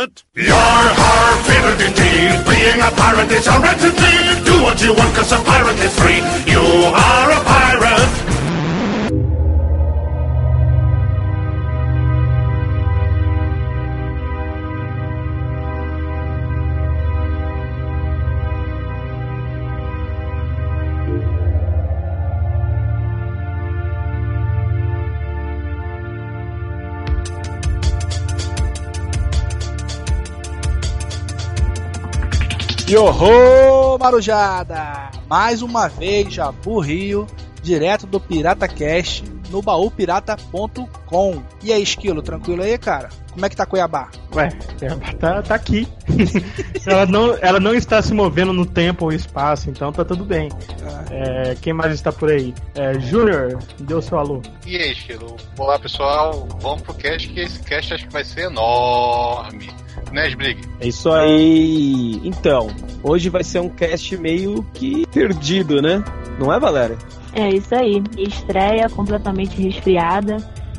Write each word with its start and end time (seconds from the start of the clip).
pirate. 0.00 0.24
You're 0.34 0.54
har, 0.54 1.36
fiddle 1.44 1.80
indeed. 1.86 2.32
Being 2.48 2.80
a 2.80 2.90
pirate 2.96 3.30
is 3.32 3.46
a 3.46 3.58
wretched 3.60 3.96
deed. 3.96 4.44
Do 4.44 4.62
what 4.62 4.80
you 4.82 4.94
want, 4.94 5.14
cause 5.14 5.32
a 5.32 5.38
pirate 5.44 5.78
is 5.78 5.94
free. 5.98 6.22
You 6.46 6.60
are 6.60 7.29
Yoho, 32.90 33.96
Marujada! 34.00 35.12
Mais 35.28 35.62
uma 35.62 35.86
vez, 35.86 36.34
Jabu 36.34 36.80
Rio, 36.80 37.24
direto 37.62 38.04
do 38.04 38.18
Pirata 38.18 38.66
Cast, 38.66 39.22
no 39.50 39.60
baúpirata.com. 39.60 41.42
E 41.62 41.72
aí, 41.72 41.82
Esquilo, 41.82 42.22
tranquilo 42.22 42.62
aí, 42.62 42.78
cara? 42.78 43.08
Como 43.32 43.46
é 43.46 43.48
que 43.48 43.56
tá 43.56 43.64
Cuiabá? 43.64 44.08
Ué, 44.34 44.48
Cuiabá 44.78 45.12
tá, 45.14 45.42
tá 45.42 45.54
aqui. 45.54 45.86
ela, 46.86 47.06
não, 47.06 47.36
ela 47.40 47.60
não 47.60 47.74
está 47.74 48.02
se 48.02 48.12
movendo 48.12 48.52
no 48.52 48.66
tempo 48.66 49.06
ou 49.06 49.12
espaço, 49.12 49.70
então 49.70 49.92
tá 49.92 50.04
tudo 50.04 50.24
bem. 50.24 50.48
É, 51.10 51.54
quem 51.60 51.72
mais 51.72 51.92
está 51.92 52.12
por 52.12 52.30
aí? 52.30 52.54
É, 52.74 52.98
Júnior, 52.98 53.58
deu 53.80 54.00
seu 54.02 54.18
alô. 54.18 54.42
E 54.66 54.76
aí, 54.76 54.92
Estilo? 54.92 55.36
Olá, 55.58 55.78
pessoal. 55.78 56.48
Vamos 56.60 56.82
pro 56.82 56.94
cast, 56.94 57.28
que 57.28 57.40
esse 57.40 57.60
cast 57.60 57.94
acho 57.94 58.06
que 58.06 58.12
vai 58.12 58.24
ser 58.24 58.46
enorme. 58.46 59.70
Né, 60.12 60.28
Sbrig? 60.28 60.60
É 60.80 60.88
isso 60.88 61.10
aí. 61.10 62.20
Então, 62.24 62.68
hoje 63.02 63.28
vai 63.28 63.44
ser 63.44 63.60
um 63.60 63.68
cast 63.68 64.16
meio 64.16 64.62
que 64.74 65.06
perdido, 65.06 65.80
né? 65.80 66.02
Não 66.38 66.52
é, 66.52 66.58
Valéria? 66.58 66.98
É 67.32 67.48
isso 67.48 67.74
aí. 67.74 68.02
Estreia 68.18 68.88
completamente 68.88 69.60
resfriada. 69.60 70.36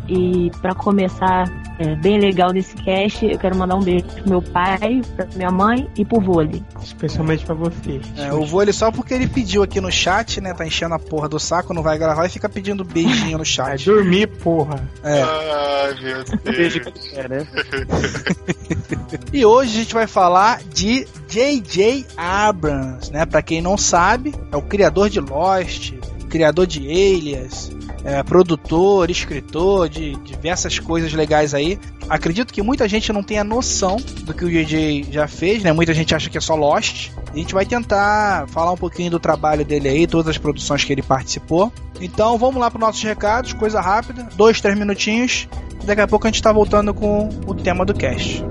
E 0.08 0.52
para 0.62 0.76
começar 0.76 1.46
é, 1.80 1.96
bem 1.96 2.20
legal 2.20 2.52
nesse 2.52 2.76
cast, 2.76 3.24
eu 3.26 3.38
quero 3.40 3.56
mandar 3.56 3.76
um 3.76 3.82
beijo 3.82 4.04
pro 4.08 4.30
meu 4.30 4.42
pai, 4.42 5.02
pra 5.16 5.26
minha 5.36 5.52
mãe 5.52 5.88
e 5.96 6.04
pro 6.04 6.20
vôlei. 6.20 6.62
Especialmente 6.84 7.46
pra 7.46 7.56
você. 7.56 8.02
É, 8.18 8.34
o 8.34 8.44
vôlei 8.46 8.74
só 8.74 8.92
porque 8.92 9.14
ele 9.14 9.28
pediu 9.28 9.64
aqui 9.64 9.80
no 9.80 9.90
chat, 9.92 10.42
né? 10.42 10.54
Tá 10.54 10.66
enchendo 10.66 10.96
a 10.96 11.00
porra 11.00 11.30
do 11.30 11.40
saco, 11.40 11.74
não 11.74 11.82
vai 11.84 11.98
gravar 11.98 12.26
e 12.26 12.30
fica 12.30 12.50
pedindo 12.50 12.84
beijinho 12.84 13.38
no 13.38 13.44
É 13.46 13.46
chat. 13.46 13.86
dormir, 13.86 14.28
porra. 14.28 14.86
É. 15.04 15.22
Ai, 15.22 15.94
meu 16.02 16.26
Beijo 16.52 16.82
Deus. 16.82 16.98
que 16.98 17.16
é, 17.18 17.28
né? 17.30 17.48
E 19.32 19.46
hoje 19.46 19.72
a 19.76 19.80
gente 19.84 19.94
vai 19.94 20.08
falar 20.08 20.62
de 20.74 21.08
J.J. 21.30 22.06
Abrams, 22.18 23.12
né? 23.12 23.26
Pra 23.26 23.42
quem 23.42 23.62
não 23.62 23.78
sabe, 23.78 24.34
é 24.52 24.58
o 24.58 24.62
criador 24.62 25.10
de 25.10 25.20
Lost, 25.20 25.94
criador 26.32 26.66
de 26.66 26.80
Alias, 26.80 27.70
é, 28.04 28.24
produtor, 28.24 29.12
escritor 29.12 29.90
de 29.90 30.16
diversas 30.24 30.80
coisas 30.80 31.12
legais 31.14 31.54
aí. 31.54 31.78
Acredito 32.10 32.54
que 32.54 32.62
muita 32.62 32.88
gente 32.88 33.12
não 33.12 33.22
tenha 33.22 33.44
noção 33.44 33.98
do 34.24 34.34
que 34.34 34.46
o 34.46 34.50
J.J. 34.50 35.08
já 35.12 35.28
fez, 35.28 35.62
né? 35.62 35.72
Muita 35.72 35.94
gente 35.94 36.16
acha 36.16 36.30
que 36.30 36.38
é 36.38 36.42
só 36.42 36.56
Lost. 36.56 37.12
A 37.32 37.38
gente 37.38 37.54
vai 37.54 37.66
tentar 37.66 38.48
falar 38.48 38.72
um 38.72 38.78
pouquinho 38.78 39.12
do 39.12 39.20
trabalho 39.20 39.64
dele 39.64 39.90
aí, 39.90 40.08
todas 40.08 40.30
as 40.30 40.38
produções 40.38 40.84
que 40.84 40.92
ele 40.92 41.04
participou. 41.04 41.72
Então 42.00 42.38
vamos 42.38 42.60
lá 42.60 42.72
para 42.72 42.80
nossos 42.80 43.04
recados, 43.04 43.54
coisa 43.54 43.82
rápida, 43.82 44.28
dois, 44.36 44.60
três 44.62 44.78
minutinhos. 44.78 45.48
Daqui 45.84 46.02
a 46.02 46.08
pouco 46.08 46.28
a 46.28 46.30
gente 46.30 46.42
tá 46.42 46.52
voltando 46.52 46.94
com 46.94 47.30
o 47.46 47.54
tema 47.54 47.86
do 47.86 47.94
cast. 47.94 48.44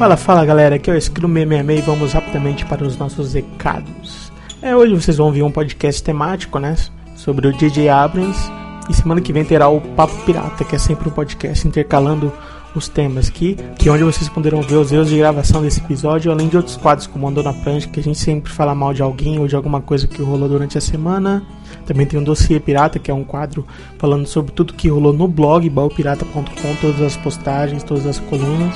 Fala, 0.00 0.16
fala 0.16 0.46
galera, 0.46 0.76
aqui 0.76 0.90
é 0.90 0.94
o 0.94 0.96
Esquilo 0.96 1.28
666 1.28 1.78
e 1.78 1.82
vamos 1.82 2.12
rapidamente 2.14 2.64
para 2.64 2.82
os 2.82 2.96
nossos 2.96 3.34
recados. 3.34 4.32
É, 4.62 4.74
hoje 4.74 4.94
vocês 4.94 5.18
vão 5.18 5.26
ouvir 5.26 5.42
um 5.42 5.52
podcast 5.52 6.02
temático, 6.02 6.58
né? 6.58 6.74
Sobre 7.14 7.46
o 7.46 7.52
DJ 7.52 7.90
Abrams. 7.90 8.50
E 8.88 8.94
semana 8.94 9.20
que 9.20 9.30
vem 9.30 9.44
terá 9.44 9.68
o 9.68 9.78
Papo 9.78 10.16
Pirata, 10.24 10.64
que 10.64 10.74
é 10.74 10.78
sempre 10.78 11.10
um 11.10 11.12
podcast 11.12 11.68
intercalando 11.68 12.32
os 12.74 12.88
temas 12.88 13.28
aqui, 13.28 13.58
que 13.78 13.90
é 13.90 13.92
onde 13.92 14.02
vocês 14.02 14.26
poderão 14.26 14.62
ver 14.62 14.76
os 14.76 14.90
erros 14.90 15.10
de 15.10 15.18
gravação 15.18 15.60
desse 15.60 15.80
episódio, 15.80 16.32
além 16.32 16.48
de 16.48 16.56
outros 16.56 16.78
quadros 16.78 17.06
como 17.06 17.28
Andou 17.28 17.44
na 17.44 17.52
Prancha, 17.52 17.86
que 17.86 18.00
a 18.00 18.02
gente 18.02 18.18
sempre 18.18 18.50
fala 18.50 18.74
mal 18.74 18.94
de 18.94 19.02
alguém 19.02 19.38
ou 19.38 19.46
de 19.46 19.54
alguma 19.54 19.82
coisa 19.82 20.06
que 20.06 20.22
rolou 20.22 20.48
durante 20.48 20.78
a 20.78 20.80
semana. 20.80 21.42
Também 21.84 22.06
tem 22.06 22.18
o 22.18 22.24
Dossiê 22.24 22.58
Pirata, 22.58 22.98
que 22.98 23.10
é 23.10 23.14
um 23.14 23.22
quadro 23.22 23.66
falando 23.98 24.26
sobre 24.26 24.50
tudo 24.52 24.72
que 24.72 24.88
rolou 24.88 25.12
no 25.12 25.28
blog 25.28 25.68
baupirata.com, 25.68 26.74
todas 26.80 27.02
as 27.02 27.18
postagens, 27.18 27.82
todas 27.82 28.06
as 28.06 28.18
colunas. 28.18 28.74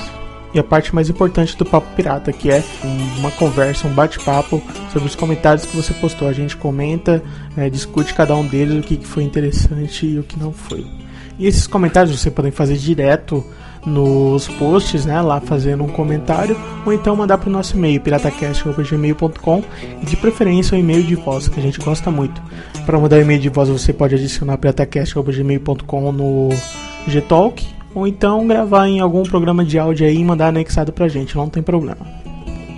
E 0.55 0.59
a 0.59 0.63
parte 0.63 0.95
mais 0.95 1.09
importante 1.09 1.57
do 1.57 1.65
Papo 1.65 1.93
Pirata, 1.97 2.31
que 2.31 2.49
é 2.49 2.63
uma 3.19 3.29
conversa, 3.29 3.89
um 3.89 3.93
bate-papo 3.93 4.63
sobre 4.89 5.09
os 5.09 5.13
comentários 5.13 5.65
que 5.65 5.75
você 5.75 5.93
postou. 5.95 6.29
A 6.29 6.31
gente 6.31 6.55
comenta, 6.55 7.21
é, 7.57 7.69
discute 7.69 8.13
cada 8.13 8.33
um 8.37 8.47
deles, 8.47 8.79
o 8.79 8.81
que 8.81 9.05
foi 9.05 9.23
interessante 9.23 10.05
e 10.05 10.17
o 10.17 10.23
que 10.23 10.39
não 10.39 10.53
foi. 10.53 10.87
E 11.37 11.45
esses 11.45 11.67
comentários 11.67 12.17
você 12.17 12.31
podem 12.31 12.51
fazer 12.51 12.77
direto 12.77 13.45
nos 13.85 14.47
posts, 14.47 15.05
né, 15.05 15.21
lá 15.21 15.41
fazendo 15.41 15.83
um 15.83 15.89
comentário, 15.89 16.57
ou 16.85 16.93
então 16.93 17.13
mandar 17.17 17.37
para 17.37 17.49
o 17.49 17.51
nosso 17.51 17.75
e-mail, 17.75 17.99
piratacast.gmail.com, 17.99 19.63
de 20.03 20.15
preferência 20.15 20.77
o 20.77 20.79
e-mail 20.79 21.03
de 21.03 21.15
voz, 21.15 21.49
que 21.49 21.59
a 21.59 21.63
gente 21.63 21.81
gosta 21.81 22.09
muito. 22.09 22.41
Para 22.85 22.97
mandar 22.97 23.17
o 23.17 23.21
e-mail 23.21 23.41
de 23.41 23.49
voz 23.49 23.67
você 23.67 23.91
pode 23.91 24.15
adicionar 24.15 24.57
piratacast.gmail.com 24.57 26.11
no 26.13 26.49
Gtalk, 27.09 27.74
ou 27.95 28.05
então 28.05 28.45
gravar 28.45 28.87
em 28.87 28.99
algum 28.99 29.23
programa 29.23 29.63
de 29.63 29.79
áudio 29.79 30.05
aí 30.05 30.17
e 30.17 30.23
mandar 30.23 30.49
anexado 30.49 30.91
pra 30.91 31.07
gente, 31.07 31.35
não 31.35 31.49
tem 31.49 31.63
problema. 31.63 32.05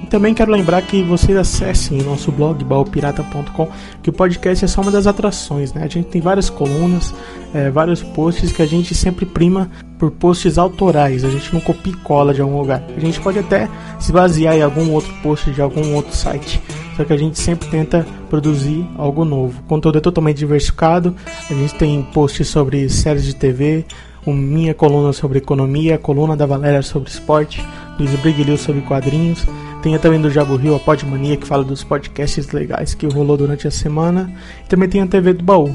E 0.04 0.06
também 0.06 0.34
quero 0.34 0.52
lembrar 0.52 0.84
que 0.84 1.02
vocês 1.04 1.36
acessem 1.36 2.02
nosso 2.04 2.32
blog 2.32 2.64
baupirata.com, 2.64 3.68
que 4.02 4.12
o 4.12 4.14
podcast 4.14 4.64
é 4.64 4.68
só 4.68 4.82
uma 4.82 4.92
das 4.92 5.08
atrações, 5.08 5.74
né? 5.74 5.84
A 5.84 5.88
gente 5.88 6.08
tem 6.08 6.22
várias 6.22 6.50
colunas, 6.52 7.14
é, 7.54 7.72
vários 7.72 8.04
posts 8.04 8.52
que 8.52 8.62
a 8.62 8.66
gente 8.66 8.94
sempre 8.94 9.26
prima 9.26 9.70
por 9.98 10.12
posts 10.12 10.60
autorais, 10.60 11.26
a 11.26 11.30
gente 11.30 11.52
não 11.52 11.60
copia 11.60 11.92
e 11.92 11.96
cola 11.96 12.34
de 12.34 12.42
algum 12.42 12.60
lugar. 12.60 12.84
A 12.96 13.00
gente 13.00 13.20
pode 13.20 13.40
até 13.40 13.68
se 14.00 14.12
basear 14.12 14.56
em 14.56 14.62
algum 14.62 14.92
outro 14.92 15.12
post 15.24 15.50
de 15.50 15.62
algum 15.62 15.96
outro 15.96 16.16
site, 16.16 16.62
só 16.96 17.04
que 17.04 17.12
a 17.12 17.18
gente 17.18 17.40
sempre 17.40 17.68
tenta 17.68 18.06
produzir 18.30 18.88
algo 18.98 19.26
novo. 19.26 19.60
O 19.62 19.64
conteúdo 19.64 19.98
é 19.98 20.02
totalmente 20.02 20.38
diversificado, 20.38 21.16
a 21.50 21.54
gente 21.54 21.74
tem 21.74 22.04
posts 22.14 22.48
sobre 22.48 22.88
séries 22.88 23.26
de 23.26 23.36
TV, 23.36 23.84
o 24.26 24.34
minha 24.34 24.74
coluna 24.74 25.14
sobre 25.14 25.38
economia, 25.38 25.96
a 25.96 25.98
coluna 25.98 26.36
da 26.36 26.46
Valéria 26.46 26.82
sobre 26.82 27.10
esporte, 27.10 27.66
Luiz 28.00 28.14
Briguilhou 28.20 28.58
sobre 28.58 28.82
quadrinhos, 28.82 29.46
tem 29.82 29.98
também 30.00 30.20
do 30.20 30.30
Jabo 30.30 30.56
Rio, 30.56 30.76
a 30.76 30.80
Podmania, 30.80 31.38
que 31.38 31.48
fala 31.48 31.64
dos 31.64 31.84
podcasts 31.84 32.52
legais 32.52 32.94
que 32.94 33.08
rolou 33.08 33.38
durante 33.38 33.68
a 33.68 33.72
semana, 33.72 34.32
e 34.66 34.68
também 34.68 34.90
tem 34.90 35.02
a 35.02 35.08
TV 35.08 35.34
do 35.34 35.44
Baú, 35.44 35.74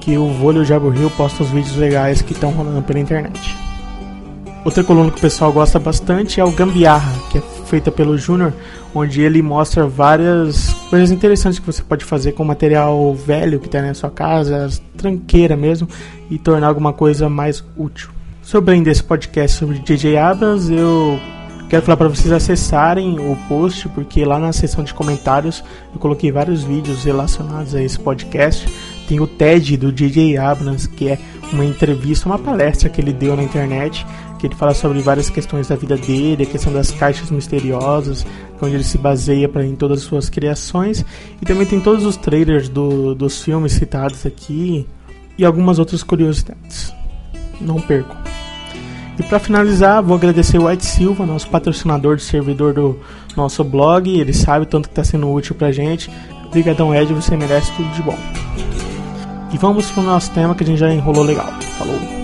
que 0.00 0.16
o 0.16 0.28
Vôlei 0.28 0.60
e 0.60 0.62
o 0.62 0.64
Jabo 0.64 0.88
Rio 0.88 1.10
postam 1.10 1.46
os 1.46 1.52
vídeos 1.52 1.76
legais 1.76 2.22
que 2.22 2.32
estão 2.32 2.50
rolando 2.50 2.82
pela 2.82 2.98
internet. 2.98 3.56
Outra 4.64 4.82
coluna 4.84 5.10
que 5.10 5.18
o 5.18 5.20
pessoal 5.20 5.52
gosta 5.52 5.78
bastante 5.78 6.40
é 6.40 6.44
o 6.44 6.50
Gambiarra, 6.50 7.12
que 7.30 7.38
é 7.38 7.42
feita 7.66 7.90
pelo 7.90 8.16
Júnior, 8.16 8.52
onde 8.94 9.22
ele 9.22 9.40
mostra 9.42 9.86
várias 9.86 10.72
coisas 10.90 11.10
interessantes 11.10 11.58
que 11.58 11.66
você 11.66 11.82
pode 11.82 12.04
fazer 12.04 12.32
com 12.32 12.44
material 12.44 13.14
velho 13.14 13.58
que 13.58 13.68
tem 13.68 13.82
na 13.82 13.94
sua 13.94 14.10
casa, 14.10 14.68
tranqueira 14.96 15.56
mesmo, 15.56 15.88
e 16.30 16.38
tornar 16.38 16.68
alguma 16.68 16.92
coisa 16.92 17.28
mais 17.28 17.64
útil. 17.76 18.10
Sobre 18.42 18.74
ainda 18.74 18.90
esse 18.90 19.02
podcast 19.02 19.58
sobre 19.58 19.78
DJ 19.78 20.16
Abrams, 20.18 20.70
eu 20.72 21.18
quero 21.70 21.82
falar 21.82 21.96
para 21.96 22.08
vocês 22.08 22.30
acessarem 22.32 23.18
o 23.18 23.36
post, 23.48 23.88
porque 23.90 24.24
lá 24.24 24.38
na 24.38 24.52
seção 24.52 24.84
de 24.84 24.92
comentários 24.92 25.64
eu 25.94 25.98
coloquei 25.98 26.30
vários 26.30 26.62
vídeos 26.62 27.04
relacionados 27.04 27.74
a 27.74 27.82
esse 27.82 27.98
podcast. 27.98 28.68
Tem 29.08 29.20
o 29.20 29.26
TED 29.26 29.76
do 29.76 29.92
DJ 29.92 30.36
Abrams, 30.36 30.88
que 30.88 31.08
é 31.08 31.18
uma 31.52 31.64
entrevista, 31.64 32.28
uma 32.28 32.38
palestra 32.38 32.88
que 32.88 33.00
ele 33.00 33.12
deu 33.12 33.36
na 33.36 33.42
internet, 33.42 34.06
que 34.38 34.46
ele 34.46 34.54
fala 34.54 34.74
sobre 34.74 35.00
várias 35.00 35.30
questões 35.30 35.68
da 35.68 35.76
vida 35.76 35.96
dele, 35.96 36.42
a 36.42 36.46
questão 36.46 36.72
das 36.72 36.90
caixas 36.90 37.30
misteriosas, 37.30 38.26
onde 38.66 38.76
ele 38.76 38.84
se 38.84 38.98
baseia 38.98 39.48
pra, 39.48 39.64
em 39.64 39.74
todas 39.74 39.98
as 39.98 40.04
suas 40.04 40.28
criações. 40.28 41.04
E 41.40 41.44
também 41.44 41.66
tem 41.66 41.80
todos 41.80 42.04
os 42.04 42.16
trailers 42.16 42.68
do, 42.68 43.14
dos 43.14 43.42
filmes 43.42 43.72
citados 43.72 44.24
aqui 44.24 44.86
e 45.36 45.44
algumas 45.44 45.78
outras 45.78 46.02
curiosidades. 46.02 46.94
Não 47.60 47.80
percam. 47.80 48.16
E 49.18 49.22
para 49.22 49.38
finalizar, 49.38 50.02
vou 50.02 50.16
agradecer 50.16 50.58
o 50.58 50.66
White 50.66 50.86
Silva, 50.86 51.26
nosso 51.26 51.48
patrocinador 51.48 52.16
de 52.16 52.22
servidor 52.22 52.72
do 52.72 52.98
nosso 53.36 53.62
blog. 53.62 54.08
Ele 54.08 54.32
sabe 54.32 54.64
o 54.64 54.68
tanto 54.68 54.88
que 54.88 54.92
está 54.92 55.04
sendo 55.04 55.30
útil 55.30 55.54
pra 55.54 55.70
gente. 55.70 56.10
Obrigadão, 56.46 56.94
Ed, 56.94 57.12
você 57.12 57.36
merece 57.36 57.72
tudo 57.72 57.88
de 57.90 58.02
bom. 58.02 58.18
E 59.52 59.58
vamos 59.58 59.90
pro 59.90 60.02
nosso 60.02 60.30
tema 60.30 60.54
que 60.54 60.64
a 60.64 60.66
gente 60.66 60.78
já 60.78 60.92
enrolou 60.92 61.24
legal. 61.24 61.52
Falou! 61.78 62.21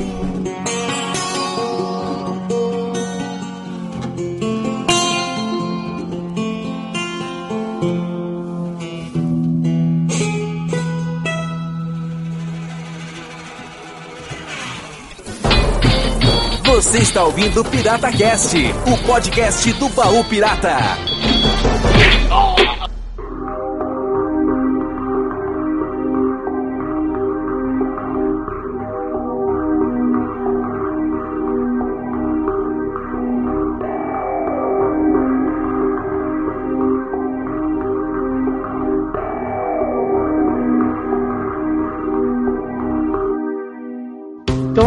Está 17.09 17.25
ouvindo 17.25 17.65
Pirata 17.65 18.13
Cast, 18.13 18.55
o 18.87 18.99
podcast 19.07 19.73
do 19.73 19.89
baú 19.89 20.23
pirata. 20.25 21.48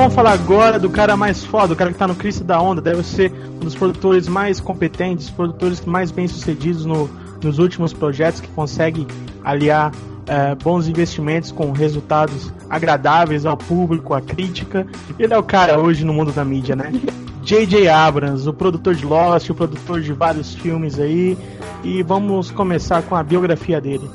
Vamos 0.01 0.15
falar 0.15 0.31
agora 0.31 0.80
do 0.80 0.89
cara 0.89 1.15
mais 1.15 1.45
foda, 1.45 1.74
o 1.74 1.75
cara 1.75 1.92
que 1.92 2.00
tá 2.00 2.07
no 2.07 2.15
Cristo 2.15 2.44
da 2.44 2.59
onda, 2.59 2.81
deve 2.81 3.03
ser 3.03 3.31
um 3.31 3.59
dos 3.59 3.75
produtores 3.75 4.27
mais 4.27 4.59
competentes, 4.59 5.30
produtores 5.30 5.86
mais 5.86 6.09
bem 6.09 6.27
sucedidos 6.27 6.86
no, 6.86 7.07
nos 7.44 7.59
últimos 7.59 7.94
projetos, 7.94 8.42
que 8.42 8.48
consegue 8.48 9.06
aliar 9.44 9.92
é, 10.25 10.56
bons 10.56 10.88
investimentos 10.88 11.51
com 11.51 11.71
resultados 11.71 12.51
agradáveis 12.68 13.45
ao 13.45 13.56
público, 13.56 14.15
à 14.15 14.21
crítica. 14.21 14.88
Ele 15.19 15.36
é 15.36 15.38
o 15.38 15.44
cara 15.44 15.80
hoje 15.80 16.03
no 16.03 16.15
mundo 16.15 16.31
da 16.31 16.44
mídia, 16.44 16.75
né? 16.75 16.92
J.J. 17.45 17.88
Abrams, 17.88 18.50
o 18.50 18.53
produtor 18.53 18.95
de 18.95 19.06
Lost, 19.06 19.51
o 19.51 19.56
produtor 19.56 20.01
de 20.01 20.13
vários 20.13 20.56
filmes 20.56 21.00
aí. 21.00 21.38
E 21.83 22.01
vamos 22.01 22.50
começar 22.50 23.03
com 23.03 23.15
a 23.15 23.21
biografia 23.21 23.80
dele. 23.80 24.09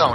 Então, 0.00 0.14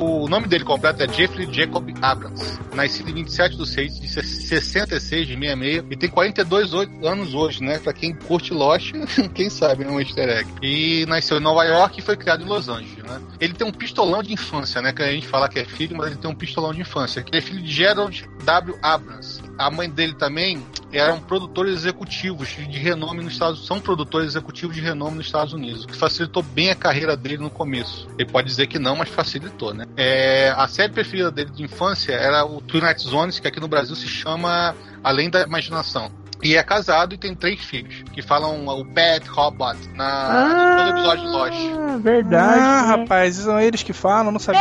o 0.00 0.28
nome 0.28 0.46
dele 0.46 0.62
completo 0.62 1.02
é 1.02 1.08
Jeffrey 1.08 1.52
Jacob 1.52 1.92
Abrams. 2.00 2.56
Nascido 2.72 3.10
em 3.10 3.14
27 3.14 3.56
de 3.56 3.68
6 3.68 4.00
de 4.00 4.08
66 4.08 5.26
de 5.26 5.36
66 5.36 5.84
e 5.90 5.96
tem 5.96 6.08
42 6.08 6.70
anos 7.02 7.34
hoje, 7.34 7.60
né? 7.60 7.80
Pra 7.80 7.92
quem 7.92 8.14
curte 8.14 8.54
Lost, 8.54 8.92
quem 9.34 9.50
sabe, 9.50 9.82
é 9.82 9.88
um 9.88 9.98
easter 9.98 10.28
egg. 10.28 10.48
E 10.62 11.04
nasceu 11.06 11.38
em 11.38 11.40
Nova 11.40 11.64
York 11.64 11.98
e 11.98 12.02
foi 12.02 12.16
criado 12.16 12.44
em 12.44 12.46
Los 12.46 12.68
Angeles, 12.68 13.02
né? 13.02 13.20
Ele 13.40 13.54
tem 13.54 13.66
um 13.66 13.72
pistolão 13.72 14.22
de 14.22 14.32
infância, 14.32 14.80
né? 14.80 14.92
Que 14.92 15.02
a 15.02 15.10
gente 15.10 15.26
fala 15.26 15.48
que 15.48 15.58
é 15.58 15.64
filho, 15.64 15.96
mas 15.96 16.12
ele 16.12 16.20
tem 16.20 16.30
um 16.30 16.34
pistolão 16.34 16.72
de 16.72 16.82
infância. 16.82 17.24
Ele 17.26 17.38
é 17.38 17.40
filho 17.40 17.60
de 17.60 17.72
Gerald 17.72 18.30
W. 18.44 18.78
Abrams. 18.82 19.42
A 19.58 19.70
mãe 19.70 19.88
dele 19.88 20.14
também 20.14 20.64
eram 20.92 21.20
produtores 21.20 21.74
executivos 21.74 22.48
de 22.48 22.78
renome 22.78 23.22
nos 23.22 23.32
Estados 23.32 23.54
Unidos. 23.58 23.66
São 23.66 23.80
produtores 23.80 24.28
executivos 24.28 24.74
de 24.74 24.82
renome 24.82 25.16
nos 25.16 25.26
Estados 25.26 25.52
Unidos, 25.52 25.84
o 25.84 25.86
que 25.86 25.96
facilitou 25.96 26.42
bem 26.42 26.70
a 26.70 26.74
carreira 26.74 27.16
dele 27.16 27.38
no 27.38 27.50
começo. 27.50 28.08
Ele 28.18 28.28
pode 28.28 28.48
dizer 28.48 28.66
que 28.66 28.78
não, 28.78 28.96
mas 28.96 29.08
facilitou, 29.08 29.74
né? 29.74 29.86
É, 29.96 30.52
a 30.56 30.66
série 30.68 30.92
preferida 30.92 31.30
dele 31.30 31.50
de 31.50 31.62
infância 31.62 32.12
era 32.12 32.44
o 32.44 32.60
Twilight 32.60 33.02
Zones, 33.02 33.38
que 33.38 33.48
aqui 33.48 33.60
no 33.60 33.68
Brasil 33.68 33.94
se 33.94 34.08
chama 34.08 34.74
Além 35.02 35.30
da 35.30 35.42
Imaginação. 35.42 36.10
E 36.44 36.56
é 36.56 36.62
casado 36.62 37.14
e 37.14 37.18
tem 37.18 37.34
três 37.34 37.58
filhos, 37.60 38.02
que 38.12 38.20
falam 38.20 38.66
o 38.68 38.84
Bad 38.84 39.26
Robot 39.30 39.78
na, 39.94 40.04
Ah, 40.04 40.84
no 40.84 40.90
episódio 40.90 41.24
de 41.24 41.30
Lost. 41.30 42.02
Verdade. 42.02 42.60
Ah, 42.60 42.82
né? 42.82 42.88
rapaz, 43.02 43.36
são 43.36 43.58
eles 43.58 43.82
que 43.82 43.94
falam, 43.94 44.30
não 44.30 44.38
sabia. 44.38 44.60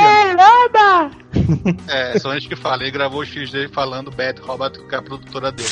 É, 1.89 2.18
são 2.19 2.31
eles 2.31 2.47
que 2.47 2.56
falam. 2.56 2.81
Ele 2.81 2.91
gravou 2.91 3.21
os 3.21 3.27
filhos 3.27 3.51
dele 3.51 3.68
falando 3.68 4.09
Bad 4.12 4.39
Robot, 4.41 4.80
que 4.88 4.95
é 4.95 4.97
a 4.97 5.01
produtora 5.01 5.51
dele. 5.51 5.69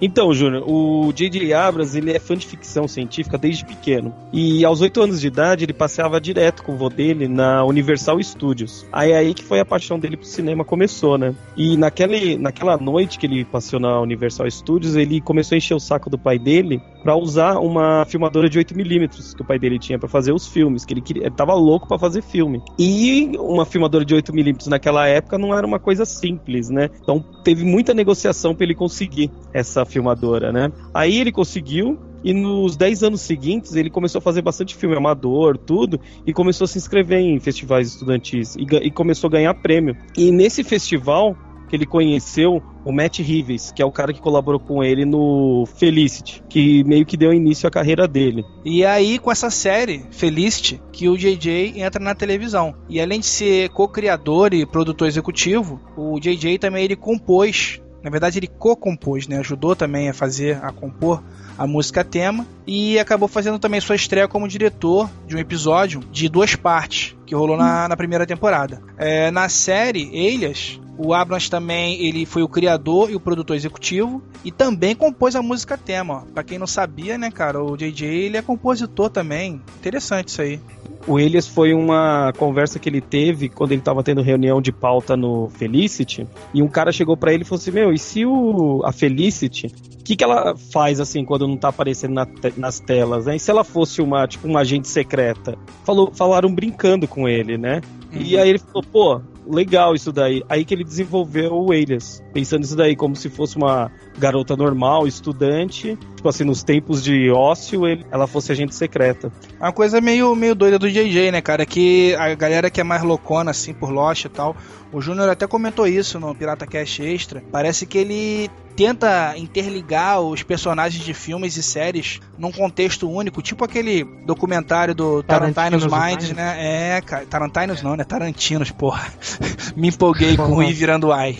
Então, 0.00 0.32
Júnior, 0.32 0.64
o 0.66 1.12
J.J. 1.12 1.52
Abrams, 1.54 1.96
ele 1.96 2.12
é 2.12 2.18
fã 2.18 2.36
de 2.36 2.46
ficção 2.46 2.86
científica 2.86 3.38
desde 3.38 3.64
pequeno. 3.64 4.14
E 4.32 4.64
aos 4.64 4.80
8 4.80 5.00
anos 5.00 5.20
de 5.20 5.26
idade, 5.26 5.64
ele 5.64 5.72
passeava 5.72 6.20
direto 6.20 6.62
com 6.62 6.72
o 6.72 6.76
vô 6.76 6.88
dele 6.88 7.28
na 7.28 7.64
Universal 7.64 8.22
Studios. 8.22 8.86
Aí 8.92 9.12
é 9.12 9.16
aí 9.16 9.34
que 9.34 9.44
foi 9.44 9.60
a 9.60 9.64
paixão 9.64 9.98
dele 9.98 10.16
pro 10.16 10.26
cinema 10.26 10.64
começou, 10.64 11.16
né? 11.16 11.34
E 11.56 11.76
naquele, 11.76 12.36
naquela 12.36 12.76
noite 12.76 13.18
que 13.18 13.26
ele 13.26 13.44
passeou 13.44 13.80
na 13.80 14.00
Universal 14.00 14.50
Studios, 14.50 14.96
ele 14.96 15.20
começou 15.20 15.56
a 15.56 15.58
encher 15.58 15.74
o 15.74 15.80
saco 15.80 16.10
do 16.10 16.18
pai 16.18 16.38
dele 16.38 16.80
para 17.06 17.14
usar 17.14 17.60
uma 17.60 18.04
filmadora 18.04 18.50
de 18.50 18.58
8mm 18.58 19.36
que 19.36 19.40
o 19.40 19.44
pai 19.44 19.60
dele 19.60 19.78
tinha 19.78 19.96
para 19.96 20.08
fazer 20.08 20.32
os 20.32 20.48
filmes, 20.48 20.84
que 20.84 20.92
ele 20.92 21.00
queria, 21.00 21.26
ele 21.26 21.36
tava 21.36 21.54
louco 21.54 21.86
para 21.86 21.96
fazer 22.00 22.20
filme. 22.20 22.60
E 22.76 23.30
uma 23.38 23.64
filmadora 23.64 24.04
de 24.04 24.12
8mm 24.12 24.66
naquela 24.66 25.06
época 25.06 25.38
não 25.38 25.56
era 25.56 25.64
uma 25.64 25.78
coisa 25.78 26.04
simples, 26.04 26.68
né? 26.68 26.90
Então 27.00 27.24
teve 27.44 27.64
muita 27.64 27.94
negociação 27.94 28.56
para 28.56 28.64
ele 28.64 28.74
conseguir 28.74 29.30
essa 29.54 29.84
filmadora, 29.84 30.50
né? 30.50 30.72
Aí 30.92 31.20
ele 31.20 31.30
conseguiu 31.30 31.96
e 32.24 32.34
nos 32.34 32.76
10 32.76 33.04
anos 33.04 33.20
seguintes 33.20 33.76
ele 33.76 33.88
começou 33.88 34.18
a 34.18 34.22
fazer 34.22 34.42
bastante 34.42 34.74
filme 34.74 34.96
amador, 34.96 35.56
tudo, 35.56 36.00
e 36.26 36.32
começou 36.32 36.64
a 36.64 36.68
se 36.68 36.76
inscrever 36.76 37.20
em 37.20 37.38
festivais 37.38 37.86
estudantis 37.86 38.56
e, 38.56 38.66
e 38.82 38.90
começou 38.90 39.28
a 39.28 39.30
ganhar 39.30 39.54
prêmio. 39.54 39.96
E 40.18 40.32
nesse 40.32 40.64
festival 40.64 41.36
que 41.68 41.76
ele 41.76 41.86
conheceu 41.86 42.62
o 42.84 42.92
Matt 42.92 43.18
Reeves, 43.18 43.72
que 43.72 43.82
é 43.82 43.84
o 43.84 43.90
cara 43.90 44.12
que 44.12 44.20
colaborou 44.20 44.60
com 44.60 44.82
ele 44.82 45.04
no 45.04 45.64
Felicity, 45.76 46.42
que 46.48 46.84
meio 46.84 47.04
que 47.04 47.16
deu 47.16 47.32
início 47.32 47.66
à 47.66 47.70
carreira 47.70 48.06
dele. 48.06 48.44
E 48.64 48.82
é 48.82 48.88
aí, 48.88 49.18
com 49.18 49.30
essa 49.30 49.50
série, 49.50 50.04
Felicity, 50.10 50.80
que 50.92 51.08
o 51.08 51.16
JJ 51.16 51.80
entra 51.80 52.02
na 52.02 52.14
televisão. 52.14 52.74
E 52.88 53.00
além 53.00 53.20
de 53.20 53.26
ser 53.26 53.70
co-criador 53.70 54.54
e 54.54 54.64
produtor 54.64 55.08
executivo, 55.08 55.80
o 55.96 56.18
JJ 56.20 56.58
também 56.58 56.84
ele 56.84 56.96
compôs. 56.96 57.80
Na 58.02 58.10
verdade, 58.10 58.38
ele 58.38 58.46
co-compôs, 58.46 59.26
né? 59.26 59.38
Ajudou 59.38 59.74
também 59.74 60.08
a 60.08 60.14
fazer, 60.14 60.58
a 60.62 60.70
compor 60.70 61.20
a 61.58 61.66
música 61.66 62.04
tema. 62.04 62.46
E 62.66 62.98
acabou 62.98 63.28
fazendo 63.28 63.58
também 63.58 63.80
sua 63.80 63.96
estreia 63.96 64.28
como 64.28 64.48
diretor 64.48 65.08
de 65.26 65.36
um 65.36 65.38
episódio 65.38 66.00
de 66.10 66.28
duas 66.28 66.54
partes, 66.54 67.16
que 67.24 67.34
rolou 67.34 67.56
na, 67.56 67.88
na 67.88 67.96
primeira 67.96 68.26
temporada. 68.26 68.80
É, 68.96 69.30
na 69.30 69.48
série 69.48 70.10
Elias, 70.12 70.80
o 70.98 71.12
Abrams 71.14 71.50
também 71.50 72.00
ele 72.04 72.24
foi 72.26 72.42
o 72.42 72.48
criador 72.48 73.10
e 73.10 73.16
o 73.16 73.20
produtor 73.20 73.56
executivo 73.56 74.22
e 74.44 74.50
também 74.50 74.94
compôs 74.94 75.36
a 75.36 75.42
música 75.42 75.76
tema. 75.76 76.14
Ó. 76.14 76.32
Pra 76.32 76.42
quem 76.42 76.58
não 76.58 76.66
sabia, 76.66 77.18
né, 77.18 77.30
cara, 77.30 77.62
o 77.62 77.76
JJ 77.76 78.06
ele 78.06 78.36
é 78.36 78.42
compositor 78.42 79.10
também. 79.10 79.60
Interessante 79.78 80.28
isso 80.28 80.42
aí. 80.42 80.60
O 81.06 81.20
Elias 81.20 81.46
foi 81.46 81.72
uma 81.72 82.32
conversa 82.36 82.78
que 82.80 82.88
ele 82.88 83.00
teve 83.00 83.48
quando 83.48 83.70
ele 83.72 83.80
tava 83.80 84.02
tendo 84.02 84.22
reunião 84.22 84.60
de 84.60 84.72
pauta 84.72 85.16
no 85.16 85.48
Felicity, 85.50 86.26
e 86.52 86.60
um 86.60 86.66
cara 86.68 86.90
chegou 86.90 87.16
pra 87.16 87.32
ele 87.32 87.42
e 87.42 87.46
falou 87.46 87.60
assim: 87.60 87.70
Meu, 87.70 87.92
e 87.92 87.98
se 87.98 88.26
o, 88.26 88.82
a 88.84 88.90
Felicity, 88.90 89.68
o 90.00 90.02
que, 90.02 90.16
que 90.16 90.24
ela 90.24 90.56
faz 90.72 90.98
assim 90.98 91.24
quando 91.24 91.46
não 91.46 91.56
tá 91.56 91.68
aparecendo 91.68 92.14
na 92.14 92.26
te- 92.26 92.54
nas 92.56 92.80
telas, 92.80 93.26
né? 93.26 93.36
E 93.36 93.38
se 93.38 93.50
ela 93.52 93.62
fosse 93.62 94.02
uma, 94.02 94.26
tipo, 94.26 94.48
uma 94.48 94.60
agente 94.60 94.88
secreta? 94.88 95.56
Falou, 95.84 96.10
falaram 96.12 96.52
brincando 96.52 97.06
com 97.06 97.28
ele, 97.28 97.56
né? 97.56 97.80
E 98.12 98.36
aí 98.36 98.48
ele 98.48 98.58
falou, 98.58 98.82
pô, 98.82 99.20
legal 99.48 99.94
isso 99.94 100.12
daí. 100.12 100.42
Aí 100.48 100.64
que 100.64 100.74
ele 100.74 100.84
desenvolveu 100.84 101.52
o 101.54 101.72
Elias, 101.72 102.22
pensando 102.32 102.64
isso 102.64 102.76
daí 102.76 102.96
como 102.96 103.14
se 103.16 103.28
fosse 103.28 103.56
uma 103.56 103.90
garota 104.18 104.56
normal, 104.56 105.06
estudante, 105.06 105.98
tipo 106.14 106.28
assim, 106.28 106.44
nos 106.44 106.62
tempos 106.62 107.02
de 107.02 107.30
ócio, 107.30 107.86
ele, 107.86 108.04
ela 108.10 108.26
fosse 108.26 108.52
agente 108.52 108.74
secreta. 108.74 109.32
Uma 109.60 109.72
coisa 109.72 110.00
meio, 110.00 110.34
meio 110.34 110.54
doida 110.54 110.78
do 110.78 110.90
JJ, 110.90 111.30
né, 111.30 111.40
cara? 111.40 111.64
Que 111.64 112.14
a 112.14 112.34
galera 112.34 112.70
que 112.70 112.80
é 112.80 112.84
mais 112.84 113.02
loucona, 113.02 113.50
assim, 113.50 113.72
por 113.72 113.90
Lost 113.90 114.24
e 114.24 114.28
tal. 114.28 114.56
O 114.92 115.00
Júnior 115.00 115.28
até 115.28 115.46
comentou 115.46 115.86
isso 115.86 116.18
no 116.18 116.34
Pirata 116.34 116.66
Cast 116.66 117.02
Extra. 117.02 117.42
Parece 117.52 117.86
que 117.86 117.98
ele 117.98 118.50
tenta 118.76 119.34
interligar 119.38 120.20
os 120.20 120.42
personagens 120.42 121.02
de 121.02 121.14
filmes 121.14 121.56
e 121.56 121.62
séries 121.62 122.20
num 122.38 122.52
contexto 122.52 123.10
único, 123.10 123.40
tipo 123.40 123.64
aquele 123.64 124.04
documentário 124.04 124.94
do 124.94 125.22
Tarantino's 125.22 125.86
Tarantino's 125.86 126.24
Mind, 126.26 126.36
né? 126.36 126.96
É, 126.96 127.00
cara, 127.00 127.24
Tarantinos 127.26 127.82
não, 127.82 127.96
né? 127.96 128.04
Tarantinos, 128.04 128.70
porra. 128.70 129.06
Me 129.74 129.88
empolguei 129.88 130.36
com 130.36 130.56
o 130.56 130.62
I 130.62 130.72
virando 130.72 131.08
I. 131.12 131.38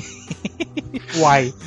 Uai. 1.19 1.53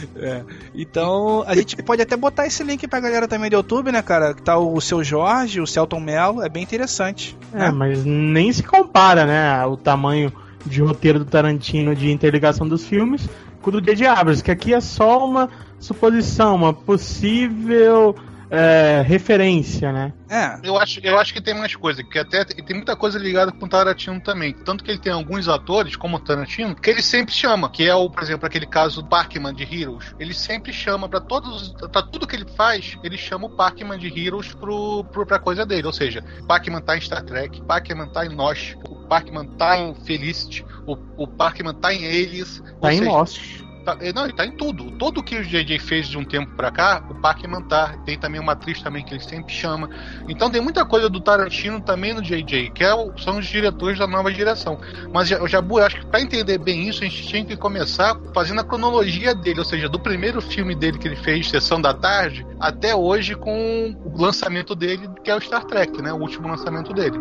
Então, 0.73 1.43
a 1.45 1.53
gente 1.55 1.75
pode 1.83 2.01
até 2.01 2.15
botar 2.15 2.47
esse 2.47 2.63
link 2.63 2.87
pra 2.87 3.01
galera 3.01 3.27
também 3.27 3.49
do 3.49 3.57
YouTube, 3.57 3.91
né, 3.91 4.01
cara? 4.01 4.33
Que 4.33 4.41
tá 4.41 4.57
o 4.57 4.79
seu 4.79 5.03
Jorge, 5.03 5.59
o 5.59 5.67
Celton 5.67 5.99
Mello, 5.99 6.41
é 6.41 6.47
bem 6.47 6.63
interessante. 6.63 7.37
É, 7.53 7.69
mas 7.69 8.05
nem 8.05 8.53
se 8.53 8.63
compara, 8.63 9.25
né, 9.25 9.65
o 9.65 9.75
tamanho 9.75 10.31
de 10.65 10.81
roteiro 10.81 11.19
do 11.19 11.25
Tarantino 11.25 11.93
de 11.93 12.11
interligação 12.11 12.65
dos 12.65 12.85
filmes 12.85 13.27
com 13.61 13.69
o 13.69 13.73
do 13.73 13.81
J.J. 13.81 14.07
Abrams, 14.07 14.43
que 14.43 14.51
aqui 14.51 14.73
é 14.73 14.81
só 14.81 15.25
uma 15.25 15.49
suposição, 15.79 16.55
uma 16.55 16.73
possível 16.73 18.15
é, 18.51 19.03
referência, 19.05 19.91
né? 19.91 20.13
É, 20.29 20.59
Eu 20.63 20.77
acho, 20.77 20.99
eu 21.03 21.19
acho 21.19 21.33
que 21.33 21.41
tem 21.41 21.53
mais 21.53 21.75
coisa, 21.75 22.03
que 22.03 22.17
até 22.17 22.43
tem 22.45 22.63
tem 22.63 22.75
muita 22.75 22.95
coisa 22.95 23.17
ligada 23.17 23.51
com 23.51 23.65
o 23.65 23.69
Tarantino 23.69 24.21
também. 24.21 24.53
Tanto 24.53 24.83
que 24.83 24.91
ele 24.91 24.99
tem 24.99 25.11
alguns 25.11 25.47
atores, 25.47 25.95
como 25.95 26.17
o 26.17 26.19
Tarantino, 26.19 26.75
que 26.75 26.89
ele 26.89 27.01
sempre 27.01 27.33
chama, 27.33 27.69
que 27.69 27.87
é 27.87 27.95
o, 27.95 28.09
por 28.09 28.21
exemplo, 28.21 28.45
aquele 28.45 28.67
caso 28.67 29.01
do 29.01 29.09
Parkman 29.09 29.53
de 29.53 29.63
Heroes. 29.63 30.13
Ele 30.19 30.33
sempre 30.33 30.71
chama 30.71 31.09
pra 31.09 31.19
todos, 31.19 31.73
para 31.91 32.03
tudo 32.03 32.27
que 32.27 32.35
ele 32.35 32.45
faz, 32.55 32.95
ele 33.03 33.17
chama 33.17 33.47
o 33.47 33.49
Parkman 33.49 33.97
de 33.97 34.07
Heroes 34.07 34.53
pro, 34.53 35.03
pro, 35.05 35.25
pra 35.25 35.39
coisa 35.39 35.65
dele. 35.65 35.87
Ou 35.87 35.93
seja, 35.93 36.23
o 36.41 36.45
Parkman 36.45 36.81
tá 36.81 36.95
em 36.95 37.01
Star 37.01 37.23
Trek, 37.23 37.59
o 37.59 37.63
Parkman 37.63 38.07
tá 38.09 38.25
em 38.25 38.29
Lost, 38.29 38.75
o 38.87 38.95
Parkman 39.07 39.47
tá 39.57 39.79
em 39.79 39.95
Felicity, 39.95 40.63
o, 40.85 40.95
o 41.17 41.27
Parkman 41.27 41.73
tá 41.73 41.93
em 41.93 42.05
Alias. 42.05 42.61
Tá 42.79 42.93
em 42.93 42.99
seja, 42.99 43.09
Lost. 43.11 43.68
Tá, 43.83 43.97
é, 44.01 44.11
não, 44.11 44.25
ele 44.25 44.33
tá 44.33 44.45
em 44.45 44.51
tudo. 44.51 44.91
Tudo 44.91 45.23
que 45.23 45.37
o 45.37 45.43
JJ 45.43 45.79
fez 45.79 46.07
de 46.07 46.17
um 46.17 46.23
tempo 46.23 46.53
pra 46.55 46.71
cá, 46.71 47.03
o 47.09 47.15
Parkman 47.15 47.61
tá. 47.61 47.97
Tem 48.05 48.17
também 48.17 48.39
uma 48.39 48.53
atriz 48.53 48.81
também 48.81 49.03
que 49.03 49.13
ele 49.13 49.23
sempre 49.23 49.53
chama. 49.53 49.89
Então 50.27 50.49
tem 50.49 50.61
muita 50.61 50.85
coisa 50.85 51.09
do 51.09 51.19
Tarantino 51.19 51.79
também 51.81 52.13
no 52.13 52.21
JJ, 52.21 52.71
que 52.71 52.83
é 52.83 52.93
o, 52.93 53.17
são 53.17 53.39
os 53.39 53.45
diretores 53.45 53.97
da 53.97 54.07
nova 54.07 54.31
direção. 54.31 54.79
Mas 55.13 55.31
o 55.31 55.47
Jabu, 55.47 55.79
eu 55.79 55.85
acho 55.85 55.99
que 55.99 56.05
pra 56.05 56.21
entender 56.21 56.57
bem 56.57 56.87
isso, 56.87 57.03
a 57.03 57.07
gente 57.07 57.27
tinha 57.27 57.45
que 57.45 57.55
começar 57.55 58.19
fazendo 58.33 58.61
a 58.61 58.63
cronologia 58.63 59.33
dele, 59.33 59.59
ou 59.59 59.65
seja, 59.65 59.87
do 59.87 59.99
primeiro 59.99 60.41
filme 60.41 60.75
dele 60.75 60.97
que 60.97 61.07
ele 61.07 61.15
fez, 61.15 61.49
Sessão 61.49 61.81
da 61.81 61.93
Tarde, 61.93 62.45
até 62.59 62.95
hoje 62.95 63.35
com 63.35 63.95
o 64.03 64.21
lançamento 64.21 64.75
dele, 64.75 65.09
que 65.23 65.31
é 65.31 65.35
o 65.35 65.41
Star 65.41 65.63
Trek, 65.65 66.01
né? 66.01 66.11
O 66.11 66.17
último 66.17 66.47
lançamento 66.47 66.93
dele. 66.93 67.17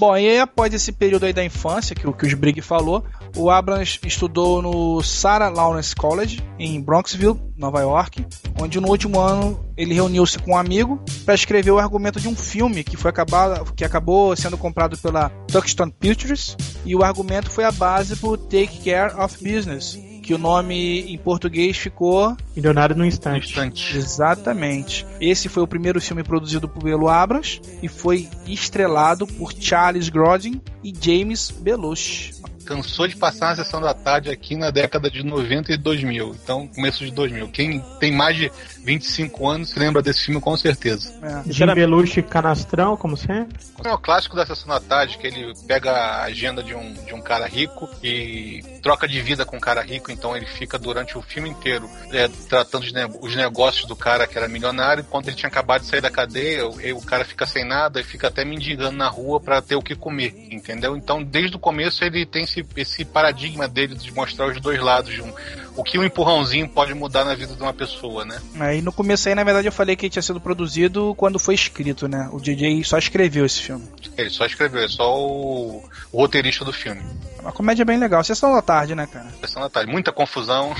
Bom, 0.00 0.16
e 0.16 0.26
aí 0.26 0.38
após 0.40 0.72
esse 0.72 0.92
período 0.92 1.26
aí 1.26 1.32
da 1.34 1.44
infância, 1.44 1.94
que, 1.94 2.10
que 2.10 2.34
o 2.34 2.36
Briggs 2.38 2.66
falou, 2.66 3.04
o 3.36 3.50
Abrams 3.50 4.00
estudou 4.02 4.62
no 4.62 5.02
Sarah 5.02 5.50
Lawrence 5.50 5.94
College, 5.94 6.42
em 6.58 6.80
Bronxville, 6.80 7.38
Nova 7.54 7.82
York, 7.82 8.24
onde 8.58 8.80
no 8.80 8.88
último 8.88 9.20
ano 9.20 9.62
ele 9.76 9.92
reuniu-se 9.92 10.38
com 10.38 10.52
um 10.52 10.56
amigo 10.56 10.98
para 11.26 11.34
escrever 11.34 11.72
o 11.72 11.78
argumento 11.78 12.18
de 12.18 12.28
um 12.28 12.34
filme 12.34 12.82
que, 12.82 12.96
foi 12.96 13.10
acabado, 13.10 13.74
que 13.74 13.84
acabou 13.84 14.34
sendo 14.34 14.56
comprado 14.56 14.96
pela 14.96 15.28
Touchstone 15.52 15.92
Pictures, 15.92 16.56
e 16.82 16.96
o 16.96 17.04
argumento 17.04 17.50
foi 17.50 17.64
a 17.64 17.70
base 17.70 18.16
para 18.16 18.38
Take 18.38 18.80
Care 18.82 19.14
of 19.20 19.36
Business, 19.44 19.98
que 20.30 20.34
o 20.34 20.38
nome 20.38 21.12
em 21.12 21.18
português 21.18 21.76
ficou 21.76 22.36
Milionário 22.54 22.94
no 22.94 23.04
instante. 23.04 23.48
instante. 23.48 23.96
Exatamente. 23.96 25.04
Esse 25.20 25.48
foi 25.48 25.60
o 25.60 25.66
primeiro 25.66 26.00
filme 26.00 26.22
produzido 26.22 26.68
pelo 26.68 27.08
Abrams 27.08 27.60
e 27.82 27.88
foi 27.88 28.28
estrelado 28.46 29.26
por 29.26 29.52
Charles 29.52 30.08
Grodin 30.08 30.60
e 30.84 30.94
James 30.94 31.50
Belushi. 31.50 32.32
Cansou 32.64 33.08
de 33.08 33.16
passar 33.16 33.48
na 33.48 33.64
sessão 33.64 33.80
da 33.80 33.92
tarde 33.92 34.30
aqui 34.30 34.54
na 34.54 34.70
década 34.70 35.10
de 35.10 35.24
90 35.24 35.72
e 35.72 35.76
2000. 35.76 36.36
Então, 36.40 36.68
começo 36.68 37.04
de 37.04 37.10
2000. 37.10 37.48
Quem 37.48 37.80
tem 37.98 38.12
mais 38.12 38.36
de 38.36 38.52
25 38.84 39.48
anos 39.48 39.70
se 39.70 39.78
lembra 39.78 40.02
desse 40.02 40.24
filme 40.24 40.40
com 40.40 40.56
certeza. 40.56 41.14
É. 41.22 41.52
Jim 41.52 41.66
Belushi 41.66 42.22
canastrão, 42.22 42.96
como 42.96 43.16
sempre. 43.16 43.58
É 43.84 43.92
o 43.92 43.98
clássico 43.98 44.36
da 44.36 44.46
sessão 44.46 44.68
da 44.68 44.80
tarde, 44.80 45.18
que 45.18 45.26
ele 45.26 45.52
pega 45.66 45.90
a 45.90 46.22
agenda 46.24 46.62
de 46.62 46.74
um, 46.74 46.92
de 46.92 47.14
um 47.14 47.20
cara 47.20 47.46
rico 47.46 47.88
e 48.02 48.62
troca 48.82 49.06
de 49.06 49.20
vida 49.20 49.44
com 49.44 49.56
um 49.56 49.60
cara 49.60 49.82
rico, 49.82 50.10
então 50.10 50.36
ele 50.36 50.46
fica 50.46 50.78
durante 50.78 51.16
o 51.16 51.22
filme 51.22 51.48
inteiro 51.48 51.88
é, 52.12 52.28
tratando 52.48 52.84
de 52.84 52.94
ne- 52.94 53.08
os 53.20 53.36
negócios 53.36 53.86
do 53.86 53.96
cara 53.96 54.26
que 54.26 54.36
era 54.36 54.48
milionário, 54.48 55.04
enquanto 55.06 55.28
ele 55.28 55.36
tinha 55.36 55.48
acabado 55.48 55.82
de 55.82 55.88
sair 55.88 56.00
da 56.00 56.10
cadeia, 56.10 56.66
o, 56.66 56.98
o 56.98 57.02
cara 57.04 57.24
fica 57.24 57.46
sem 57.46 57.66
nada 57.66 58.00
e 58.00 58.04
fica 58.04 58.28
até 58.28 58.44
mendigando 58.44 58.96
na 58.96 59.08
rua 59.08 59.40
para 59.40 59.60
ter 59.60 59.76
o 59.76 59.82
que 59.82 59.94
comer, 59.94 60.34
entendeu? 60.50 60.96
Então, 60.96 61.22
desde 61.22 61.56
o 61.56 61.58
começo 61.58 62.04
ele 62.04 62.24
tem 62.24 62.44
esse, 62.44 62.64
esse 62.76 63.04
paradigma 63.04 63.68
dele 63.68 63.94
de 63.94 64.12
mostrar 64.12 64.46
os 64.46 64.60
dois 64.60 64.80
lados 64.80 65.12
de 65.12 65.22
um, 65.22 65.32
o 65.80 65.82
que 65.82 65.98
um 65.98 66.04
empurrãozinho 66.04 66.68
pode 66.68 66.92
mudar 66.92 67.24
na 67.24 67.34
vida 67.34 67.54
de 67.54 67.62
uma 67.62 67.72
pessoa, 67.72 68.22
né? 68.22 68.38
Aí 68.58 68.82
no 68.82 68.92
começo 68.92 69.28
aí, 69.28 69.34
na 69.34 69.42
verdade, 69.42 69.66
eu 69.66 69.72
falei 69.72 69.96
que 69.96 70.10
tinha 70.10 70.22
sido 70.22 70.38
produzido 70.38 71.14
quando 71.16 71.38
foi 71.38 71.54
escrito, 71.54 72.06
né? 72.06 72.28
O 72.32 72.38
DJ 72.38 72.84
só 72.84 72.98
escreveu 72.98 73.46
esse 73.46 73.62
filme. 73.62 73.88
Ele 74.16 74.28
só 74.28 74.44
escreveu, 74.44 74.82
é 74.82 74.88
só 74.88 75.18
o, 75.18 75.82
o 76.12 76.18
roteirista 76.18 76.66
do 76.66 76.72
filme. 76.72 77.02
É 77.38 77.40
uma 77.40 77.52
comédia 77.52 77.84
bem 77.84 77.98
legal. 77.98 78.22
Sessão 78.22 78.52
da 78.52 78.60
tarde, 78.60 78.94
né, 78.94 79.06
cara? 79.06 79.26
Sessão 79.40 79.62
da 79.62 79.70
tarde, 79.70 79.90
muita 79.90 80.12
confusão. 80.12 80.74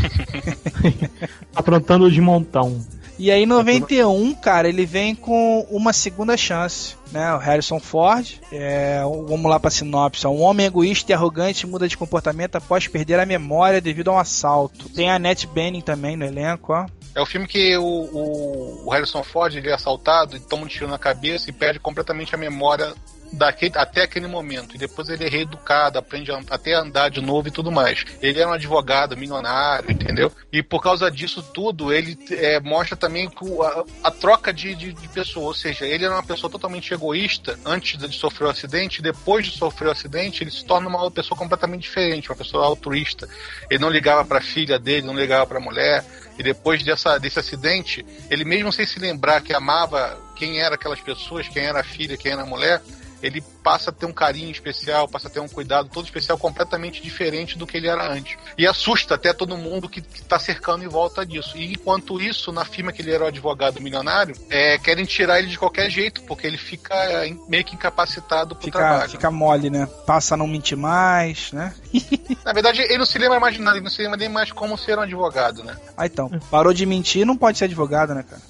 Aprontando 1.57 2.11
de 2.11 2.21
montão. 2.21 2.85
E 3.19 3.31
aí, 3.31 3.45
em 3.45 3.47
91, 3.47 4.35
cara, 4.35 4.69
ele 4.69 4.85
vem 4.85 5.15
com 5.15 5.67
uma 5.71 5.95
segunda 5.95 6.37
chance, 6.37 6.95
né? 7.13 7.35
O 7.35 7.39
Harrison 7.39 7.79
Ford, 7.79 8.39
é, 8.53 9.01
vamos 9.03 9.51
lá 9.51 9.59
pra 9.59 9.71
sinopse. 9.71 10.27
Um 10.27 10.41
homem 10.43 10.67
egoísta 10.67 11.13
e 11.13 11.15
arrogante 11.15 11.67
muda 11.67 11.89
de 11.89 11.97
comportamento 11.97 12.57
após 12.57 12.87
perder 12.87 13.19
a 13.19 13.27
memória 13.27 13.81
devido 13.81 14.11
a 14.11 14.15
um 14.15 14.19
assalto. 14.19 14.89
Tem 14.91 15.11
a 15.11 15.17
Annette 15.17 15.47
Bening 15.47 15.81
também 15.81 16.17
no 16.17 16.25
elenco, 16.25 16.73
ó. 16.73 16.87
É 17.15 17.21
o 17.21 17.27
filme 17.27 17.47
que 17.47 17.77
o, 17.77 17.83
o, 17.83 18.87
o 18.87 18.91
Harrison 18.91 19.23
Ford 19.25 19.55
ele 19.55 19.69
é 19.69 19.75
assaltado 19.75 20.37
e 20.37 20.41
toma 20.41 20.65
um 20.65 20.69
tiro 20.69 20.89
na 20.89 20.99
cabeça 20.99 21.51
e 21.51 21.53
perde 21.53 21.81
completamente 21.81 22.35
a 22.35 22.39
memória 22.39 22.95
daquele, 23.33 23.77
até 23.77 24.03
aquele 24.03 24.27
momento. 24.27 24.75
E 24.75 24.79
depois 24.79 25.09
ele 25.09 25.25
é 25.25 25.29
reeducado, 25.29 25.99
aprende 25.99 26.31
a, 26.31 26.41
até 26.51 26.75
a 26.75 26.81
andar 26.81 27.11
de 27.11 27.21
novo 27.21 27.49
e 27.49 27.51
tudo 27.51 27.71
mais. 27.71 28.05
Ele 28.21 28.39
era 28.39 28.49
um 28.49 28.53
advogado 28.53 29.17
milionário, 29.17 29.91
entendeu? 29.91 30.33
E 30.53 30.63
por 30.63 30.83
causa 30.83 31.11
disso 31.11 31.43
tudo, 31.43 31.93
ele 31.93 32.19
é, 32.31 32.61
mostra 32.61 32.97
também 32.97 33.29
a, 33.63 34.09
a 34.09 34.11
troca 34.11 34.53
de, 34.53 34.75
de, 34.75 34.93
de 34.93 35.09
pessoa. 35.09 35.47
Ou 35.47 35.55
seja, 35.55 35.87
ele 35.87 36.05
era 36.05 36.15
uma 36.15 36.23
pessoa 36.23 36.51
totalmente 36.51 36.93
egoísta 37.01 37.59
antes 37.65 37.99
de 37.99 38.15
sofrer 38.15 38.47
o 38.47 38.51
acidente. 38.51 39.01
Depois 39.01 39.47
de 39.47 39.57
sofrer 39.57 39.89
o 39.89 39.91
acidente, 39.91 40.45
ele 40.45 40.51
se 40.51 40.65
torna 40.65 40.89
uma 40.89 41.11
pessoa 41.11 41.37
completamente 41.37 41.83
diferente, 41.83 42.31
uma 42.31 42.37
pessoa 42.37 42.67
altruísta. 42.67 43.29
Ele 43.71 43.81
não 43.81 43.89
ligava 43.89 44.25
para 44.25 44.39
a 44.39 44.43
filha 44.43 44.79
dele, 44.79 45.07
não 45.07 45.15
ligava 45.15 45.47
para 45.47 45.59
a 45.59 45.63
mulher. 45.63 46.05
E 46.39 46.43
depois 46.43 46.83
dessa, 46.85 47.19
desse 47.19 47.39
acidente, 47.39 48.05
ele 48.31 48.45
mesmo 48.45 48.73
sem 48.73 48.87
se 48.87 48.99
lembrar 48.99 49.41
que 49.41 49.53
amava 49.53 50.19
quem 50.37 50.61
eram 50.61 50.75
aquelas 50.75 51.01
pessoas, 51.01 51.49
quem 51.49 51.65
era 51.65 51.81
a 51.81 51.85
filha, 51.85 52.17
quem 52.17 52.33
era 52.33 52.43
a 52.43 52.47
mulher, 52.47 52.81
ele 53.23 53.43
passa 53.63 53.91
a 53.91 53.93
ter 53.93 54.07
um 54.07 54.13
carinho 54.13 54.51
especial, 54.51 55.09
passa 55.09 55.29
a 55.29 55.31
ter 55.31 55.41
um 55.41 55.49
cuidado 55.49 55.89
todo 55.89 56.05
especial 56.05 56.39
completamente 56.39 57.03
diferente 57.03 57.57
do 57.59 57.67
que 57.67 57.77
ele 57.77 57.89
era 57.89 58.11
antes. 58.13 58.37
E 58.57 58.67
assusta 58.67 59.15
até 59.15 59.33
todo 59.33 59.57
mundo 59.57 59.89
que 59.89 60.01
está 60.01 60.39
cercando 60.39 60.85
em 60.85 60.89
volta 60.89 61.25
disso. 61.25 61.57
E 61.57 61.73
enquanto 61.73 62.21
isso, 62.21 62.53
na 62.53 62.65
firma 62.65 62.93
que 62.93 63.03
ele 63.03 63.13
era 63.13 63.25
o 63.25 63.29
advogado 63.29 63.81
milionário, 63.81 64.35
é, 64.49 64.79
querem 64.79 65.05
tirar 65.05 65.39
ele 65.39 65.49
de 65.49 65.59
qualquer 65.59 65.91
jeito, 65.91 66.23
porque 66.23 66.47
ele 66.47 66.59
fica 66.59 66.95
é, 66.95 67.35
meio 67.49 67.65
que 67.65 67.75
incapacitado 67.75 68.55
pro 68.55 68.65
Fica, 68.65 68.79
trabalho. 68.79 69.11
fica 69.11 69.31
mole, 69.31 69.71
né? 69.71 69.87
Passa 70.07 70.35
a 70.35 70.37
não 70.37 70.47
mentir 70.47 70.77
mais, 70.77 71.53
né? 71.53 71.75
Na 72.45 72.53
verdade, 72.53 72.83
ele 72.83 72.99
não 72.99 73.07
se 73.07 73.19
lembra 73.19 73.39
mais 73.41 73.55
de 73.55 73.61
nada, 73.61 73.77
ele 73.77 73.85
não 73.85 73.91
se 73.91 74.03
lembra 74.03 74.17
nem 74.17 74.29
mais 74.29 74.53
como 74.53 74.77
ser 74.79 74.99
um 74.99 75.03
advogado, 75.03 75.63
né? 75.63 75.77
Ah, 75.97 76.07
então. 76.07 76.31
Parou 76.51 76.73
de 76.73 76.87
mentir, 76.87 77.27
não 77.27 77.37
pode 77.37 77.59
ser 77.59 77.65
advogado, 77.65 78.15
né, 78.15 78.25
cara? 78.29 78.41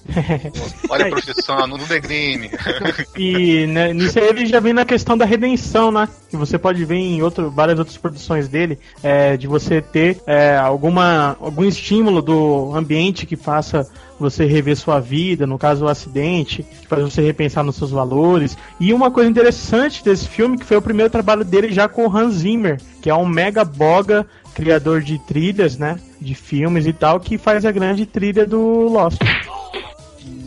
Olha 0.88 1.06
a 1.06 1.10
profissão, 1.10 1.66
no 1.66 1.78
degrime. 1.78 2.50
E 3.16 3.66
né, 3.66 3.92
nisso 3.92 4.18
aí 4.18 4.28
ele 4.28 4.46
já 4.46 4.59
vem 4.60 4.72
na 4.72 4.84
questão 4.84 5.16
da 5.16 5.24
redenção, 5.24 5.90
né? 5.90 6.08
Que 6.28 6.36
você 6.36 6.58
pode 6.58 6.84
ver 6.84 6.96
em 6.96 7.22
outro, 7.22 7.50
várias 7.50 7.78
outras 7.78 7.96
produções 7.96 8.48
dele, 8.48 8.78
é, 9.02 9.36
de 9.36 9.46
você 9.46 9.80
ter 9.80 10.20
é, 10.26 10.56
alguma, 10.56 11.36
algum 11.40 11.64
estímulo 11.64 12.22
do 12.22 12.72
ambiente 12.74 13.26
que 13.26 13.36
faça 13.36 13.88
você 14.18 14.44
rever 14.44 14.76
sua 14.76 15.00
vida, 15.00 15.46
no 15.46 15.58
caso 15.58 15.86
o 15.86 15.88
acidente, 15.88 16.62
que 16.62 16.86
faz 16.86 17.02
você 17.02 17.22
repensar 17.22 17.64
nos 17.64 17.76
seus 17.76 17.90
valores. 17.90 18.56
E 18.78 18.92
uma 18.92 19.10
coisa 19.10 19.30
interessante 19.30 20.04
desse 20.04 20.28
filme, 20.28 20.58
que 20.58 20.64
foi 20.64 20.76
o 20.76 20.82
primeiro 20.82 21.10
trabalho 21.10 21.44
dele 21.44 21.72
já 21.72 21.88
com 21.88 22.06
o 22.06 22.14
Hans 22.16 22.34
Zimmer, 22.34 22.80
que 23.00 23.08
é 23.08 23.14
um 23.14 23.26
mega 23.26 23.64
boga 23.64 24.26
criador 24.54 25.00
de 25.00 25.18
trilhas, 25.18 25.78
né? 25.78 25.98
De 26.20 26.34
filmes 26.34 26.86
e 26.86 26.92
tal, 26.92 27.18
que 27.18 27.38
faz 27.38 27.64
a 27.64 27.72
grande 27.72 28.04
trilha 28.04 28.46
do 28.46 28.60
Lost. 28.60 29.18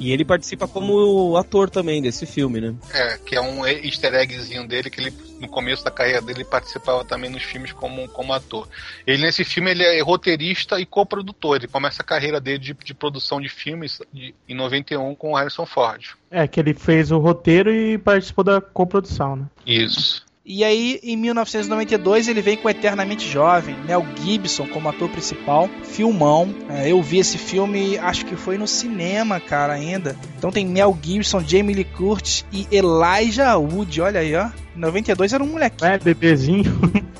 E 0.03 0.11
ele 0.11 0.25
participa 0.25 0.67
como 0.67 1.37
ator 1.37 1.69
também 1.69 2.01
desse 2.01 2.25
filme, 2.25 2.59
né? 2.59 2.75
É, 2.93 3.17
que 3.17 3.37
é 3.37 3.41
um 3.41 3.65
easter 3.65 4.13
eggzinho 4.13 4.67
dele, 4.67 4.89
que 4.89 4.99
ele, 4.99 5.13
no 5.39 5.47
começo 5.47 5.81
da 5.81 5.89
carreira 5.89 6.21
dele, 6.21 6.39
ele 6.39 6.49
participava 6.49 7.05
também 7.05 7.29
nos 7.29 7.41
filmes 7.41 7.71
como, 7.71 8.09
como 8.09 8.33
ator. 8.33 8.67
Ele, 9.07 9.23
nesse 9.23 9.45
filme, 9.45 9.71
ele 9.71 9.81
é 9.81 10.01
roteirista 10.01 10.77
e 10.77 10.85
coprodutor. 10.85 11.55
Ele 11.55 11.69
começa 11.69 12.01
a 12.01 12.05
carreira 12.05 12.41
dele 12.41 12.57
de, 12.57 12.73
de 12.73 12.93
produção 12.93 13.39
de 13.39 13.47
filmes 13.47 14.01
de, 14.11 14.35
em 14.45 14.53
91 14.53 15.15
com 15.15 15.31
o 15.31 15.35
Harrison 15.37 15.65
Ford. 15.65 16.17
É, 16.29 16.45
que 16.49 16.59
ele 16.59 16.73
fez 16.73 17.09
o 17.09 17.17
roteiro 17.17 17.73
e 17.73 17.97
participou 17.97 18.43
da 18.43 18.59
coprodução, 18.59 19.37
né? 19.37 19.45
Isso. 19.65 20.22
E 20.45 20.61
aí, 20.61 20.99
em 21.03 21.15
1992, 21.15 22.27
ele 22.27 22.41
vem 22.41 22.57
com 22.57 22.69
Eternamente 22.69 23.25
Jovem, 23.29 23.77
Mel 23.85 24.05
Gibson 24.21 24.67
como 24.67 24.89
ator 24.89 25.07
principal, 25.07 25.69
filmão. 25.83 26.53
É, 26.69 26.91
eu 26.91 27.01
vi 27.01 27.19
esse 27.19 27.37
filme, 27.37 27.97
acho 27.97 28.25
que 28.25 28.35
foi 28.35 28.57
no 28.57 28.67
cinema, 28.67 29.39
cara, 29.39 29.71
ainda. 29.71 30.17
Então 30.37 30.51
tem 30.51 30.65
Mel 30.65 30.99
Gibson, 31.01 31.39
Jamie 31.39 31.73
Lee 31.73 31.85
Curtis 31.85 32.45
e 32.51 32.67
Elijah 32.69 33.57
Wood, 33.57 34.01
olha 34.01 34.19
aí, 34.19 34.35
ó. 34.35 34.49
Em 34.75 34.79
92 34.79 35.33
era 35.33 35.43
um 35.43 35.47
molequinho. 35.47 35.91
É, 35.91 35.97
bebezinho. 35.97 36.63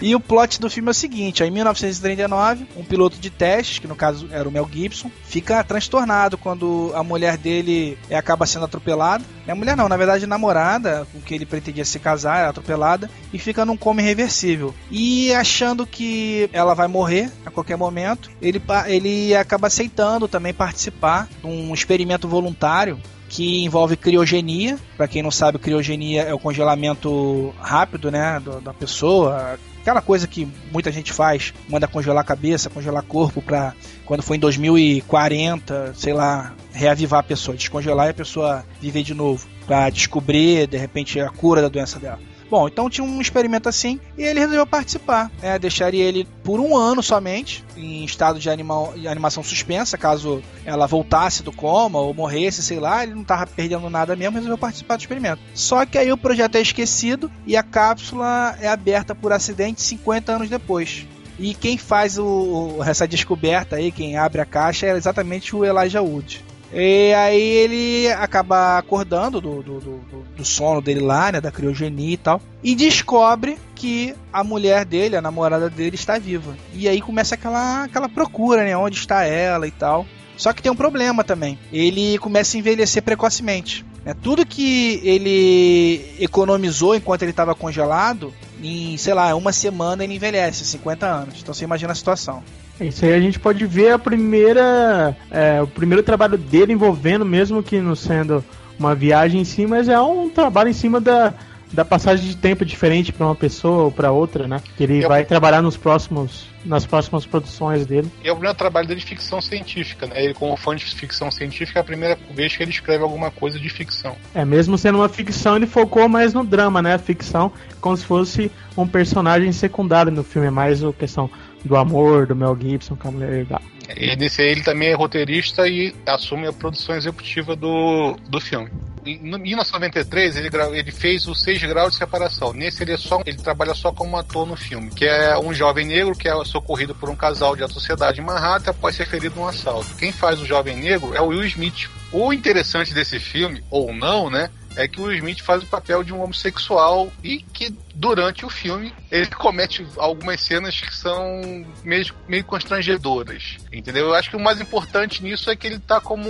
E 0.00 0.14
o 0.14 0.20
plot 0.20 0.60
do 0.60 0.70
filme 0.70 0.88
é 0.88 0.92
o 0.92 0.94
seguinte: 0.94 1.42
ó, 1.42 1.46
em 1.46 1.50
1939, 1.50 2.66
um 2.76 2.84
piloto 2.84 3.18
de 3.18 3.30
testes, 3.30 3.78
que 3.78 3.86
no 3.86 3.96
caso 3.96 4.28
era 4.30 4.48
o 4.48 4.52
Mel 4.52 4.68
Gibson, 4.70 5.10
fica 5.24 5.62
transtornado 5.64 6.38
quando 6.38 6.92
a 6.94 7.02
mulher 7.02 7.36
dele 7.36 7.98
é, 8.08 8.16
acaba 8.16 8.46
sendo 8.46 8.64
atropelada. 8.64 9.24
É 9.46 9.54
mulher 9.54 9.76
não, 9.76 9.88
na 9.88 9.96
verdade, 9.96 10.26
namorada 10.26 11.06
com 11.12 11.20
que 11.20 11.34
ele 11.34 11.46
pretendia 11.46 11.84
se 11.84 11.98
casar 11.98 12.44
é 12.44 12.46
atropelada 12.46 13.10
e 13.32 13.38
fica 13.38 13.64
num 13.64 13.76
coma 13.76 14.00
irreversível. 14.00 14.74
E 14.90 15.32
achando 15.34 15.86
que 15.86 16.48
ela 16.52 16.74
vai 16.74 16.86
morrer 16.86 17.30
a 17.44 17.50
qualquer 17.50 17.76
momento, 17.76 18.30
ele, 18.40 18.62
ele 18.86 19.34
acaba 19.34 19.66
aceitando 19.66 20.28
também 20.28 20.54
participar 20.54 21.28
de 21.40 21.46
um 21.46 21.74
experimento 21.74 22.28
voluntário 22.28 23.00
que 23.28 23.64
envolve 23.64 23.96
criogenia. 23.96 24.78
Para 24.96 25.08
quem 25.08 25.22
não 25.22 25.30
sabe, 25.30 25.58
criogenia 25.58 26.22
é 26.22 26.34
o 26.34 26.38
congelamento 26.38 27.54
rápido, 27.60 28.10
né, 28.10 28.40
da 28.62 28.72
pessoa. 28.72 29.58
aquela 29.80 30.00
coisa 30.02 30.26
que 30.26 30.46
muita 30.72 30.90
gente 30.92 31.12
faz, 31.12 31.54
manda 31.68 31.86
congelar 31.86 32.22
a 32.22 32.26
cabeça, 32.26 32.68
congelar 32.68 33.02
corpo 33.02 33.40
pra 33.40 33.74
quando 34.04 34.22
for 34.22 34.34
em 34.34 34.38
2040, 34.38 35.94
sei 35.94 36.12
lá, 36.12 36.54
reavivar 36.72 37.20
a 37.20 37.22
pessoa, 37.22 37.56
descongelar 37.56 38.06
e 38.06 38.10
a 38.10 38.14
pessoa 38.14 38.64
viver 38.80 39.02
de 39.02 39.14
novo, 39.14 39.46
pra 39.66 39.90
descobrir 39.90 40.66
de 40.66 40.76
repente 40.76 41.20
a 41.20 41.28
cura 41.28 41.62
da 41.62 41.68
doença 41.68 41.98
dela. 41.98 42.18
Bom, 42.50 42.66
então 42.66 42.88
tinha 42.88 43.06
um 43.06 43.20
experimento 43.20 43.68
assim 43.68 44.00
e 44.16 44.22
ele 44.22 44.40
resolveu 44.40 44.66
participar. 44.66 45.30
Né? 45.40 45.58
Deixaria 45.58 46.04
ele 46.04 46.26
por 46.42 46.60
um 46.60 46.76
ano 46.76 47.02
somente, 47.02 47.64
em 47.76 48.04
estado 48.04 48.38
de, 48.38 48.48
animal, 48.48 48.94
animação 49.06 49.42
suspensa, 49.42 49.98
caso 49.98 50.42
ela 50.64 50.86
voltasse 50.86 51.42
do 51.42 51.52
coma 51.52 51.98
ou 51.98 52.14
morresse, 52.14 52.62
sei 52.62 52.80
lá, 52.80 53.02
ele 53.02 53.14
não 53.14 53.22
estava 53.22 53.46
perdendo 53.46 53.88
nada 53.90 54.16
mesmo, 54.16 54.34
resolveu 54.34 54.58
participar 54.58 54.96
do 54.96 55.00
experimento. 55.00 55.42
Só 55.54 55.84
que 55.84 55.98
aí 55.98 56.10
o 56.10 56.16
projeto 56.16 56.56
é 56.56 56.60
esquecido 56.60 57.30
e 57.46 57.56
a 57.56 57.62
cápsula 57.62 58.56
é 58.60 58.68
aberta 58.68 59.14
por 59.14 59.32
acidente 59.32 59.82
50 59.82 60.32
anos 60.32 60.48
depois. 60.48 61.06
E 61.38 61.54
quem 61.54 61.78
faz 61.78 62.18
o, 62.18 62.78
essa 62.84 63.06
descoberta 63.06 63.76
aí, 63.76 63.92
quem 63.92 64.16
abre 64.16 64.40
a 64.40 64.44
caixa, 64.44 64.86
é 64.86 64.96
exatamente 64.96 65.54
o 65.54 65.64
Elijah 65.64 66.02
Wood. 66.02 66.44
E 66.72 67.14
aí 67.14 67.40
ele 67.40 68.12
acaba 68.12 68.78
acordando 68.78 69.40
do, 69.40 69.62
do, 69.62 69.80
do, 69.80 70.00
do, 70.36 70.44
sono 70.44 70.80
dele 70.80 71.00
lá, 71.00 71.32
né? 71.32 71.40
Da 71.40 71.50
criogenia 71.50 72.14
e 72.14 72.16
tal. 72.16 72.40
E 72.62 72.74
descobre 72.74 73.58
que 73.74 74.14
a 74.32 74.44
mulher 74.44 74.84
dele, 74.84 75.16
a 75.16 75.22
namorada 75.22 75.70
dele, 75.70 75.94
está 75.94 76.18
viva. 76.18 76.56
E 76.74 76.88
aí 76.88 77.00
começa 77.00 77.34
aquela, 77.34 77.84
aquela 77.84 78.08
procura, 78.08 78.64
né? 78.64 78.76
Onde 78.76 78.98
está 78.98 79.24
ela 79.24 79.66
e 79.66 79.70
tal. 79.70 80.06
Só 80.36 80.52
que 80.52 80.62
tem 80.62 80.70
um 80.70 80.76
problema 80.76 81.24
também. 81.24 81.58
Ele 81.72 82.16
começa 82.18 82.56
a 82.56 82.58
envelhecer 82.58 83.02
precocemente. 83.02 83.84
Né? 84.04 84.14
Tudo 84.22 84.46
que 84.46 85.00
ele 85.02 86.14
economizou 86.20 86.94
enquanto 86.94 87.22
ele 87.22 87.32
estava 87.32 87.54
congelado, 87.54 88.32
em, 88.62 88.96
sei 88.96 89.14
lá, 89.14 89.34
uma 89.34 89.52
semana 89.52 90.04
ele 90.04 90.14
envelhece, 90.14 90.64
50 90.64 91.06
anos. 91.06 91.34
Então 91.40 91.52
você 91.52 91.64
imagina 91.64 91.92
a 91.92 91.96
situação. 91.96 92.42
Isso 92.80 93.04
aí 93.04 93.12
a 93.12 93.20
gente 93.20 93.38
pode 93.38 93.64
ver 93.66 93.92
a 93.92 93.98
primeira. 93.98 95.16
É, 95.30 95.60
o 95.62 95.66
primeiro 95.66 96.02
trabalho 96.02 96.38
dele 96.38 96.72
envolvendo, 96.72 97.24
mesmo 97.24 97.62
que 97.62 97.80
não 97.80 97.94
sendo 97.94 98.44
uma 98.78 98.94
viagem 98.94 99.40
em 99.40 99.44
si, 99.44 99.66
mas 99.66 99.88
é 99.88 100.00
um 100.00 100.30
trabalho 100.30 100.70
em 100.70 100.72
cima 100.72 101.00
da, 101.00 101.34
da 101.72 101.84
passagem 101.84 102.26
de 102.26 102.36
tempo 102.36 102.64
diferente 102.64 103.12
para 103.12 103.26
uma 103.26 103.34
pessoa 103.34 103.84
ou 103.84 103.92
para 103.92 104.12
outra, 104.12 104.46
né? 104.46 104.62
Que 104.76 104.84
ele 104.84 105.06
vai 105.06 105.24
trabalhar 105.24 105.60
nos 105.60 105.76
próximos 105.76 106.46
nas 106.64 106.84
próximas 106.84 107.24
produções 107.24 107.86
dele. 107.86 108.10
E 108.22 108.28
é 108.28 108.32
o 108.32 108.34
primeiro 108.34 108.56
trabalho 108.56 108.86
dele 108.86 109.00
de 109.00 109.06
ficção 109.06 109.40
científica, 109.40 110.06
né? 110.06 110.22
Ele 110.22 110.34
como 110.34 110.56
fã 110.56 110.76
de 110.76 110.84
ficção 110.84 111.30
científica 111.30 111.78
é 111.78 111.82
a 111.82 111.84
primeira 111.84 112.18
vez 112.34 112.56
que 112.56 112.62
ele 112.62 112.70
escreve 112.70 113.02
alguma 113.02 113.30
coisa 113.30 113.58
de 113.58 113.68
ficção. 113.68 114.16
É, 114.34 114.44
mesmo 114.44 114.76
sendo 114.76 114.98
uma 114.98 115.08
ficção, 115.08 115.56
ele 115.56 115.66
focou 115.66 116.08
mais 116.08 116.34
no 116.34 116.44
drama, 116.44 116.82
né? 116.82 116.94
A 116.94 116.98
ficção 116.98 117.52
como 117.80 117.96
se 117.96 118.04
fosse 118.04 118.50
um 118.76 118.86
personagem 118.86 119.50
secundário 119.52 120.12
no 120.12 120.22
filme, 120.22 120.48
é 120.48 120.50
mais 120.50 120.82
a 120.84 120.92
questão 120.92 121.30
do 121.64 121.76
amor, 121.76 122.26
do 122.26 122.36
Mel 122.36 122.56
Gibson 122.60 122.96
com 122.96 123.08
a 123.08 123.10
mulher 123.12 123.30
legal. 123.30 123.62
E 123.96 124.14
nesse 124.16 124.42
ele 124.42 124.62
também 124.62 124.88
é 124.88 124.94
roteirista 124.94 125.66
e 125.66 125.94
assume 126.06 126.46
a 126.46 126.52
produção 126.52 126.94
executiva 126.94 127.56
do, 127.56 128.16
do 128.28 128.40
filme. 128.40 128.70
Em 129.06 129.18
1993 129.18 130.36
ele, 130.36 130.50
ele 130.72 130.92
fez 130.92 131.26
o 131.26 131.34
6 131.34 131.62
graus 131.62 131.92
de 131.92 131.98
separação. 131.98 132.52
Nesse 132.52 132.82
ele, 132.82 132.92
é 132.92 132.96
só, 132.98 133.22
ele 133.24 133.38
trabalha 133.38 133.72
só 133.72 133.90
como 133.90 134.18
ator 134.18 134.46
no 134.46 134.56
filme, 134.56 134.90
que 134.90 135.06
é 135.06 135.38
um 135.38 135.54
jovem 135.54 135.86
negro 135.86 136.14
que 136.14 136.28
é 136.28 136.44
socorrido 136.44 136.94
por 136.94 137.08
um 137.08 137.16
casal 137.16 137.56
de 137.56 137.62
alta 137.62 137.72
sociedade 137.72 138.20
em 138.20 138.24
Manhattan 138.24 138.72
após 138.72 138.94
ser 138.94 139.06
ferido 139.06 139.36
num 139.36 139.48
assalto. 139.48 139.94
Quem 139.96 140.12
faz 140.12 140.40
o 140.40 140.44
jovem 140.44 140.76
negro 140.76 141.14
é 141.14 141.20
o 141.22 141.28
Will 141.28 141.44
Smith. 141.44 141.88
O 142.12 142.32
interessante 142.32 142.92
desse 142.92 143.18
filme, 143.18 143.62
ou 143.70 143.94
não, 143.94 144.28
né, 144.28 144.50
é 144.78 144.86
que 144.86 145.00
o 145.00 145.04
Will 145.04 145.16
Smith 145.16 145.42
faz 145.42 145.64
o 145.64 145.66
papel 145.66 146.04
de 146.04 146.14
um 146.14 146.22
homossexual 146.22 147.10
e 147.22 147.38
que 147.40 147.74
durante 147.96 148.46
o 148.46 148.48
filme 148.48 148.94
ele 149.10 149.26
comete 149.26 149.84
algumas 149.96 150.40
cenas 150.40 150.80
que 150.80 150.94
são 150.94 151.66
meio, 151.82 152.06
meio 152.28 152.44
constrangedoras, 152.44 153.56
entendeu? 153.72 154.06
Eu 154.06 154.14
acho 154.14 154.30
que 154.30 154.36
o 154.36 154.40
mais 154.40 154.60
importante 154.60 155.20
nisso 155.20 155.50
é 155.50 155.56
que 155.56 155.66
ele 155.66 155.80
tá 155.80 156.00
como 156.00 156.28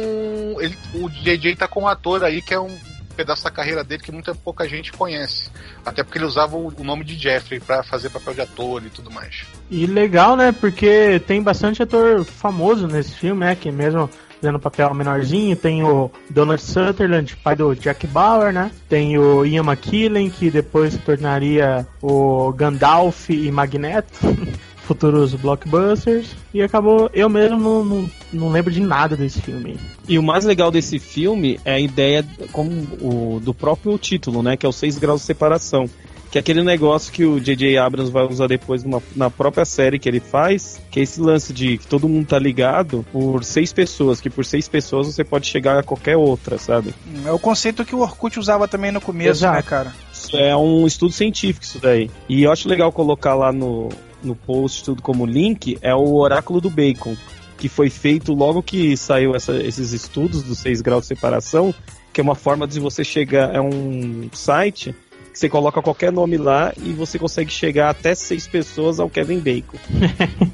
ele, 0.61 0.77
o 0.95 1.11
JJ 1.11 1.57
tá 1.57 1.69
com 1.69 1.83
um 1.83 1.89
ator 1.89 2.25
aí 2.25 2.41
que 2.41 2.55
é 2.55 2.59
um 2.59 2.75
pedaço 3.15 3.45
da 3.45 3.51
carreira 3.51 3.85
dele 3.85 4.03
que 4.03 4.13
muita 4.13 4.35
pouca 4.35 4.67
gente 4.67 4.93
conhece. 4.93 5.51
Até 5.85 6.03
porque 6.03 6.17
ele 6.17 6.25
usava 6.25 6.57
o, 6.57 6.73
nome 6.83 7.05
de 7.05 7.19
Jeffrey 7.19 7.61
para 7.61 7.83
fazer 7.83 8.09
papel 8.11 8.33
de 8.33 8.41
ator 8.41 8.83
e 8.83 8.89
tudo 8.89 9.11
mais. 9.11 9.45
E 9.69 9.87
legal, 9.87 10.37
né? 10.37 10.53
Porque 10.53 11.21
tem 11.27 11.43
bastante 11.43 11.83
ator 11.83 12.25
famoso 12.25 12.87
nesse 12.87 13.13
filme, 13.15 13.41
né? 13.41 13.57
Que 13.57 13.73
mesmo 13.73 14.09
fazendo 14.40 14.59
papel 14.59 14.94
menorzinho. 14.94 15.57
Tem 15.57 15.83
o 15.83 16.11
Donald 16.31 16.62
Sutherland, 16.62 17.37
pai 17.37 17.57
do 17.57 17.74
Jack 17.74 18.07
Bauer, 18.07 18.53
né? 18.53 18.70
Tem 18.88 19.18
o 19.18 19.44
Ian 19.44 19.64
McKellen, 19.64 20.31
que 20.31 20.51
depois 20.51 20.94
se 20.94 20.98
tornaria 20.98 21.87
o 22.01 22.53
Gandalf 22.53 23.31
e 23.31 23.51
Magneto. 23.51 24.18
futuros 24.88 25.35
blockbusters 25.35 26.35
e 26.55 26.62
acabou 26.62 27.11
eu 27.12 27.29
mesmo 27.29 27.85
não, 27.85 28.11
não, 28.33 28.48
lembro 28.48 28.72
de 28.72 28.81
nada 28.81 29.14
desse 29.14 29.38
filme. 29.38 29.77
E 30.09 30.18
o 30.18 30.22
mais 30.22 30.46
legal 30.46 30.70
desse 30.70 30.98
filme 30.98 31.61
é 31.62 31.74
a 31.74 31.79
ideia 31.79 32.24
como 32.53 32.70
o 33.03 33.38
do 33.38 33.53
próprio 33.53 33.98
título, 33.98 34.42
né, 34.42 34.57
que 34.57 34.64
é 34.64 34.68
o 34.68 34.72
6 34.72 34.96
graus 34.96 35.20
de 35.20 35.27
separação. 35.27 35.90
Que 36.31 36.38
é 36.38 36.41
aquele 36.41 36.62
negócio 36.62 37.11
que 37.12 37.25
o 37.25 37.41
J.J. 37.41 37.79
Abrams 37.79 38.12
vai 38.12 38.25
usar 38.27 38.47
depois 38.47 38.85
numa, 38.85 39.03
na 39.17 39.31
própria 39.31 39.64
série 39.64 39.99
que 39.99 40.09
ele 40.09 40.21
faz, 40.21 40.81
que 40.91 41.01
é 41.01 41.03
esse 41.03 41.21
lance 41.21 41.53
de 41.53 41.79
que 41.79 41.87
todo 41.87 42.09
mundo 42.09 42.27
tá 42.27 42.38
ligado 42.38 43.05
por 43.11 43.43
seis 43.43 43.73
pessoas, 43.73 44.21
que 44.21 44.29
por 44.29 44.45
seis 44.45 44.69
pessoas 44.69 45.07
você 45.07 45.25
pode 45.25 45.47
chegar 45.47 45.79
a 45.79 45.83
qualquer 45.83 46.17
outra, 46.17 46.59
sabe? 46.59 46.95
É 47.25 47.33
o 47.33 47.38
conceito 47.38 47.85
que 47.85 47.95
o 47.95 48.01
Orkut 48.01 48.38
usava 48.38 48.69
também 48.69 48.93
no 48.93 49.01
começo, 49.01 49.43
né, 49.43 49.49
Exato. 49.49 49.57
né, 49.57 49.62
cara? 49.62 49.95
É 50.35 50.55
um 50.55 50.87
estudo 50.87 51.12
científico 51.12 51.64
isso 51.64 51.79
daí. 51.79 52.11
E 52.29 52.43
eu 52.43 52.53
acho 52.53 52.69
legal 52.69 52.93
colocar 52.93 53.35
lá 53.35 53.51
no, 53.51 53.88
no 54.23 54.35
post 54.35 54.85
tudo 54.85 55.01
como 55.01 55.25
link, 55.25 55.79
é 55.81 55.95
o 55.95 56.17
oráculo 56.17 56.61
do 56.61 56.69
bacon 56.69 57.17
que 57.59 57.69
foi 57.69 57.91
feito 57.91 58.33
logo 58.33 58.62
que 58.62 58.97
saiu 58.97 59.35
essa, 59.35 59.53
esses 59.57 59.93
estudos 59.93 60.43
dos 60.43 60.59
seis 60.59 60.81
graus 60.81 61.03
de 61.03 61.09
separação, 61.09 61.75
que 62.12 62.21
é 62.21 62.25
uma 62.25 62.37
forma 62.37 62.67
de 62.67 62.79
você 62.79 63.03
chegar. 63.03 63.53
É 63.55 63.61
um 63.61 64.31
site 64.33 64.95
você 65.38 65.48
coloca 65.48 65.81
qualquer 65.81 66.12
nome 66.12 66.37
lá 66.37 66.72
e 66.77 66.92
você 66.92 67.18
consegue 67.18 67.53
chegar 67.53 67.90
até 67.90 68.14
seis 68.14 68.48
pessoas 68.48 68.98
ao 68.98 69.09
Kevin 69.09 69.38
Bacon. 69.38 69.79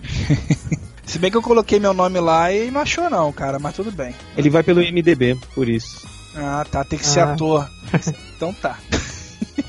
Se 1.04 1.18
bem 1.18 1.30
que 1.30 1.36
eu 1.36 1.42
coloquei 1.42 1.78
meu 1.78 1.94
nome 1.94 2.20
lá 2.20 2.52
e 2.52 2.70
não 2.70 2.80
achou 2.82 3.08
não, 3.08 3.32
cara, 3.32 3.58
mas 3.58 3.74
tudo 3.74 3.90
bem. 3.90 4.14
Ele 4.36 4.50
vai 4.50 4.62
pelo 4.62 4.80
MDB, 4.80 5.38
por 5.54 5.68
isso. 5.68 6.06
Ah, 6.34 6.66
tá, 6.70 6.84
tem 6.84 6.98
que 6.98 7.06
ser 7.06 7.20
ah. 7.20 7.32
ator. 7.32 7.70
então 8.36 8.52
tá. 8.52 8.78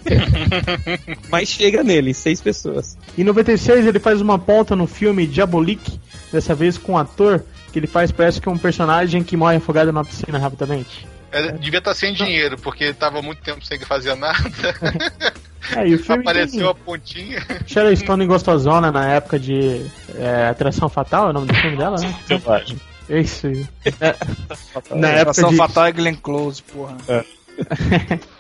mas 1.30 1.48
chega 1.48 1.82
nele, 1.84 2.14
seis 2.14 2.42
pessoas. 2.42 2.98
Em 3.18 3.24
96 3.24 3.86
ele 3.86 4.00
faz 4.00 4.20
uma 4.20 4.38
ponta 4.38 4.76
no 4.76 4.88
filme 4.88 5.28
Diabolique, 5.28 6.00
dessa 6.32 6.54
vez 6.54 6.78
com 6.78 6.94
um 6.94 6.98
ator 6.98 7.44
que 7.72 7.80
ele 7.80 7.88
faz 7.88 8.12
parece 8.12 8.42
que 8.42 8.50
um 8.50 8.58
personagem 8.58 9.24
que 9.24 9.38
morre 9.38 9.58
afogado 9.58 9.94
na 9.94 10.04
piscina 10.04 10.38
rapidamente. 10.38 11.08
É, 11.36 11.52
devia 11.52 11.80
estar 11.80 11.92
tá 11.92 11.96
sem 11.96 12.14
dinheiro, 12.14 12.58
porque 12.58 12.86
estava 12.86 13.22
muito 13.22 13.42
tempo 13.42 13.64
sem 13.66 13.78
fazer 13.80 14.16
nada. 14.16 14.40
É, 15.76 15.88
e 15.88 15.96
o 15.96 15.98
filme 15.98 16.22
Apareceu 16.22 16.60
tem... 16.60 16.70
a 16.70 16.74
pontinha. 16.76 17.44
Sharon 17.66 17.96
Stone 17.96 18.28
gostosona 18.28 18.92
na 18.92 19.14
época 19.14 19.40
de 19.40 19.84
é, 20.16 20.50
Atração 20.50 20.88
Fatal, 20.88 21.26
é 21.26 21.30
o 21.32 21.34
nome 21.34 21.48
do 21.48 21.56
filme 21.56 21.76
dela, 21.76 22.00
né? 22.00 22.16
Selvagem. 22.28 22.80
É 23.10 23.20
isso 23.20 23.48
aí. 23.48 23.68
É, 24.00 24.16
na 24.96 25.08
época 25.08 25.22
Atração 25.32 25.50
de... 25.50 25.58
Fatal 25.58 25.88
é 25.88 25.92
Glenn 25.92 26.18
Close, 26.18 26.62
porra. 26.62 26.96
É. 27.08 27.26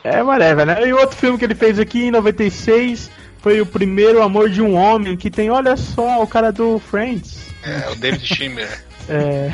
é, 0.17 0.21
whatever, 0.21 0.67
né? 0.67 0.87
E 0.87 0.93
outro 0.93 1.17
filme 1.17 1.39
que 1.39 1.45
ele 1.45 1.55
fez 1.55 1.79
aqui 1.79 2.03
em 2.03 2.11
96 2.11 3.09
foi 3.39 3.59
o 3.59 3.65
primeiro 3.65 4.21
amor 4.21 4.47
de 4.47 4.61
um 4.61 4.75
homem, 4.75 5.17
que 5.17 5.31
tem, 5.31 5.49
olha 5.49 5.75
só, 5.75 6.21
o 6.21 6.27
cara 6.27 6.51
do 6.51 6.77
Friends. 6.77 7.39
É, 7.63 7.89
o 7.89 7.95
David 7.95 8.23
Schimmer. 8.23 8.85
É... 9.09 9.51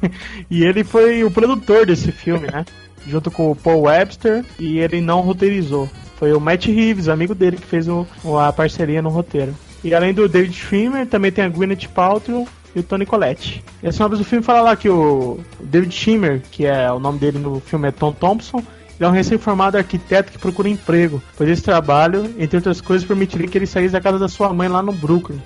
e 0.50 0.64
ele 0.64 0.84
foi 0.84 1.24
o 1.24 1.30
produtor 1.30 1.86
desse 1.86 2.10
filme, 2.12 2.46
né? 2.50 2.64
Junto 3.06 3.30
com 3.30 3.50
o 3.50 3.56
Paul 3.56 3.82
Webster, 3.82 4.44
e 4.58 4.78
ele 4.78 5.00
não 5.00 5.20
roteirizou. 5.20 5.88
Foi 6.16 6.32
o 6.32 6.40
Matt 6.40 6.66
Reeves, 6.66 7.08
amigo 7.08 7.34
dele, 7.34 7.56
que 7.56 7.66
fez 7.66 7.88
o, 7.88 8.06
a 8.38 8.52
parceria 8.52 9.02
no 9.02 9.10
roteiro. 9.10 9.54
E 9.82 9.94
além 9.94 10.14
do 10.14 10.28
David 10.28 10.54
Schwimmer, 10.54 11.06
também 11.06 11.30
tem 11.30 11.44
a 11.44 11.48
Gwyneth 11.48 11.88
Paltrow 11.94 12.48
e 12.74 12.80
o 12.80 12.82
Tony 12.82 13.04
Collette. 13.04 13.62
E 13.82 13.88
a 13.88 13.92
sinopse 13.92 14.18
do 14.18 14.24
filme 14.24 14.42
fala 14.42 14.62
lá 14.62 14.76
que 14.76 14.88
o 14.88 15.38
David 15.60 15.94
Schwimmer, 15.94 16.40
que 16.50 16.64
é 16.64 16.90
o 16.90 16.98
nome 16.98 17.18
dele 17.18 17.38
no 17.38 17.60
filme 17.60 17.88
é 17.88 17.90
Tom 17.90 18.12
Thompson, 18.12 18.58
ele 18.58 19.04
é 19.04 19.08
um 19.08 19.12
recém-formado 19.12 19.76
arquiteto 19.76 20.32
que 20.32 20.38
procura 20.38 20.68
emprego, 20.68 21.22
pois 21.36 21.50
esse 21.50 21.62
trabalho, 21.62 22.32
entre 22.38 22.56
outras 22.56 22.80
coisas, 22.80 23.06
permitiria 23.06 23.48
que 23.48 23.58
ele 23.58 23.66
saísse 23.66 23.92
da 23.92 24.00
casa 24.00 24.18
da 24.18 24.28
sua 24.28 24.52
mãe 24.52 24.68
lá 24.68 24.82
no 24.82 24.92
Brooklyn 24.92 25.40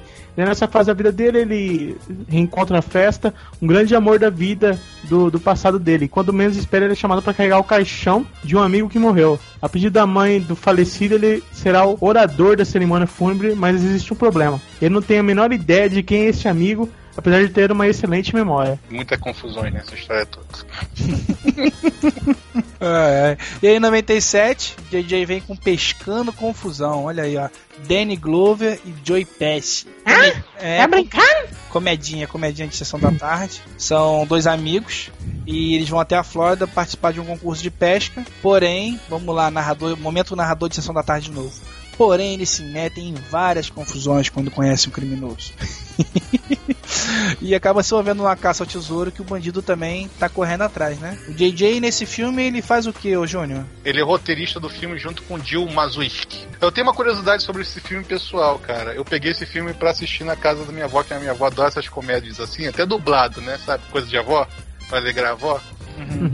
nessa 0.44 0.68
fase 0.68 0.86
da 0.86 0.94
vida 0.94 1.10
dele, 1.10 1.38
ele 1.38 1.96
reencontra 2.28 2.78
a 2.78 2.82
festa, 2.82 3.34
um 3.60 3.66
grande 3.66 3.94
amor 3.94 4.18
da 4.18 4.30
vida 4.30 4.78
do, 5.04 5.30
do 5.30 5.40
passado 5.40 5.78
dele. 5.78 6.06
Quando 6.06 6.32
menos 6.32 6.56
espera, 6.56 6.84
ele 6.84 6.92
é 6.92 6.96
chamado 6.96 7.20
para 7.20 7.34
carregar 7.34 7.58
o 7.58 7.64
caixão 7.64 8.24
de 8.44 8.56
um 8.56 8.62
amigo 8.62 8.88
que 8.88 8.98
morreu. 8.98 9.38
A 9.60 9.68
pedido 9.68 9.94
da 9.94 10.06
mãe 10.06 10.40
do 10.40 10.54
falecido, 10.54 11.16
ele 11.16 11.42
será 11.52 11.86
o 11.86 11.98
orador 12.00 12.56
da 12.56 12.64
cerimônia 12.64 13.06
fúnebre, 13.06 13.54
mas 13.54 13.84
existe 13.84 14.12
um 14.12 14.16
problema. 14.16 14.60
Ele 14.80 14.94
não 14.94 15.02
tem 15.02 15.18
a 15.18 15.22
menor 15.22 15.52
ideia 15.52 15.88
de 15.88 16.02
quem 16.02 16.22
é 16.22 16.26
esse 16.26 16.46
amigo, 16.46 16.88
apesar 17.18 17.44
de 17.44 17.52
ter 17.52 17.72
uma 17.72 17.88
excelente 17.88 18.32
memória. 18.32 18.78
Muita 18.88 19.18
confusão 19.18 19.64
nessa 19.64 19.94
história 19.94 20.24
toda. 20.24 20.46
É, 22.80 23.32
é. 23.32 23.38
E 23.60 23.66
aí, 23.66 23.76
em 23.76 23.80
97, 23.80 24.76
JJ 24.88 25.26
vem 25.26 25.40
com 25.40 25.56
Pescando 25.56 26.32
Confusão. 26.32 27.06
Olha 27.06 27.24
aí, 27.24 27.36
ó. 27.36 27.48
Danny 27.88 28.16
Glover 28.16 28.78
e 28.84 28.94
Joey 29.04 29.24
Pesci. 29.24 29.86
Ah, 30.06 30.42
é, 30.56 30.78
tá 30.78 30.86
brincando? 30.86 31.48
Comedinha, 31.70 32.28
comedinha 32.28 32.68
de 32.68 32.76
sessão 32.76 33.00
da 33.00 33.10
tarde. 33.10 33.60
São 33.76 34.24
dois 34.26 34.46
amigos 34.46 35.10
e 35.44 35.74
eles 35.74 35.88
vão 35.88 35.98
até 35.98 36.16
a 36.16 36.22
Flórida 36.22 36.68
participar 36.68 37.12
de 37.12 37.20
um 37.20 37.24
concurso 37.24 37.62
de 37.62 37.70
pesca. 37.70 38.24
Porém, 38.40 38.98
vamos 39.08 39.34
lá, 39.34 39.50
narrador, 39.50 39.96
momento 39.96 40.36
narrador 40.36 40.68
de 40.68 40.76
sessão 40.76 40.94
da 40.94 41.02
tarde 41.02 41.30
de 41.30 41.34
novo. 41.34 41.52
Porém, 41.98 42.34
eles 42.34 42.48
se 42.48 42.62
metem 42.62 43.08
em 43.08 43.14
várias 43.14 43.68
confusões 43.68 44.28
quando 44.30 44.50
conhecem 44.52 44.88
um 44.88 44.92
criminoso. 44.92 45.52
e 47.42 47.54
acaba 47.56 47.82
se 47.82 47.92
envolvendo 47.92 48.18
numa 48.18 48.36
caça 48.36 48.62
ao 48.62 48.66
tesouro 48.68 49.10
que 49.10 49.20
o 49.20 49.24
bandido 49.24 49.60
também 49.60 50.08
tá 50.18 50.28
correndo 50.28 50.62
atrás, 50.62 50.96
né? 50.98 51.18
O 51.28 51.32
JJ 51.32 51.80
nesse 51.80 52.06
filme 52.06 52.42
ele 52.44 52.62
faz 52.62 52.86
o 52.86 52.92
que, 52.92 53.16
ô 53.16 53.26
Júnior? 53.26 53.64
Ele 53.84 54.00
é 54.00 54.04
roteirista 54.04 54.60
do 54.60 54.68
filme 54.70 54.96
junto 54.96 55.22
com 55.24 55.38
Jill 55.42 55.66
Mazuiski. 55.70 56.46
Eu 56.60 56.70
tenho 56.70 56.86
uma 56.86 56.94
curiosidade 56.94 57.42
sobre 57.42 57.62
esse 57.62 57.80
filme 57.80 58.04
pessoal, 58.04 58.58
cara. 58.60 58.94
Eu 58.94 59.04
peguei 59.04 59.32
esse 59.32 59.44
filme 59.44 59.72
pra 59.74 59.90
assistir 59.90 60.22
na 60.24 60.36
casa 60.36 60.64
da 60.64 60.72
minha 60.72 60.84
avó, 60.84 61.02
que 61.02 61.12
a 61.12 61.18
minha 61.18 61.32
avó 61.32 61.46
adora 61.46 61.68
essas 61.68 61.88
comédias 61.88 62.38
assim, 62.40 62.66
até 62.68 62.86
dublado, 62.86 63.40
né? 63.40 63.58
Sabe? 63.66 63.82
Coisa 63.90 64.06
de 64.06 64.16
avó, 64.16 64.46
pra 64.88 64.98
alegrar 64.98 65.30
a 65.30 65.32
avó. 65.32 65.60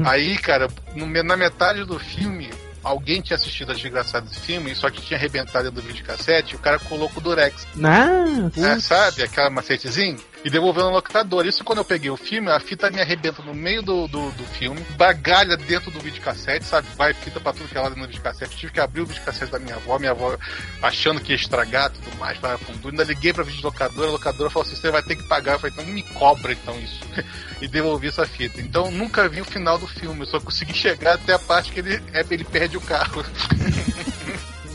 Aí, 0.05 0.37
cara, 0.37 0.68
no- 0.94 1.07
na 1.22 1.37
metade 1.38 1.85
do 1.87 1.98
filme, 1.98 2.50
alguém 2.85 3.20
tinha 3.20 3.37
assistido 3.37 3.73
a 3.73 3.75
desgraçada 3.75 4.27
desse 4.27 4.40
filme, 4.40 4.75
só 4.75 4.90
que 4.90 5.01
tinha 5.03 5.18
arrebentado 5.18 5.70
do 5.70 5.81
videocassete, 5.83 6.53
e 6.53 6.57
o 6.57 6.59
cara 6.61 6.79
colocou 6.79 7.18
o 7.18 7.20
Durex. 7.20 7.66
Não, 7.75 8.51
É, 8.57 8.79
sabe? 8.81 9.23
Aquela 9.23 9.51
macetezinho. 9.51 10.18
E 10.44 10.50
devolveu 10.50 10.85
no 10.85 10.90
locador. 10.90 11.46
Isso 11.46 11.64
quando 11.64 11.78
eu 11.78 11.85
peguei 11.85 12.11
o 12.11 12.16
filme, 12.18 12.50
a 12.50 12.61
fita 12.61 12.90
me 12.90 13.00
arrebenta 13.00 13.42
no 13.42 13.54
meio 13.54 13.83
do, 13.83 14.07
do, 14.07 14.30
do 14.33 14.44
filme, 14.44 14.80
bagalha 14.96 15.57
dentro 15.57 15.90
do 15.90 15.98
videocassete, 16.00 16.66
sabe? 16.66 16.87
Vai 16.96 17.14
fita 17.14 17.40
pra 17.40 17.54
tudo 17.54 17.66
que 17.66 17.78
é 17.78 17.80
lado 17.80 17.96
no 17.96 18.07
videocassete. 18.07 18.54
Tive 18.54 18.72
que 18.72 18.80
abrir 18.80 19.00
o 19.00 19.07
videocassete 19.07 19.50
da 19.50 19.59
minha 19.59 19.76
avó, 19.76 19.98
minha 19.98 20.11
avó 20.11 20.37
achando 20.83 21.18
que 21.18 21.33
ia 21.33 21.37
estragar 21.37 21.90
tudo 21.90 22.14
mais, 22.18 22.37
para 22.37 22.59
fundo. 22.59 22.90
Ainda 22.90 23.04
liguei 23.04 23.33
pra 23.33 23.42
videolocadora, 23.42 24.09
a 24.09 24.12
locadora 24.12 24.50
falou 24.50 24.66
assim: 24.66 24.76
você 24.76 24.90
vai 24.90 25.02
ter 25.02 25.16
que 25.16 25.22
pagar. 25.22 25.54
Eu 25.54 25.61
falei, 25.61 25.74
então 25.74 25.87
me 25.87 26.02
cobra 26.02 26.52
então 26.52 26.78
isso. 26.78 27.00
e 27.62 27.66
devolvi 27.66 28.09
essa 28.09 28.26
fita. 28.26 28.61
Então 28.61 28.90
nunca 28.90 29.26
vi 29.26 29.40
o 29.40 29.46
final 29.46 29.78
do 29.78 29.87
filme, 29.87 30.20
eu 30.20 30.26
só 30.26 30.38
consegui 30.38 30.74
chegar 30.74 31.14
até 31.14 31.33
a 31.33 31.38
parte 31.38 31.72
que 31.72 31.80
ele, 31.80 32.02
é, 32.12 32.22
ele 32.30 32.44
perde 32.44 32.76
o 32.76 32.83
carro. 32.83 33.24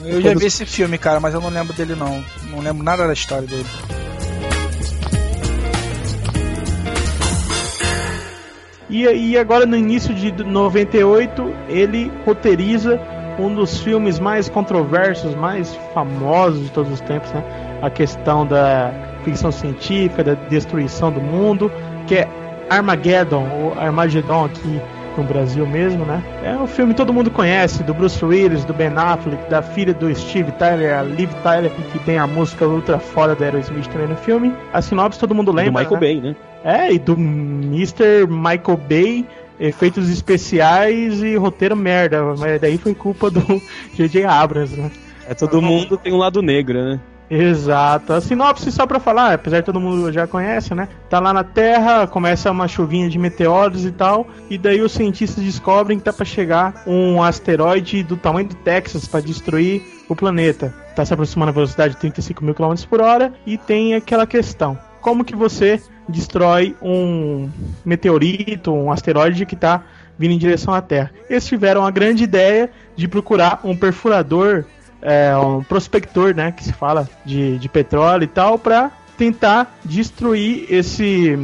Eu 0.02 0.22
já 0.22 0.34
vi 0.34 0.46
esse 0.46 0.66
filme, 0.66 0.98
cara, 0.98 1.20
mas 1.20 1.34
eu 1.34 1.42
não 1.42 1.50
lembro 1.50 1.74
dele 1.74 1.94
não. 1.94 2.24
Não 2.44 2.60
lembro 2.62 2.84
nada 2.84 3.06
da 3.06 3.12
história 3.12 3.46
dele. 3.46 3.68
E, 8.90 9.04
e 9.04 9.38
agora 9.38 9.66
no 9.66 9.76
início 9.76 10.14
de 10.14 10.32
98 10.44 11.54
ele 11.68 12.12
roteiriza 12.26 13.00
um 13.40 13.54
dos 13.54 13.80
filmes 13.80 14.20
mais 14.20 14.50
controversos, 14.50 15.34
mais 15.36 15.74
famosos 15.94 16.64
de 16.64 16.72
todos 16.72 16.92
os 16.92 17.02
tempos, 17.02 17.32
né? 17.32 17.44
A 17.82 17.90
questão 17.90 18.46
da 18.46 18.92
ficção 19.24 19.52
científica, 19.52 20.24
da 20.24 20.34
destruição 20.34 21.12
do 21.12 21.22
mundo, 21.22 21.72
que 22.06 22.16
é 22.16 22.28
Armageddon, 22.70 23.48
ou 23.62 23.80
Armageddon 23.80 24.46
aqui 24.46 24.82
no 25.20 25.26
Brasil 25.26 25.68
mesmo, 25.68 26.06
né? 26.06 26.24
É 26.44 26.56
um 26.56 26.66
filme 26.66 26.94
que 26.94 26.98
todo 26.98 27.14
mundo 27.14 27.30
conhece, 27.30 27.84
do 27.84 27.94
Bruce 27.94 28.24
Willis, 28.24 28.64
do 28.64 28.74
Ben 28.74 28.92
Affleck, 28.96 29.50
da 29.50 29.62
filha 29.62 29.94
do 29.94 30.14
Steve 30.16 30.52
Tyler, 30.54 30.98
a 30.98 31.04
Liv 31.04 31.30
Tyler, 31.44 31.70
que 31.92 32.00
tem 32.00 32.18
a 32.18 32.26
música 32.26 32.66
ultra 32.66 33.00
foda 33.00 33.36
da 33.36 33.46
Aerosmith 33.46 33.88
também 33.88 34.08
no 34.08 34.16
filme. 34.16 34.54
A 34.72 34.82
sinopse 34.82 35.20
todo 35.20 35.36
mundo 35.36 35.52
do 35.52 35.56
lembra, 35.58 35.82
Michael 35.84 36.00
né? 36.00 36.00
Bay, 36.00 36.22
né? 36.22 36.36
É, 36.64 36.94
e 36.94 37.00
do 37.00 37.14
Mr. 37.14 38.28
Michael 38.28 38.78
Bay, 38.78 39.26
efeitos 39.60 40.10
especiais 40.10 41.22
e 41.22 41.36
roteiro 41.36 41.76
merda. 41.76 42.36
Mas 42.38 42.62
daí 42.62 42.78
foi 42.78 42.94
culpa 42.94 43.30
do 43.30 43.42
J.J. 43.96 44.24
Abrams, 44.26 44.80
né? 44.80 44.90
É, 45.28 45.34
todo 45.34 45.62
mundo 45.62 45.98
tem 45.98 46.14
um 46.14 46.18
lado 46.18 46.42
negro, 46.42 46.82
né? 46.82 47.00
Exato. 47.30 48.14
A 48.14 48.22
sinopse, 48.22 48.72
só 48.72 48.88
pra 48.88 49.00
falar, 49.00 49.34
apesar 49.34 49.60
de 49.60 49.66
todo 49.66 49.80
mundo 49.80 50.12
já 50.12 50.26
conhece, 50.26 50.74
né? 50.74 50.90
Tá 51.10 51.20
lá 51.20 51.32
na 51.32 51.44
Terra, 51.44 52.08
começa 52.08 52.50
uma 52.50 52.68
chuvinha 52.68 53.08
de 53.08 53.20
meteoros 53.20 53.86
e 53.86 53.92
tal, 53.92 54.28
e 54.50 54.58
daí 54.58 54.82
os 54.82 54.92
cientistas 54.92 55.44
descobrem 55.44 56.00
que 56.00 56.06
tá 56.06 56.12
pra 56.12 56.26
chegar 56.26 56.84
um 56.88 57.22
asteroide 57.22 58.02
do 58.02 58.18
tamanho 58.18 58.48
do 58.48 58.56
Texas 58.56 59.08
pra 59.08 59.20
destruir 59.20 59.84
o 60.10 60.16
planeta. 60.16 60.74
Tá 60.96 61.06
se 61.06 61.14
aproximando 61.14 61.50
a 61.50 61.54
velocidade 61.54 61.94
de 61.94 62.00
35 62.00 62.44
mil 62.44 62.56
km 62.56 62.74
por 62.90 63.00
hora, 63.00 63.32
e 63.46 63.58
tem 63.58 63.94
aquela 63.94 64.26
questão. 64.26 64.78
Como 65.00 65.24
que 65.24 65.36
você 65.36 65.82
destrói 66.10 66.76
um 66.82 67.50
meteorito, 67.86 68.74
um 68.74 68.92
asteroide 68.92 69.46
que 69.46 69.56
tá 69.56 69.84
vindo 70.18 70.34
em 70.34 70.38
direção 70.38 70.74
à 70.74 70.82
Terra? 70.82 71.12
Eles 71.30 71.46
tiveram 71.46 71.86
a 71.86 71.92
grande 71.92 72.24
ideia 72.24 72.72
de 72.96 73.08
procurar 73.08 73.62
um 73.64 73.78
perfurador 73.78 74.66
é, 75.02 75.36
um 75.38 75.64
prospector, 75.64 76.36
né, 76.36 76.52
que 76.52 76.64
se 76.64 76.74
fala 76.74 77.08
de, 77.26 77.58
de 77.58 77.70
petróleo 77.70 78.24
e 78.24 78.28
tal, 78.28 78.58
para 78.60 78.92
tentar 79.18 79.78
destruir 79.84 80.66
esse 80.70 81.38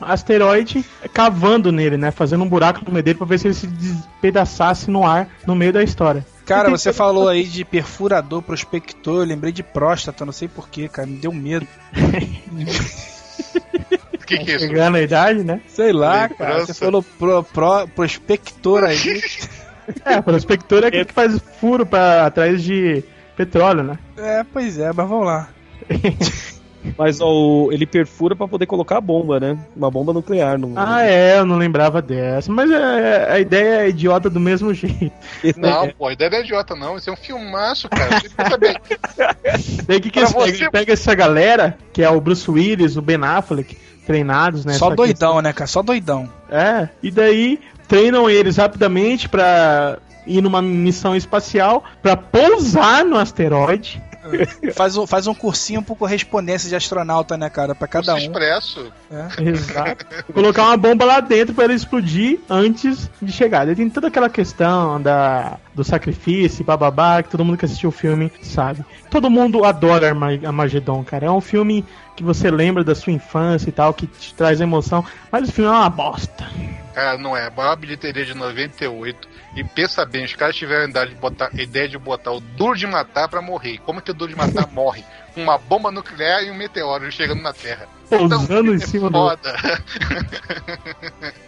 asteroide 0.00 0.84
cavando 1.12 1.72
nele, 1.72 1.96
né, 1.96 2.10
fazendo 2.10 2.44
um 2.44 2.48
buraco 2.48 2.82
no 2.86 2.92
meio 2.92 3.02
dele 3.02 3.18
para 3.18 3.26
ver 3.26 3.38
se 3.38 3.48
ele 3.48 3.54
se 3.54 3.66
despedaçasse 3.66 4.90
no 4.90 5.04
ar 5.04 5.28
no 5.46 5.54
meio 5.54 5.72
da 5.72 5.82
história. 5.82 6.24
Cara, 6.46 6.70
você 6.70 6.92
falou 6.92 7.28
aí 7.28 7.44
de 7.44 7.62
perfurador, 7.64 8.40
prospector, 8.40 9.20
eu 9.22 9.26
lembrei 9.26 9.52
de 9.52 9.62
próstata, 9.62 10.24
não 10.24 10.32
sei 10.32 10.48
porquê, 10.48 10.88
cara, 10.88 11.06
me 11.06 11.16
deu 11.16 11.30
medo. 11.32 11.66
O 14.14 14.18
que, 14.24 14.38
que 14.38 14.50
é 14.50 14.56
isso? 14.56 14.66
Chegando 14.66 14.92
na 14.92 15.00
idade, 15.02 15.44
né? 15.44 15.60
Sei 15.68 15.92
lá, 15.92 16.22
Lembrança. 16.22 16.34
cara, 16.36 16.66
você 16.66 16.74
falou 16.74 17.02
pro, 17.02 17.42
pro- 17.42 17.88
prospector 17.88 18.84
aí. 18.84 18.96
É, 20.04 20.20
prospector 20.20 20.84
é 20.84 20.88
aquele 20.88 21.04
que 21.04 21.12
faz 21.14 21.38
furo 21.60 21.84
para 21.86 22.26
atrás 22.26 22.62
de 22.62 23.02
petróleo, 23.36 23.82
né? 23.82 23.98
é, 24.16 24.44
pois 24.52 24.78
é, 24.78 24.86
mas 24.92 25.08
vamos 25.08 25.26
lá. 25.26 25.48
Mas 26.96 27.20
ó, 27.20 27.28
o- 27.28 27.72
ele 27.72 27.84
perfura 27.84 28.36
pra 28.36 28.46
poder 28.46 28.64
colocar 28.64 28.96
a 28.98 29.00
bomba, 29.00 29.38
né? 29.40 29.58
Uma 29.76 29.90
bomba 29.90 30.12
nuclear. 30.12 30.56
No... 30.56 30.72
Ah, 30.76 31.02
é, 31.04 31.36
eu 31.38 31.44
não 31.44 31.56
lembrava 31.56 32.00
dessa, 32.00 32.50
mas 32.52 32.70
é, 32.70 33.30
a 33.32 33.38
ideia 33.40 33.82
é 33.82 33.88
idiota 33.88 34.30
do 34.30 34.38
mesmo 34.38 34.72
jeito. 34.72 35.10
Não, 35.58 35.90
pô, 35.90 36.06
a 36.06 36.12
ideia 36.12 36.30
não 36.30 36.38
é 36.38 36.40
idiota, 36.42 36.74
não. 36.76 36.96
Isso 36.96 37.10
é 37.10 37.12
um 37.12 37.16
filmaço, 37.16 37.88
cara. 37.88 38.20
Bem. 38.58 38.74
Daí 39.86 39.96
o 39.98 40.00
que, 40.00 40.08
que 40.10 40.18
eles 40.20 40.32
você- 40.32 40.70
pegam 40.70 40.92
essa 40.92 41.14
galera, 41.14 41.76
que 41.92 42.02
é 42.02 42.08
o 42.08 42.20
Bruce 42.20 42.48
Willis, 42.50 42.96
o 42.96 43.02
Ben 43.02 43.18
Affleck, 43.22 43.76
treinados, 44.06 44.64
né? 44.64 44.74
Só 44.74 44.88
doidão, 44.94 45.42
né, 45.42 45.52
cara? 45.52 45.66
Só 45.66 45.82
doidão. 45.82 46.28
É, 46.48 46.88
e 47.02 47.10
daí 47.10 47.58
treinam 47.88 48.28
eles 48.30 48.56
rapidamente 48.58 49.28
pra 49.28 49.98
ir 50.26 50.42
numa 50.42 50.60
missão 50.62 51.16
espacial 51.16 51.82
pra 52.02 52.16
pousar 52.16 53.04
no 53.04 53.16
asteroide. 53.18 54.00
Faz 54.74 54.94
um, 54.94 55.06
faz 55.06 55.26
um 55.26 55.32
cursinho 55.32 55.80
por 55.82 55.96
correspondência 55.96 56.68
de 56.68 56.76
astronauta, 56.76 57.34
né, 57.38 57.48
cara? 57.48 57.74
Pra 57.74 57.88
cada 57.88 58.12
Curso 58.12 58.26
um. 58.26 58.30
expresso. 58.30 58.92
É. 59.10 59.42
Exato. 59.42 60.04
Colocar 60.34 60.64
uma 60.64 60.76
bomba 60.76 61.06
lá 61.06 61.20
dentro 61.20 61.54
pra 61.54 61.64
ela 61.64 61.72
explodir 61.72 62.38
antes 62.50 63.08
de 63.22 63.32
chegar. 63.32 63.64
Daí 63.64 63.74
tem 63.74 63.88
toda 63.88 64.08
aquela 64.08 64.28
questão 64.28 65.00
da, 65.00 65.56
do 65.74 65.82
sacrifício, 65.82 66.62
bababá, 66.62 67.22
que 67.22 67.30
todo 67.30 67.42
mundo 67.42 67.56
que 67.56 67.64
assistiu 67.64 67.88
o 67.88 67.92
filme 67.92 68.30
sabe. 68.42 68.84
Todo 69.10 69.30
mundo 69.30 69.64
adora 69.64 70.08
Arma- 70.08 70.38
Armagedon, 70.44 71.02
cara. 71.04 71.24
É 71.24 71.30
um 71.30 71.40
filme 71.40 71.82
que 72.18 72.24
você 72.24 72.50
lembra 72.50 72.82
da 72.82 72.96
sua 72.96 73.12
infância 73.12 73.68
e 73.68 73.72
tal, 73.72 73.94
que 73.94 74.04
te 74.06 74.34
traz 74.34 74.60
emoção. 74.60 75.04
Mas 75.30 75.48
o 75.48 75.52
filme 75.52 75.70
é 75.70 75.74
uma 75.74 75.88
bosta. 75.88 76.50
Cara, 76.92 77.16
não 77.16 77.36
é. 77.36 77.46
A 77.46 77.50
maior 77.50 77.76
bilheteria 77.76 78.26
de 78.26 78.34
98. 78.34 79.28
E 79.54 79.62
pensa 79.62 80.04
bem, 80.04 80.24
os 80.24 80.34
caras 80.34 80.56
tiveram 80.56 80.86
a 80.86 80.88
ideia 80.88 81.06
de 81.06 81.14
botar, 81.14 81.50
ideia 81.54 81.88
de 81.88 81.96
botar 81.96 82.32
o 82.32 82.40
Duro 82.40 82.76
de 82.76 82.88
Matar 82.88 83.28
pra 83.28 83.40
morrer. 83.40 83.78
Como 83.86 84.02
que 84.02 84.10
o 84.10 84.14
Duro 84.14 84.32
de 84.32 84.36
Matar 84.36 84.66
morre? 84.74 85.04
Com 85.32 85.44
uma 85.44 85.56
bomba 85.58 85.92
nuclear 85.92 86.42
e 86.42 86.50
um 86.50 86.56
meteoro 86.56 87.10
chegando 87.12 87.40
na 87.40 87.52
Terra. 87.52 87.86
Pousando 88.10 88.72
em 88.72 88.76
é 88.76 88.80
cima 88.80 89.08
do. 89.08 89.16
foda. 89.16 89.54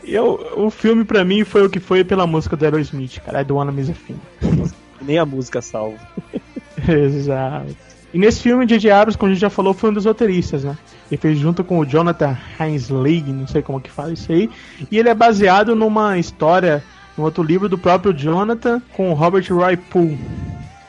E 0.05 0.15
eu, 0.15 0.53
o 0.57 0.71
filme 0.71 1.05
pra 1.05 1.25
mim 1.25 1.43
foi 1.43 1.67
o 1.67 1.71
que 1.71 1.81
foi 1.81 2.05
pela 2.05 2.29
música 2.29 2.57
do 2.57 2.65
Aerosmith, 2.65 3.19
cara. 3.25 3.41
I 3.41 3.45
don't 3.45 3.59
wanna 3.59 3.73
miss 3.73 3.91
a 3.91 3.93
thing. 3.93 4.21
Nem 5.03 5.19
a 5.19 5.27
música 5.27 5.61
salva. 5.61 5.99
Exato. 6.87 7.90
E 8.13 8.19
nesse 8.19 8.43
filme, 8.43 8.67
J.J. 8.67 8.91
Abrams, 8.91 9.17
como 9.17 9.31
a 9.31 9.35
gente 9.35 9.41
já 9.41 9.51
falou, 9.51 9.73
foi 9.73 9.91
um 9.91 9.93
dos 9.93 10.05
roteiristas, 10.05 10.65
né? 10.65 10.77
Ele 11.11 11.21
fez 11.21 11.39
junto 11.39 11.63
com 11.63 11.79
o 11.79 11.87
Jonathan 11.87 12.37
Heinzleig, 12.59 13.31
não 13.33 13.47
sei 13.47 13.63
como 13.63 13.81
que 13.81 13.91
fala 13.91 14.13
isso 14.13 14.33
aí. 14.33 14.51
E 14.91 14.99
ele 14.99 15.09
é 15.09 15.15
baseado 15.15 15.77
numa 15.77 16.19
história, 16.19 16.83
num 17.17 17.25
outro 17.25 17.43
livro 17.43 17.69
do 17.69 17.79
próprio 17.79 18.13
Jonathan, 18.13 18.83
com 18.95 19.11
o 19.11 19.15
Robert 19.15 19.47
Roy 19.49 19.77
Poole. 19.77 20.19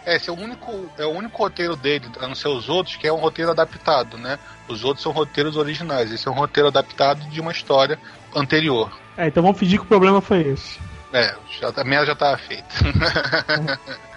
É, 0.04 0.16
esse 0.16 0.30
é 0.30 0.34
o 0.34 0.36
único, 0.36 0.90
é 0.98 1.06
o 1.06 1.12
único 1.12 1.38
roteiro 1.38 1.76
dele, 1.76 2.06
a 2.20 2.28
não 2.28 2.34
ser 2.34 2.48
os 2.48 2.70
outros, 2.70 2.96
que 2.96 3.08
é 3.08 3.14
um 3.14 3.20
roteiro 3.20 3.52
adaptado, 3.52 4.18
né? 4.18 4.40
Os 4.68 4.84
outros 4.84 5.04
são 5.04 5.12
roteiros 5.12 5.58
originais. 5.58 6.12
Esse 6.12 6.28
é 6.28 6.32
um 6.32 6.36
roteiro 6.36 6.70
adaptado 6.70 7.22
de 7.30 7.40
uma 7.40 7.52
história 7.52 8.00
anterior. 8.36 8.92
É, 9.16 9.28
então 9.28 9.44
vamos 9.44 9.60
fingir 9.60 9.78
que 9.80 9.86
o 9.86 9.88
problema 9.88 10.22
foi 10.22 10.42
esse. 10.42 10.80
É, 11.14 11.36
já, 11.60 11.70
a 11.76 11.84
merda 11.84 12.08
já 12.08 12.14
estava 12.14 12.38
feita. 12.38 12.66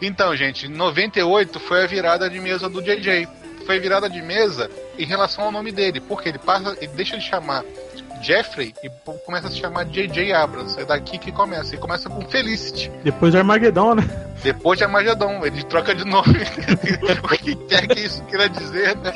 então, 0.00 0.34
gente, 0.36 0.68
98 0.68 1.58
foi 1.60 1.84
a 1.84 1.86
virada 1.86 2.28
de 2.28 2.38
mesa 2.40 2.68
do 2.68 2.82
JJ. 2.82 3.28
Foi 3.64 3.78
a 3.78 3.80
virada 3.80 4.08
de 4.08 4.22
mesa 4.22 4.70
em 4.98 5.04
relação 5.04 5.44
ao 5.44 5.52
nome 5.52 5.72
dele, 5.72 6.00
porque 6.00 6.28
ele 6.28 6.38
passa, 6.38 6.76
ele 6.80 6.92
deixa 6.94 7.18
de 7.18 7.24
chamar 7.24 7.64
Jeffrey 8.22 8.74
e 8.82 8.90
começa 9.24 9.48
a 9.48 9.50
se 9.50 9.58
chamar 9.58 9.84
J.J. 9.84 10.32
Abrams. 10.32 10.78
É 10.80 10.84
daqui 10.84 11.18
que 11.18 11.32
começa. 11.32 11.74
E 11.74 11.78
começa 11.78 12.08
com 12.08 12.22
Felicity. 12.28 12.90
Depois 13.02 13.32
do 13.32 13.38
Armagedon, 13.38 13.94
né? 13.94 14.04
Depois 14.42 14.78
de 14.78 14.84
Armagedon, 14.84 15.44
ele 15.44 15.62
troca 15.64 15.94
de 15.94 16.04
nome. 16.04 16.38
o 17.22 17.28
que 17.28 17.56
quer 17.66 17.86
que 17.88 18.00
isso 18.00 18.24
queira 18.24 18.48
dizer, 18.48 18.96
né? 18.96 19.12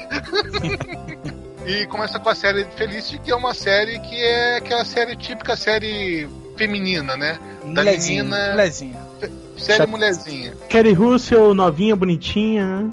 e 1.67 1.87
começa 1.87 2.19
com 2.19 2.29
a 2.29 2.35
série 2.35 2.65
Felicity, 2.77 3.19
que 3.19 3.31
é 3.31 3.37
uma 3.37 3.55
série 3.55 3.99
que 4.01 4.17
é 4.17 4.57
aquela 4.57 4.85
série 4.85 5.17
típica 5.17 5.57
série 5.57 6.29
feminina, 6.61 7.17
né? 7.17 7.39
Da 7.63 7.83
Molezinha, 7.83 8.23
menina. 8.23 8.51
molezinha. 8.51 9.01
Série 9.57 9.87
mulherzinha. 9.87 10.55
Kerry 10.69 10.93
Russell, 10.93 11.55
novinha, 11.55 11.97
bonitinha, 11.97 12.93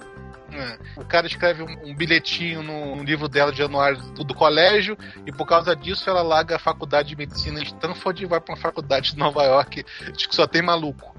né? 0.49 0.77
O 0.95 1.03
cara 1.03 1.27
escreve 1.27 1.61
um, 1.61 1.91
um 1.91 1.93
bilhetinho 1.93 2.63
no, 2.63 2.95
no 2.95 3.03
livro 3.03 3.27
dela 3.27 3.51
de 3.51 3.61
anuário 3.61 4.01
do, 4.13 4.23
do 4.23 4.33
colégio 4.33 4.97
e 5.25 5.31
por 5.31 5.45
causa 5.45 5.75
disso 5.75 6.09
ela 6.09 6.21
larga 6.21 6.55
a 6.55 6.59
faculdade 6.59 7.09
de 7.09 7.15
medicina 7.15 7.59
em 7.59 7.63
Stanford 7.63 8.23
e 8.23 8.25
vai 8.25 8.39
para 8.39 8.55
uma 8.55 8.59
faculdade 8.59 9.11
de 9.11 9.17
Nova 9.17 9.43
York 9.43 9.85
de 10.15 10.27
que 10.27 10.35
só 10.35 10.47
tem 10.47 10.61
maluco. 10.61 11.15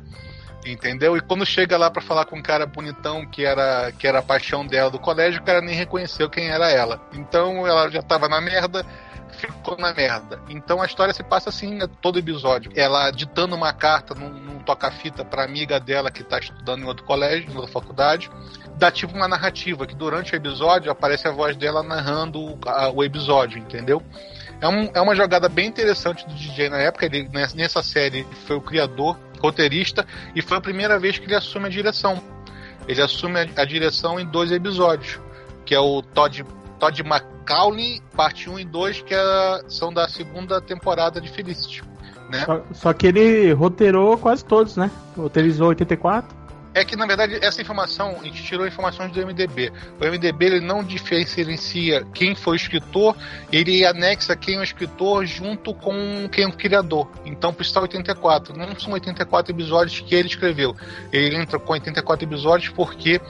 Entendeu? 0.66 1.16
E 1.16 1.20
quando 1.20 1.46
chega 1.46 1.78
lá 1.78 1.90
para 1.90 2.02
falar 2.02 2.24
com 2.24 2.36
um 2.36 2.42
cara 2.42 2.66
bonitão 2.66 3.24
que 3.26 3.44
era, 3.44 3.92
que 3.92 4.06
era 4.06 4.18
a 4.18 4.22
paixão 4.22 4.66
dela 4.66 4.90
do 4.90 4.98
colégio, 4.98 5.40
o 5.40 5.44
cara 5.44 5.60
nem 5.60 5.74
reconheceu 5.74 6.28
quem 6.28 6.48
era 6.48 6.68
ela. 6.70 7.00
Então 7.12 7.66
ela 7.66 7.88
já 7.90 8.02
tava 8.02 8.28
na 8.28 8.40
merda, 8.40 8.84
ficou 9.38 9.76
na 9.78 9.92
merda. 9.94 10.40
Então 10.48 10.80
a 10.82 10.86
história 10.86 11.12
se 11.14 11.22
passa 11.22 11.48
assim 11.48 11.74
né, 11.74 11.86
todo 12.00 12.18
episódio. 12.18 12.72
Ela 12.74 13.10
ditando 13.10 13.54
uma 13.54 13.72
carta 13.72 14.14
num, 14.14 14.28
num 14.30 14.58
toca-fita 14.60 15.24
pra 15.24 15.44
amiga 15.44 15.78
dela 15.80 16.10
que 16.10 16.22
tá 16.24 16.38
estudando 16.38 16.82
em 16.82 16.84
outro 16.86 17.04
colégio, 17.04 17.50
em 17.50 17.56
outra 17.56 17.70
faculdade. 17.70 18.30
Dá 18.76 18.90
tipo 18.90 19.14
uma 19.16 19.26
narrativa, 19.28 19.86
que 19.86 19.94
durante 19.94 20.32
o 20.32 20.36
episódio 20.36 20.90
aparece 20.90 21.26
a 21.26 21.30
voz 21.32 21.56
dela 21.56 21.82
narrando 21.82 22.40
o, 22.40 22.58
a- 22.66 22.90
o 22.90 23.02
episódio, 23.02 23.58
entendeu? 23.58 24.02
É, 24.60 24.68
um- 24.68 24.90
é 24.94 25.00
uma 25.00 25.14
jogada 25.16 25.48
bem 25.48 25.66
interessante 25.66 26.26
do 26.26 26.34
DJ 26.34 26.68
na 26.68 26.78
época. 26.78 27.06
Ele, 27.06 27.28
nessa- 27.32 27.56
nessa 27.56 27.82
série, 27.82 28.24
foi 28.46 28.56
o 28.56 28.60
criador, 28.60 29.18
roteirista, 29.40 30.06
e 30.34 30.42
foi 30.42 30.58
a 30.58 30.60
primeira 30.60 30.98
vez 30.98 31.18
que 31.18 31.24
ele 31.26 31.34
assume 31.34 31.66
a 31.66 31.68
direção. 31.68 32.22
Ele 32.86 33.02
assume 33.02 33.40
a, 33.40 33.62
a 33.62 33.64
direção 33.64 34.18
em 34.18 34.24
dois 34.26 34.50
episódios, 34.52 35.20
que 35.64 35.74
é 35.74 35.80
o 35.80 36.00
Todd, 36.02 36.44
Todd 36.78 37.00
McCauley, 37.02 38.00
parte 38.16 38.48
1 38.48 38.58
e 38.58 38.64
2, 38.64 39.02
que 39.02 39.14
é- 39.14 39.60
são 39.68 39.92
da 39.92 40.08
segunda 40.08 40.60
temporada 40.60 41.20
de 41.20 41.28
Felicity. 41.28 41.82
Né? 42.30 42.44
Só, 42.44 42.62
só 42.72 42.92
que 42.92 43.06
ele 43.06 43.52
roteirou 43.52 44.18
quase 44.18 44.44
todos, 44.44 44.76
né? 44.76 44.90
Roteirizou 45.16 45.68
84. 45.68 46.36
É 46.74 46.84
que, 46.84 46.94
na 46.94 47.06
verdade, 47.06 47.38
essa 47.42 47.60
informação, 47.60 48.18
a 48.20 48.24
gente 48.24 48.42
tirou 48.44 48.66
informações 48.66 49.10
do 49.10 49.20
MDB. 49.20 49.72
O 49.98 50.04
MDB 50.04 50.46
ele 50.46 50.60
não 50.60 50.84
diferencia 50.84 52.04
quem 52.14 52.36
foi 52.36 52.52
o 52.52 52.56
escritor, 52.56 53.16
ele 53.50 53.84
anexa 53.84 54.36
quem 54.36 54.56
é 54.56 54.60
o 54.60 54.62
escritor 54.62 55.24
junto 55.24 55.74
com 55.74 56.28
quem 56.30 56.44
é 56.44 56.46
o 56.46 56.52
criador. 56.52 57.10
Então, 57.24 57.52
por 57.52 57.62
isso 57.62 57.74
tá 57.74 57.80
84. 57.80 58.56
Não 58.56 58.78
são 58.78 58.92
84 58.92 59.52
episódios 59.52 59.98
que 60.00 60.14
ele 60.14 60.28
escreveu. 60.28 60.76
Ele 61.10 61.36
entra 61.36 61.58
com 61.58 61.72
84 61.72 62.24
episódios 62.24 62.72
porque 62.72 63.20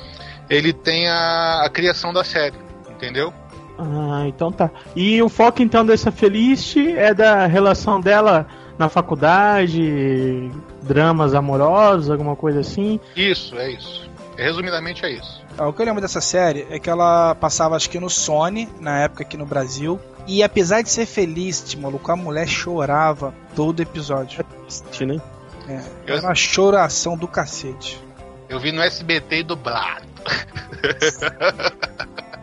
ele 0.51 0.73
tem 0.73 1.09
a, 1.09 1.63
a 1.65 1.71
criação 1.71 2.13
da 2.13 2.25
série. 2.25 2.68
Entendeu? 2.99 3.33
Ah, 3.79 4.25
então 4.27 4.51
tá. 4.51 4.71
E 4.97 5.23
o 5.23 5.29
foco 5.29 5.63
então 5.63 5.87
dessa 5.87 6.11
Felicity 6.11 6.93
é 6.97 7.15
da 7.15 7.47
relação 7.47 8.01
dela 8.01 8.47
na 8.77 8.89
faculdade, 8.89 10.51
dramas 10.83 11.33
amorosos, 11.35 12.11
alguma 12.11 12.35
coisa 12.37 12.61
assim. 12.61 12.99
Isso, 13.17 13.57
é 13.57 13.71
isso. 13.71 14.09
Resumidamente 14.37 15.05
é 15.05 15.13
isso. 15.13 15.41
Ah, 15.57 15.67
O 15.69 15.73
que 15.73 15.81
eu 15.83 15.87
lembro 15.87 16.01
dessa 16.01 16.21
série 16.21 16.67
é 16.71 16.79
que 16.79 16.89
ela 16.91 17.35
passava 17.37 17.75
acho 17.77 17.89
que 17.91 17.99
no 18.01 18.11
Sony, 18.11 18.69
na 18.81 19.01
época 19.01 19.23
aqui 19.23 19.37
no 19.37 19.47
Brasil. 19.47 19.99
E 20.27 20.43
apesar 20.43 20.83
de 20.83 20.91
ser 20.91 21.07
feliz, 21.07 21.75
maluco, 21.77 22.11
a 22.13 22.17
mulher 22.17 22.47
chorava 22.49 23.33
todo 23.57 23.81
episódio. 23.81 24.45
né? 25.01 25.21
É, 25.69 25.81
Eu- 26.07 26.17
era 26.19 26.27
uma 26.27 26.35
choração 26.35 27.17
do 27.17 27.27
cacete. 27.29 27.99
Eu 28.49 28.59
vi 28.61 28.73
no 28.73 28.81
SBT 28.83 29.39
e 29.39 29.43
dublado. 29.43 30.07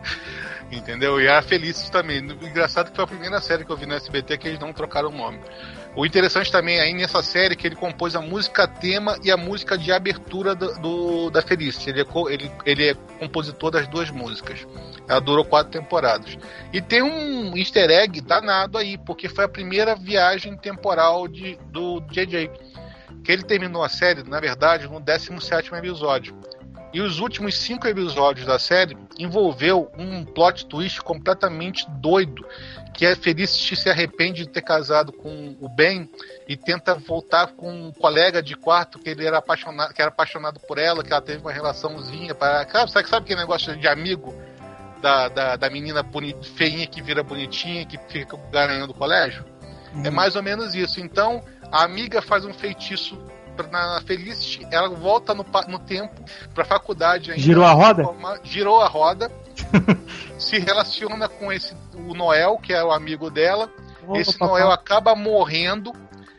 Entendeu? 0.70 1.20
E 1.20 1.28
a 1.28 1.40
Felices 1.40 1.88
também. 1.90 2.18
Engraçado 2.18 2.90
que 2.90 2.96
foi 2.96 3.04
a 3.04 3.08
primeira 3.08 3.40
série 3.40 3.64
que 3.64 3.70
eu 3.70 3.76
vi 3.76 3.86
no 3.86 3.94
SBT 3.94 4.36
que 4.36 4.48
eles 4.48 4.58
não 4.58 4.72
trocaram 4.72 5.08
o 5.10 5.16
nome. 5.16 5.38
O 5.94 6.04
interessante 6.04 6.50
também 6.50 6.80
aí 6.80 6.92
nessa 6.92 7.22
série 7.22 7.54
é 7.54 7.56
que 7.56 7.66
ele 7.66 7.76
compôs 7.76 8.14
a 8.16 8.20
música 8.20 8.66
tema 8.66 9.16
e 9.22 9.30
a 9.30 9.36
música 9.36 9.78
de 9.78 9.92
abertura 9.92 10.54
do, 10.54 10.74
do- 10.80 11.30
da 11.30 11.40
Felicity. 11.40 11.90
Ele 11.90 12.00
é, 12.02 12.06
ele, 12.30 12.50
ele 12.66 12.88
é 12.90 12.94
compositor 13.18 13.70
das 13.70 13.86
duas 13.86 14.10
músicas. 14.10 14.66
Ela 15.08 15.20
durou 15.20 15.44
quatro 15.44 15.70
temporadas. 15.72 16.36
E 16.72 16.82
tem 16.82 17.00
um 17.00 17.56
easter 17.56 17.88
egg 17.88 18.20
danado 18.20 18.76
aí, 18.76 18.98
porque 18.98 19.28
foi 19.28 19.44
a 19.44 19.48
primeira 19.48 19.94
viagem 19.94 20.56
temporal 20.56 21.28
de, 21.28 21.56
do 21.70 22.00
JJ. 22.10 22.50
Que 23.24 23.32
ele 23.32 23.44
terminou 23.44 23.82
a 23.82 23.88
série, 23.88 24.22
na 24.28 24.38
verdade, 24.40 24.86
no 24.88 25.00
17 25.00 25.72
episódio. 25.74 26.36
E 26.92 27.00
os 27.00 27.18
últimos 27.18 27.58
cinco 27.58 27.86
episódios 27.86 28.46
da 28.46 28.58
série 28.58 28.96
envolveu 29.18 29.90
um 29.98 30.24
plot 30.24 30.66
twist 30.66 31.00
completamente 31.02 31.84
doido, 31.90 32.46
que 32.94 33.04
a 33.04 33.14
Felicity 33.14 33.76
se 33.76 33.90
arrepende 33.90 34.44
de 34.44 34.48
ter 34.48 34.62
casado 34.62 35.12
com 35.12 35.56
o 35.60 35.68
Ben 35.68 36.08
e 36.48 36.56
tenta 36.56 36.94
voltar 36.94 37.48
com 37.48 37.70
um 37.70 37.92
colega 37.92 38.42
de 38.42 38.56
quarto 38.56 38.98
que 38.98 39.10
ele 39.10 39.26
era 39.26 39.38
apaixonado, 39.38 39.92
que 39.92 40.00
era 40.00 40.10
apaixonado 40.10 40.60
por 40.60 40.78
ela, 40.78 41.04
que 41.04 41.12
ela 41.12 41.20
teve 41.20 41.40
uma 41.42 41.52
relaçãozinha 41.52 42.34
para, 42.34 42.66
sabe, 42.70 42.90
sabe, 42.90 43.08
sabe 43.08 43.24
aquele 43.24 43.40
negócio 43.40 43.76
de 43.76 43.86
amigo 43.86 44.34
da, 45.02 45.28
da, 45.28 45.56
da 45.56 45.68
menina 45.70 46.04
feinha 46.54 46.86
que 46.86 47.02
vira 47.02 47.22
bonitinha, 47.22 47.84
que 47.84 47.98
fica 48.08 48.36
garanhando 48.50 48.90
o 48.90 48.94
colégio? 48.94 49.44
É 50.04 50.10
mais 50.10 50.36
ou 50.36 50.42
menos 50.42 50.74
isso. 50.74 51.00
Então, 51.00 51.42
a 51.70 51.84
amiga 51.84 52.22
faz 52.22 52.44
um 52.44 52.52
feitiço 52.52 53.18
na 53.64 54.00
Felicity, 54.06 54.66
ela 54.70 54.88
volta 54.88 55.34
no, 55.34 55.44
no 55.68 55.78
tempo 55.78 56.14
pra 56.54 56.64
faculdade 56.64 57.30
ainda. 57.30 57.42
Girou 57.42 57.64
a 57.64 57.72
roda? 57.72 58.04
Forma- 58.04 58.40
Girou 58.42 58.80
a 58.80 58.88
roda. 58.88 59.30
se 60.38 60.58
relaciona 60.58 61.28
com 61.28 61.52
esse 61.52 61.74
o 61.94 62.14
Noel, 62.14 62.58
que 62.58 62.72
é 62.72 62.84
o 62.84 62.92
amigo 62.92 63.30
dela. 63.30 63.70
esse 64.14 64.38
Noel 64.40 64.70
acaba 64.70 65.14
morrendo. 65.14 65.92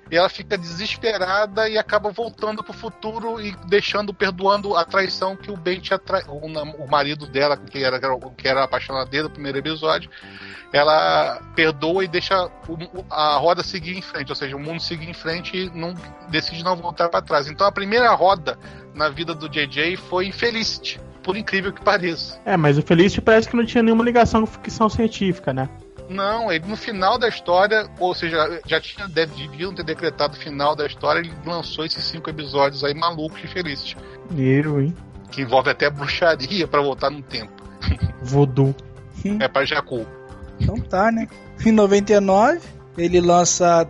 E 0.10 0.16
ela 0.18 0.30
fica 0.30 0.58
desesperada 0.58 1.68
e 1.70 1.78
acaba 1.78 2.12
voltando 2.12 2.64
pro 2.64 2.74
futuro 2.74 3.42
e 3.42 3.56
deixando, 3.68 4.14
perdoando 4.14 4.76
a 4.76 4.86
traição 4.86 5.36
que 5.36 5.52
o 5.52 5.58
Ben 5.58 5.80
tinha 5.80 6.00
o, 6.28 6.88
marido 6.90 7.28
dela, 7.28 7.58
que 7.58 7.84
era, 7.84 8.00
que 8.38 8.48
era 8.48 8.64
apaixonado 8.64 9.10
dele 9.10 9.24
no 9.24 9.30
primeiro 9.30 9.58
episódio, 9.58 10.10
ela 10.72 11.42
perdoa 11.56 12.04
e 12.04 12.08
deixa 12.08 12.46
o- 12.68 13.06
a 13.10 13.38
roda 13.38 13.64
seguir 13.64 13.98
em 13.98 14.02
frente, 14.02 14.30
ou 14.30 14.36
seja, 14.36 14.56
o 14.56 14.60
mundo 14.60 14.82
seguir 14.82 15.10
em 15.10 15.14
frente 15.14 15.56
e 15.58 15.70
não 15.70 15.94
decide 16.30 16.64
não 16.64 16.76
voltar 16.76 17.10
para 17.10 17.22
trás. 17.22 17.48
Então 17.48 17.66
a 17.66 17.72
primeira 17.72 18.12
roda 18.14 18.58
na 18.94 19.10
vida 19.10 19.34
do 19.34 19.48
JJ 19.50 19.96
foi 19.98 20.32
Felicity, 20.32 21.00
por 21.24 21.38
incrível 21.38 21.72
que 21.72 21.82
pareça. 21.82 22.40
É, 22.46 22.58
mas 22.58 22.78
o 22.78 22.82
Felicity 22.82 23.22
parece 23.22 23.48
que 23.50 23.56
não 23.56 23.66
tinha 23.66 23.84
nenhuma 23.84 24.04
ligação 24.04 24.42
com 24.42 24.48
ficção 24.48 24.90
científica, 24.90 25.54
né? 25.54 25.70
Não, 26.10 26.52
ele 26.52 26.66
no 26.68 26.78
final 26.78 27.18
da 27.18 27.28
história, 27.28 27.90
ou 28.00 28.14
seja, 28.16 28.62
já 28.66 28.80
tinha 28.80 29.08
deve, 29.08 29.48
deviam 29.48 29.74
ter 29.74 29.84
decretado 29.84 30.36
o 30.36 30.40
final 30.40 30.76
da 30.76 30.86
história, 30.86 31.20
ele 31.20 31.34
lançou 31.46 31.86
esses 31.86 32.04
cinco 32.04 32.30
episódios 32.30 32.84
aí 32.84 32.94
malucos 32.94 33.42
de 33.42 33.48
Felicity, 33.48 33.98
Eu, 34.38 34.82
hein? 34.82 34.96
que 35.32 35.42
envolve 35.42 35.70
até 35.70 35.90
bruxaria 35.90 36.68
para 36.68 36.82
voltar 36.82 37.10
no 37.10 37.22
tempo. 37.22 37.52
Voodoo. 38.22 38.76
É 39.40 39.48
para 39.48 39.66
Jakku. 39.66 40.06
Então 40.60 40.80
tá, 40.80 41.12
né? 41.12 41.28
Em 41.66 41.72
99, 41.72 42.62
ele 42.98 43.20
lança 43.20 43.88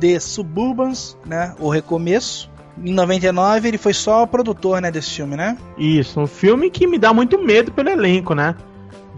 The 0.00 0.18
Suburbans, 0.18 1.16
né? 1.26 1.54
O 1.58 1.68
Recomeço. 1.68 2.50
Em 2.82 2.92
99, 2.92 3.68
ele 3.68 3.78
foi 3.78 3.92
só 3.92 4.24
produtor, 4.24 4.80
né, 4.80 4.88
desse 4.90 5.10
filme, 5.10 5.36
né? 5.36 5.58
Isso, 5.76 6.20
um 6.20 6.28
filme 6.28 6.70
que 6.70 6.86
me 6.86 6.96
dá 6.96 7.12
muito 7.12 7.36
medo 7.42 7.72
pelo 7.72 7.88
elenco, 7.88 8.34
né? 8.34 8.54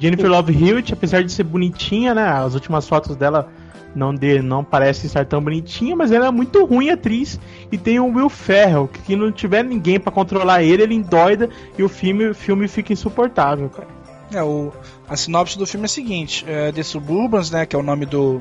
Jennifer 0.00 0.30
Love 0.30 0.52
Hewitt, 0.52 0.92
apesar 0.92 1.22
de 1.22 1.30
ser 1.30 1.44
bonitinha, 1.44 2.14
né? 2.14 2.26
As 2.26 2.54
últimas 2.54 2.88
fotos 2.88 3.14
dela 3.14 3.48
não 3.94 4.14
de, 4.14 4.40
não 4.40 4.64
parece 4.64 5.06
estar 5.06 5.26
tão 5.26 5.42
bonitinha, 5.42 5.94
mas 5.94 6.10
ela 6.10 6.26
é 6.26 6.30
muito 6.30 6.64
ruim 6.64 6.90
atriz. 6.90 7.38
E 7.70 7.76
tem 7.76 8.00
o 8.00 8.06
Will 8.06 8.28
Ferrell, 8.28 8.88
que, 8.88 9.14
não 9.14 9.30
tiver 9.30 9.62
ninguém 9.62 10.00
pra 10.00 10.10
controlar 10.10 10.62
ele, 10.62 10.82
ele 10.82 10.94
endoida 10.94 11.50
e 11.76 11.82
o 11.82 11.88
filme, 11.88 12.28
o 12.28 12.34
filme 12.34 12.66
fica 12.66 12.92
insuportável, 12.92 13.68
cara. 13.68 13.88
É, 14.32 14.42
o, 14.42 14.72
a 15.08 15.16
sinopse 15.16 15.58
do 15.58 15.66
filme 15.66 15.84
é 15.84 15.86
a 15.86 15.88
seguinte: 15.88 16.44
é, 16.48 16.72
The 16.72 16.82
Suburbans, 16.82 17.50
né, 17.50 17.66
que 17.66 17.74
é 17.74 17.78
o 17.78 17.82
nome 17.82 18.06
do, 18.06 18.40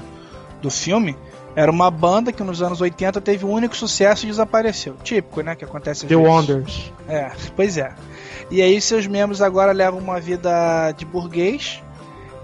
do 0.61 0.69
filme, 0.69 1.17
era 1.55 1.71
uma 1.71 1.89
banda 1.89 2.31
que 2.31 2.43
nos 2.43 2.61
anos 2.61 2.79
80 2.79 3.19
teve 3.21 3.43
um 3.43 3.51
único 3.51 3.75
sucesso 3.75 4.25
e 4.25 4.29
desapareceu. 4.29 4.95
Típico, 5.03 5.41
né, 5.41 5.55
que 5.55 5.65
acontece 5.65 6.05
The 6.05 6.15
vezes. 6.15 6.31
Wonders. 6.31 6.93
É, 7.07 7.31
pois 7.55 7.77
é. 7.77 7.93
E 8.51 8.61
aí 8.61 8.81
seus 8.81 9.05
membros 9.07 9.41
agora 9.41 9.71
levam 9.71 9.99
uma 9.99 10.19
vida 10.19 10.91
de 10.91 11.05
burguês. 11.05 11.83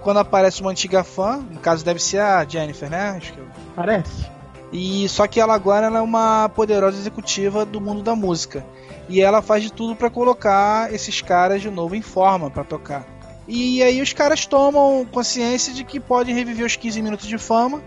Quando 0.02 0.18
aparece 0.18 0.60
uma 0.60 0.70
antiga 0.70 1.02
fã, 1.02 1.38
no 1.38 1.58
caso 1.58 1.84
deve 1.84 2.00
ser 2.00 2.20
a 2.20 2.44
Jennifer, 2.44 2.88
né? 2.88 3.14
Acho 3.16 3.32
que 3.32 3.38
eu... 3.38 3.46
Parece. 3.74 4.30
E 4.72 5.08
só 5.08 5.26
que 5.26 5.40
ela 5.40 5.54
agora 5.54 5.86
ela 5.86 5.98
é 5.98 6.02
uma 6.02 6.48
poderosa 6.48 6.96
executiva 6.96 7.64
do 7.64 7.80
mundo 7.80 8.02
da 8.02 8.14
música. 8.14 8.64
E 9.08 9.20
ela 9.20 9.42
faz 9.42 9.62
de 9.62 9.72
tudo 9.72 9.96
para 9.96 10.10
colocar 10.10 10.92
esses 10.92 11.20
caras 11.20 11.62
de 11.62 11.70
novo 11.70 11.94
em 11.94 12.02
forma 12.02 12.50
para 12.50 12.64
tocar. 12.64 13.04
E 13.48 13.82
aí 13.82 14.02
os 14.02 14.12
caras 14.12 14.44
tomam 14.46 15.04
consciência 15.04 15.72
de 15.72 15.84
que 15.84 16.00
podem 16.00 16.34
reviver 16.34 16.66
os 16.66 16.76
15 16.76 17.00
minutos 17.00 17.26
de 17.26 17.38
fama 17.38 17.82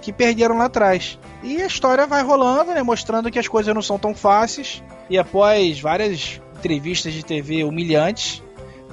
que 0.00 0.12
perderam 0.12 0.58
lá 0.58 0.66
atrás. 0.66 1.18
E 1.42 1.62
a 1.62 1.66
história 1.66 2.06
vai 2.06 2.22
rolando, 2.22 2.72
né, 2.72 2.82
mostrando 2.82 3.30
que 3.30 3.38
as 3.38 3.48
coisas 3.48 3.74
não 3.74 3.82
são 3.82 3.98
tão 3.98 4.14
fáceis. 4.14 4.82
E 5.08 5.16
após 5.16 5.80
várias 5.80 6.40
entrevistas 6.64 7.12
de 7.12 7.22
TV 7.22 7.62
humilhantes, 7.62 8.42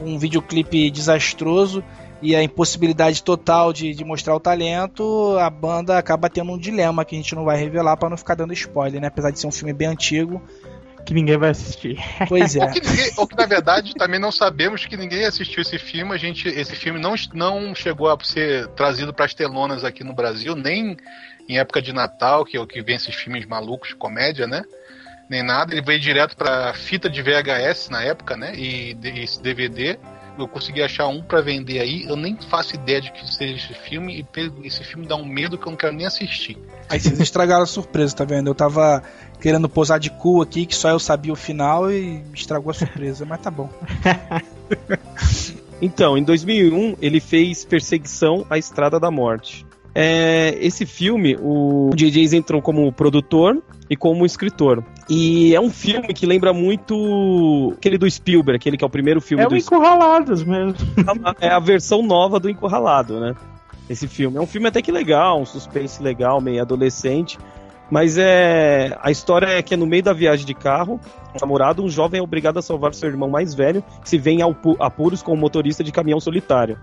um 0.01 0.19
videoclipe 0.19 0.91
desastroso 0.91 1.81
e 2.21 2.35
a 2.35 2.43
impossibilidade 2.43 3.23
total 3.23 3.71
de, 3.71 3.95
de 3.95 4.03
mostrar 4.03 4.35
o 4.35 4.39
talento, 4.39 5.37
a 5.39 5.49
banda 5.49 5.97
acaba 5.97 6.29
tendo 6.29 6.51
um 6.51 6.57
dilema 6.57 7.05
que 7.05 7.15
a 7.15 7.17
gente 7.17 7.33
não 7.33 7.45
vai 7.45 7.57
revelar 7.57 7.95
para 7.97 8.09
não 8.09 8.17
ficar 8.17 8.35
dando 8.35 8.53
spoiler, 8.53 8.99
né? 9.01 9.07
Apesar 9.07 9.31
de 9.31 9.39
ser 9.39 9.47
um 9.47 9.51
filme 9.51 9.73
bem 9.73 9.87
antigo. 9.87 10.41
Que 11.05 11.15
ninguém 11.15 11.35
vai 11.37 11.49
assistir. 11.49 11.97
Pois 12.27 12.55
é. 12.55 12.63
Ou 12.63 12.69
que, 12.69 12.79
ninguém- 12.79 13.11
ou 13.17 13.27
que, 13.27 13.35
na 13.35 13.45
verdade 13.47 13.95
também 13.95 14.19
não 14.19 14.31
sabemos 14.31 14.85
que 14.85 14.95
ninguém 14.95 15.25
assistiu 15.25 15.61
esse 15.61 15.79
filme. 15.79 16.13
A 16.13 16.17
gente, 16.17 16.47
esse 16.47 16.75
filme 16.75 16.99
não, 16.99 17.15
não 17.33 17.73
chegou 17.73 18.07
a 18.07 18.17
ser 18.21 18.67
trazido 18.69 19.13
para 19.13 19.25
as 19.25 19.33
telonas 19.33 19.83
aqui 19.83 20.03
no 20.03 20.13
Brasil, 20.13 20.55
nem 20.55 20.95
em 21.49 21.57
época 21.57 21.81
de 21.81 21.91
Natal, 21.91 22.45
que 22.45 22.55
é 22.55 22.59
o 22.59 22.67
que 22.67 22.83
vem 22.83 22.97
esses 22.97 23.15
filmes 23.15 23.47
malucos 23.47 23.89
de 23.89 23.95
comédia, 23.95 24.45
né? 24.45 24.63
Nem 25.31 25.43
nada. 25.43 25.73
Ele 25.73 25.81
veio 25.81 25.97
direto 25.97 26.35
para 26.35 26.73
fita 26.73 27.09
de 27.09 27.21
VHS 27.21 27.87
na 27.89 28.03
época, 28.03 28.35
né? 28.35 28.53
E, 28.53 28.97
esse 29.01 29.41
DVD. 29.41 29.97
Eu 30.37 30.45
consegui 30.47 30.81
achar 30.81 31.07
um 31.07 31.21
para 31.21 31.41
vender 31.41 31.79
aí. 31.79 32.05
Eu 32.05 32.17
nem 32.17 32.37
faço 32.49 32.75
ideia 32.75 32.99
de 32.99 33.11
que 33.13 33.33
seja 33.33 33.55
esse 33.55 33.73
filme. 33.73 34.25
E 34.35 34.67
esse 34.67 34.83
filme 34.83 35.07
dá 35.07 35.15
um 35.15 35.23
medo 35.25 35.57
que 35.57 35.65
eu 35.65 35.71
não 35.71 35.77
quero 35.77 35.93
nem 35.93 36.05
assistir. 36.05 36.57
Aí 36.89 36.99
vocês 36.99 37.17
estragaram 37.17 37.63
a 37.63 37.65
surpresa, 37.65 38.13
tá 38.13 38.25
vendo? 38.25 38.49
Eu 38.49 38.55
tava 38.55 39.03
querendo 39.39 39.69
posar 39.69 39.99
de 39.99 40.09
cu 40.09 40.41
aqui, 40.41 40.65
que 40.65 40.75
só 40.75 40.89
eu 40.89 40.99
sabia 40.99 41.31
o 41.31 41.35
final 41.35 41.89
e 41.89 42.21
estragou 42.33 42.71
a 42.71 42.73
surpresa, 42.73 43.25
mas 43.25 43.39
tá 43.39 43.49
bom. 43.49 43.69
Então, 45.83 46.15
em 46.15 46.23
2001, 46.23 46.97
ele 47.01 47.19
fez 47.19 47.65
Perseguição 47.65 48.45
à 48.51 48.55
Estrada 48.59 48.99
da 48.99 49.09
Morte. 49.09 49.65
É, 49.93 50.57
esse 50.61 50.85
filme, 50.85 51.35
o 51.41 51.89
J.J. 51.95 52.37
entrou 52.37 52.61
como 52.61 52.91
produtor 52.93 53.61
e 53.89 53.95
como 53.95 54.25
escritor. 54.25 54.83
E 55.09 55.53
é 55.53 55.59
um 55.59 55.69
filme 55.69 56.07
que 56.13 56.25
lembra 56.25 56.53
muito 56.53 57.73
aquele 57.77 57.97
do 57.97 58.09
Spielberg, 58.09 58.55
aquele 58.55 58.77
que 58.77 58.83
é 58.83 58.87
o 58.87 58.89
primeiro 58.89 59.19
filme 59.19 59.43
É 59.43 59.47
o 59.47 59.49
do 59.49 59.57
Encurralados 59.57 60.43
mesmo. 60.43 60.75
É 61.41 61.49
a 61.49 61.59
versão 61.59 62.01
nova 62.01 62.39
do 62.39 62.49
Encurralado, 62.49 63.19
né? 63.19 63.35
Esse 63.89 64.07
filme. 64.07 64.37
É 64.37 64.41
um 64.41 64.47
filme 64.47 64.69
até 64.69 64.81
que 64.81 64.91
legal, 64.91 65.41
um 65.41 65.45
suspense 65.45 66.01
legal, 66.01 66.39
meio 66.39 66.61
adolescente. 66.61 67.37
Mas 67.89 68.17
é. 68.17 68.97
A 69.01 69.11
história 69.11 69.47
é 69.47 69.61
que 69.61 69.73
é 69.73 69.77
no 69.77 69.85
meio 69.85 70.01
da 70.01 70.13
viagem 70.13 70.45
de 70.45 70.53
carro, 70.53 70.97
um 71.35 71.39
namorado, 71.41 71.83
um 71.83 71.89
jovem 71.89 72.21
é 72.21 72.23
obrigado 72.23 72.57
a 72.57 72.61
salvar 72.61 72.93
seu 72.93 73.09
irmão 73.09 73.29
mais 73.29 73.53
velho, 73.53 73.83
que 74.01 74.07
se 74.09 74.17
vê 74.17 74.31
em 74.31 74.41
alpu- 74.41 74.77
apuros 74.79 75.21
com 75.21 75.33
um 75.33 75.37
motorista 75.37 75.83
de 75.83 75.91
caminhão 75.91 76.21
solitário. 76.21 76.77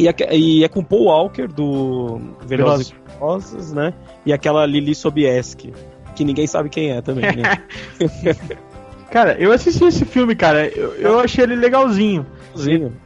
E 0.00 0.08
é, 0.08 0.36
e 0.36 0.64
é 0.64 0.68
com 0.68 0.82
Paul 0.82 1.04
Walker, 1.04 1.46
do 1.46 2.20
Velozes 2.46 2.88
e 2.88 3.12
Furiosos, 3.12 3.72
né? 3.72 3.92
E 4.24 4.32
aquela 4.32 4.64
Lili 4.64 4.94
Sobieski, 4.94 5.74
que 6.14 6.24
ninguém 6.24 6.46
sabe 6.46 6.70
quem 6.70 6.90
é 6.90 7.02
também, 7.02 7.36
né? 7.36 7.62
Cara, 9.10 9.36
eu 9.40 9.52
assisti 9.52 9.84
esse 9.84 10.04
filme, 10.04 10.36
cara. 10.36 10.68
Eu, 10.68 10.94
eu 10.94 11.18
achei 11.18 11.42
ele 11.42 11.56
legalzinho. 11.56 12.24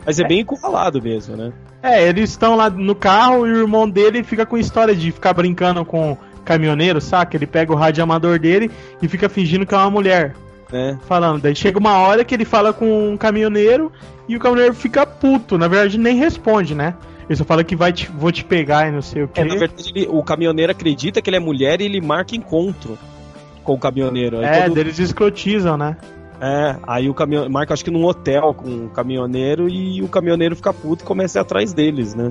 Mas 0.05 0.21
é 0.21 0.29
bem 0.29 0.41
encurralado 0.41 1.03
mesmo, 1.03 1.35
né? 1.35 1.51
É, 1.83 2.07
eles 2.07 2.31
estão 2.31 2.55
lá 2.57 2.69
no 2.69 2.95
carro 2.95 3.47
e 3.47 3.53
o 3.53 3.57
irmão 3.57 3.89
dele 3.89 4.23
fica 4.23 4.45
com 4.45 4.59
história 4.59 4.95
de 4.95 5.11
ficar 5.11 5.33
brincando 5.33 5.83
com 5.83 6.17
caminhoneiro, 6.45 7.01
saca? 7.01 7.37
Ele 7.37 7.47
pega 7.47 7.73
o 7.73 7.77
rádio 7.77 8.05
amador 8.05 8.39
dele 8.39 8.71
e 9.01 9.09
fica 9.09 9.31
fingindo 9.31 9.65
que 9.65 9.75
é 9.75 9.79
uma 9.79 9.91
mulher. 9.91 10.35
Né? 10.75 10.99
Falando. 11.07 11.41
Daí 11.41 11.55
chega 11.55 11.79
uma 11.79 11.97
hora 11.99 12.25
que 12.25 12.35
ele 12.35 12.45
fala 12.45 12.73
com 12.73 13.11
um 13.13 13.17
caminhoneiro 13.17 13.93
e 14.29 14.37
o 14.37 14.41
caminhoneiro 14.41 14.75
fica 14.75 15.07
puto. 15.07 15.57
Na 15.57 15.69
verdade, 15.69 15.97
nem 15.97 16.17
responde, 16.17 16.75
né? 16.75 16.95
Ele 17.29 17.37
só 17.37 17.45
fala 17.45 17.63
que 17.63 17.77
vai 17.77 17.93
te, 17.93 18.11
vou 18.11 18.33
te 18.33 18.45
pegar 18.45 18.89
e 18.89 18.91
não 18.93 19.01
sei 19.01 19.23
o 19.23 19.29
que. 19.29 19.41
É, 19.41 19.45
na 19.45 19.55
verdade, 19.55 19.93
ele- 19.95 20.09
o 20.11 20.23
caminhoneiro 20.23 20.73
acredita 20.73 21.23
que 21.23 21.31
ele 21.31 21.37
é 21.37 21.41
mulher 21.41 21.81
e 21.81 21.85
ele 21.85 22.01
marca 22.01 22.35
encontro 22.37 22.99
com 23.63 23.75
o 23.75 23.79
caminhoneiro. 23.79 24.39
Aí 24.41 24.45
É, 24.45 24.61
quando- 24.63 24.75
deles 24.75 24.99
escrotizam, 24.99 25.77
né? 25.77 25.97
É, 26.41 26.77
aí 26.87 27.09
o 27.09 27.15
caminhão 27.15 27.49
marca 27.49 27.73
acho 27.73 27.85
que 27.85 27.91
num 27.91 28.05
hotel 28.05 28.53
com 28.53 28.87
o 28.87 28.89
caminhoneiro 28.91 29.69
e 29.69 30.03
o 30.03 30.09
caminhoneiro 30.09 30.57
fica 30.57 30.73
puto 30.73 31.05
e 31.05 31.07
começa 31.07 31.39
a 31.39 31.41
ir 31.41 31.43
atrás 31.43 31.73
deles, 31.73 32.15
né? 32.15 32.31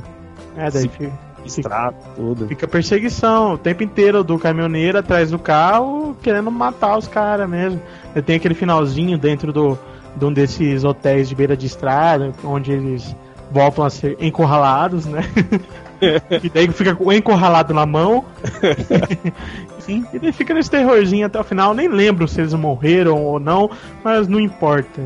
É, 0.58 0.70
daí 0.70 0.82
Sim. 0.84 0.90
fica, 0.90 1.12
Estrada, 1.46 1.96
tudo. 2.16 2.48
fica 2.48 2.68
perseguição 2.68 3.54
o 3.54 3.58
tempo 3.58 3.84
inteiro 3.84 4.24
do 4.24 4.40
caminhoneiro 4.40 4.98
atrás 4.98 5.32
do 5.32 5.40
carro, 5.40 6.16
querendo 6.22 6.50
matar 6.50 6.98
os 6.98 7.08
caras 7.08 7.50
mesmo. 7.50 7.82
Tem 8.26 8.38
aquele 8.38 8.54
finalzinho 8.54 9.18
dentro 9.18 9.52
do, 9.52 9.78
de 10.16 10.26
um 10.26 10.32
desses 10.32 10.84
hotéis 10.84 11.28
de 11.28 11.36
beira 11.36 11.58
de 11.58 11.66
estrada, 11.66 12.32
onde 12.44 12.72
eles 12.72 13.16
voltam 13.52 13.86
a 13.86 13.90
ser 13.90 14.18
encurralados, 14.20 15.06
né? 15.06 15.22
e 16.44 16.50
daí 16.50 16.68
fica 16.70 16.98
encurralado 17.14 17.74
na 17.74 17.86
mão. 17.86 18.26
Sim. 19.80 20.06
E 20.14 20.20
daí 20.20 20.32
fica 20.32 20.54
nesse 20.54 20.72
terrorzinho 20.72 21.26
até 21.26 21.40
o 21.40 21.44
final. 21.44 21.74
Nem 21.74 21.88
lembro 21.88 22.28
se 22.28 22.42
eles 22.42 22.54
morreram 22.54 23.24
ou 23.24 23.40
não, 23.40 23.70
mas 24.04 24.28
não 24.28 24.40
importa. 24.40 25.02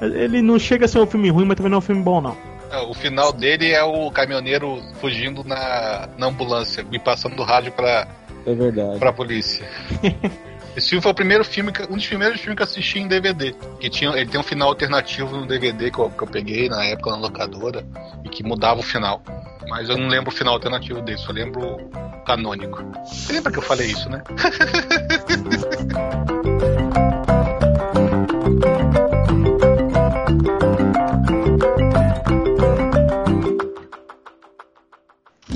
Ele 0.00 0.40
não 0.42 0.58
chega 0.58 0.84
a 0.84 0.88
ser 0.88 1.00
um 1.00 1.06
filme 1.06 1.28
ruim, 1.28 1.44
mas 1.44 1.56
também 1.56 1.70
não 1.70 1.76
é 1.76 1.80
um 1.80 1.82
filme 1.82 2.02
bom, 2.02 2.20
não. 2.20 2.36
É, 2.70 2.78
O 2.80 2.92
final 2.94 3.32
dele 3.32 3.72
é 3.72 3.82
o 3.82 4.10
caminhoneiro 4.10 4.82
fugindo 5.00 5.42
na, 5.44 6.08
na 6.18 6.26
ambulância 6.26 6.84
e 6.92 6.98
passando 6.98 7.36
do 7.36 7.42
rádio 7.42 7.72
pra, 7.72 8.06
É 8.46 8.54
verdade. 8.54 8.98
pra 8.98 9.12
polícia. 9.12 9.66
Esse 10.76 10.90
filme 10.90 11.02
foi 11.02 11.10
o 11.10 11.14
primeiro 11.14 11.44
filme, 11.44 11.72
que- 11.72 11.82
um 11.90 11.96
dos 11.96 12.06
primeiros 12.06 12.40
filmes 12.40 12.56
que 12.56 12.62
eu 12.62 12.66
assisti 12.66 13.00
em 13.00 13.08
DVD. 13.08 13.52
Que 13.80 13.90
tinha, 13.90 14.10
ele 14.12 14.26
tem 14.26 14.38
um 14.38 14.44
final 14.44 14.68
alternativo 14.68 15.36
no 15.36 15.44
DVD 15.46 15.90
que 15.90 15.98
eu, 15.98 16.08
que 16.08 16.22
eu 16.22 16.28
peguei 16.28 16.68
na 16.68 16.84
época 16.84 17.10
na 17.10 17.16
locadora 17.16 17.84
e 18.24 18.28
que 18.28 18.44
mudava 18.44 18.78
o 18.78 18.82
final. 18.82 19.20
Mas 19.68 19.88
eu 19.88 19.96
não 19.98 20.06
lembro 20.06 20.30
o 20.30 20.34
final 20.34 20.54
alternativo 20.54 21.00
dele, 21.02 21.18
só 21.18 21.32
lembro 21.32 21.60
o 21.60 22.24
canônico. 22.24 22.80
Você 23.06 23.32
lembra 23.32 23.50
que 23.50 23.58
eu 23.58 23.62
falei 23.62 23.88
isso, 23.88 24.08
né? 24.08 24.22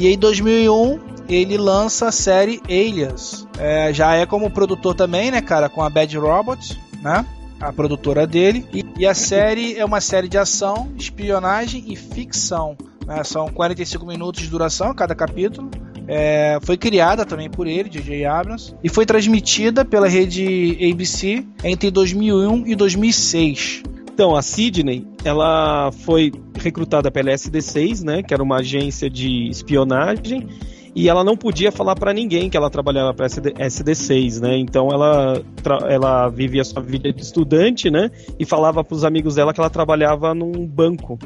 E 0.02 0.08
em 0.08 0.18
2001 0.18 0.98
ele 1.28 1.56
lança 1.56 2.08
a 2.08 2.12
série 2.12 2.60
Alias. 2.64 3.46
É, 3.56 3.92
já 3.94 4.16
é 4.16 4.26
como 4.26 4.50
produtor 4.50 4.96
também, 4.96 5.30
né, 5.30 5.40
cara, 5.40 5.68
com 5.68 5.80
a 5.80 5.88
Bad 5.88 6.18
Robot, 6.18 6.76
né? 7.00 7.24
A 7.60 7.72
produtora 7.72 8.26
dele. 8.26 8.66
E, 8.74 8.84
e 8.98 9.06
a 9.06 9.14
série 9.14 9.78
é 9.78 9.84
uma 9.84 10.00
série 10.00 10.26
de 10.26 10.36
ação, 10.36 10.90
espionagem 10.98 11.84
e 11.86 11.94
ficção. 11.94 12.76
né? 13.06 13.22
São 13.22 13.46
45 13.46 14.04
minutos 14.04 14.42
de 14.42 14.48
duração 14.48 14.92
cada 14.92 15.14
capítulo. 15.14 15.70
É, 16.08 16.58
foi 16.62 16.76
criada 16.76 17.24
também 17.24 17.48
por 17.48 17.68
ele, 17.68 17.88
J.J. 17.88 18.24
Abrams, 18.24 18.74
e 18.82 18.88
foi 18.88 19.06
transmitida 19.06 19.84
pela 19.84 20.08
rede 20.08 20.76
ABC 20.90 21.46
entre 21.62 21.92
2001 21.92 22.66
e 22.66 22.74
2006. 22.74 23.84
Então, 24.14 24.36
a 24.36 24.42
Sidney, 24.42 25.06
ela 25.24 25.90
foi 25.90 26.30
recrutada 26.54 27.10
pela 27.10 27.30
SD6, 27.32 28.04
né, 28.04 28.22
que 28.22 28.34
era 28.34 28.42
uma 28.42 28.56
agência 28.56 29.08
de 29.08 29.48
espionagem, 29.48 30.46
e 30.94 31.08
ela 31.08 31.24
não 31.24 31.34
podia 31.34 31.72
falar 31.72 31.94
pra 31.94 32.12
ninguém 32.12 32.50
que 32.50 32.56
ela 32.56 32.68
trabalhava 32.68 33.14
para 33.14 33.24
SD, 33.24 33.52
SD6, 33.52 34.40
né? 34.42 34.58
Então 34.58 34.88
ela 34.92 35.42
ela 35.88 36.28
vivia 36.28 36.62
sua 36.62 36.82
vida 36.82 37.10
de 37.10 37.22
estudante, 37.22 37.90
né, 37.90 38.10
e 38.38 38.44
falava 38.44 38.84
pros 38.84 39.02
amigos 39.02 39.36
dela 39.36 39.54
que 39.54 39.60
ela 39.60 39.70
trabalhava 39.70 40.34
num 40.34 40.66
banco, 40.66 41.18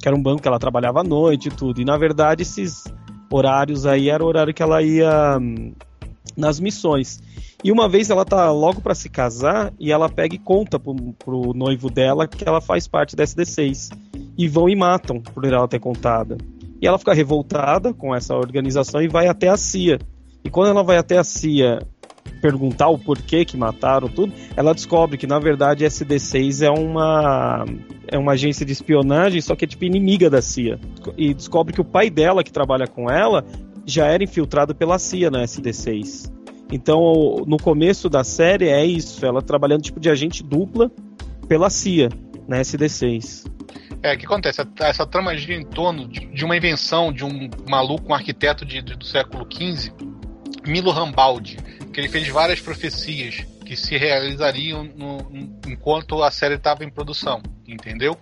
que 0.00 0.06
era 0.06 0.16
um 0.16 0.22
banco 0.22 0.40
que 0.40 0.46
ela 0.46 0.60
trabalhava 0.60 1.00
à 1.00 1.04
noite 1.04 1.48
e 1.48 1.50
tudo. 1.50 1.80
E 1.80 1.84
na 1.84 1.98
verdade 1.98 2.42
esses 2.42 2.84
horários 3.30 3.84
aí 3.84 4.08
era 4.08 4.22
o 4.22 4.26
horário 4.28 4.54
que 4.54 4.62
ela 4.62 4.80
ia 4.80 5.38
hum, 5.40 5.72
nas 6.36 6.60
missões. 6.60 7.20
E 7.62 7.72
uma 7.72 7.88
vez 7.88 8.08
ela 8.08 8.24
tá 8.24 8.50
logo 8.52 8.80
pra 8.80 8.94
se 8.94 9.08
casar 9.08 9.72
e 9.80 9.90
ela 9.90 10.08
pega 10.08 10.34
e 10.34 10.38
conta 10.38 10.78
pro, 10.78 10.94
pro 11.18 11.52
noivo 11.52 11.90
dela 11.90 12.28
que 12.28 12.48
ela 12.48 12.60
faz 12.60 12.86
parte 12.86 13.16
da 13.16 13.24
SD6. 13.24 13.90
E 14.36 14.46
vão 14.46 14.68
e 14.68 14.76
matam 14.76 15.20
por 15.20 15.44
ela 15.44 15.66
ter 15.66 15.80
contado. 15.80 16.38
E 16.80 16.86
ela 16.86 16.98
fica 16.98 17.12
revoltada 17.12 17.92
com 17.92 18.14
essa 18.14 18.34
organização 18.36 19.02
e 19.02 19.08
vai 19.08 19.26
até 19.26 19.48
a 19.48 19.56
CIA. 19.56 19.98
E 20.44 20.50
quando 20.50 20.70
ela 20.70 20.84
vai 20.84 20.96
até 20.96 21.18
a 21.18 21.24
CIA 21.24 21.80
perguntar 22.40 22.88
o 22.88 22.98
porquê 22.98 23.44
que 23.44 23.56
mataram 23.56 24.08
tudo, 24.08 24.32
ela 24.56 24.72
descobre 24.72 25.18
que 25.18 25.26
na 25.26 25.40
verdade 25.40 25.84
a 25.84 25.88
SD6 25.88 26.64
é 26.64 26.70
uma 26.70 27.64
é 28.06 28.16
uma 28.16 28.32
agência 28.32 28.64
de 28.64 28.72
espionagem, 28.72 29.40
só 29.40 29.56
que 29.56 29.64
é 29.64 29.68
tipo 29.68 29.84
inimiga 29.84 30.30
da 30.30 30.40
CIA. 30.40 30.78
E 31.16 31.34
descobre 31.34 31.74
que 31.74 31.80
o 31.80 31.84
pai 31.84 32.08
dela 32.08 32.44
que 32.44 32.52
trabalha 32.52 32.86
com 32.86 33.10
ela 33.10 33.44
já 33.84 34.06
era 34.06 34.22
infiltrado 34.22 34.74
pela 34.74 34.98
CIA 34.98 35.30
na 35.30 35.42
SD6. 35.42 36.37
Então, 36.70 37.44
no 37.46 37.56
começo 37.56 38.08
da 38.08 38.22
série 38.22 38.68
é 38.68 38.84
isso, 38.84 39.24
ela 39.24 39.40
trabalhando 39.40 39.82
tipo 39.82 39.98
de 40.00 40.10
agente 40.10 40.42
dupla 40.42 40.90
pela 41.48 41.70
CIA, 41.70 42.10
na 42.46 42.58
SD6. 42.60 43.46
É, 44.02 44.14
o 44.14 44.18
que 44.18 44.26
acontece? 44.26 44.60
Essa 44.80 45.06
trama 45.06 45.36
gira 45.36 45.54
em 45.54 45.64
torno 45.64 46.06
de, 46.06 46.44
uma 46.44 46.56
invenção 46.56 47.12
de 47.12 47.24
um 47.24 47.48
maluco, 47.68 48.10
um 48.10 48.14
arquiteto 48.14 48.64
de- 48.64 48.82
de- 48.82 48.94
do 48.94 49.04
século 49.04 49.46
XV, 49.50 49.92
Milo 50.66 50.90
Rambaldi, 50.90 51.56
que 51.92 51.98
ele 52.00 52.08
fez 52.08 52.28
várias 52.28 52.60
profecias 52.60 53.46
que 53.64 53.74
se 53.76 53.96
realizariam 53.96 54.84
no- 54.84 55.26
enquanto 55.66 56.22
a 56.22 56.30
série 56.30 56.54
estava 56.54 56.84
em 56.84 56.90
produção, 56.90 57.42
entendeu? 57.66 58.16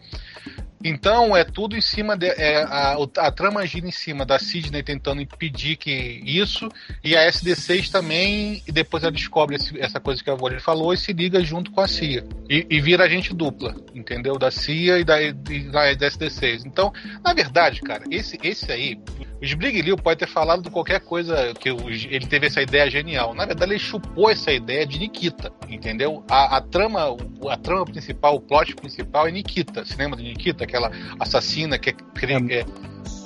Então 0.89 1.37
é 1.37 1.43
tudo 1.43 1.77
em 1.77 1.81
cima 1.81 2.17
de, 2.17 2.27
é, 2.27 2.63
a, 2.63 2.97
a 3.19 3.31
trama 3.33 3.67
gira 3.67 3.87
em 3.87 3.91
cima 3.91 4.25
da 4.25 4.39
Sidney 4.39 4.83
tentando 4.83 5.21
impedir 5.21 5.77
que 5.77 5.91
isso 6.25 6.69
e 7.03 7.17
a 7.17 7.27
SD6 7.29 7.91
também 7.91 8.63
e 8.67 8.71
depois 8.71 9.03
ela 9.03 9.13
descobre 9.13 9.57
esse, 9.57 9.79
essa 9.81 9.99
coisa 9.99 10.23
que 10.23 10.31
a 10.31 10.35
Voller 10.35 10.61
falou 10.61 10.95
e 10.95 10.97
se 10.97 11.13
liga 11.13 11.43
junto 11.43 11.73
com 11.73 11.81
a 11.81 11.89
CIA 11.89 12.25
e, 12.49 12.67
e 12.71 12.81
vira 12.81 13.05
agente 13.05 13.35
dupla, 13.35 13.75
entendeu? 13.95 14.39
Da 14.39 14.51
CIA 14.51 14.99
e 15.01 15.05
da, 15.05 15.21
e 15.21 15.33
da, 15.33 15.93
da 15.95 16.09
SD6. 16.09 16.63
Então, 16.67 16.93
na 17.25 17.35
verdade, 17.35 17.81
cara, 17.81 18.05
esse 18.11 18.39
esse 18.43 18.71
aí 18.71 18.99
o 19.41 19.45
Sbriglio 19.45 19.97
pode 19.97 20.21
ter 20.21 20.29
falado 20.29 20.63
de 20.63 20.71
qualquer 20.71 21.01
coisa 21.01 21.53
que 21.55 21.69
ele 21.69 22.27
teve 22.27 22.47
essa 22.47 22.63
ideia 22.63 22.91
genial. 22.91 23.35
Na 23.35 23.45
verdade, 23.45 23.73
ele 23.73 23.79
chupou 23.79 24.31
essa 24.31 24.51
ideia 24.51 24.87
de 24.87 24.99
Nikita, 24.99 25.53
entendeu? 25.69 26.25
A, 26.31 26.57
a 26.57 26.61
trama, 26.61 27.17
a 27.49 27.57
trama 27.57 27.85
principal, 27.85 28.37
o 28.37 28.41
plot 28.41 28.75
principal 28.77 29.29
é 29.29 29.31
Nikita. 29.31 29.85
Você 29.85 29.95
lembra 29.97 30.17
de 30.17 30.25
Nikita? 30.25 30.65
Aquela 30.65 30.91
assassina 31.21 31.79
que 31.79 31.91
é, 31.91 31.93
é, 31.93 32.65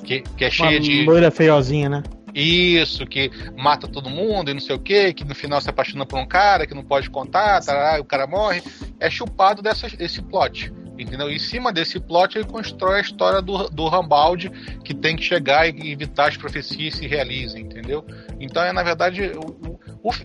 que, 0.04 0.20
que 0.36 0.44
é 0.44 0.50
cheia 0.50 0.70
Uma 0.70 0.80
de. 0.80 1.04
loira 1.04 1.30
feiozinha, 1.30 1.88
né? 1.88 2.02
Isso, 2.34 3.06
que 3.06 3.30
mata 3.56 3.88
todo 3.88 4.08
mundo 4.08 4.50
e 4.50 4.54
não 4.54 4.60
sei 4.60 4.76
o 4.76 4.78
que, 4.78 5.12
que 5.12 5.24
no 5.24 5.34
final 5.34 5.60
se 5.60 5.68
apaixona 5.68 6.06
por 6.06 6.18
um 6.18 6.26
cara 6.26 6.66
que 6.66 6.74
não 6.74 6.84
pode 6.84 7.10
contar, 7.10 7.60
tarará, 7.60 7.98
e 7.98 8.00
o 8.00 8.04
cara 8.04 8.26
morre. 8.26 8.62
É 8.98 9.10
chupado 9.10 9.62
dessa, 9.62 9.88
desse 9.88 10.22
plot. 10.22 10.72
Entendeu? 11.00 11.30
Em 11.30 11.38
cima 11.38 11.72
desse 11.72 11.98
plot 11.98 12.36
ele 12.36 12.46
constrói 12.46 12.98
a 12.98 13.00
história 13.00 13.40
do, 13.40 13.68
do 13.70 13.88
Rambaldi 13.88 14.50
que 14.84 14.92
tem 14.92 15.16
que 15.16 15.22
chegar 15.22 15.66
e 15.68 15.90
evitar 15.90 16.28
as 16.28 16.36
profecias 16.36 16.94
se 16.94 17.06
realizem, 17.06 17.62
entendeu? 17.62 18.04
Então 18.38 18.62
é 18.62 18.72
na 18.72 18.82
verdade 18.82 19.32
o, 19.34 19.78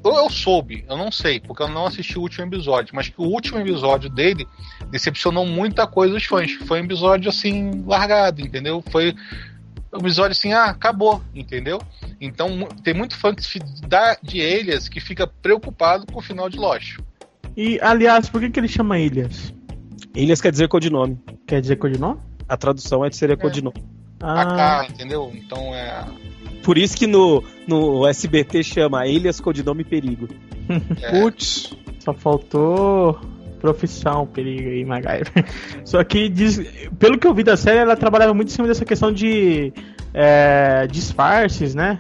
eu 0.04 0.30
soube, 0.30 0.86
eu 0.90 0.98
não 0.98 1.12
sei, 1.12 1.40
porque 1.40 1.64
eu 1.64 1.68
não 1.68 1.86
assisti 1.86 2.18
o 2.18 2.22
último 2.22 2.46
episódio, 2.46 2.96
mas 2.96 3.10
que 3.10 3.20
o 3.20 3.26
último 3.26 3.60
episódio 3.60 4.10
dele 4.10 4.48
decepcionou 4.90 5.46
muita 5.46 5.86
coisa 5.86 6.16
os 6.16 6.26
fãs. 6.26 6.52
Foi 6.52 6.82
um 6.82 6.86
episódio 6.86 7.30
assim 7.30 7.84
largado, 7.86 8.42
entendeu? 8.42 8.84
Foi 8.90 9.14
um 9.94 10.00
episódio 10.00 10.32
assim, 10.32 10.54
ah, 10.54 10.66
acabou, 10.66 11.22
entendeu? 11.34 11.82
Então 12.20 12.68
tem 12.84 12.94
muito 12.94 13.18
fã 13.18 13.34
que 13.34 13.60
dá 13.88 14.18
de 14.22 14.40
Elias 14.40 14.88
que 14.88 15.00
fica 15.00 15.28
preocupado 15.28 16.06
com 16.06 16.20
o 16.20 16.24
final 16.24 16.50
de 16.50 16.58
Lost. 16.58 17.00
E 17.56 17.80
aliás, 17.82 18.30
por 18.30 18.42
que, 18.42 18.50
que 18.50 18.60
ele 18.60 18.68
chama 18.68 19.00
Ilhas? 19.00 19.54
Ilhas 20.16 20.42
quer 20.42 20.52
dizer 20.52 20.68
codinome. 20.68 21.20
Quer 21.46 21.62
dizer 21.62 21.76
codinome? 21.76 22.20
A 22.48 22.56
tradução 22.56 23.04
é 23.04 23.10
de 23.10 23.16
seria 23.16 23.36
codinome. 23.36 23.84
Ah, 24.22 24.82
AK, 24.82 24.92
entendeu? 24.92 25.32
Então 25.34 25.74
é. 25.74 26.06
Por 26.64 26.78
isso 26.78 26.98
que 26.98 27.06
no, 27.06 27.44
no 27.68 28.08
SBT 28.08 28.64
chama 28.64 29.06
Ilhas 29.06 29.40
Codinome 29.40 29.84
Perigo. 29.84 30.28
é 31.02 31.12
Putz. 31.12 31.76
só 32.00 32.14
faltou 32.14 33.20
profissão, 33.60 34.28
perigo 34.28 34.70
aí, 34.70 34.86
MacGyver. 34.86 35.32
Só 35.84 36.04
que, 36.04 36.30
diz, 36.30 36.60
pelo 37.00 37.18
que 37.18 37.26
eu 37.26 37.34
vi 37.34 37.44
da 37.44 37.58
série, 37.58 37.80
ela 37.80 37.96
trabalhava 37.96 38.32
muito 38.34 38.50
em 38.50 38.52
cima 38.52 38.68
dessa 38.68 38.86
questão 38.86 39.12
de 39.12 39.74
é, 40.14 40.86
disfarces, 40.88 41.74
né? 41.74 42.00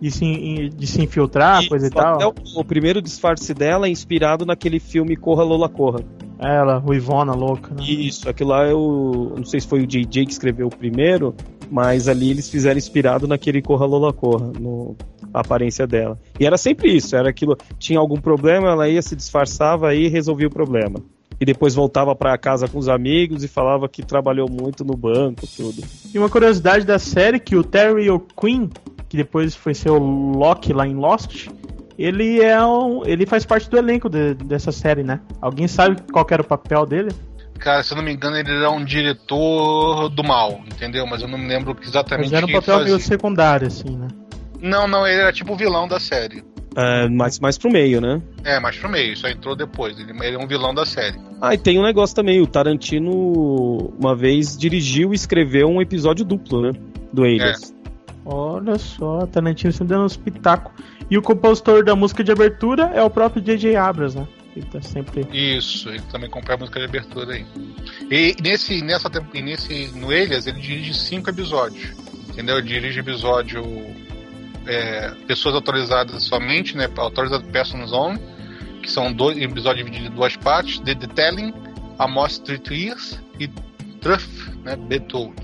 De 0.00 0.10
se, 0.10 0.68
de 0.74 0.86
se 0.86 1.02
infiltrar, 1.02 1.66
coisa 1.68 1.86
e 1.86 1.90
tal. 1.90 2.34
o, 2.56 2.60
o 2.60 2.64
primeiro 2.64 3.00
disfarce 3.00 3.54
dela 3.54 3.86
é 3.86 3.90
inspirado 3.90 4.44
naquele 4.44 4.80
filme 4.80 5.16
Corra 5.16 5.44
Lola 5.44 5.68
Corra. 5.68 6.00
Ela, 6.38 6.78
ruivona, 6.78 7.32
louca, 7.32 7.74
né? 7.74 7.82
Isso, 7.82 8.28
aquilo 8.28 8.50
lá 8.50 8.66
eu 8.66 9.34
não 9.36 9.44
sei 9.44 9.60
se 9.60 9.66
foi 9.66 9.82
o 9.82 9.86
JJ 9.86 10.26
que 10.26 10.32
escreveu 10.32 10.66
o 10.66 10.76
primeiro, 10.76 11.34
mas 11.70 12.08
ali 12.08 12.30
eles 12.30 12.48
fizeram 12.48 12.76
inspirado 12.76 13.26
naquele 13.26 13.62
Corra 13.62 13.86
Lola 13.86 14.12
Corra, 14.12 14.52
no, 14.58 14.94
a 15.32 15.40
aparência 15.40 15.86
dela. 15.86 16.18
E 16.38 16.46
era 16.46 16.58
sempre 16.58 16.94
isso, 16.94 17.16
era 17.16 17.28
aquilo, 17.28 17.56
tinha 17.78 17.98
algum 17.98 18.20
problema, 18.20 18.68
ela 18.68 18.88
ia 18.88 19.02
se 19.02 19.16
disfarçava 19.16 19.94
e 19.94 20.08
resolvia 20.08 20.48
o 20.48 20.50
problema. 20.50 21.00
E 21.38 21.44
depois 21.44 21.74
voltava 21.74 22.14
pra 22.14 22.36
casa 22.38 22.66
com 22.66 22.78
os 22.78 22.88
amigos 22.88 23.44
e 23.44 23.48
falava 23.48 23.88
que 23.88 24.02
trabalhou 24.02 24.48
muito 24.50 24.84
no 24.84 24.96
banco, 24.96 25.46
tudo. 25.54 25.82
E 26.14 26.18
uma 26.18 26.30
curiosidade 26.30 26.84
da 26.84 26.98
série 26.98 27.38
que 27.38 27.56
o 27.56 27.62
Terry 27.62 28.08
O'Quinn, 28.08 28.70
que 29.08 29.16
depois 29.16 29.54
foi 29.54 29.74
ser 29.74 29.90
o 29.90 29.98
Loki 29.98 30.72
lá 30.72 30.86
em 30.86 30.94
Lost, 30.94 31.48
ele 31.98 32.40
é 32.42 32.62
um, 32.64 33.04
ele 33.06 33.26
faz 33.26 33.44
parte 33.44 33.68
do 33.70 33.76
elenco 33.76 34.08
de- 34.08 34.34
dessa 34.34 34.70
série, 34.72 35.02
né? 35.02 35.20
Alguém 35.40 35.66
sabe 35.68 36.00
qual 36.12 36.26
era 36.30 36.42
o 36.42 36.46
papel 36.46 36.84
dele? 36.86 37.10
Cara, 37.58 37.82
se 37.82 37.92
eu 37.92 37.96
não 37.96 38.04
me 38.04 38.12
engano, 38.12 38.36
ele 38.36 38.50
era 38.50 38.70
um 38.70 38.84
diretor 38.84 40.08
do 40.10 40.22
mal, 40.22 40.60
entendeu? 40.66 41.06
Mas 41.06 41.22
eu 41.22 41.28
não 41.28 41.38
me 41.38 41.48
lembro 41.48 41.76
exatamente 41.82 42.30
Mas 42.30 42.32
era 42.32 42.44
um 42.44 42.48
o 42.48 42.48
que 42.48 42.56
ele 42.56 42.60
papel 42.66 42.84
meio 42.84 43.00
secundário, 43.00 43.66
assim, 43.66 43.96
né? 43.96 44.08
Não, 44.60 44.86
não, 44.86 45.06
ele 45.06 45.20
era 45.20 45.32
tipo 45.32 45.52
o 45.54 45.56
vilão 45.56 45.88
da 45.88 45.98
série. 45.98 46.42
É, 46.78 47.08
mais, 47.08 47.40
mais 47.40 47.56
pro 47.56 47.70
meio, 47.70 48.02
né? 48.02 48.20
É, 48.44 48.60
mais 48.60 48.76
pro 48.76 48.88
meio, 48.88 49.16
só 49.16 49.28
entrou 49.28 49.56
depois. 49.56 49.98
Ele, 49.98 50.12
ele 50.22 50.36
é 50.36 50.38
um 50.38 50.46
vilão 50.46 50.74
da 50.74 50.84
série. 50.84 51.18
Ah, 51.40 51.54
e 51.54 51.58
tem 51.58 51.78
um 51.78 51.82
negócio 51.82 52.14
também, 52.14 52.40
o 52.42 52.46
Tarantino 52.46 53.10
uma 53.98 54.14
vez 54.14 54.56
dirigiu 54.56 55.12
e 55.12 55.16
escreveu 55.16 55.68
um 55.68 55.80
episódio 55.80 56.24
duplo, 56.24 56.60
né? 56.60 56.72
Do 57.12 57.22
Alias. 57.24 57.74
Olha 58.24 58.76
só, 58.78 59.24
Tarantino 59.26 59.72
sempre 59.72 59.88
dando 59.94 60.04
uns 60.04 60.16
pitacos. 60.16 60.72
E 61.10 61.16
o 61.16 61.22
compositor 61.22 61.84
da 61.84 61.94
música 61.94 62.24
de 62.24 62.32
abertura 62.32 62.90
é 62.94 63.02
o 63.02 63.08
próprio 63.08 63.42
J.J. 63.42 63.76
Abrams, 63.76 64.16
né? 64.18 64.26
Ele 64.56 64.66
tá 64.66 64.80
sempre. 64.80 65.26
Isso, 65.32 65.88
ele 65.90 66.00
também 66.10 66.30
comprou 66.30 66.56
a 66.56 66.58
música 66.58 66.80
de 66.80 66.86
abertura 66.86 67.34
aí. 67.34 67.46
E 68.10 68.34
nesse, 68.42 68.82
nessa, 68.82 69.10
nesse, 69.34 69.88
no 69.94 70.10
Elias, 70.10 70.46
ele 70.46 70.58
dirige 70.60 70.94
cinco 70.94 71.28
episódios. 71.28 71.92
Entendeu? 72.30 72.58
Ele 72.58 72.66
dirige 72.66 73.00
episódio 73.00 73.62
é, 74.66 75.10
Pessoas 75.26 75.54
Autorizadas 75.54 76.22
somente, 76.24 76.76
né? 76.76 76.88
Autorizado 76.96 77.44
Persons 77.44 77.92
Only, 77.92 78.18
que 78.82 78.90
são 78.90 79.12
dois 79.12 79.36
episódios 79.36 79.84
divididos 79.84 80.10
em 80.10 80.14
duas 80.14 80.36
partes, 80.36 80.80
The 80.80 80.94
Detailing, 80.94 81.52
Amos 81.98 82.32
Street 82.32 82.70
Years 82.70 83.20
e 83.38 83.48
Truth, 84.00 84.54
né? 84.64 84.74
Be 84.74 85.00
Told. 85.00 85.34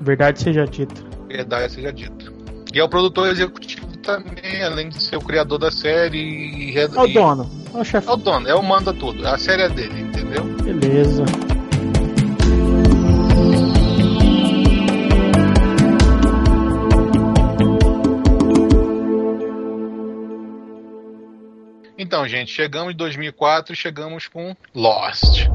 Verdade 0.00 0.40
seja 0.42 0.66
dita. 0.66 1.02
Verdade 1.28 1.72
seja 1.72 1.92
dita. 1.92 2.32
E 2.74 2.78
é 2.78 2.84
o 2.84 2.88
produtor 2.88 3.28
executivo 3.28 3.89
também, 4.00 4.62
além 4.62 4.88
de 4.88 5.02
ser 5.02 5.16
o 5.16 5.20
criador 5.20 5.58
da 5.58 5.70
série 5.70 6.18
e... 6.18 6.78
É 6.78 6.86
o 6.86 7.06
dono, 7.06 7.50
é 7.74 7.78
o 7.78 7.84
chefe. 7.84 8.08
É 8.08 8.12
o 8.12 8.16
dono, 8.16 8.48
é 8.48 8.54
o 8.54 8.62
manda 8.62 8.92
tudo. 8.92 9.26
A 9.26 9.38
série 9.38 9.62
é 9.62 9.68
dele, 9.68 10.00
entendeu? 10.00 10.44
Beleza. 10.62 11.24
Então, 21.96 22.26
gente, 22.26 22.50
chegamos 22.50 22.92
em 22.92 22.96
2004 22.96 23.72
e 23.72 23.76
chegamos 23.76 24.26
com 24.26 24.56
Lost. 24.74 25.46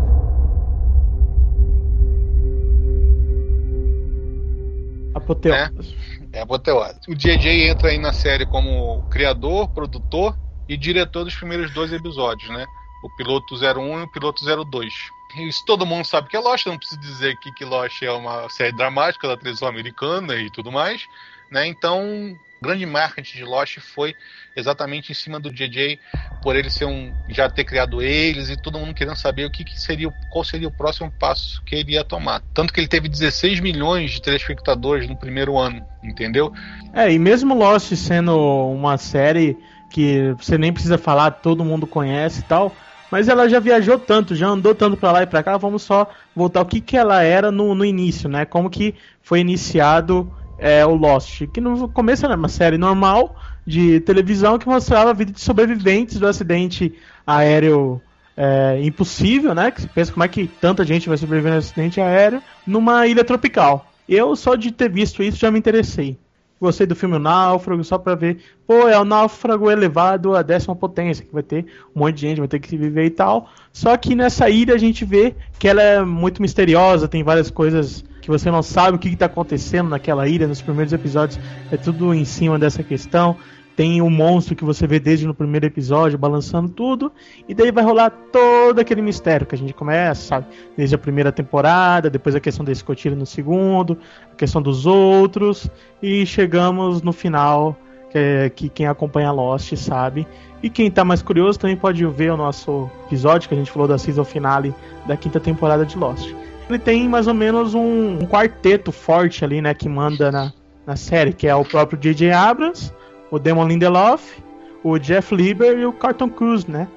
Apoteose. 5.13 5.95
É 6.35 6.41
apoteose. 6.41 6.99
O 7.07 7.15
JJ 7.15 7.69
entra 7.69 7.87
aí 7.87 7.97
na 7.97 8.11
série 8.11 8.45
como 8.45 9.01
criador, 9.09 9.69
produtor 9.69 10.37
e 10.67 10.75
diretor 10.75 11.23
dos 11.23 11.33
primeiros 11.33 11.73
dois 11.73 11.93
episódios, 11.93 12.49
né? 12.49 12.65
O 13.01 13.09
piloto 13.15 13.55
01 13.55 14.01
e 14.01 14.03
o 14.03 14.11
piloto 14.11 14.43
02. 14.43 14.93
Isso 15.37 15.63
todo 15.65 15.85
mundo 15.85 16.03
sabe 16.03 16.27
que 16.27 16.35
é 16.35 16.39
Lost, 16.39 16.65
não 16.65 16.77
preciso 16.77 16.99
dizer 16.99 17.31
aqui 17.31 17.53
que 17.53 17.63
Lost 17.63 18.01
é 18.01 18.11
uma 18.11 18.49
série 18.49 18.75
dramática 18.75 19.29
da 19.29 19.37
televisão 19.37 19.69
americana 19.69 20.35
e 20.35 20.49
tudo 20.49 20.73
mais, 20.73 21.07
né? 21.49 21.67
Então, 21.67 22.37
grande 22.65 22.85
marketing 22.85 23.37
de 23.37 23.43
Lost 23.43 23.79
foi 23.79 24.15
exatamente 24.55 25.11
em 25.11 25.15
cima 25.15 25.39
do 25.39 25.51
JJ, 25.51 25.99
por 26.41 26.55
ele 26.55 26.69
ser 26.69 26.85
um 26.85 27.15
já 27.27 27.49
ter 27.49 27.63
criado 27.63 28.01
eles 28.01 28.49
e 28.49 28.57
todo 28.57 28.79
mundo 28.79 28.93
querendo 28.93 29.15
saber 29.15 29.45
o 29.45 29.51
que, 29.51 29.63
que 29.63 29.79
seria, 29.79 30.07
o- 30.09 30.15
qual 30.27 30.43
seria 30.43 30.67
o 30.67 30.71
próximo 30.71 31.11
passo 31.11 31.61
que 31.65 31.75
ele 31.75 31.93
ia 31.93 32.03
tomar. 32.03 32.43
Tanto 32.53 32.73
que 32.73 32.79
ele 32.79 32.87
teve 32.87 33.07
16 33.09 33.59
milhões 33.59 34.11
de 34.11 34.21
telespectadores 34.21 35.07
no 35.07 35.17
primeiro 35.17 35.57
ano, 35.57 35.85
entendeu? 36.03 36.51
É, 36.93 37.11
e 37.11 37.19
mesmo 37.19 37.53
Lost 37.53 37.93
sendo 37.95 38.35
uma 38.71 38.97
série 38.97 39.57
que 39.89 40.33
você 40.37 40.57
nem 40.57 40.73
precisa 40.73 40.97
falar, 40.97 41.31
todo 41.31 41.63
mundo 41.65 41.87
conhece 41.87 42.41
e 42.41 42.43
tal, 42.43 42.75
mas 43.11 43.27
ela 43.27 43.47
já 43.47 43.59
viajou 43.59 43.99
tanto, 43.99 44.35
já 44.35 44.47
andou 44.47 44.73
tanto 44.75 44.97
pra 44.97 45.11
lá 45.11 45.23
e 45.23 45.27
pra 45.27 45.43
cá, 45.43 45.57
vamos 45.57 45.83
só 45.83 46.09
voltar 46.35 46.61
o 46.61 46.65
que, 46.65 46.81
que 46.81 46.97
ela 46.97 47.21
era 47.23 47.51
no, 47.51 47.73
no 47.75 47.85
início, 47.85 48.27
né? 48.27 48.45
Como 48.45 48.69
que 48.69 48.95
foi 49.21 49.39
iniciado 49.39 50.31
é, 50.57 50.85
o 50.85 50.95
Lost, 50.95 51.45
que 51.47 51.59
no 51.59 51.89
começo 51.89 52.25
era 52.25 52.35
uma 52.35 52.47
série 52.47 52.77
normal 52.77 53.35
de 53.65 53.99
televisão 54.01 54.57
que 54.57 54.67
mostrava 54.67 55.09
a 55.09 55.13
vida 55.13 55.31
de 55.31 55.41
sobreviventes 55.41 56.19
do 56.19 56.27
acidente 56.27 56.93
aéreo 57.25 58.01
é, 58.37 58.79
impossível, 58.83 59.55
né? 59.55 59.71
Que 59.71 59.87
pensa 59.87 60.11
como 60.11 60.23
é 60.23 60.27
que 60.27 60.47
tanta 60.47 60.85
gente 60.85 61.07
vai 61.07 61.17
sobreviver 61.17 61.53
num 61.53 61.59
acidente 61.59 61.99
aéreo 61.99 62.41
numa 62.65 63.07
ilha 63.07 63.23
tropical. 63.23 63.91
Eu 64.07 64.35
só 64.35 64.55
de 64.55 64.71
ter 64.71 64.89
visto 64.89 65.23
isso 65.23 65.37
já 65.37 65.49
me 65.49 65.59
interessei. 65.59 66.17
Gostei 66.59 66.87
do 66.87 66.95
filme 66.95 67.15
O 67.17 67.19
Náufrago, 67.19 67.83
só 67.83 67.97
pra 67.97 68.15
ver. 68.15 68.37
Pô, 68.65 68.87
é 68.87 68.97
o 68.97 69.03
náufrago 69.03 69.69
elevado 69.69 70.35
à 70.35 70.41
décima 70.41 70.75
potência, 70.75 71.25
que 71.25 71.33
vai 71.33 71.43
ter 71.43 71.65
um 71.93 71.99
monte 71.99 72.15
de 72.15 72.21
gente, 72.21 72.39
vai 72.39 72.47
ter 72.47 72.59
que 72.59 72.77
viver 72.77 73.05
e 73.05 73.09
tal. 73.09 73.49
Só 73.73 73.95
que 73.97 74.15
nessa 74.15 74.49
ilha 74.49 74.73
a 74.73 74.77
gente 74.77 75.03
vê 75.03 75.35
que 75.59 75.67
ela 75.67 75.81
é 75.81 76.01
muito 76.01 76.41
misteriosa, 76.41 77.09
tem 77.09 77.23
várias 77.23 77.51
coisas 77.51 78.05
que 78.25 78.31
você 78.31 78.49
não 78.49 78.63
sabe 78.63 78.97
o 78.97 78.99
que 78.99 79.07
está 79.07 79.27
acontecendo 79.27 79.89
naquela 79.89 80.27
ilha 80.27 80.47
nos 80.47 80.59
primeiros 80.59 80.91
episódios. 80.91 81.39
É 81.71 81.77
tudo 81.77 82.11
em 82.11 82.25
cima 82.25 82.57
dessa 82.57 82.81
questão. 82.83 83.37
tem 83.75 84.01
o 84.01 84.09
monstro 84.09 84.55
que 84.55 84.63
você 84.63 84.87
vê 84.87 84.99
desde 84.99 85.27
no 85.27 85.33
primeiro 85.35 85.65
episódio, 85.65 86.17
balançando 86.17 86.69
tudo, 86.69 87.11
e 87.47 87.53
daí 87.53 87.71
vai 87.71 87.83
rolar 87.83 88.09
todo 88.09 88.79
aquele 88.79 89.01
mistério 89.01 89.45
que 89.45 89.53
a 89.53 89.57
gente 89.57 89.73
começa, 89.73 90.21
sabe? 90.21 90.47
Desde 90.77 90.95
a 90.95 90.97
primeira 90.97 91.29
temporada, 91.29 92.09
depois 92.09 92.33
a 92.35 92.39
questão 92.39 92.63
da 92.63 92.71
escotilha 92.71 93.17
no 93.17 93.25
segundo, 93.25 93.97
a 94.31 94.35
questão 94.35 94.61
dos 94.61 94.85
outros, 94.85 95.69
e 96.01 96.25
chegamos 96.25 97.01
no 97.01 97.11
final, 97.11 97.77
que, 98.09 98.17
é, 98.17 98.49
que 98.49 98.69
quem 98.69 98.87
acompanha 98.87 99.29
Lost 99.29 99.75
sabe. 99.75 100.25
E 100.63 100.69
quem 100.69 100.89
tá 100.89 101.03
mais 101.03 101.21
curioso 101.21 101.59
também 101.59 101.75
pode 101.75 102.03
ver 102.05 102.31
o 102.31 102.37
nosso 102.37 102.89
episódio 103.07 103.49
que 103.49 103.55
a 103.55 103.57
gente 103.57 103.69
falou 103.69 103.89
da 103.89 103.97
season 103.97 104.23
finale 104.23 104.73
da 105.05 105.17
quinta 105.17 105.39
temporada 105.39 105.85
de 105.85 105.97
Lost. 105.97 106.33
Ele 106.69 106.79
tem 106.79 107.07
mais 107.07 107.27
ou 107.27 107.33
menos 107.33 107.73
um, 107.73 108.19
um 108.19 108.25
quarteto 108.25 108.91
forte 108.91 109.45
ali, 109.45 109.61
né, 109.61 109.73
que 109.73 109.87
manda 109.87 110.31
na, 110.31 110.53
na 110.85 110.95
série, 110.95 111.33
que 111.33 111.47
é 111.47 111.55
o 111.55 111.63
próprio 111.63 111.99
J.J. 111.99 112.31
Abrams, 112.31 112.91
o 113.29 113.37
Damon 113.37 113.67
Lindelof, 113.67 114.41
o 114.83 114.97
Jeff 114.97 115.33
Lieber 115.33 115.77
e 115.77 115.85
o 115.85 115.93
Carlton 115.93 116.29
Cruz, 116.29 116.65
né? 116.65 116.87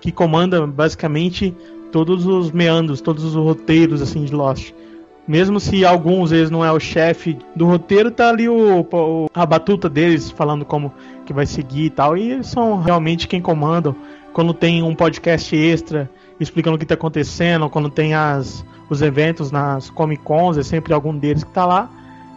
Que 0.00 0.10
comanda 0.10 0.66
basicamente 0.66 1.54
todos 1.92 2.26
os 2.26 2.50
meandros, 2.50 3.00
todos 3.00 3.22
os 3.22 3.34
roteiros 3.34 4.02
assim 4.02 4.24
de 4.24 4.34
Lost. 4.34 4.72
Mesmo 5.26 5.58
se 5.58 5.86
alguns 5.86 6.30
vezes 6.30 6.50
não 6.50 6.64
é 6.64 6.70
o 6.70 6.80
chefe 6.80 7.38
do 7.56 7.66
roteiro, 7.66 8.10
tá 8.10 8.28
ali 8.28 8.48
o, 8.48 8.80
o, 8.80 9.30
a 9.32 9.46
batuta 9.46 9.88
deles 9.88 10.30
falando 10.30 10.64
como 10.64 10.92
que 11.24 11.32
vai 11.32 11.46
seguir 11.46 11.86
e 11.86 11.90
tal. 11.90 12.16
E 12.16 12.32
eles 12.32 12.46
são 12.46 12.80
realmente 12.80 13.26
quem 13.26 13.40
comandam. 13.40 13.94
Quando 14.32 14.52
tem 14.52 14.82
um 14.82 14.94
podcast 14.94 15.54
extra 15.56 16.10
explicando 16.38 16.76
o 16.76 16.78
que 16.78 16.84
tá 16.84 16.94
acontecendo, 16.94 17.70
quando 17.70 17.88
tem 17.88 18.14
as, 18.14 18.64
os 18.94 19.02
eventos 19.02 19.50
nas 19.50 19.90
Comic 19.90 20.22
Cons, 20.22 20.56
é 20.56 20.62
sempre 20.62 20.92
algum 20.92 21.16
deles 21.16 21.44
que 21.44 21.50
tá 21.50 21.66
lá. 21.66 21.90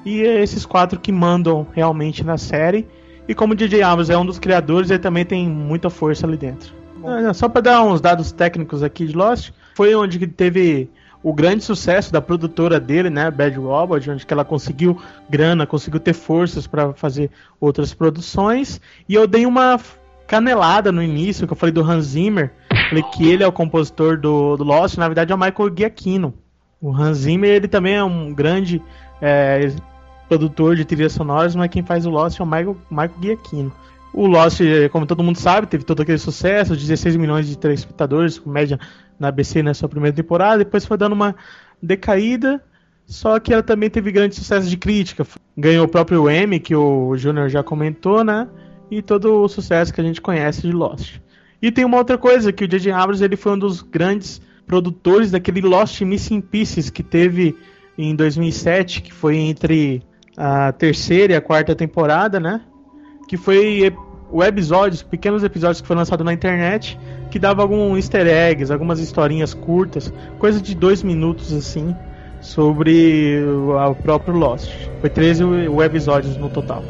E 0.06 0.22
é 0.22 0.42
esses 0.42 0.66
quatro 0.66 1.00
que 1.00 1.12
mandam 1.12 1.68
realmente 1.74 2.24
na 2.24 2.38
série. 2.38 2.88
E 3.28 3.36
como 3.36 3.54
o 3.54 3.56
DJ 3.56 3.82
Abrams 3.84 4.12
é 4.12 4.18
um 4.18 4.26
dos 4.26 4.40
criadores, 4.40 4.90
ele 4.90 5.00
também 5.00 5.26
tem 5.26 5.48
muita 5.48 5.90
força 5.90 6.26
ali 6.26 6.38
dentro. 6.38 6.74
É, 7.04 7.34
só 7.34 7.48
para 7.48 7.62
dar 7.62 7.84
uns 7.84 8.02
dados 8.02 8.32
técnicos 8.32 8.82
aqui 8.84 9.06
de 9.06 9.14
Lost, 9.14 9.52
foi 9.76 9.94
onde 9.96 10.26
teve 10.28 10.90
o 11.22 11.34
grande 11.34 11.64
sucesso 11.64 12.12
da 12.12 12.22
produtora 12.22 12.80
dele, 12.80 13.10
né, 13.10 13.30
Bad 13.30 13.58
Robot, 13.58 14.10
onde 14.10 14.26
que 14.26 14.34
ela 14.34 14.46
conseguiu 14.46 14.98
grana, 15.30 15.66
conseguiu 15.66 16.00
ter 16.00 16.14
forças 16.14 16.68
para 16.68 16.94
fazer 16.94 17.30
outras 17.60 17.94
produções. 17.94 18.80
E 19.10 19.16
eu 19.16 19.28
dei 19.28 19.46
uma 19.46 19.80
canelada 20.26 20.92
no 20.92 21.02
início, 21.02 21.48
que 21.48 21.54
eu 21.54 21.58
falei 21.58 21.74
do 21.74 21.82
Hans 21.82 22.06
Zimmer, 22.06 22.52
falei 22.90 23.04
que 23.14 23.28
ele 23.28 23.44
é 23.44 23.48
o 23.48 23.52
compositor 23.52 24.18
do, 24.18 24.58
do 24.58 24.64
Lost, 24.64 24.98
na 24.98 25.08
verdade 25.08 25.32
é 25.32 25.36
o 25.36 25.40
Michael 25.40 25.74
Giacchino. 25.76 26.34
O 26.82 26.94
Hans 26.96 27.20
Zimmer, 27.20 27.50
ele 27.50 27.68
também 27.68 27.96
é 27.96 28.04
um 28.04 28.34
grande 28.34 28.82
é, 29.22 29.72
produtor 30.28 30.76
de 30.76 30.86
trilhas 30.86 31.14
sonoras, 31.14 31.56
mas 31.56 31.70
quem 31.70 31.84
faz 31.84 32.06
o 32.06 32.10
Lost 32.10 32.40
é 32.40 32.44
o 32.44 32.46
Michael, 32.46 32.78
Michael 32.90 33.14
Giacchino. 33.22 33.74
O 34.14 34.26
Lost, 34.26 34.62
como 34.92 35.06
todo 35.06 35.24
mundo 35.24 35.38
sabe, 35.38 35.68
teve 35.68 35.84
todo 35.84 36.02
aquele 36.02 36.18
sucesso, 36.18 36.76
16 36.76 37.16
milhões 37.16 37.48
de 37.48 37.58
telespectadores, 37.58 38.42
média 38.46 38.80
na 39.20 39.30
ABC 39.30 39.64
na 39.64 39.74
sua 39.74 39.90
primeira 39.90 40.16
temporada, 40.16 40.60
depois 40.60 40.86
foi 40.86 40.98
dando 40.98 41.14
uma 41.14 41.36
decaída, 41.82 42.64
só 43.06 43.40
que 43.40 43.54
ela 43.54 43.64
também 43.64 43.90
teve 43.90 44.12
grande 44.12 44.36
sucesso 44.36 44.70
de 44.70 44.78
crítica. 44.78 45.26
Ganhou 45.58 45.86
o 45.86 45.90
próprio 45.90 46.30
Emmy, 46.30 46.60
que 46.60 46.76
o 46.76 47.16
Júnior 47.16 47.50
já 47.50 47.64
comentou, 47.64 48.24
né? 48.24 48.48
E 48.92 49.02
todo 49.02 49.44
o 49.44 49.48
sucesso 49.48 49.94
que 49.94 50.02
a 50.02 50.04
gente 50.04 50.22
conhece 50.22 50.62
de 50.62 50.72
Lost. 50.72 51.20
E 51.62 51.72
tem 51.72 51.86
uma 51.86 51.98
outra 51.98 52.18
coisa, 52.18 52.52
que 52.52 52.66
o 52.66 52.68
J.J. 52.68 52.92
Abrams 52.92 53.24
ele 53.24 53.36
foi 53.36 53.54
um 53.54 53.60
dos 53.60 53.82
grandes 53.82 54.42
produtores 54.68 55.32
daquele 55.32 55.62
Lost 55.62 56.02
Missing 56.02 56.42
Pieces 56.42 56.90
que 56.90 57.02
teve 57.02 57.56
em 57.98 58.14
2007, 58.16 59.02
que 59.02 59.14
foi 59.14 59.38
entre 59.38 60.04
a 60.36 60.72
terceira 60.72 61.34
e 61.34 61.36
a 61.36 61.42
quarta 61.42 61.74
temporada, 61.74 62.40
né? 62.40 62.62
Que 63.28 63.38
foi 63.38 63.92
episódios, 64.46 65.02
pequenos 65.02 65.44
episódios 65.44 65.82
que 65.82 65.88
foram 65.88 66.00
lançados 66.00 66.24
na 66.24 66.34
internet, 66.34 67.00
que 67.32 67.40
dava 67.40 67.62
alguns 67.62 67.96
easter 67.96 68.28
eggs, 68.28 68.72
algumas 68.72 69.00
historinhas 69.00 69.54
curtas, 69.54 70.14
coisa 70.38 70.62
de 70.62 70.76
dois 70.76 71.02
minutos 71.02 71.54
assim, 71.54 71.96
sobre 72.42 73.42
o 73.46 73.96
próprio 73.96 74.36
Lost. 74.36 74.70
Foi 75.02 75.10
13 75.10 75.44
episódios 75.84 76.38
no 76.38 76.50
total. 76.50 76.84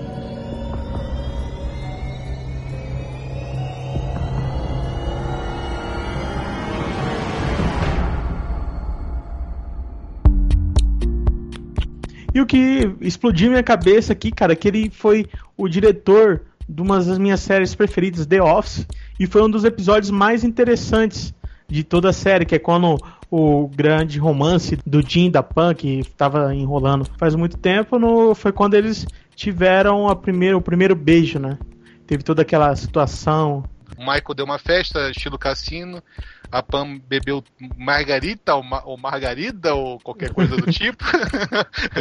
E 12.38 12.42
o 12.42 12.46
que 12.46 12.96
explodiu 13.02 13.50
minha 13.50 13.64
cabeça 13.64 14.14
aqui, 14.14 14.32
cara, 14.32 14.54
é 14.54 14.56
que 14.56 14.68
ele 14.68 14.92
foi 14.92 15.26
o 15.58 15.68
diretor 15.68 16.44
de 16.70 16.84
uma 16.84 17.04
das 17.04 17.18
minhas 17.18 17.40
séries 17.40 17.74
preferidas, 17.74 18.28
The 18.28 18.40
Office, 18.40 18.86
e 19.20 19.26
foi 19.26 19.42
um 19.42 19.50
dos 19.50 19.64
episódios 19.64 20.12
mais 20.12 20.44
interessantes 20.44 21.34
de 21.68 21.84
toda 21.84 22.10
a 22.10 22.14
série, 22.14 22.46
que 22.46 22.54
é 22.54 22.60
quando 22.60 22.96
o 23.32 23.68
grande 23.70 24.20
romance 24.20 24.78
do 24.86 25.02
Jim 25.02 25.32
da 25.32 25.42
Pan, 25.42 25.74
que 25.74 26.02
estava 26.02 26.54
enrolando 26.54 27.10
faz 27.18 27.34
muito 27.34 27.58
tempo, 27.58 27.98
no, 27.98 28.36
foi 28.36 28.52
quando 28.52 28.76
eles 28.76 29.08
tiveram 29.36 30.08
a 30.08 30.16
primeira, 30.16 30.56
o 30.56 30.62
primeiro 30.62 30.96
beijo, 30.96 31.40
né? 31.40 31.58
Teve 32.06 32.22
toda 32.22 32.44
aquela 32.44 32.76
situação. 32.76 33.64
O 33.98 34.02
Michael 34.02 34.36
deu 34.36 34.46
uma 34.46 34.60
festa, 34.60 35.10
estilo 35.10 35.40
cassino, 35.40 36.04
a 36.52 36.64
Pam 36.64 37.00
bebeu 37.08 37.44
margarita 37.78 38.56
ou, 38.56 38.64
ma 38.64 38.82
ou 38.86 38.98
margarida 38.98 39.74
ou 39.76 40.00
qualquer 40.00 40.32
coisa 40.32 40.56
do 40.56 40.72
tipo. 40.72 41.04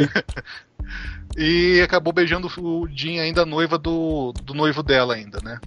e 1.37 1.81
acabou 1.81 2.13
beijando 2.13 2.49
o 2.57 2.87
Jim 2.87 3.19
ainda 3.19 3.45
noiva 3.45 3.77
do, 3.77 4.33
do 4.43 4.53
noivo 4.53 4.81
dela 4.81 5.15
ainda, 5.15 5.39
né? 5.43 5.59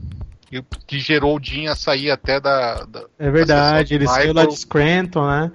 E, 0.50 0.62
que 0.86 0.98
gerou 0.98 1.36
o 1.36 1.42
Jim 1.42 1.66
a 1.66 1.74
sair 1.74 2.10
até 2.10 2.40
da. 2.40 2.84
da 2.84 3.04
é 3.18 3.30
verdade, 3.30 3.94
ele 3.94 4.06
saiu 4.06 4.32
lá 4.32 4.44
de 4.44 4.56
Scranton, 4.56 5.26
né? 5.26 5.52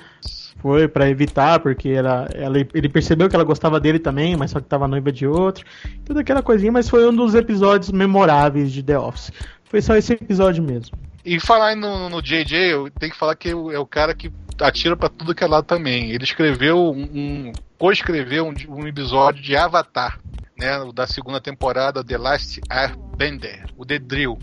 Foi 0.62 0.88
para 0.88 1.08
evitar, 1.10 1.60
porque 1.60 1.90
ela, 1.90 2.28
ela, 2.34 2.58
ele 2.58 2.90
percebeu 2.90 3.30
que 3.30 3.36
ela 3.36 3.44
gostava 3.44 3.80
dele 3.80 4.00
também, 4.00 4.36
mas 4.36 4.50
só 4.50 4.60
que 4.60 4.68
tava 4.68 4.88
noiva 4.88 5.12
de 5.12 5.28
outro. 5.28 5.64
Toda 6.04 6.22
aquela 6.22 6.42
coisinha, 6.42 6.72
mas 6.72 6.90
foi 6.90 7.08
um 7.08 7.16
dos 7.16 7.36
episódios 7.36 7.92
memoráveis 7.92 8.72
de 8.72 8.82
The 8.82 8.98
Office. 8.98 9.32
Foi 9.66 9.82
só 9.82 9.96
esse 9.96 10.14
episódio 10.14 10.64
mesmo. 10.64 10.98
E 11.26 11.40
falar 11.40 11.76
no, 11.76 12.08
no 12.08 12.22
JJ, 12.22 12.56
eu 12.56 12.92
tenho 12.92 13.12
que 13.12 13.18
falar 13.18 13.36
que 13.36 13.50
é 13.50 13.80
o 13.80 13.86
cara 13.86 14.14
que 14.14 14.32
atira 14.62 14.96
para 14.96 15.10
tudo 15.10 15.34
que 15.34 15.44
é 15.44 15.48
lado 15.48 15.66
também. 15.66 16.12
Ele 16.12 16.24
escreveu 16.24 16.92
um, 16.92 17.02
um 17.02 17.54
co-escreveu 17.80 18.46
um, 18.46 18.54
um, 18.76 18.88
episódio 18.88 19.42
de 19.42 19.56
Avatar, 19.56 20.20
né, 20.58 20.80
da 20.94 21.08
segunda 21.08 21.42
temporada 21.42 22.04
The 22.04 22.18
Last 22.18 22.62
Airbender, 22.70 23.66
o 23.76 23.84
The 23.84 23.98
Drill. 23.98 24.38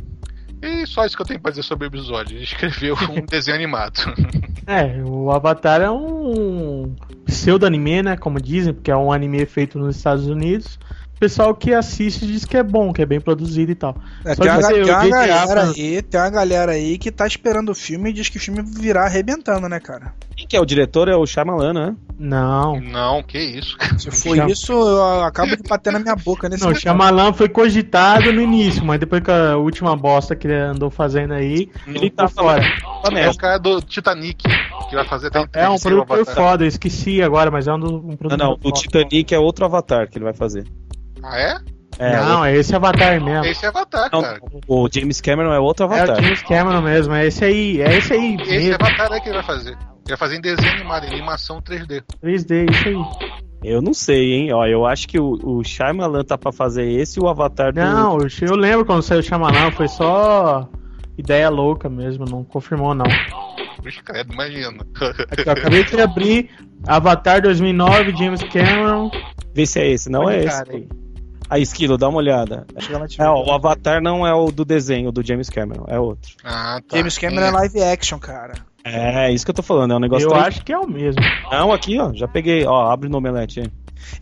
E 0.61 0.85
só 0.87 1.07
isso 1.07 1.17
que 1.17 1.23
eu 1.23 1.27
tenho 1.27 1.41
pra 1.41 1.51
dizer 1.51 1.63
sobre 1.63 1.87
o 1.87 1.89
episódio. 1.89 2.37
Ele 2.37 2.45
escreveu 2.45 2.97
um 3.11 3.25
desenho 3.27 3.57
animado. 3.57 4.01
É, 4.67 5.03
o 5.05 5.31
Avatar 5.31 5.81
é 5.81 5.91
um 5.91 6.95
pseudo 7.27 7.65
anime, 7.65 8.03
né, 8.03 8.17
como 8.17 8.41
dizem, 8.41 8.75
porque 8.75 8.91
é 8.91 8.97
um 8.97 9.13
anime 9.13 9.47
feito 9.47 9.79
nos 9.79 9.97
Estados 9.97 10.27
Unidos 10.27 10.79
pessoal 11.23 11.55
que 11.55 11.73
assiste 11.73 12.27
diz 12.27 12.45
que 12.45 12.57
é 12.57 12.65
bom, 12.65 12.93
que 12.93 13.01
é 13.01 13.07
bem 13.07 13.21
produzido 13.21 13.71
e 13.71 13.77
tal. 13.77 13.95
É, 14.25 14.35
tem, 14.35 14.51
uma, 14.51 14.69
tem, 14.69 14.83
uma 14.83 15.09
galera 15.09 15.63
aí, 15.63 16.03
tem 16.03 16.21
uma 16.21 16.31
galera 16.31 16.73
aí 16.73 16.99
que 16.99 17.13
tá 17.13 17.29
esperando 17.29 17.69
o 17.69 17.75
filme 17.77 18.11
e 18.11 18.13
diz 18.13 18.29
que 18.29 18.39
o 18.39 18.41
filme 18.41 18.61
virá 18.61 19.05
arrebentando, 19.05 19.69
né, 19.69 19.79
cara? 19.79 20.13
Quem 20.37 20.49
que 20.49 20.57
é 20.57 20.61
o 20.61 20.65
diretor? 20.67 21.09
É 21.09 21.15
o 21.15 21.25
Shyamalan, 21.25 21.75
né? 21.75 21.97
Não. 22.19 22.81
Não, 22.81 23.23
que 23.23 23.39
isso. 23.39 23.77
Se 23.99 24.11
for 24.11 24.35
Cham... 24.35 24.49
isso, 24.49 24.73
eu 24.73 25.23
acabo 25.23 25.57
de 25.57 25.63
bater 25.63 25.93
na 25.93 26.01
minha 26.01 26.17
boca 26.17 26.49
nesse 26.49 26.65
Não, 26.65 26.73
o 26.73 26.75
Shyamalan 26.75 27.33
foi 27.33 27.49
cogitado 27.49 28.33
no 28.33 28.41
início, 28.41 28.85
mas 28.85 28.99
depois 28.99 29.23
que 29.23 29.31
a 29.31 29.57
última 29.57 29.95
bosta 29.97 30.35
que 30.35 30.49
ele 30.49 30.57
andou 30.57 30.91
fazendo 30.91 31.35
aí, 31.35 31.71
ele 31.87 32.11
tá 32.11 32.27
fora. 32.27 32.65
É 33.13 33.31
o 33.31 33.37
cara 33.37 33.59
do 33.59 33.81
Titanic, 33.81 34.43
que 34.89 34.95
vai 34.97 35.05
fazer 35.05 35.29
até 35.29 35.47
É 35.53 35.69
um 35.69 35.79
produtor 35.79 36.27
foda, 36.27 36.65
eu 36.65 36.69
esqueci 36.69 37.23
agora, 37.23 37.49
mas 37.49 37.69
é 37.69 37.73
um, 37.73 37.79
do, 37.79 37.97
um 37.97 38.17
produtor 38.17 38.39
Não, 38.39 38.51
não, 38.51 38.59
o 38.65 38.73
Titanic 38.73 39.33
é 39.33 39.39
outro 39.39 39.65
avatar 39.65 40.09
que 40.11 40.19
ele 40.19 40.25
vai 40.25 40.35
fazer. 40.35 40.67
Ah, 41.23 41.39
é? 41.39 41.57
É, 41.99 42.17
não, 42.17 42.45
é 42.45 42.57
esse 42.57 42.75
Avatar 42.75 43.23
mesmo. 43.23 43.45
Esse 43.45 43.65
é 43.65 43.69
Avatar, 43.69 44.09
não, 44.13 44.23
cara. 44.23 44.41
O 44.67 44.89
James 44.93 45.21
Cameron 45.21 45.53
é 45.53 45.59
outro 45.59 45.85
Avatar. 45.85 46.17
É 46.17 46.21
o 46.21 46.23
James 46.23 46.43
Cameron 46.43 46.81
mesmo, 46.81 47.15
é 47.15 47.27
esse 47.27 47.45
aí, 47.45 47.81
é 47.81 47.97
esse 47.97 48.13
aí. 48.13 48.37
Esse 48.41 48.51
mesmo. 48.51 48.75
Avatar 48.75 49.13
é 49.13 49.21
que 49.21 49.29
ele 49.29 49.37
vai 49.37 49.47
fazer. 49.47 49.71
Ele 49.71 50.09
vai 50.09 50.17
fazer 50.17 50.37
em 50.37 50.41
desenho 50.41 50.73
animado, 50.73 51.05
em 51.05 51.11
animação 51.11 51.61
3D. 51.61 52.03
3D, 52.23 52.71
isso 52.71 52.89
aí. 52.89 53.43
Eu 53.63 53.81
não 53.81 53.95
sei, 53.95 54.33
hein? 54.33 54.53
Ó, 54.53 54.67
eu 54.67 54.85
acho 54.85 55.07
que 55.07 55.21
o, 55.21 55.39
o 55.45 55.63
Shyamalan 55.63 56.25
tá 56.25 56.37
pra 56.37 56.51
fazer 56.51 56.85
esse 56.91 57.21
e 57.21 57.23
o 57.23 57.29
Avatar 57.29 57.73
do... 57.73 57.81
Não, 57.81 58.19
eu 58.19 58.57
lembro 58.57 58.85
quando 58.85 59.03
saiu 59.03 59.21
o 59.21 59.23
Shyamalan, 59.23 59.71
foi 59.71 59.87
só 59.87 60.69
ideia 61.17 61.49
louca 61.49 61.89
mesmo, 61.89 62.25
não 62.25 62.43
confirmou 62.43 62.95
não. 62.95 63.07
Puxa, 63.81 64.03
credo, 64.03 64.33
imagina. 64.33 64.85
Aqui, 65.31 65.49
ó, 65.49 65.53
acabei 65.53 65.85
de 65.85 66.01
abrir 66.01 66.51
Avatar 66.87 67.43
2009, 67.43 68.17
James 68.17 68.43
Cameron. 68.45 69.11
Vê 69.55 69.67
se 69.67 69.79
é 69.79 69.91
esse, 69.93 70.11
não 70.11 70.29
é 70.29 70.45
esse. 70.45 70.63
Aí. 70.71 70.89
A 71.53 71.59
Esquilo, 71.59 71.99
dá 71.99 72.09
uma 72.09 72.17
olhada. 72.17 72.67
É, 73.19 73.29
ó, 73.29 73.45
o 73.45 73.53
Avatar 73.53 74.01
não 74.03 74.27
é 74.27 74.33
o 74.33 74.51
do 74.51 74.65
desenho 74.65 75.13
do 75.13 75.23
James 75.23 75.51
Cameron, 75.51 75.85
é 75.87 76.01
outro. 76.01 76.35
Ah, 76.43 76.81
tá. 76.89 76.97
James 76.97 77.19
Cameron 77.19 77.45
é 77.45 77.51
live 77.51 77.83
action, 77.83 78.19
cara. 78.19 78.55
É, 78.83 79.31
isso 79.31 79.45
que 79.45 79.51
eu 79.51 79.55
tô 79.55 79.63
falando, 79.63 79.93
é 79.93 79.97
um 79.97 80.01
negócio. 80.01 80.27
Eu 80.27 80.35
acho 80.35 80.65
que 80.65 80.73
é 80.73 80.79
o 80.79 80.89
mesmo. 80.89 81.21
Não, 81.51 81.71
aqui, 81.71 81.99
ó, 81.99 82.11
já 82.15 82.27
peguei, 82.27 82.65
ó, 82.65 82.91
abre 82.91 83.11
no 83.11 83.19
omelete 83.19 83.61
aí. 83.61 83.67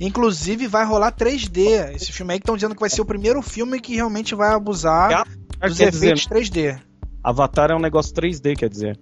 Inclusive 0.01 0.67
vai 0.67 0.85
rolar 0.85 1.13
3D. 1.13 1.95
Esse 1.95 2.13
filme 2.13 2.33
aí 2.33 2.41
que 2.41 2.43
estão 2.43 2.57
dizendo 2.57 2.75
que 2.75 2.81
vai 2.81 2.91
ser 2.91 3.01
o 3.01 3.07
primeiro 3.07 3.41
filme 3.43 3.81
que 3.81 3.95
realmente 3.95 4.35
vai 4.35 4.53
abusar 4.53 5.25
dos 5.25 5.79
quer 5.79 5.91
dizer, 5.91 6.13
efeitos 6.15 6.27
3D. 6.27 6.81
Avatar 7.23 7.71
é 7.71 7.77
um 7.77 7.81
negócio 7.81 8.13
3D, 8.13 8.57
quer 8.57 8.69
dizer. 8.69 8.99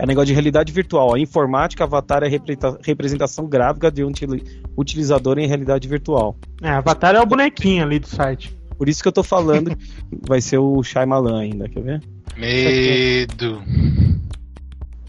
É 0.00 0.04
um 0.04 0.06
negócio 0.06 0.28
de 0.28 0.32
realidade 0.32 0.72
virtual. 0.72 1.14
A 1.14 1.20
informática, 1.20 1.84
Avatar 1.84 2.22
é 2.22 2.26
representa- 2.28 2.78
representação 2.82 3.46
gráfica 3.46 3.90
de 3.90 4.02
um 4.02 4.08
utili- 4.08 4.42
utilizador 4.74 5.38
em 5.38 5.46
realidade 5.46 5.86
virtual. 5.86 6.38
É, 6.62 6.70
Avatar 6.70 7.14
é 7.14 7.20
o 7.20 7.26
bonequinho 7.26 7.84
ali 7.84 7.98
do 7.98 8.06
site. 8.06 8.56
Por 8.78 8.88
isso 8.88 9.02
que 9.02 9.08
eu 9.08 9.12
tô 9.12 9.22
falando 9.22 9.76
que 9.76 9.86
vai 10.26 10.40
ser 10.40 10.56
o 10.56 10.82
Shyamalan 10.82 11.38
ainda, 11.38 11.68
quer 11.68 11.82
ver? 11.82 12.02
Medo. 12.34 13.62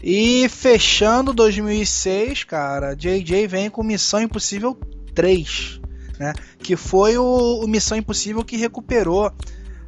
E 0.02 0.46
fechando 0.50 1.32
2006, 1.32 2.44
cara, 2.44 2.94
JJ 2.94 3.46
vem 3.46 3.70
com 3.70 3.82
Missão 3.82 4.20
Impossível 4.20 4.78
3, 5.14 5.80
né? 6.18 6.34
Que 6.58 6.76
foi 6.76 7.16
o, 7.16 7.60
o 7.64 7.66
Missão 7.66 7.96
Impossível 7.96 8.44
que 8.44 8.58
recuperou 8.58 9.32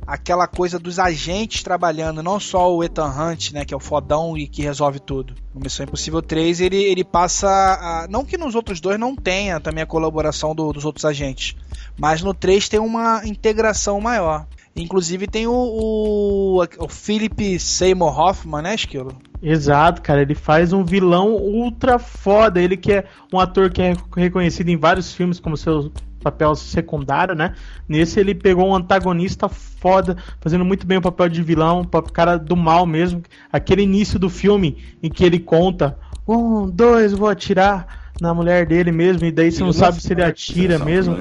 aquela 0.07 0.47
coisa 0.47 0.79
dos 0.79 0.99
agentes 0.99 1.63
trabalhando, 1.63 2.23
não 2.23 2.39
só 2.39 2.75
o 2.75 2.83
Ethan 2.85 3.09
Hunt, 3.09 3.53
né, 3.53 3.65
que 3.65 3.73
é 3.73 3.77
o 3.77 3.81
fodão 3.81 4.37
e 4.37 4.47
que 4.47 4.63
resolve 4.63 5.01
tudo. 5.01 5.35
No 5.55 5.61
Missão 5.61 5.85
Impossível 5.85 6.21
3, 6.23 6.61
ele, 6.61 6.77
ele 6.83 7.05
passa 7.05 7.49
a, 7.49 8.07
não 8.09 8.25
que 8.25 8.37
nos 8.37 8.55
outros 8.55 8.81
dois 8.81 8.99
não 8.99 9.15
tenha 9.17 9.61
também 9.61 9.83
a 9.83 9.87
colaboração 9.87 10.55
do- 10.55 10.73
dos 10.73 10.85
outros 10.85 11.05
agentes, 11.05 11.57
mas 11.99 12.23
no 12.23 12.35
3 12.35 12.69
tem 12.69 12.81
uma 12.81 13.23
integração 13.27 14.01
maior. 14.01 14.47
Inclusive 14.77 15.29
tem 15.29 15.47
o, 15.47 15.53
o, 15.53 16.65
o 16.81 16.89
Philip 16.89 17.61
Seymour 17.61 18.19
Hoffman, 18.19 18.61
né, 18.61 18.75
Esquilo? 18.75 19.17
Exato, 19.41 20.03
cara. 20.03 20.23
Ele 20.23 20.35
faz 20.35 20.73
um 20.73 20.85
vilão 20.85 21.35
ultra 21.37 21.97
foda. 21.97 22.61
Ele 22.61 22.77
que 22.77 22.93
é 22.93 23.05
um 23.33 23.39
ator 23.39 23.71
que 23.71 23.81
é 23.81 23.95
reconhecido 24.17 24.71
em 24.71 24.77
vários 24.77 25.15
filmes 25.15 25.39
como 25.39 25.57
seu 25.57 25.93
papel 26.25 26.57
secundário, 26.57 27.35
né? 27.35 27.55
Nesse 27.87 28.19
ele 28.19 28.35
pegou 28.35 28.67
um 28.69 28.75
antagonista 28.75 29.49
foda, 29.49 30.17
fazendo 30.41 30.65
muito 30.65 30.87
bem 30.87 30.99
o 30.99 31.03
papel 31.03 31.29
de 31.29 31.43
vilão, 31.43 31.83
o 31.83 32.03
cara 32.03 32.39
do 32.39 32.57
mal 32.57 32.87
mesmo. 32.87 33.23
Aquele 33.53 33.83
início 33.83 34.19
do 34.19 34.31
filme 34.31 34.79
em 35.03 35.11
que 35.11 35.23
ele 35.23 35.39
conta: 35.39 35.99
um, 36.27 36.69
dois, 36.69 37.13
vou 37.13 37.29
atirar 37.29 38.13
na 38.21 38.33
mulher 38.33 38.67
dele 38.67 38.91
mesmo, 38.91 39.27
e 39.27 39.33
daí 39.33 39.53
você 39.53 39.63
não 39.63 39.73
sabe 39.73 40.01
se 40.01 40.13
ele 40.13 40.25
atira 40.25 40.79
mesmo. 40.79 41.17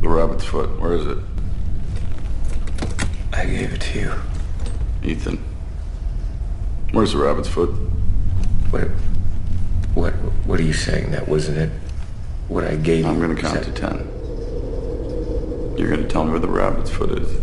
The 0.00 0.08
rabbit's 0.08 0.46
foot, 0.46 0.70
where 0.80 0.96
is 0.96 1.06
it? 1.06 1.18
I 3.32 3.44
gave 3.44 3.72
it 3.74 3.80
to 3.92 3.98
you. 3.98 4.12
Ethan. 5.02 5.38
Where's 6.92 7.12
the 7.12 7.18
rabbit's 7.18 7.48
foot? 7.48 7.70
What? 8.70 8.88
What? 9.94 10.12
What 10.46 10.60
are 10.60 10.62
you 10.64 10.72
saying? 10.72 11.10
That 11.12 11.28
wasn't 11.28 11.58
it? 11.58 11.70
What 12.48 12.64
I 12.64 12.76
gave 12.76 13.04
you? 13.04 13.10
I'm 13.10 13.20
gonna 13.20 13.34
Is 13.34 13.40
count 13.40 13.62
to 13.64 13.72
ten. 13.72 14.08
You're 15.76 15.90
gonna 15.90 16.08
tell 16.08 16.24
me 16.24 16.30
where 16.30 16.40
the 16.40 16.48
rabbit's 16.48 16.90
foot 16.90 17.10
is, 17.18 17.36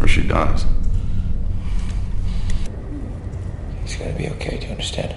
or 0.00 0.06
she 0.08 0.22
dies. 0.26 0.64
It's 3.84 3.96
gonna 3.96 4.12
be 4.14 4.28
okay. 4.30 4.58
Do 4.58 4.66
you 4.66 4.72
understand? 4.72 5.14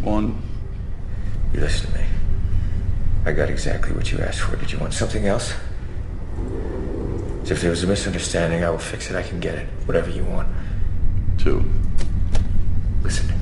One, 0.00 0.40
You 1.52 1.60
listen 1.60 1.90
to 1.90 1.98
me. 1.98 2.04
I 3.26 3.32
got 3.32 3.50
exactly 3.50 3.92
what 3.92 4.12
you 4.12 4.18
asked 4.20 4.40
for. 4.40 4.56
Did 4.56 4.70
you 4.72 4.78
want 4.78 4.94
something 4.94 5.26
else? 5.26 5.52
If 7.50 7.60
there 7.62 7.70
was 7.70 7.82
a 7.82 7.86
misunderstanding, 7.86 8.62
I 8.62 8.70
will 8.70 8.78
fix 8.78 9.10
it. 9.10 9.16
I 9.16 9.22
can 9.22 9.40
get 9.40 9.54
it. 9.56 9.66
Whatever 9.86 10.10
you 10.10 10.24
want. 10.24 10.48
two, 11.38 11.64
Listen. 13.02 13.32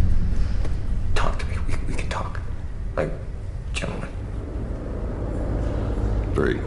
Talk 1.16 1.38
to 1.40 1.46
me. 1.46 1.56
We, 1.66 1.74
we 1.88 1.94
can 1.94 2.08
talk. 2.08 2.38
Like 2.96 3.10
gentlemen. 3.72 4.08
three. 6.36 6.60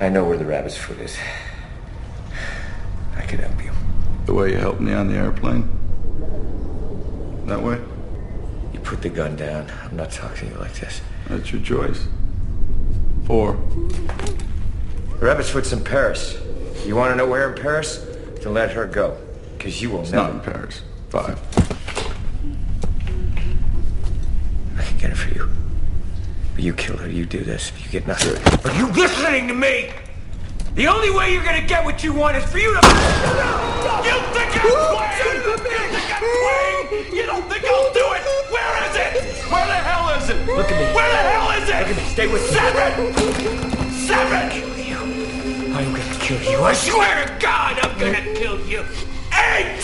I 0.00 0.08
know 0.08 0.24
where 0.24 0.36
the 0.36 0.44
rabbit's 0.44 0.76
foot 0.76 0.98
is. 0.98 1.16
I 3.16 3.22
can 3.22 3.38
help 3.38 3.62
you. 3.62 3.70
The 4.26 4.34
way 4.34 4.50
you 4.50 4.56
helped 4.56 4.80
me 4.80 4.92
on 4.92 5.06
the 5.06 5.14
airplane. 5.14 5.70
That 7.46 7.62
way? 7.62 7.80
You 8.72 8.80
put 8.80 9.02
the 9.02 9.08
gun 9.08 9.36
down. 9.36 9.70
I'm 9.84 9.96
not 9.96 10.10
talking 10.10 10.48
to 10.48 10.54
you 10.54 10.60
like 10.60 10.74
this. 10.74 11.00
That's 11.28 11.52
your 11.52 11.62
choice. 11.62 12.08
Four. 13.26 13.56
The 15.22 15.28
rabbit's 15.28 15.50
foot's 15.50 15.72
in 15.72 15.84
Paris. 15.84 16.36
You 16.84 16.96
want 16.96 17.12
to 17.12 17.16
know 17.16 17.28
where 17.28 17.48
in 17.54 17.62
Paris? 17.62 18.04
Then 18.42 18.54
let 18.54 18.72
her 18.72 18.86
go. 18.86 19.16
Because 19.56 19.80
you 19.80 19.88
will 19.88 20.00
It's 20.00 20.10
never. 20.10 20.34
not 20.34 20.44
in 20.44 20.52
Paris. 20.52 20.82
Five. 21.10 21.38
I 24.76 24.82
can 24.82 24.98
get 24.98 25.10
it 25.12 25.14
for 25.16 25.32
you. 25.32 25.48
But 26.56 26.64
you 26.64 26.72
kill 26.72 26.96
her, 26.96 27.08
you 27.08 27.24
do 27.24 27.44
this. 27.44 27.70
You 27.84 27.88
get 27.90 28.08
nothing. 28.08 28.34
Are 28.68 28.76
you 28.76 28.88
listening 28.88 29.46
to 29.46 29.54
me? 29.54 29.92
The 30.74 30.88
only 30.88 31.10
way 31.12 31.32
you're 31.32 31.44
gonna 31.44 31.64
get 31.68 31.84
what 31.84 32.02
you 32.02 32.12
want 32.12 32.36
is 32.36 32.44
for 32.50 32.58
you 32.58 32.74
to. 32.74 32.80
You 32.82 34.18
think 34.34 34.58
I'm 34.58 34.74
playing? 34.74 35.38
You 35.38 35.56
think 35.56 36.02
I'm 36.10 36.90
playing? 36.90 37.14
You 37.14 37.26
don't 37.26 37.48
think 37.48 37.64
I'll 37.64 37.92
do 37.94 38.06
it? 38.18 38.22
Where 38.50 38.90
is 38.90 38.96
it? 38.96 39.22
Where 39.52 39.66
the 39.68 39.74
hell 39.86 40.20
is 40.20 40.28
it? 40.30 40.46
Look 40.48 40.72
at 40.72 40.80
me. 40.80 40.94
Where 40.96 41.08
the 41.12 41.16
hell 41.30 41.62
is 41.62 41.68
it? 41.68 41.78
Look 41.78 41.90
at 41.90 41.96
me. 41.96 42.02
Stay 42.10 42.26
with 42.26 42.42
me. 42.42 42.58
Seven! 42.58 43.92
Seven! 43.92 44.71
I'm 45.74 45.90
gonna 45.90 46.18
kill 46.20 46.42
you. 46.42 46.62
I 46.62 46.74
swear 46.74 47.26
to 47.26 47.38
God, 47.40 47.78
I'm 47.82 47.98
gonna 47.98 48.22
kill 48.34 48.60
you. 48.66 48.84
Eight! 49.32 49.80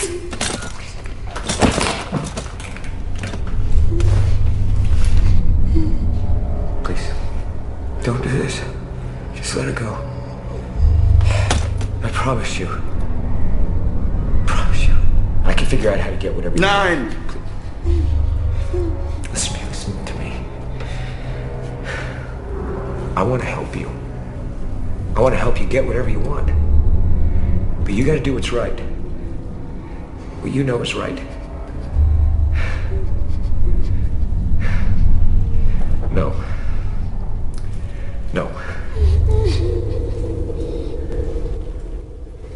Please, 6.83 7.11
don't 8.03 8.21
do 8.21 8.29
this. 8.29 8.61
Just 9.33 9.55
let 9.55 9.65
her 9.65 9.73
go. 9.73 9.97
I 12.03 12.09
promise 12.11 12.59
you. 12.59 12.67
promise 14.45 14.87
you. 14.87 14.95
I 15.43 15.53
can 15.53 15.65
figure 15.65 15.89
out 15.89 15.99
how 15.99 16.11
to 16.11 16.17
get 16.17 16.35
whatever 16.35 16.55
you 16.55 16.61
Nine! 16.61 17.09
Listen 19.31 19.53
to 19.55 19.59
me, 19.59 19.65
listen 19.69 20.05
to 20.05 20.13
me. 20.19 20.33
I 23.15 23.23
want 23.23 23.41
to 23.41 23.47
help 23.47 23.75
you. 23.75 23.89
I 25.19 25.21
want 25.21 25.35
to 25.35 25.37
help 25.37 25.59
you 25.59 25.67
get 25.67 25.85
whatever 25.85 26.09
you 26.09 26.21
want. 26.21 26.47
But 27.83 27.93
you 27.93 28.05
got 28.05 28.13
to 28.13 28.21
do 28.21 28.35
what's 28.35 28.53
right. 28.53 28.79
What 30.39 30.53
you 30.53 30.63
know 30.63 30.81
is 30.81 30.95
right. 30.95 31.21
No. 36.13 36.33
No. 38.31 38.49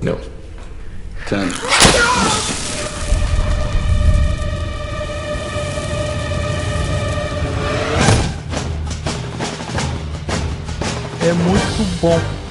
No. 0.02 0.18
Ten. 1.28 1.50
É 11.20 11.34
muito 11.34 12.00
bom. 12.00 12.43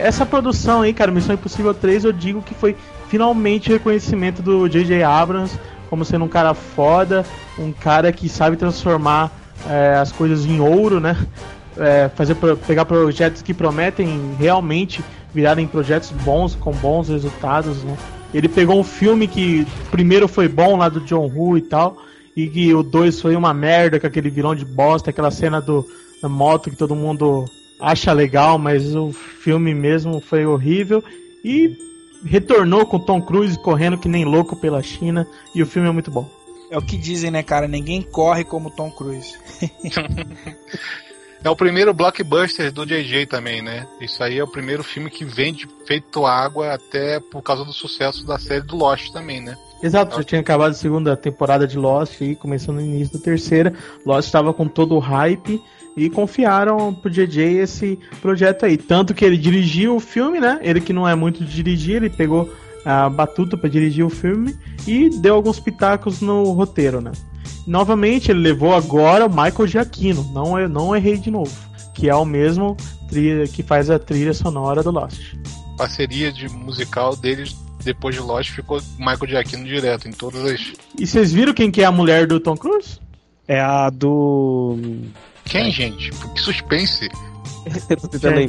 Essa 0.00 0.24
produção 0.24 0.82
aí, 0.82 0.94
cara, 0.94 1.12
Missão 1.12 1.34
Impossível 1.34 1.74
3, 1.74 2.04
eu 2.04 2.12
digo 2.12 2.40
que 2.42 2.54
foi 2.54 2.74
finalmente 3.08 3.68
o 3.68 3.72
reconhecimento 3.72 4.40
do 4.40 4.68
J.J. 4.68 5.02
Abrams 5.02 5.58
como 5.90 6.04
sendo 6.04 6.24
um 6.24 6.28
cara 6.28 6.54
foda, 6.54 7.26
um 7.58 7.72
cara 7.72 8.12
que 8.12 8.28
sabe 8.28 8.56
transformar 8.56 9.30
é, 9.68 9.96
as 9.96 10.12
coisas 10.12 10.46
em 10.46 10.60
ouro, 10.60 11.00
né? 11.00 11.16
É, 11.76 12.08
fazer 12.14 12.36
pegar 12.66 12.84
projetos 12.84 13.42
que 13.42 13.52
prometem 13.52 14.34
realmente 14.38 15.04
virarem 15.34 15.66
projetos 15.66 16.10
bons, 16.10 16.54
com 16.54 16.72
bons 16.72 17.08
resultados, 17.08 17.82
né? 17.82 17.96
Ele 18.32 18.48
pegou 18.48 18.78
um 18.78 18.84
filme 18.84 19.26
que 19.26 19.66
primeiro 19.90 20.28
foi 20.28 20.46
bom 20.46 20.76
lá 20.76 20.88
do 20.88 21.00
John 21.00 21.28
Woo 21.28 21.58
e 21.58 21.62
tal, 21.62 21.96
e 22.36 22.46
que 22.46 22.72
o 22.72 22.82
2 22.82 23.20
foi 23.20 23.34
uma 23.34 23.52
merda 23.52 23.98
com 23.98 24.06
aquele 24.06 24.30
vilão 24.30 24.54
de 24.54 24.64
bosta, 24.64 25.10
aquela 25.10 25.32
cena 25.32 25.60
do, 25.60 25.84
da 26.22 26.28
moto 26.28 26.70
que 26.70 26.76
todo 26.76 26.94
mundo 26.94 27.44
acha 27.80 28.12
legal, 28.12 28.58
mas 28.58 28.94
o 28.94 29.12
filme 29.12 29.74
mesmo 29.74 30.20
foi 30.20 30.44
horrível. 30.46 31.02
E 31.44 31.76
retornou 32.24 32.86
com 32.86 32.98
Tom 32.98 33.20
Cruise 33.20 33.58
correndo 33.58 33.98
que 33.98 34.08
nem 34.08 34.24
louco 34.24 34.56
pela 34.56 34.82
China, 34.82 35.26
e 35.54 35.62
o 35.62 35.66
filme 35.66 35.88
é 35.88 35.92
muito 35.92 36.10
bom. 36.10 36.28
É 36.70 36.78
o 36.78 36.82
que 36.82 36.96
dizem, 36.96 37.30
né, 37.30 37.42
cara? 37.42 37.66
Ninguém 37.66 38.02
corre 38.02 38.44
como 38.44 38.70
Tom 38.70 38.90
Cruise. 38.90 39.36
É 41.42 41.48
o 41.48 41.56
primeiro 41.56 41.94
blockbuster 41.94 42.70
do 42.70 42.84
JJ 42.84 43.24
também, 43.24 43.62
né? 43.62 43.86
Isso 43.98 44.22
aí 44.22 44.38
é 44.38 44.44
o 44.44 44.46
primeiro 44.46 44.84
filme 44.84 45.08
que 45.08 45.24
vende 45.24 45.66
feito 45.86 46.26
água 46.26 46.74
até 46.74 47.18
por 47.18 47.40
causa 47.40 47.64
do 47.64 47.72
sucesso 47.72 48.26
da 48.26 48.38
série 48.38 48.60
do 48.60 48.76
Lost 48.76 49.10
também, 49.10 49.40
né? 49.40 49.56
Exato, 49.82 50.16
já 50.16 50.22
tinha 50.22 50.40
acabado 50.42 50.72
a 50.72 50.74
segunda 50.74 51.16
temporada 51.16 51.66
de 51.66 51.78
Lost 51.78 52.20
e 52.20 52.34
começando 52.34 52.76
no 52.76 52.82
início 52.82 53.18
da 53.18 53.24
terceira. 53.24 53.72
Lost 54.04 54.26
estava 54.26 54.52
com 54.52 54.68
todo 54.68 54.94
o 54.94 54.98
hype 54.98 55.62
e 56.00 56.08
confiaram 56.08 56.94
pro 56.94 57.10
JJ 57.10 57.58
esse 57.58 57.98
projeto 58.22 58.64
aí. 58.64 58.76
Tanto 58.76 59.12
que 59.12 59.24
ele 59.24 59.36
dirigiu 59.36 59.96
o 59.96 60.00
filme, 60.00 60.40
né? 60.40 60.58
Ele 60.62 60.80
que 60.80 60.92
não 60.92 61.06
é 61.06 61.14
muito 61.14 61.44
de 61.44 61.54
dirigir, 61.54 61.96
ele 61.96 62.08
pegou 62.08 62.50
a 62.84 63.10
batuta 63.10 63.56
para 63.56 63.68
dirigir 63.68 64.04
o 64.04 64.08
filme 64.08 64.56
e 64.86 65.10
deu 65.20 65.34
alguns 65.34 65.60
pitacos 65.60 66.22
no 66.22 66.52
roteiro, 66.52 67.00
né? 67.00 67.12
Novamente, 67.66 68.30
ele 68.30 68.40
levou 68.40 68.74
agora 68.74 69.26
o 69.26 69.28
Michael 69.28 69.66
Giacchino, 69.66 70.24
não, 70.32 70.56
é, 70.56 70.66
não 70.66 70.96
errei 70.96 71.18
de 71.18 71.30
novo, 71.30 71.54
que 71.94 72.08
é 72.08 72.14
o 72.14 72.24
mesmo 72.24 72.76
trilha, 73.08 73.46
que 73.46 73.62
faz 73.62 73.90
a 73.90 73.98
trilha 73.98 74.32
sonora 74.32 74.82
do 74.82 74.90
Lost. 74.90 75.34
Parceria 75.76 76.32
de 76.32 76.48
musical 76.48 77.14
deles 77.14 77.54
depois 77.84 78.14
de 78.14 78.22
Lost 78.22 78.50
ficou 78.50 78.80
Michael 78.98 79.26
Giacchino 79.28 79.64
direto 79.64 80.08
em 80.08 80.12
todas 80.12 80.44
as. 80.44 80.72
E 80.98 81.06
vocês 81.06 81.32
viram 81.32 81.52
quem 81.52 81.70
que 81.70 81.82
é 81.82 81.84
a 81.84 81.92
mulher 81.92 82.26
do 82.26 82.40
Tom 82.40 82.56
Cruise? 82.56 82.98
É 83.46 83.60
a 83.60 83.90
do. 83.90 84.78
Quem, 85.50 85.70
gente? 85.70 86.10
Que 86.10 86.40
suspense. 86.40 87.08
Eu 87.90 87.96
tô 87.96 88.08
tentando 88.08 88.40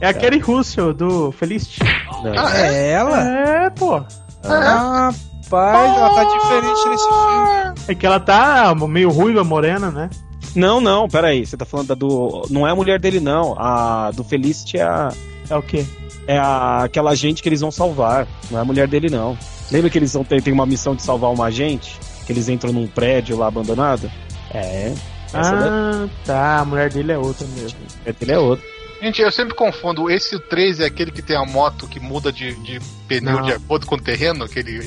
É. 0.00 0.06
É 0.06 0.08
a. 0.08 0.14
Kerry 0.14 0.38
Russell, 0.38 0.92
do 0.92 1.30
Felicity. 1.30 1.78
Não. 2.24 2.32
Ah, 2.36 2.58
É 2.58 2.90
ela? 2.90 3.22
É, 3.22 3.70
pô. 3.70 4.02
Ah, 4.42 5.12
Rapaz, 5.44 5.96
ela 5.96 6.14
tá 6.14 6.24
diferente 6.24 6.88
nesse 6.88 7.04
filme. 7.04 7.74
É 7.88 7.94
que 7.94 8.06
ela 8.06 8.20
tá 8.20 8.74
meio 8.74 9.10
ruiva, 9.10 9.42
morena, 9.44 9.90
né? 9.90 10.10
Não, 10.54 10.80
não, 10.80 11.08
peraí. 11.08 11.46
Você 11.46 11.56
tá 11.56 11.64
falando 11.64 11.88
da 11.88 11.94
do. 11.94 12.46
Não 12.50 12.66
é 12.66 12.70
a 12.72 12.74
mulher 12.74 12.98
dele, 12.98 13.20
não. 13.20 13.54
A 13.58 14.10
do 14.10 14.24
Felicity 14.24 14.78
é 14.78 14.82
a. 14.82 15.12
É 15.48 15.56
o 15.56 15.62
quê? 15.62 15.86
É 16.26 16.36
a, 16.36 16.84
aquela 16.84 17.10
agente 17.12 17.42
que 17.42 17.48
eles 17.48 17.60
vão 17.60 17.70
salvar. 17.70 18.26
Não 18.50 18.58
é 18.58 18.62
a 18.62 18.64
mulher 18.64 18.88
dele, 18.88 19.08
não. 19.08 19.38
Lembra 19.70 19.88
que 19.88 19.98
eles 19.98 20.12
vão 20.12 20.24
ter, 20.24 20.42
tem 20.42 20.52
uma 20.52 20.66
missão 20.66 20.94
de 20.94 21.02
salvar 21.02 21.30
uma 21.32 21.46
agente? 21.46 21.98
Que 22.26 22.32
eles 22.32 22.48
entram 22.48 22.72
num 22.72 22.86
prédio 22.86 23.36
lá 23.38 23.46
abandonado? 23.46 24.10
É. 24.52 24.92
Essa 25.40 25.56
da- 25.56 25.68
Ah, 26.04 26.08
tá. 26.24 26.58
A 26.60 26.64
mulher 26.64 26.90
dele 26.92 27.12
é 27.12 27.18
outra 27.18 27.46
mesmo. 27.48 27.78
mulher 28.00 28.14
dele 28.14 28.32
é 28.32 28.38
outra. 28.38 28.64
Gente, 29.00 29.22
eu 29.22 29.30
sempre 29.30 29.54
confundo. 29.54 30.10
Esse 30.10 30.38
3 30.38 30.80
é 30.80 30.86
aquele 30.86 31.12
que 31.12 31.22
tem 31.22 31.36
a 31.36 31.44
moto 31.44 31.86
que 31.86 32.00
muda 32.00 32.32
de, 32.32 32.54
de 32.56 32.80
pneu 33.06 33.36
Não. 33.36 33.42
de 33.42 33.52
acordo 33.52 33.86
com 33.86 33.94
o 33.94 34.00
terreno? 34.00 34.44
Aquele, 34.44 34.78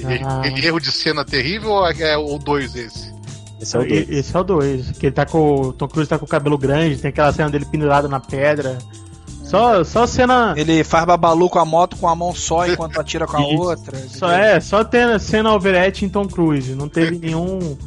aquele 0.43 0.67
erro 0.67 0.79
de 0.81 0.91
cena 0.91 1.23
terrível 1.23 1.69
ou 1.71 1.87
é 1.87 2.17
o 2.17 2.37
2 2.37 2.75
esse? 2.75 3.11
Esse 3.61 3.77
é 3.77 3.79
o 3.79 3.83
E- 3.83 3.87
dois. 3.87 4.09
Esse 4.09 4.35
é 4.35 4.39
o 4.39 4.43
2. 4.43 4.91
Que 4.97 5.05
ele 5.05 5.13
tá 5.15 5.25
com. 5.25 5.53
O 5.67 5.71
Tom 5.73 5.87
Cruise 5.87 6.09
tá 6.09 6.19
com 6.19 6.25
o 6.25 6.27
cabelo 6.27 6.57
grande, 6.57 6.97
tem 6.97 7.09
aquela 7.09 7.31
cena 7.31 7.49
dele 7.49 7.63
pendurado 7.65 8.09
na 8.09 8.19
pedra. 8.19 8.77
Só, 9.45 9.83
só 9.83 10.07
cena. 10.07 10.53
Ele 10.57 10.83
faz 10.83 11.05
babalu 11.05 11.49
com 11.49 11.59
a 11.59 11.65
moto 11.65 11.95
com 11.97 12.07
a 12.07 12.15
mão 12.15 12.33
só 12.33 12.65
enquanto 12.67 12.99
atira 12.99 13.25
com 13.27 13.37
a 13.37 13.45
outra. 13.45 13.97
Só 14.09 14.31
é, 14.31 14.59
só 14.59 14.83
tem 14.83 15.17
cena 15.19 15.53
overete 15.53 16.03
em 16.05 16.09
Tom 16.09 16.27
Cruise. 16.27 16.73
Não 16.75 16.87
teve 16.89 17.17
nenhum. 17.19 17.77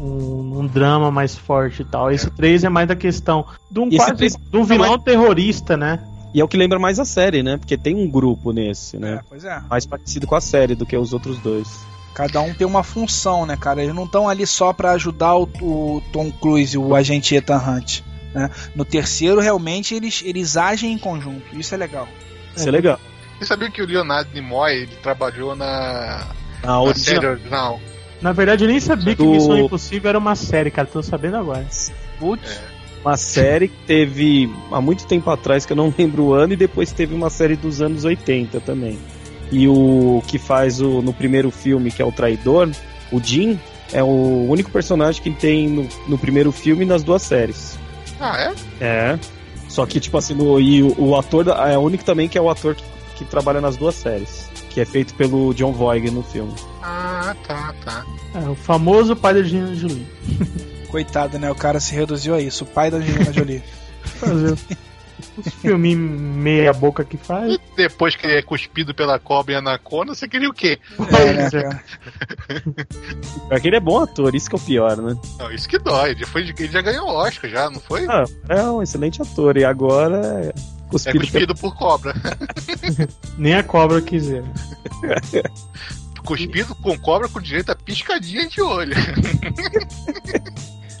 Um, 0.00 0.60
um 0.60 0.66
drama 0.66 1.10
mais 1.10 1.36
forte 1.36 1.82
e 1.82 1.84
tal. 1.84 2.10
Esse 2.10 2.30
3 2.30 2.64
é 2.64 2.68
mais 2.70 2.88
da 2.88 2.96
questão 2.96 3.44
de 3.70 3.80
um, 3.80 3.88
E 3.88 3.96
quase, 3.96 4.14
três 4.14 4.34
de 4.34 4.56
um 4.56 4.64
vilão 4.64 4.98
terrorista, 4.98 5.76
né? 5.76 6.02
E 6.32 6.40
é 6.40 6.44
o 6.44 6.48
que 6.48 6.56
lembra 6.56 6.78
mais 6.78 6.98
a 6.98 7.04
série, 7.04 7.42
né? 7.42 7.56
Porque 7.58 7.76
tem 7.76 7.94
um 7.94 8.08
grupo 8.08 8.52
nesse, 8.52 8.96
É, 8.96 9.00
né? 9.00 9.20
pois 9.28 9.44
é. 9.44 9.60
Mais 9.68 9.84
parecido 9.84 10.26
com 10.26 10.34
a 10.34 10.40
série 10.40 10.74
do 10.74 10.86
que 10.86 10.96
os 10.96 11.12
outros 11.12 11.38
dois. 11.40 11.68
Cada 12.14 12.40
um 12.40 12.54
tem 12.54 12.66
uma 12.66 12.82
função, 12.82 13.44
né, 13.44 13.56
cara? 13.56 13.82
Eles 13.82 13.94
não 13.94 14.04
estão 14.04 14.28
ali 14.28 14.46
só 14.46 14.72
pra 14.72 14.92
ajudar 14.92 15.36
o, 15.36 15.42
o 15.60 16.02
Tom 16.12 16.30
Cruise, 16.30 16.76
o 16.78 16.94
agente 16.94 17.34
Ethan 17.34 17.58
Hunt. 17.58 18.00
Né? 18.32 18.50
No 18.74 18.84
terceiro, 18.84 19.40
realmente, 19.40 19.94
eles, 19.94 20.22
eles 20.24 20.56
agem 20.56 20.92
em 20.92 20.98
conjunto. 20.98 21.42
Isso 21.52 21.74
é 21.74 21.76
legal. 21.76 22.08
Isso 22.56 22.68
é 22.68 22.70
legal. 22.72 22.98
Você 23.38 23.46
sabia 23.46 23.70
que 23.70 23.82
o 23.82 23.86
Leonardo 23.86 24.30
Nimoy 24.32 24.72
ele 24.82 24.96
trabalhou 25.02 25.54
na, 25.56 26.26
A 26.62 26.66
na 26.66 26.80
original. 26.82 27.04
série 27.14 27.26
original? 27.26 27.80
Na 28.20 28.32
verdade, 28.32 28.64
eu 28.64 28.68
nem 28.68 28.80
sabia 28.80 29.14
que 29.16 29.22
Do- 29.22 29.30
Missão 29.30 29.58
Impossível 29.58 30.08
era 30.10 30.18
uma 30.18 30.34
série, 30.34 30.70
cara. 30.70 30.86
Tô 30.86 31.02
sabendo 31.02 31.36
agora. 31.36 31.66
Putz, 32.18 32.60
Uma 33.02 33.16
série 33.16 33.68
que 33.68 33.76
teve 33.86 34.52
há 34.70 34.80
muito 34.80 35.06
tempo 35.06 35.30
atrás, 35.30 35.64
que 35.64 35.72
eu 35.72 35.76
não 35.76 35.92
lembro 35.96 36.24
o 36.24 36.34
ano, 36.34 36.52
e 36.52 36.56
depois 36.56 36.92
teve 36.92 37.14
uma 37.14 37.30
série 37.30 37.56
dos 37.56 37.80
anos 37.80 38.04
80 38.04 38.60
também. 38.60 38.98
E 39.50 39.66
o 39.66 40.22
que 40.26 40.38
faz 40.38 40.80
o 40.80 41.00
no 41.00 41.12
primeiro 41.12 41.50
filme, 41.50 41.90
que 41.90 42.02
é 42.02 42.04
o 42.04 42.12
traidor, 42.12 42.68
o 43.10 43.18
Jim, 43.20 43.58
é 43.92 44.02
o 44.02 44.46
único 44.48 44.70
personagem 44.70 45.22
que 45.22 45.30
tem 45.30 45.68
no, 45.68 45.88
no 46.06 46.18
primeiro 46.18 46.52
filme 46.52 46.82
e 46.84 46.86
nas 46.86 47.02
duas 47.02 47.22
séries. 47.22 47.78
Ah, 48.20 48.52
é? 48.80 48.84
É. 48.84 49.18
Só 49.66 49.86
que, 49.86 49.98
tipo 49.98 50.18
assim, 50.18 50.34
no, 50.34 50.60
e 50.60 50.82
o, 50.82 50.94
o 50.98 51.16
ator 51.16 51.42
da- 51.44 51.68
é 51.70 51.78
o 51.78 51.80
único 51.80 52.04
também 52.04 52.28
que 52.28 52.36
é 52.36 52.40
o 52.40 52.50
ator 52.50 52.74
que, 52.74 52.84
que 53.16 53.24
trabalha 53.24 53.60
nas 53.62 53.76
duas 53.76 53.94
séries. 53.94 54.49
Que 54.70 54.80
é 54.80 54.84
feito 54.84 55.14
pelo 55.14 55.52
John 55.52 55.72
Voight 55.72 56.10
no 56.10 56.22
filme. 56.22 56.54
Ah, 56.82 57.34
tá, 57.46 57.74
tá. 57.84 58.06
É, 58.34 58.48
o 58.48 58.54
famoso 58.54 59.14
pai 59.14 59.34
da 59.34 59.40
Angelina 59.40 59.74
Jolie. 59.74 60.06
coitado, 60.90 61.38
né? 61.38 61.50
O 61.50 61.54
cara 61.54 61.80
se 61.80 61.94
reduziu 61.94 62.34
a 62.34 62.40
isso. 62.40 62.64
O 62.64 62.66
pai 62.66 62.90
da 62.90 62.98
Angelina 62.98 63.32
Jolie. 63.32 63.62
Fazer 64.20 64.56
os 65.36 65.52
filminhos 65.54 66.20
meia 66.20 66.72
boca 66.72 67.04
que 67.04 67.16
faz. 67.16 67.54
E 67.54 67.60
depois 67.76 68.16
que 68.16 68.26
ele 68.26 68.38
é 68.38 68.42
cuspido 68.42 68.94
pela 68.94 69.18
cobra 69.18 69.54
e 69.54 69.56
anaconda, 69.56 70.14
você 70.14 70.28
queria 70.28 70.48
o 70.48 70.52
quê? 70.52 70.78
É, 70.98 71.32
né, 71.32 71.50
que 73.60 73.68
ele 73.68 73.76
é 73.76 73.80
bom 73.80 74.00
ator, 74.00 74.34
isso 74.34 74.48
que 74.48 74.56
é 74.56 74.58
o 74.58 74.62
pior, 74.62 74.96
né? 74.96 75.16
Não, 75.38 75.50
isso 75.50 75.68
que 75.68 75.78
dói. 75.78 76.10
Ele, 76.10 76.26
foi, 76.26 76.42
ele 76.42 76.68
já 76.68 76.80
ganhou 76.80 77.06
o 77.06 77.14
Oscar, 77.14 77.50
já, 77.50 77.70
não 77.70 77.80
foi? 77.80 78.06
Ah, 78.08 78.24
é 78.48 78.62
um 78.64 78.82
excelente 78.82 79.22
ator, 79.22 79.56
e 79.56 79.64
agora 79.64 80.52
é 80.96 81.10
é 81.10 81.12
cuspido, 81.12 81.20
cuspido 81.20 81.54
por 81.54 81.76
cobra. 81.76 82.14
Nem 83.36 83.54
a 83.54 83.62
cobra 83.62 84.00
quiser. 84.00 84.44
Cuspido 86.24 86.74
com 86.74 86.98
cobra 86.98 87.28
com 87.28 87.40
direito 87.40 87.72
a 87.72 87.74
piscadinha 87.74 88.46
de 88.46 88.60
olho. 88.60 88.94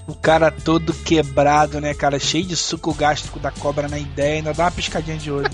O 0.06 0.14
cara 0.14 0.50
todo 0.50 0.92
quebrado, 0.92 1.80
né, 1.80 1.94
cara? 1.94 2.18
Cheio 2.18 2.44
de 2.44 2.56
suco 2.56 2.92
gástrico 2.94 3.38
da 3.38 3.50
cobra 3.50 3.86
na 3.86 3.98
ideia, 3.98 4.36
ainda 4.36 4.54
dá 4.54 4.64
uma 4.64 4.70
piscadinha 4.70 5.18
de 5.18 5.30
olho. 5.30 5.50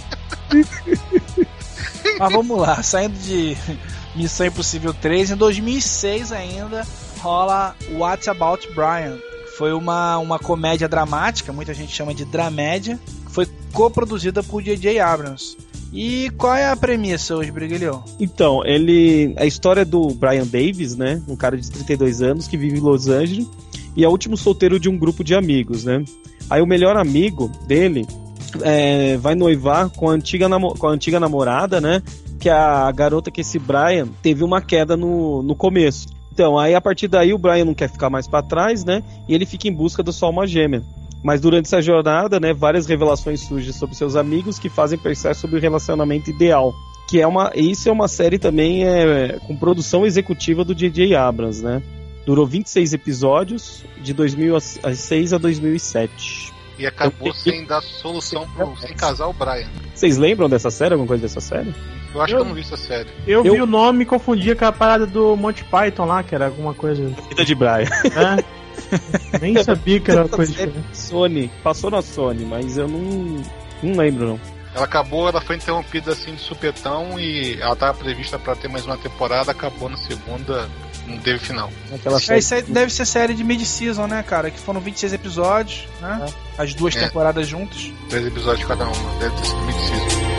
Mas 2.18 2.32
vamos 2.32 2.58
lá, 2.58 2.82
saindo 2.82 3.18
de 3.18 3.56
Missão 4.14 4.46
Impossível 4.46 4.94
3, 4.94 5.32
em 5.32 5.36
2006 5.36 6.32
ainda 6.32 6.86
rola 7.20 7.76
What's 7.92 8.28
About 8.28 8.66
Brian. 8.72 9.18
Foi 9.58 9.72
uma, 9.72 10.16
uma 10.18 10.38
comédia 10.38 10.88
dramática, 10.88 11.52
muita 11.52 11.74
gente 11.74 11.92
chama 11.92 12.14
de 12.14 12.24
dramédia, 12.24 12.98
foi 13.36 13.46
coproduzida 13.70 14.42
por 14.42 14.62
J.J. 14.62 14.98
Abrams. 14.98 15.58
E 15.92 16.30
qual 16.38 16.54
é 16.54 16.70
a 16.70 16.74
premissa 16.74 17.36
hoje, 17.36 17.52
Briguilhão? 17.52 18.02
Então, 18.18 18.64
ele. 18.64 19.34
A 19.36 19.44
história 19.44 19.84
do 19.84 20.08
Brian 20.08 20.46
Davis, 20.46 20.96
né? 20.96 21.22
Um 21.28 21.36
cara 21.36 21.54
de 21.58 21.70
32 21.70 22.22
anos 22.22 22.48
que 22.48 22.56
vive 22.56 22.78
em 22.78 22.80
Los 22.80 23.08
Angeles 23.08 23.46
e 23.94 24.02
é 24.02 24.08
o 24.08 24.10
último 24.10 24.38
solteiro 24.38 24.80
de 24.80 24.88
um 24.88 24.96
grupo 24.96 25.22
de 25.22 25.34
amigos, 25.34 25.84
né? 25.84 26.02
Aí 26.48 26.62
o 26.62 26.66
melhor 26.66 26.96
amigo 26.96 27.50
dele 27.66 28.06
é, 28.62 29.18
vai 29.18 29.34
noivar 29.34 29.90
com 29.90 30.08
a, 30.08 30.12
antiga 30.12 30.48
com 30.48 30.86
a 30.86 30.90
antiga 30.90 31.20
namorada, 31.20 31.78
né? 31.78 32.02
Que 32.40 32.48
é 32.48 32.52
a 32.52 32.90
garota 32.90 33.30
que 33.30 33.42
esse 33.42 33.58
Brian 33.58 34.08
teve 34.22 34.42
uma 34.44 34.62
queda 34.62 34.96
no, 34.96 35.42
no 35.42 35.54
começo. 35.54 36.08
Então, 36.32 36.58
aí 36.58 36.74
a 36.74 36.80
partir 36.80 37.08
daí 37.08 37.34
o 37.34 37.38
Brian 37.38 37.66
não 37.66 37.74
quer 37.74 37.90
ficar 37.90 38.08
mais 38.08 38.26
pra 38.26 38.42
trás, 38.42 38.82
né? 38.82 39.02
E 39.28 39.34
ele 39.34 39.44
fica 39.44 39.68
em 39.68 39.72
busca 39.72 40.02
da 40.02 40.12
sua 40.12 40.28
alma 40.28 40.46
gêmea. 40.46 40.82
Mas 41.22 41.40
durante 41.40 41.66
essa 41.66 41.82
jornada, 41.82 42.38
né, 42.38 42.52
várias 42.52 42.86
revelações 42.86 43.40
surgem 43.40 43.72
sobre 43.72 43.96
seus 43.96 44.14
amigos 44.16 44.58
que 44.58 44.68
fazem 44.68 44.98
pensar 44.98 45.34
sobre 45.34 45.56
o 45.56 45.60
relacionamento 45.60 46.30
ideal. 46.30 46.72
Que 47.08 47.20
é 47.20 47.26
uma. 47.26 47.52
Isso 47.54 47.88
é 47.88 47.92
uma 47.92 48.08
série 48.08 48.38
também 48.38 48.84
é, 48.84 49.38
com 49.46 49.56
produção 49.56 50.04
executiva 50.04 50.64
do 50.64 50.74
J.J. 50.74 51.14
Abrams, 51.14 51.62
né? 51.62 51.82
Durou 52.26 52.44
26 52.46 52.92
episódios, 52.92 53.84
de 54.02 54.12
2006 54.12 55.32
a 55.32 55.38
2007. 55.38 56.52
E 56.78 56.84
acabou 56.86 57.32
sem 57.32 57.64
dar 57.64 57.80
solução 57.80 58.46
pro, 58.50 58.76
sem 58.76 58.92
casar 58.94 59.28
o 59.28 59.32
Brian. 59.32 59.68
Vocês 59.94 60.18
lembram 60.18 60.48
dessa 60.48 60.70
série? 60.70 60.92
Alguma 60.94 61.06
coisa 61.08 61.22
dessa 61.22 61.40
série? 61.40 61.72
Eu 62.12 62.20
acho 62.20 62.34
que 62.34 62.40
eu 62.40 62.44
não 62.44 62.54
vi 62.54 62.60
essa 62.62 62.76
série. 62.76 63.08
Eu, 63.26 63.44
Eu- 63.44 63.54
vi 63.54 63.62
o 63.62 63.66
nome 63.66 64.02
e 64.02 64.06
confundia 64.06 64.54
com 64.56 64.64
a 64.64 64.72
parada 64.72 65.06
do 65.06 65.36
Monty 65.36 65.64
Python 65.64 66.04
lá, 66.06 66.22
que 66.22 66.34
era 66.34 66.46
alguma 66.46 66.74
coisa. 66.74 67.02
Vida 67.28 67.44
de 67.44 67.54
Brian. 67.54 67.88
né? 68.14 68.44
Nem 69.40 69.62
sabia 69.62 70.00
que 70.00 70.10
era 70.10 70.22
uma 70.22 70.28
coisa 70.28 70.52
diferente. 70.52 70.96
Sony. 70.96 71.50
Passou 71.62 71.90
na 71.90 72.02
Sony, 72.02 72.44
mas 72.44 72.76
eu 72.78 72.88
não. 72.88 73.42
Não 73.82 73.96
lembro, 73.96 74.26
não. 74.28 74.40
Ela 74.74 74.84
acabou, 74.84 75.26
ela 75.28 75.40
foi 75.40 75.56
interrompida 75.56 76.12
assim 76.12 76.34
de 76.34 76.40
supetão 76.42 77.18
e 77.18 77.58
ela 77.60 77.72
estava 77.72 77.94
prevista 77.96 78.38
para 78.38 78.54
ter 78.54 78.68
mais 78.68 78.84
uma 78.84 78.98
temporada, 78.98 79.50
acabou 79.50 79.88
na 79.88 79.96
segunda, 79.96 80.68
não 81.06 81.16
teve 81.18 81.38
final. 81.38 81.70
Aquela 81.94 82.18
É, 82.18 82.20
série. 82.20 82.38
isso 82.40 82.54
aí 82.54 82.62
deve 82.62 82.92
ser 82.92 83.06
série 83.06 83.32
de 83.32 83.42
mid-season, 83.42 84.06
né, 84.06 84.22
cara? 84.22 84.50
Que 84.50 84.58
foram 84.58 84.78
26 84.80 85.14
episódios, 85.14 85.88
né? 86.00 86.26
As 86.58 86.74
duas 86.74 86.94
É. 86.94 87.00
temporadas 87.06 87.48
juntas. 87.48 87.90
Três 88.10 88.26
episódios 88.26 88.68
cada 88.68 88.84
uma, 88.84 89.18
deve 89.18 89.34
ter 89.36 89.46
sido 89.46 89.60
mid-season. 89.62 90.35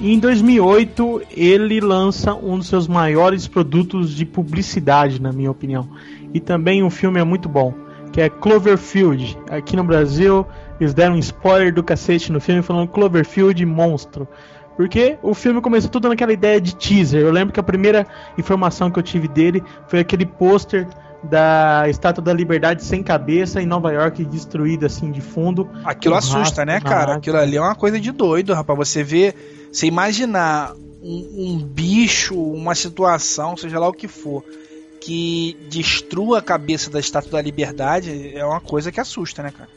E 0.00 0.14
em 0.14 0.18
2008, 0.18 1.22
ele 1.30 1.78
lança 1.78 2.34
um 2.34 2.56
dos 2.56 2.68
seus 2.68 2.88
maiores 2.88 3.46
produtos 3.46 4.16
de 4.16 4.24
publicidade, 4.24 5.20
na 5.20 5.30
minha 5.30 5.50
opinião. 5.50 5.90
E 6.32 6.40
também 6.40 6.82
um 6.82 6.88
filme 6.88 7.20
é 7.20 7.24
muito 7.24 7.50
bom, 7.50 7.74
que 8.10 8.18
é 8.18 8.30
Cloverfield. 8.30 9.36
Aqui 9.50 9.76
no 9.76 9.84
Brasil 9.84 10.46
eles 10.80 10.94
deram 10.94 11.16
um 11.16 11.18
spoiler 11.18 11.74
do 11.74 11.82
cacete 11.82 12.32
no 12.32 12.40
filme 12.40 12.62
falando 12.62 12.88
Cloverfield 12.88 13.64
monstro. 13.66 14.26
Porque 14.74 15.18
o 15.22 15.34
filme 15.34 15.60
começou 15.60 15.90
tudo 15.90 16.08
naquela 16.08 16.32
ideia 16.32 16.58
de 16.58 16.74
teaser. 16.74 17.20
Eu 17.20 17.30
lembro 17.30 17.52
que 17.52 17.60
a 17.60 17.62
primeira 17.62 18.06
informação 18.38 18.90
que 18.90 18.98
eu 18.98 19.02
tive 19.02 19.28
dele 19.28 19.62
foi 19.86 19.98
aquele 19.98 20.24
pôster 20.24 20.88
da 21.22 21.84
Estátua 21.88 22.22
da 22.24 22.32
Liberdade 22.32 22.84
sem 22.84 23.02
cabeça 23.02 23.60
em 23.60 23.66
Nova 23.66 23.92
York 23.92 24.24
destruída 24.24 24.86
assim 24.86 25.10
de 25.10 25.20
fundo. 25.20 25.68
Aquilo 25.84 26.14
assusta, 26.14 26.64
né, 26.64 26.80
cara? 26.80 27.14
Aquilo 27.14 27.36
ali 27.36 27.56
é 27.56 27.60
uma 27.60 27.74
coisa 27.74 28.00
de 28.00 28.10
doido, 28.10 28.54
rapaz. 28.54 28.78
Você 28.78 29.02
vê, 29.02 29.34
você 29.70 29.86
imaginar 29.86 30.72
um, 31.02 31.28
um 31.36 31.58
bicho, 31.58 32.34
uma 32.34 32.74
situação, 32.74 33.56
seja 33.56 33.78
lá 33.78 33.88
o 33.88 33.92
que 33.92 34.08
for, 34.08 34.44
que 35.00 35.56
destrua 35.70 36.38
a 36.38 36.42
cabeça 36.42 36.90
da 36.90 37.00
Estátua 37.00 37.32
da 37.32 37.42
Liberdade, 37.42 38.32
é 38.34 38.44
uma 38.44 38.60
coisa 38.60 38.92
que 38.92 39.00
assusta, 39.00 39.42
né, 39.42 39.50
cara? 39.50 39.68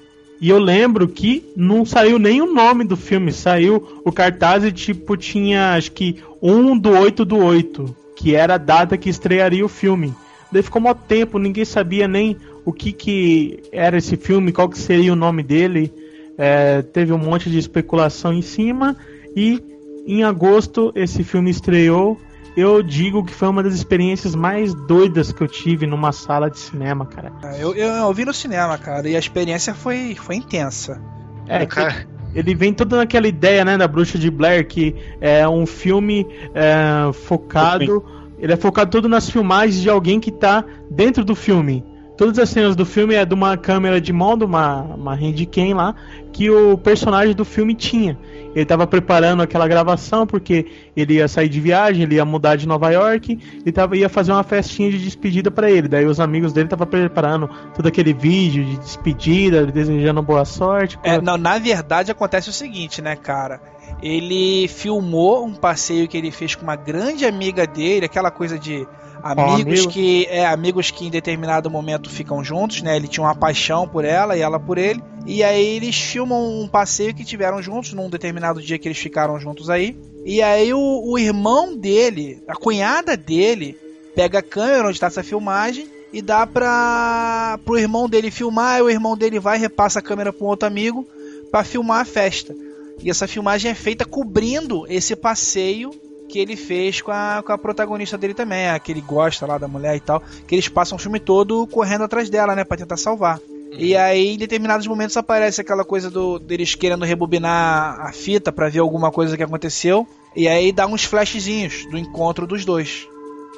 E 0.41 0.49
eu 0.49 0.59
lembro 0.59 1.07
que 1.07 1.45
não 1.55 1.85
saiu 1.85 2.19
nem 2.19 2.41
o 2.41 2.53
nome 2.53 2.83
do 2.83 2.97
filme, 2.97 3.31
saiu 3.31 4.01
o 4.03 4.11
cartaz 4.11 4.63
e 4.65 4.71
tipo 4.71 5.15
tinha 5.15 5.75
acho 5.75 5.91
que 5.93 6.21
1 6.41 6.77
do 6.77 6.89
8 6.89 7.23
do 7.23 7.37
8, 7.37 7.95
que 8.15 8.35
era 8.35 8.55
a 8.55 8.57
data 8.57 8.97
que 8.97 9.09
estrearia 9.09 9.63
o 9.63 9.69
filme. 9.69 10.13
Daí 10.53 10.61
ficou 10.61 10.81
mó 10.81 10.93
tempo, 10.93 11.39
ninguém 11.39 11.65
sabia 11.65 12.07
nem 12.07 12.37
o 12.63 12.71
que 12.71 12.91
que 12.91 13.63
era 13.71 13.97
esse 13.97 14.15
filme, 14.15 14.51
qual 14.51 14.69
que 14.69 14.77
seria 14.77 15.11
o 15.11 15.15
nome 15.15 15.43
dele. 15.43 15.91
É, 16.37 16.81
teve 16.81 17.11
um 17.11 17.17
monte 17.17 17.49
de 17.49 17.57
especulação 17.57 18.31
em 18.33 18.41
cima 18.41 18.95
e 19.35 19.61
em 20.05 20.23
agosto 20.23 20.91
esse 20.95 21.23
filme 21.23 21.49
estreou. 21.49 22.19
Eu 22.55 22.83
digo 22.83 23.23
que 23.23 23.33
foi 23.33 23.47
uma 23.47 23.63
das 23.63 23.73
experiências 23.73 24.35
mais 24.35 24.75
doidas 24.75 25.31
que 25.31 25.41
eu 25.41 25.47
tive 25.47 25.87
numa 25.87 26.11
sala 26.11 26.51
de 26.51 26.59
cinema, 26.59 27.05
cara. 27.05 27.31
Eu, 27.57 27.73
eu, 27.73 27.89
eu 27.89 28.13
vi 28.13 28.25
no 28.25 28.33
cinema, 28.33 28.77
cara, 28.77 29.09
e 29.09 29.15
a 29.15 29.19
experiência 29.19 29.73
foi, 29.73 30.15
foi 30.15 30.35
intensa. 30.35 31.01
É, 31.47 31.65
Cara, 31.65 32.07
ele 32.35 32.53
vem 32.55 32.73
toda 32.73 32.97
naquela 32.97 33.27
ideia, 33.27 33.65
né, 33.65 33.77
da 33.77 33.87
Bruxa 33.87 34.17
de 34.17 34.29
Blair, 34.29 34.67
que 34.67 34.95
é 35.19 35.47
um 35.47 35.65
filme 35.65 36.27
é, 36.53 37.11
focado. 37.11 38.03
Ele 38.43 38.51
é 38.51 38.57
focado 38.57 38.91
todo 38.91 39.07
nas 39.07 39.29
filmagens 39.29 39.81
de 39.81 39.89
alguém 39.89 40.19
que 40.19 40.29
tá 40.29 40.65
dentro 40.91 41.23
do 41.23 41.33
filme. 41.33 41.81
Todas 42.15 42.37
as 42.37 42.49
cenas 42.49 42.75
do 42.75 42.85
filme 42.85 43.15
é 43.15 43.25
de 43.25 43.33
uma 43.33 43.57
câmera 43.57 43.99
de 43.99 44.13
mão, 44.13 44.37
de 44.37 44.45
uma, 44.45 44.81
uma 44.81 45.15
handcam 45.15 45.75
lá, 45.75 45.95
que 46.31 46.49
o 46.49 46.77
personagem 46.77 47.33
do 47.33 47.43
filme 47.43 47.73
tinha. 47.73 48.17
Ele 48.55 48.65
tava 48.65 48.85
preparando 48.85 49.41
aquela 49.41 49.67
gravação 49.67 50.27
porque 50.27 50.67
ele 50.95 51.15
ia 51.15 51.27
sair 51.27 51.49
de 51.49 51.59
viagem, 51.59 52.03
ele 52.03 52.15
ia 52.15 52.25
mudar 52.25 52.55
de 52.55 52.67
Nova 52.67 52.91
York, 52.91 53.39
e 53.65 53.71
tava, 53.71 53.97
ia 53.97 54.07
fazer 54.07 54.31
uma 54.31 54.43
festinha 54.43 54.91
de 54.91 54.99
despedida 54.99 55.49
pra 55.49 55.71
ele. 55.71 55.87
Daí 55.87 56.05
os 56.05 56.19
amigos 56.19 56.53
dele 56.53 56.67
estavam 56.67 56.85
preparando 56.85 57.49
todo 57.75 57.87
aquele 57.87 58.13
vídeo 58.13 58.63
de 58.63 58.77
despedida, 58.77 59.65
desejando 59.65 60.21
boa 60.21 60.45
sorte. 60.45 60.99
É, 61.03 61.19
não, 61.19 61.35
na 61.35 61.57
verdade 61.57 62.11
acontece 62.11 62.47
o 62.49 62.53
seguinte, 62.53 63.01
né, 63.01 63.15
cara? 63.15 63.59
Ele 64.01 64.67
filmou 64.67 65.45
um 65.45 65.55
passeio 65.55 66.07
que 66.07 66.17
ele 66.17 66.29
fez 66.29 66.53
com 66.53 66.63
uma 66.63 66.75
grande 66.75 67.25
amiga 67.25 67.65
dele, 67.65 68.05
aquela 68.05 68.29
coisa 68.29 68.59
de 68.59 68.87
amigos 69.23 69.79
amigo. 69.79 69.91
que 69.91 70.27
é 70.29 70.45
amigos 70.45 70.91
que 70.91 71.07
em 71.07 71.09
determinado 71.09 71.69
momento 71.69 72.09
ficam 72.09 72.43
juntos, 72.43 72.81
né? 72.81 72.97
Ele 72.97 73.07
tinha 73.07 73.25
uma 73.25 73.33
paixão 73.33 73.87
por 73.87 74.03
ela 74.03 74.35
e 74.35 74.41
ela 74.41 74.59
por 74.59 74.77
ele. 74.77 75.01
E 75.25 75.41
aí 75.41 75.77
eles 75.77 75.95
filmam 75.95 76.61
um 76.61 76.67
passeio 76.67 77.15
que 77.15 77.23
tiveram 77.23 77.61
juntos 77.61 77.93
num 77.93 78.09
determinado 78.09 78.61
dia 78.61 78.77
que 78.77 78.87
eles 78.87 78.97
ficaram 78.97 79.39
juntos 79.39 79.69
aí. 79.69 79.97
E 80.25 80.41
aí 80.41 80.73
o, 80.73 81.01
o 81.05 81.17
irmão 81.17 81.75
dele, 81.77 82.43
a 82.47 82.55
cunhada 82.55 83.15
dele, 83.15 83.77
pega 84.13 84.39
a 84.39 84.43
câmera 84.43 84.87
onde 84.87 84.97
está 84.97 85.07
essa 85.07 85.23
filmagem 85.23 85.87
e 86.11 86.21
dá 86.21 86.45
pra 86.45 87.57
pro 87.65 87.79
irmão 87.79 88.07
dele 88.07 88.29
filmar, 88.29 88.79
e 88.79 88.81
o 88.83 88.89
irmão 88.89 89.17
dele 89.17 89.39
vai 89.39 89.57
e 89.57 89.61
repassa 89.61 89.99
a 89.99 90.01
câmera 90.01 90.33
para 90.33 90.45
um 90.45 90.49
outro 90.49 90.67
amigo 90.67 91.07
para 91.49 91.63
filmar 91.63 92.01
a 92.01 92.05
festa. 92.05 92.53
E 93.01 93.09
essa 93.09 93.27
filmagem 93.27 93.71
é 93.71 93.75
feita 93.75 94.05
cobrindo 94.05 94.85
esse 94.87 95.15
passeio 95.15 95.91
que 96.33 96.39
ele 96.39 96.55
fez 96.55 96.99
com 96.99 97.11
a, 97.11 97.43
com 97.45 97.51
a 97.51 97.57
protagonista 97.59 98.17
dele 98.17 98.33
também, 98.33 98.67
a 98.67 98.79
que 98.79 98.91
ele 98.91 99.01
gosta 99.01 99.45
lá 99.45 99.59
da 99.59 99.67
mulher 99.67 99.95
e 99.95 99.99
tal, 99.99 100.19
que 100.47 100.55
eles 100.55 100.67
passam 100.67 100.95
o 100.95 100.99
filme 100.99 101.19
todo 101.19 101.67
correndo 101.67 102.05
atrás 102.05 102.27
dela, 102.27 102.55
né, 102.55 102.63
para 102.63 102.77
tentar 102.77 102.97
salvar. 102.97 103.39
E 103.77 103.95
aí, 103.95 104.33
em 104.33 104.37
determinados 104.39 104.87
momentos, 104.87 105.15
aparece 105.15 105.61
aquela 105.61 105.85
coisa 105.85 106.09
do 106.09 106.39
deles 106.39 106.73
querendo 106.73 107.05
rebobinar 107.05 107.99
a 108.01 108.11
fita 108.11 108.51
para 108.51 108.67
ver 108.67 108.79
alguma 108.79 109.11
coisa 109.11 109.37
que 109.37 109.43
aconteceu. 109.43 110.07
E 110.35 110.47
aí 110.47 110.71
dá 110.71 110.87
uns 110.87 111.03
flashzinhos 111.03 111.85
do 111.91 111.99
encontro 111.99 112.47
dos 112.47 112.65
dois. 112.65 113.07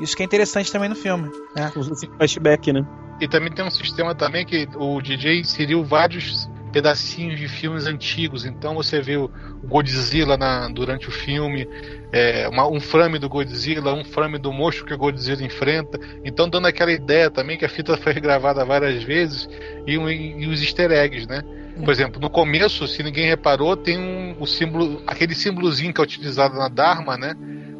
Isso 0.02 0.16
que 0.16 0.24
é 0.24 0.26
interessante 0.26 0.70
também 0.70 0.90
no 0.90 0.96
filme. 0.96 1.32
Né? 1.56 1.72
Flashback, 2.18 2.74
né? 2.74 2.86
E 3.22 3.28
também 3.28 3.54
tem 3.54 3.66
um 3.66 3.72
sistema 3.72 4.14
também 4.14 4.46
que 4.46 4.68
o 4.76 5.02
DJ 5.02 5.40
inseriu 5.40 5.84
vários 5.84 6.50
pedacinhos 6.76 7.40
de 7.40 7.48
filmes 7.48 7.86
antigos. 7.88 8.44
Então 8.44 8.76
você 8.76 9.00
vê 9.00 9.16
o 9.16 9.32
Godzilla 9.64 10.36
na- 10.36 10.68
durante 10.68 11.08
o 11.08 11.12
filme, 11.12 11.66
é, 12.12 12.50
uma- 12.50 12.68
um 12.68 12.82
frame 12.82 13.18
do 13.18 13.30
Godzilla, 13.30 13.94
um 13.94 14.04
frame 14.04 14.38
do 14.38 14.52
monstro 14.52 14.86
que 14.86 14.94
o 14.94 14.98
Godzilla 14.98 15.42
enfrenta. 15.42 15.98
Então 16.26 16.50
dando 16.50 16.68
aquela 16.68 16.92
ideia 16.92 17.32
também 17.32 17.58
que 17.58 17.64
a 17.64 17.70
fita 17.70 17.96
foi 17.96 18.14
gravada 18.16 18.66
várias 18.66 19.02
vezes 19.04 19.48
e, 19.88 19.98
um- 19.98 20.10
e 20.10 20.46
os 20.48 20.62
easter 20.62 20.92
eggs, 20.92 21.26
né? 21.30 21.44
Por 21.82 21.92
exemplo, 21.92 22.20
no 22.20 22.30
começo, 22.30 22.86
se 22.90 23.02
ninguém 23.02 23.26
reparou, 23.26 23.78
tem 23.78 23.98
um, 23.98 24.36
o 24.38 24.46
símbolo, 24.46 25.02
aquele 25.08 25.34
símbolozinho 25.34 25.94
que 25.94 26.02
é 26.02 26.04
utilizado 26.04 26.56
na 26.56 26.68
Dharma, 26.68 27.16
né? 27.16 27.36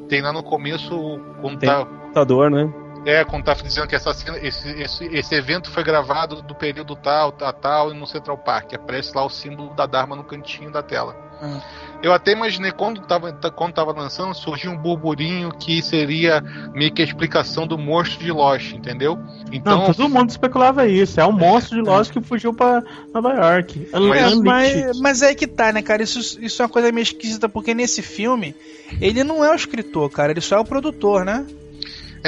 Tem 0.08 0.22
lá 0.22 0.32
no 0.32 0.42
começo, 0.42 1.20
quando 1.42 1.60
Tem. 1.60 1.68
tá 1.68 1.84
Computador, 1.84 2.50
né? 2.50 2.74
É, 3.06 3.24
quando 3.24 3.44
tá 3.44 3.54
dizendo 3.54 3.88
que 3.88 3.96
essa 3.96 4.14
cena- 4.14 4.38
esse, 4.40 4.70
esse, 4.82 5.06
esse 5.06 5.36
evento 5.36 5.70
foi 5.70 5.84
gravado 5.84 6.42
do 6.42 6.56
período 6.56 6.96
tal, 6.96 7.32
tal, 7.32 7.54
tal, 7.54 7.94
no 7.94 8.06
Central 8.08 8.38
Park. 8.38 8.74
Aparece 8.74 9.16
lá 9.16 9.24
o 9.26 9.30
símbolo 9.30 9.74
da 9.76 9.86
Dharma 9.86 10.16
no 10.16 10.24
cantinho 10.24 10.72
da 10.72 10.82
tela. 10.82 11.16
Hum. 11.42 11.60
Eu 12.02 12.14
até 12.14 12.32
imaginei 12.32 12.72
quando 12.72 13.02
tava, 13.02 13.32
tá- 13.34 13.52
quando 13.52 13.74
tava 13.74 13.92
lançando, 13.92 14.34
surgiu 14.34 14.72
um 14.72 14.78
burburinho 14.78 15.52
que 15.52 15.82
seria 15.82 16.42
meio 16.74 16.94
que 16.94 17.02
a 17.02 17.06
explicação 17.06 17.68
do 17.68 17.78
monstro 17.78 18.24
de 18.24 18.32
Lost, 18.32 18.72
entendeu? 18.74 19.20
Então, 19.52 19.80
Não, 19.80 19.94
todo 19.94 20.08
mundo 20.10 20.30
especulava 20.30 20.88
isso. 20.88 21.20
É 21.20 21.26
um 21.26 21.32
monstro 21.32 21.76
de 21.76 21.88
Lost 21.88 22.12
que 22.12 22.22
fugiu 22.22 22.54
pra 22.54 22.82
Nova 23.14 23.34
York. 23.34 23.90
É, 23.92 23.98
Unleashed. 23.98 24.42
mas, 24.44 25.00
mas 25.00 25.22
é 25.22 25.36
que 25.36 25.46
tá, 25.48 25.74
né, 25.74 25.82
cara? 25.82 26.04
Isso, 26.04 26.40
isso 26.42 26.62
é 26.62 26.66
uma 26.66 26.72
coisa 26.72 26.92
meio 26.92 27.04
esquisita, 27.04 27.50
porque 27.50 27.74
nesse 27.74 28.02
filme, 28.02 28.56
ele 29.02 29.24
não 29.24 29.44
é 29.44 29.52
o 29.52 29.56
escritor, 29.56 30.10
cara, 30.10 30.32
ele 30.32 30.42
só 30.42 30.56
é 30.58 30.60
o 30.60 30.66
produtor, 30.66 31.26
né? 31.26 31.46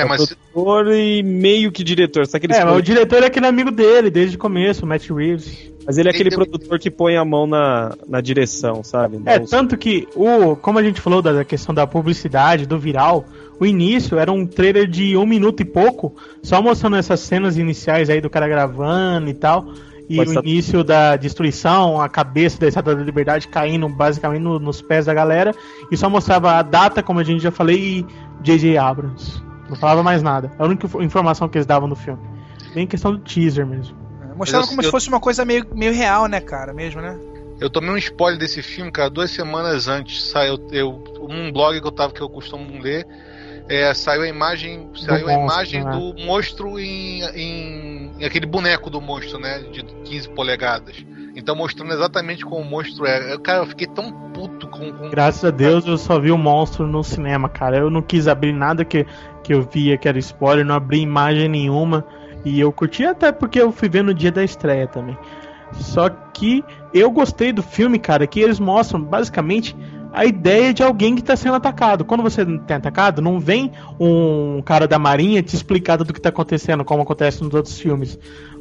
É, 0.02 0.06
mas 0.06 0.26
Produtor 0.54 0.94
e 0.94 1.24
meio 1.24 1.72
que 1.72 1.84
diretor. 1.84 2.26
Só 2.28 2.40
que 2.40 2.46
eles 2.46 2.58
É, 2.58 2.64
mas 2.66 2.78
o 2.78 2.82
diretor 2.82 3.24
é 3.24 3.28
aquele 3.28 3.48
amigo 3.48 3.72
dele 3.72 4.10
desde 4.10 4.36
o 4.36 4.40
começo, 4.40 4.86
o 4.86 4.88
Matt 4.88 5.10
Reeves. 5.10 5.72
Mas 5.86 5.98
ele 5.98 6.10
é 6.10 6.12
aquele 6.12 6.28
Ele- 6.30 6.36
produtor 6.36 6.80
que 6.80 6.92
põe 6.92 7.16
a 7.16 7.24
mão 7.24 7.48
na, 7.48 7.96
na 8.08 8.20
direção, 8.20 8.84
sabe? 8.84 9.22
É, 9.26 9.40
Não- 9.40 9.46
tanto 9.46 9.78
que, 9.78 10.06
o, 10.16 10.56
como 10.58 10.80
a 10.80 10.84
gente 10.84 11.00
falou 11.00 11.22
da 11.22 11.32
da 11.32 11.46
questão 11.46 11.74
da 11.74 11.88
publicidade, 11.88 12.66
do 12.66 12.78
viral, 12.78 13.24
o 13.58 13.66
início 13.66 14.18
era 14.20 14.30
um 14.30 14.46
trailer 14.46 14.86
de 14.86 15.16
um 15.16 15.26
minuto 15.26 15.62
e 15.62 15.66
pouco, 15.66 16.14
só 16.44 16.62
mostrando 16.62 16.98
essas 16.98 17.22
cenas 17.22 17.58
iniciais 17.58 18.10
aí 18.10 18.20
do 18.20 18.30
cara 18.30 18.48
gravando 18.50 19.30
e 19.30 19.34
tal. 19.34 19.66
E 20.10 20.18
Pode 20.18 20.30
o 20.30 20.32
estar- 20.34 20.46
início 20.46 20.84
da 20.84 21.16
destruição, 21.16 22.02
a 22.02 22.08
cabeça 22.10 22.60
da 22.60 22.68
Estátua 22.68 22.96
da 22.96 23.04
Liberdade 23.04 23.48
caindo 23.48 23.88
basicamente 23.90 24.42
no- 24.42 24.60
nos 24.60 24.82
pés 24.82 25.06
da 25.06 25.14
galera. 25.14 25.54
E 25.92 25.96
só 25.96 26.10
mostrava 26.10 26.52
a 26.54 26.62
data, 26.62 27.02
como 27.02 27.20
a 27.20 27.24
gente 27.24 27.42
já 27.44 27.52
falei, 27.52 27.78
e 28.00 28.06
J.J. 28.42 28.78
Abrams. 28.78 29.42
Não 29.70 29.76
falava 29.76 30.02
mais 30.04 30.22
nada. 30.24 30.52
É 30.58 30.64
a 30.64 30.66
única 30.66 30.86
info- 30.86 31.02
informação 31.02 31.48
que 31.50 31.58
eles 31.58 31.66
davam 31.66 31.88
no 31.88 31.96
filme. 31.96 32.22
Bem 32.74 32.88
questão 32.88 33.12
do 33.12 33.20
teaser 33.20 33.66
mesmo. 33.66 33.96
Mostrava 34.36 34.66
eu- 34.66 34.68
como 34.70 34.82
se 34.82 34.88
eu- 34.88 34.92
fosse 34.92 35.10
uma 35.10 35.20
coisa 35.20 35.44
meio, 35.44 35.66
meio 35.74 35.94
real, 35.94 36.28
né, 36.28 36.40
cara? 36.40 36.74
Mesmo, 36.74 37.02
né? 37.02 37.18
eu 37.60 37.72
tomei 37.72 37.90
um 37.90 37.98
spoiler 37.98 38.38
desse 38.40 38.62
filme, 38.62 38.92
cara, 38.92 39.10
duas 39.10 39.32
semanas 39.32 39.88
antes. 39.88 40.24
Saiu 40.30 40.60
eu, 40.72 41.04
um 41.20 41.52
blog 41.52 41.82
que 41.82 41.88
eu 41.88 41.92
tava 41.92 42.14
que 42.14 42.22
eu 42.22 42.30
costumo 42.30 42.80
ler. 42.80 43.06
É, 43.68 43.94
saiu 43.96 44.22
a 44.22 44.28
imagem, 44.28 44.90
saiu 44.96 45.28
a 45.28 45.34
monstro, 45.34 45.44
imagem 45.44 45.84
né? 45.84 45.92
do 45.92 46.24
monstro 46.24 46.80
em, 46.80 47.22
em, 47.36 48.12
em 48.20 48.24
aquele 48.26 48.46
boneco 48.46 48.90
do 48.92 49.02
monstro, 49.02 49.40
né, 49.40 49.60
de 49.72 49.84
15 50.06 50.30
polegadas. 50.30 50.96
Então 51.38 51.56
mostrando 51.56 51.94
exatamente 51.94 52.44
como 52.44 52.62
o 52.62 52.66
monstro 52.66 53.06
é. 53.06 53.34
Eu, 53.34 53.40
Cara, 53.40 53.60
eu 53.60 53.68
fiquei 53.68 53.86
tão 53.86 54.12
puto 54.34 54.68
com, 54.68 54.92
com 54.92 55.10
Graças 55.10 55.46
a 55.46 55.52
Deus 55.52 55.86
eu 55.86 55.96
só 55.96 56.20
vi 56.20 56.32
o 56.32 56.38
monstro 56.38 56.88
no 56.88 57.04
cinema, 57.04 57.48
cara. 57.48 57.78
Eu 57.78 57.92
não 57.92 58.02
quis 58.02 58.28
abrir 58.28 58.52
nada 58.52 58.84
que, 58.84 59.06
que 59.44 59.54
eu 59.54 59.62
via 59.62 59.98
que 60.00 60.10
era 60.10 60.18
spoiler, 60.18 60.66
não 60.66 60.74
abri 60.74 61.00
imagem 61.00 61.48
nenhuma. 61.48 62.04
E 62.44 62.60
eu 62.60 62.72
curti 62.72 63.06
até 63.06 63.32
porque 63.32 63.62
eu 63.62 63.72
fui 63.72 63.88
ver 63.88 64.04
no 64.04 64.16
dia 64.16 64.32
da 64.32 64.44
estreia 64.44 64.88
também. 64.88 65.16
Só 65.74 66.10
que 66.10 66.64
eu 66.92 67.12
gostei 67.12 67.54
do 67.54 67.62
filme, 67.62 68.00
cara, 68.00 68.26
que 68.26 68.40
eles 68.40 68.60
mostram 68.60 69.00
basicamente 69.00 69.76
a 70.14 70.26
ideia 70.26 70.74
de 70.74 70.82
alguém 70.82 71.14
que 71.14 71.22
está 71.22 71.36
sendo 71.36 71.56
atacado. 71.56 72.04
Quando 72.04 72.24
você 72.24 72.44
tem 72.44 72.78
atacado, 72.78 73.22
não 73.22 73.40
vem 73.40 73.72
um 74.00 74.60
cara 74.64 74.88
da 74.88 74.98
marinha 74.98 75.44
te 75.44 75.56
explicar 75.56 75.98
do 75.98 76.06
que 76.12 76.20
está 76.20 76.30
acontecendo, 76.30 76.84
como 76.84 77.04
acontece 77.04 77.44
nos 77.44 77.54
outros 77.54 77.80
filmes. 77.80 78.18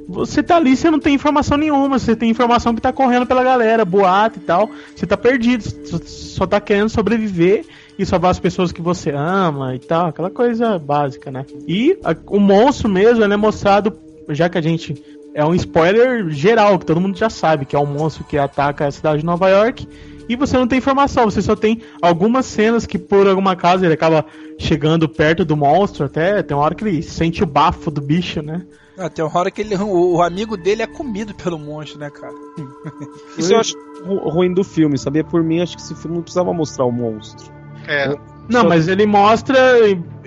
Você 0.08 0.42
tá 0.42 0.56
ali, 0.56 0.76
você 0.76 0.90
não 0.90 1.00
tem 1.00 1.14
informação 1.14 1.56
nenhuma, 1.58 1.98
você 1.98 2.14
tem 2.14 2.30
informação 2.30 2.74
que 2.74 2.80
tá 2.80 2.92
correndo 2.92 3.26
pela 3.26 3.42
galera, 3.42 3.84
boato 3.84 4.38
e 4.38 4.42
tal. 4.42 4.70
Você 4.94 5.06
tá 5.06 5.16
perdido, 5.16 5.64
só- 6.06 6.46
tá 6.46 6.60
querendo 6.60 6.88
sobreviver 6.88 7.64
e 7.98 8.06
salvar 8.06 8.30
as 8.30 8.38
pessoas 8.38 8.70
que 8.70 8.80
você 8.80 9.10
ama 9.10 9.74
e 9.74 9.78
tal, 9.78 10.06
aquela 10.06 10.30
coisa 10.30 10.78
básica, 10.78 11.30
né? 11.30 11.44
E 11.66 11.98
a- 12.04 12.14
o 12.26 12.38
monstro 12.38 12.88
mesmo, 12.88 13.24
ele 13.24 13.34
é 13.34 13.36
mostrado, 13.36 13.92
já 14.28 14.48
que 14.48 14.58
a 14.58 14.60
gente 14.62 15.02
é 15.34 15.44
um 15.44 15.54
spoiler 15.54 16.28
geral, 16.30 16.78
que 16.78 16.86
todo 16.86 17.00
mundo 17.00 17.18
já 17.18 17.28
sabe, 17.28 17.64
que 17.66 17.74
é 17.74 17.78
um 17.78 17.86
monstro 17.86 18.24
que 18.24 18.38
ataca 18.38 18.86
a 18.86 18.90
cidade 18.90 19.18
de 19.20 19.26
Nova 19.26 19.48
York. 19.48 19.86
E 20.28 20.34
você 20.34 20.56
não 20.56 20.66
tem 20.66 20.78
informação, 20.78 21.24
você 21.24 21.40
só 21.42 21.54
tem 21.54 21.80
algumas 22.00 22.46
cenas 22.46 22.86
que 22.86 22.98
por 22.98 23.28
alguma 23.28 23.54
causa 23.54 23.84
ele 23.84 23.94
acaba 23.94 24.24
chegando 24.58 25.08
perto 25.08 25.44
do 25.44 25.56
monstro, 25.56 26.06
até 26.06 26.42
tem 26.42 26.56
uma 26.56 26.64
hora 26.64 26.74
que 26.74 26.84
ele 26.84 27.02
sente 27.02 27.42
o 27.42 27.46
bafo 27.46 27.90
do 27.90 28.00
bicho, 28.00 28.40
né? 28.42 28.62
Ah, 28.98 29.10
tem 29.10 29.24
uma 29.24 29.38
hora 29.38 29.50
que 29.50 29.60
ele, 29.60 29.76
o, 29.76 30.14
o 30.16 30.22
amigo 30.22 30.56
dele 30.56 30.82
é 30.82 30.86
comido 30.86 31.34
pelo 31.34 31.58
monstro, 31.58 31.98
né, 31.98 32.08
cara? 32.10 32.32
Isso 33.36 33.52
eu 33.52 33.60
acho 33.60 33.74
ru- 34.04 34.28
ruim 34.30 34.52
do 34.54 34.64
filme, 34.64 34.96
sabia? 34.96 35.22
Por 35.22 35.42
mim, 35.42 35.60
acho 35.60 35.76
que 35.76 35.82
esse 35.82 35.94
filme 35.94 36.16
não 36.16 36.22
precisava 36.22 36.52
mostrar 36.52 36.84
o 36.86 36.90
monstro. 36.92 37.52
É, 37.86 38.08
Não, 38.48 38.62
Só- 38.62 38.68
mas 38.68 38.88
ele 38.88 39.04
mostra. 39.06 39.58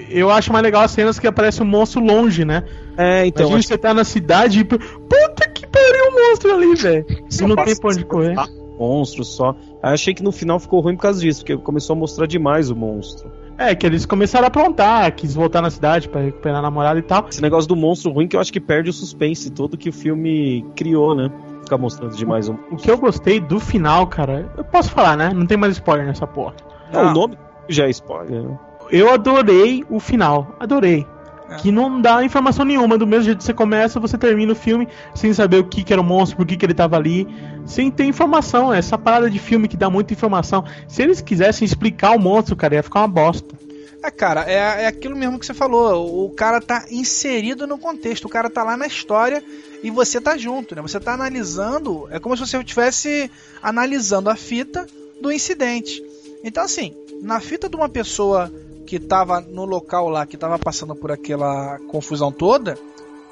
Eu 0.09 0.29
acho 0.29 0.51
mais 0.53 0.63
legal 0.63 0.83
as 0.83 0.91
cenas 0.91 1.17
que 1.19 1.27
aparece 1.27 1.61
um 1.61 1.65
monstro 1.65 1.99
longe, 2.01 2.45
né? 2.45 2.63
É, 2.97 3.25
então. 3.25 3.43
Imagina 3.47 3.59
acho 3.59 3.67
você 3.69 3.77
tá 3.77 3.93
na 3.93 4.03
cidade 4.03 4.59
e. 4.59 4.63
Puta 4.63 5.49
que 5.53 5.65
pariu 5.67 6.05
o 6.09 6.29
monstro 6.29 6.53
ali, 6.53 6.75
velho. 6.75 7.05
Só 7.29 7.45
E 7.45 7.47
não 7.47 7.55
tem 7.55 7.75
pra 7.75 7.89
onde 7.89 8.05
correr. 8.05 8.35
monstro 8.77 9.23
só. 9.25 9.55
Aí 9.81 9.93
achei 9.93 10.13
que 10.13 10.23
no 10.23 10.31
final 10.31 10.59
ficou 10.59 10.79
ruim 10.79 10.95
por 10.95 11.01
causa 11.03 11.19
disso, 11.19 11.41
porque 11.41 11.57
começou 11.57 11.95
a 11.95 11.99
mostrar 11.99 12.25
demais 12.27 12.69
o 12.69 12.75
monstro. 12.75 13.31
É, 13.59 13.75
que 13.75 13.85
eles 13.85 14.05
começaram 14.05 14.45
a 14.45 14.47
aprontar, 14.47 15.11
quis 15.13 15.35
voltar 15.35 15.61
na 15.61 15.69
cidade 15.69 16.07
pra 16.07 16.21
recuperar 16.21 16.59
a 16.59 16.61
namorada 16.61 16.97
e 16.97 17.01
tal. 17.01 17.27
Esse 17.29 17.41
negócio 17.41 17.67
do 17.67 17.75
monstro 17.75 18.09
ruim 18.11 18.25
que 18.25 18.35
eu 18.35 18.39
acho 18.39 18.53
que 18.53 18.59
perde 18.59 18.89
o 18.89 18.93
suspense 18.93 19.49
todo 19.51 19.77
que 19.77 19.89
o 19.89 19.93
filme 19.93 20.65
criou, 20.77 21.13
né? 21.13 21.29
Ficar 21.63 21.77
mostrando 21.77 22.15
demais 22.15 22.47
o 22.47 22.53
O 22.71 22.77
que 22.77 22.89
eu 22.89 22.97
gostei 22.97 23.39
do 23.39 23.59
final, 23.59 24.07
cara, 24.07 24.49
eu 24.57 24.63
posso 24.63 24.89
falar, 24.91 25.17
né? 25.17 25.31
Não 25.35 25.45
tem 25.45 25.57
mais 25.57 25.73
spoiler 25.73 26.07
nessa 26.07 26.25
porra. 26.25 26.53
Não, 26.93 27.03
Não. 27.03 27.11
o 27.11 27.13
nome 27.13 27.37
já 27.67 27.85
é 27.85 27.89
spoiler. 27.89 28.43
né? 28.43 28.57
Eu 28.91 29.13
adorei 29.13 29.83
o 29.89 29.99
final. 29.99 30.55
Adorei. 30.59 31.05
É. 31.49 31.55
Que 31.55 31.71
não 31.71 32.01
dá 32.01 32.23
informação 32.23 32.63
nenhuma. 32.63 32.97
Do 32.97 33.07
mesmo 33.07 33.25
jeito 33.25 33.39
que 33.39 33.43
você 33.43 33.53
começa, 33.53 33.99
você 33.99 34.17
termina 34.17 34.51
o 34.51 34.55
filme 34.55 34.87
sem 35.15 35.33
saber 35.33 35.57
o 35.57 35.63
que, 35.63 35.83
que 35.83 35.91
era 35.91 36.01
o 36.01 36.05
monstro, 36.05 36.37
por 36.37 36.45
que, 36.45 36.55
que 36.55 36.65
ele 36.65 36.73
tava 36.73 36.95
ali. 36.95 37.27
Sem 37.65 37.89
ter 37.89 38.05
informação. 38.05 38.73
Essa 38.73 38.97
parada 38.97 39.29
de 39.29 39.39
filme 39.39 39.67
que 39.67 39.77
dá 39.77 39.89
muita 39.89 40.13
informação. 40.13 40.63
Se 40.87 41.01
eles 41.01 41.21
quisessem 41.21 41.65
explicar 41.65 42.11
o 42.11 42.19
monstro, 42.19 42.55
cara, 42.55 42.75
ia 42.75 42.83
ficar 42.83 43.01
uma 43.01 43.07
bosta. 43.07 43.59
É, 44.01 44.09
cara, 44.09 44.49
é, 44.49 44.83
é 44.83 44.87
aquilo 44.87 45.15
mesmo 45.15 45.37
que 45.37 45.45
você 45.45 45.53
falou. 45.53 46.25
O 46.25 46.29
cara 46.29 46.61
tá 46.61 46.85
inserido 46.89 47.67
no 47.67 47.77
contexto, 47.77 48.25
o 48.25 48.29
cara 48.29 48.49
tá 48.49 48.63
lá 48.63 48.77
na 48.77 48.87
história 48.87 49.43
e 49.83 49.91
você 49.91 50.21
tá 50.21 50.37
junto, 50.37 50.73
né? 50.73 50.81
Você 50.81 50.99
tá 50.99 51.13
analisando, 51.13 52.07
é 52.09 52.19
como 52.19 52.35
se 52.35 52.45
você 52.45 52.57
estivesse 52.57 53.29
analisando 53.61 54.29
a 54.29 54.35
fita 54.35 54.87
do 55.21 55.31
incidente. 55.31 56.01
Então, 56.43 56.63
assim, 56.63 56.95
na 57.21 57.41
fita 57.41 57.67
de 57.67 57.75
uma 57.75 57.89
pessoa 57.89 58.51
que 58.89 58.99
tava 58.99 59.39
no 59.39 59.65
local 59.65 60.09
lá, 60.09 60.25
que 60.25 60.35
tava 60.35 60.57
passando 60.57 60.95
por 60.95 61.11
aquela 61.11 61.77
confusão 61.89 62.31
toda, 62.31 62.75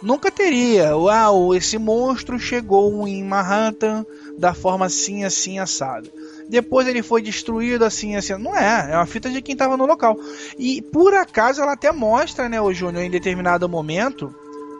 nunca 0.04 0.30
teria. 0.30 0.96
Uau, 0.96 1.56
esse 1.56 1.80
monstro 1.80 2.38
chegou 2.38 3.08
em 3.08 3.24
Manhattan 3.24 4.06
da 4.38 4.54
forma 4.54 4.86
assim, 4.86 5.24
assim, 5.24 5.58
assado. 5.58 6.12
Depois 6.48 6.88
ele 6.88 7.02
foi 7.02 7.24
destruído 7.24 7.84
assim, 7.84 8.16
assim. 8.16 8.34
Não 8.36 8.56
é, 8.56 8.92
é 8.92 8.96
uma 8.96 9.08
fita 9.08 9.32
de 9.32 9.42
quem 9.42 9.56
tava 9.56 9.76
no 9.76 9.88
local. 9.88 10.16
E 10.60 10.80
por 10.80 11.16
acaso 11.16 11.60
ela 11.60 11.74
até 11.74 11.92
mostra, 11.92 12.48
né, 12.48 12.62
o 12.62 12.72
Júnior, 12.72 13.04
em 13.04 13.10
determinado 13.10 13.68
momento, 13.68 14.32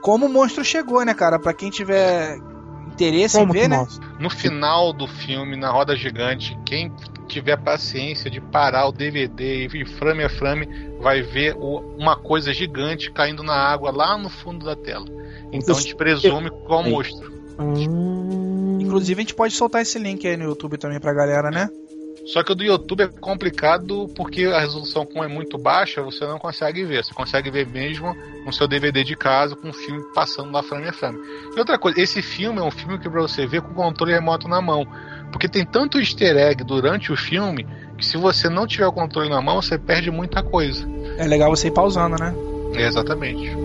como 0.04 0.28
o 0.28 0.30
monstro 0.30 0.64
chegou, 0.64 1.04
né, 1.04 1.16
cara? 1.16 1.40
Pra 1.40 1.56
quem 1.56 1.72
tiver 1.72 2.38
interesse 3.06 3.38
Como 3.38 3.56
em 3.56 3.60
ver, 3.62 3.68
né? 3.70 3.78
mostra? 3.78 4.08
no 4.20 4.30
final 4.30 4.92
do 4.94 5.08
filme, 5.08 5.56
na 5.56 5.70
roda 5.70 5.96
gigante, 5.96 6.58
quem 6.66 6.92
tiver 7.28 7.58
paciência 7.58 8.30
de 8.32 8.40
parar 8.42 8.88
o 8.88 8.92
DVD 8.92 9.64
e 9.66 9.68
vir 9.68 9.86
frame 9.88 10.24
a 10.24 10.30
frame, 10.30 10.68
vai 11.00 11.22
ver 11.22 11.56
o- 11.58 11.80
uma 11.98 12.16
coisa 12.16 12.54
gigante 12.54 13.12
caindo 13.12 13.44
na 13.44 13.54
água 13.54 13.92
lá 13.92 14.18
no 14.18 14.30
fundo 14.30 14.66
da 14.66 14.76
tela. 14.76 15.06
Então 15.52 15.76
a 15.76 15.80
gente 15.80 15.96
presume 15.96 16.50
qual 16.66 16.84
monstro. 16.84 17.32
Hum... 17.60 18.80
Inclusive 18.82 19.20
a 19.20 19.24
gente 19.24 19.36
pode 19.36 19.54
soltar 19.54 19.82
esse 19.82 20.00
link 20.00 20.26
aí 20.28 20.38
no 20.38 20.46
YouTube 20.46 20.78
também 20.78 21.00
pra 21.00 21.14
galera, 21.14 21.50
né? 21.52 21.70
Só 22.28 22.44
que 22.44 22.52
o 22.52 22.56
do 22.56 22.64
YouTube 22.64 23.04
é 23.04 23.08
complicado 23.08 24.10
porque 24.14 24.46
a 24.46 24.60
resolução, 24.60 25.06
como 25.06 25.24
é 25.24 25.28
muito 25.28 25.58
baixa, 25.58 26.02
você 26.02 26.26
não 26.26 26.38
consegue 26.38 26.84
ver. 26.84 27.04
Você 27.04 27.14
consegue 27.14 27.50
ver 27.50 27.66
mesmo 27.66 28.14
no 28.46 28.52
seu 28.52 28.68
DVD 28.68 29.02
de 29.02 29.16
casa 29.16 29.56
com 29.56 29.70
o 29.70 29.74
filme 29.74 30.04
passando 30.14 30.52
lá 30.52 30.62
frame 30.62 30.90
a 30.90 30.94
frame. 30.94 31.18
E 31.56 31.60
outra 31.60 31.78
coisa, 31.78 32.00
esse 32.02 32.22
filme 32.22 32.60
é 32.60 32.64
um 32.64 32.72
filme 32.72 33.00
que 33.00 33.10
pra 33.10 33.22
você 33.22 33.48
ver 33.48 33.62
com 33.62 33.72
o 33.72 33.76
controle 33.76 34.12
remoto 34.12 34.48
na 34.48 34.62
mão. 34.62 34.86
Porque 35.32 35.48
tem 35.48 35.66
tanto 35.66 36.00
easter 36.00 36.36
egg 36.36 36.66
durante 36.66 37.14
o 37.14 37.18
filme 37.18 37.66
que 37.98 38.06
se 38.06 38.18
você 38.18 38.50
não 38.50 38.68
tiver 38.68 38.88
o 38.88 38.92
controle 38.92 39.30
na 39.30 39.42
mão, 39.42 39.62
você 39.62 39.78
perde 39.78 40.12
muita 40.12 40.44
coisa. 40.44 40.86
É 41.18 41.26
legal 41.26 41.50
você 41.50 41.70
ir 41.70 41.72
pausando, 41.72 42.18
né? 42.18 42.34
É, 42.76 42.88
exatamente. 42.88 43.56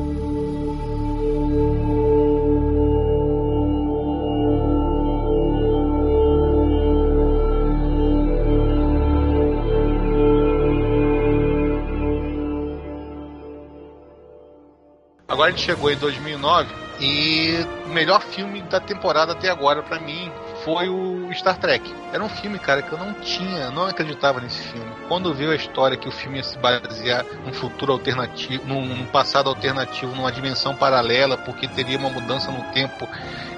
Agora 15.42 15.56
chegou 15.56 15.90
em 15.90 15.96
2009 15.96 16.72
e 17.00 17.66
o 17.84 17.88
melhor 17.88 18.22
filme 18.22 18.62
da 18.62 18.78
temporada 18.78 19.32
até 19.32 19.50
agora 19.50 19.82
pra 19.82 19.98
mim 19.98 20.30
foi 20.64 20.88
o 20.88 21.28
Star 21.34 21.58
Trek. 21.58 21.92
Era 22.12 22.22
um 22.22 22.28
filme, 22.28 22.60
cara, 22.60 22.80
que 22.80 22.92
eu 22.92 22.98
não 22.98 23.12
tinha, 23.14 23.68
não 23.72 23.86
acreditava 23.86 24.40
nesse 24.40 24.62
filme. 24.68 24.88
Quando 25.08 25.34
veio 25.34 25.50
a 25.50 25.56
história 25.56 25.96
que 25.96 26.08
o 26.08 26.12
filme 26.12 26.36
ia 26.38 26.44
se 26.44 26.56
basear 26.58 27.24
num 27.44 27.52
futuro 27.52 27.92
alternativo, 27.92 28.64
num, 28.68 28.86
num 28.86 29.04
passado 29.06 29.48
alternativo, 29.48 30.14
numa 30.14 30.30
dimensão 30.30 30.76
paralela, 30.76 31.36
porque 31.36 31.66
teria 31.66 31.98
uma 31.98 32.08
mudança 32.08 32.52
no 32.52 32.62
tempo, 32.72 33.08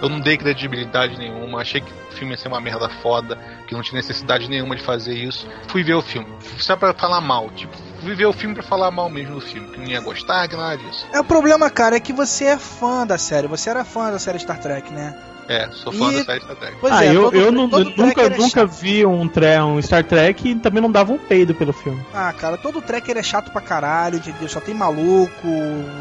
eu 0.00 0.08
não 0.08 0.20
dei 0.20 0.38
credibilidade 0.38 1.18
nenhuma. 1.18 1.60
Achei 1.60 1.82
que 1.82 1.92
o 1.92 2.12
filme 2.12 2.32
ia 2.32 2.38
ser 2.38 2.48
uma 2.48 2.62
merda 2.62 2.88
foda, 2.88 3.36
que 3.68 3.74
não 3.74 3.82
tinha 3.82 3.98
necessidade 3.98 4.48
nenhuma 4.48 4.74
de 4.74 4.82
fazer 4.82 5.12
isso. 5.12 5.46
Fui 5.68 5.84
ver 5.84 5.94
o 5.94 6.00
filme, 6.00 6.32
só 6.58 6.76
pra 6.76 6.94
falar 6.94 7.20
mal, 7.20 7.50
tipo, 7.50 7.76
fui 8.04 8.14
ver 8.14 8.26
o 8.26 8.32
filme 8.32 8.54
pra 8.54 8.62
falar 8.62 8.90
mal 8.90 9.08
mesmo 9.10 9.34
do 9.34 9.40
filme, 9.40 9.66
que 9.68 9.78
não 9.80 9.86
ia 9.86 10.00
gostar, 10.00 10.46
que 10.48 10.56
nada 10.56 10.76
disso. 10.76 11.06
É 11.12 11.20
o 11.20 11.24
problema, 11.24 11.68
cara, 11.70 11.96
é 11.96 12.00
que 12.00 12.12
você 12.12 12.44
é 12.44 12.58
fã 12.58 13.06
da 13.06 13.18
série. 13.18 13.46
Você 13.48 13.68
era 13.70 13.84
fã 13.84 14.10
da 14.10 14.18
série 14.18 14.38
Star 14.38 14.58
Trek, 14.60 14.92
né? 14.92 15.14
É, 15.46 15.68
sou 15.72 15.92
fã 15.92 16.10
E- 16.10 16.16
da 16.18 16.24
série 16.24 16.40
Star 16.40 16.56
Trek. 16.56 16.76
Pois 16.80 16.92
ah, 16.92 17.04
é, 17.04 17.14
eu, 17.14 17.24
todo- 17.24 17.36
eu, 17.36 17.52
não- 17.52 17.70
eu 17.70 17.84
nunca, 17.96 18.22
é 18.22 18.30
nunca 18.30 18.64
vi 18.66 19.04
um, 19.04 19.28
tre 19.28 19.60
um 19.60 19.80
Star 19.82 20.02
Trek 20.04 20.48
e 20.50 20.54
também 20.54 20.80
não 20.82 20.90
dava 20.90 21.12
um 21.12 21.18
peido 21.18 21.54
pelo 21.54 21.72
filme. 21.72 22.02
Ah, 22.14 22.32
cara, 22.32 22.56
todo 22.56 22.80
tracker 22.80 23.16
é 23.18 23.22
chato 23.22 23.50
pra 23.50 23.60
caralho, 23.60 24.16
entendeu? 24.16 24.48
Só 24.48 24.60
tem 24.60 24.74
maluco, 24.74 25.46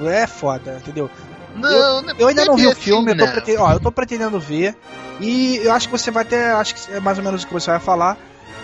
é 0.08 0.28
foda, 0.28 0.78
entendeu? 0.82 1.10
Não, 1.56 2.02
não 2.02 2.16
Eu 2.18 2.28
ainda 2.30 2.46
não 2.46 2.56
vi 2.56 2.66
o 2.66 2.72
assim, 2.72 2.82
filme, 2.82 3.12
eu 3.12 3.18
tô, 3.18 3.28
prete- 3.28 3.58
ó, 3.58 3.72
eu 3.74 3.80
tô 3.80 3.92
pretendendo 3.92 4.40
ver. 4.40 4.76
E 5.20 5.58
eu 5.58 5.72
acho 5.72 5.88
que 5.88 5.92
você 5.98 6.10
vai 6.10 6.26
ter. 6.26 6.52
Acho 6.56 6.74
que 6.74 6.92
é 6.94 7.00
mais 7.00 7.18
ou 7.20 7.24
menos 7.24 7.44
o 7.44 7.48
que 7.48 7.54
você 7.54 7.70
vai 7.70 7.80
falar. 7.80 8.18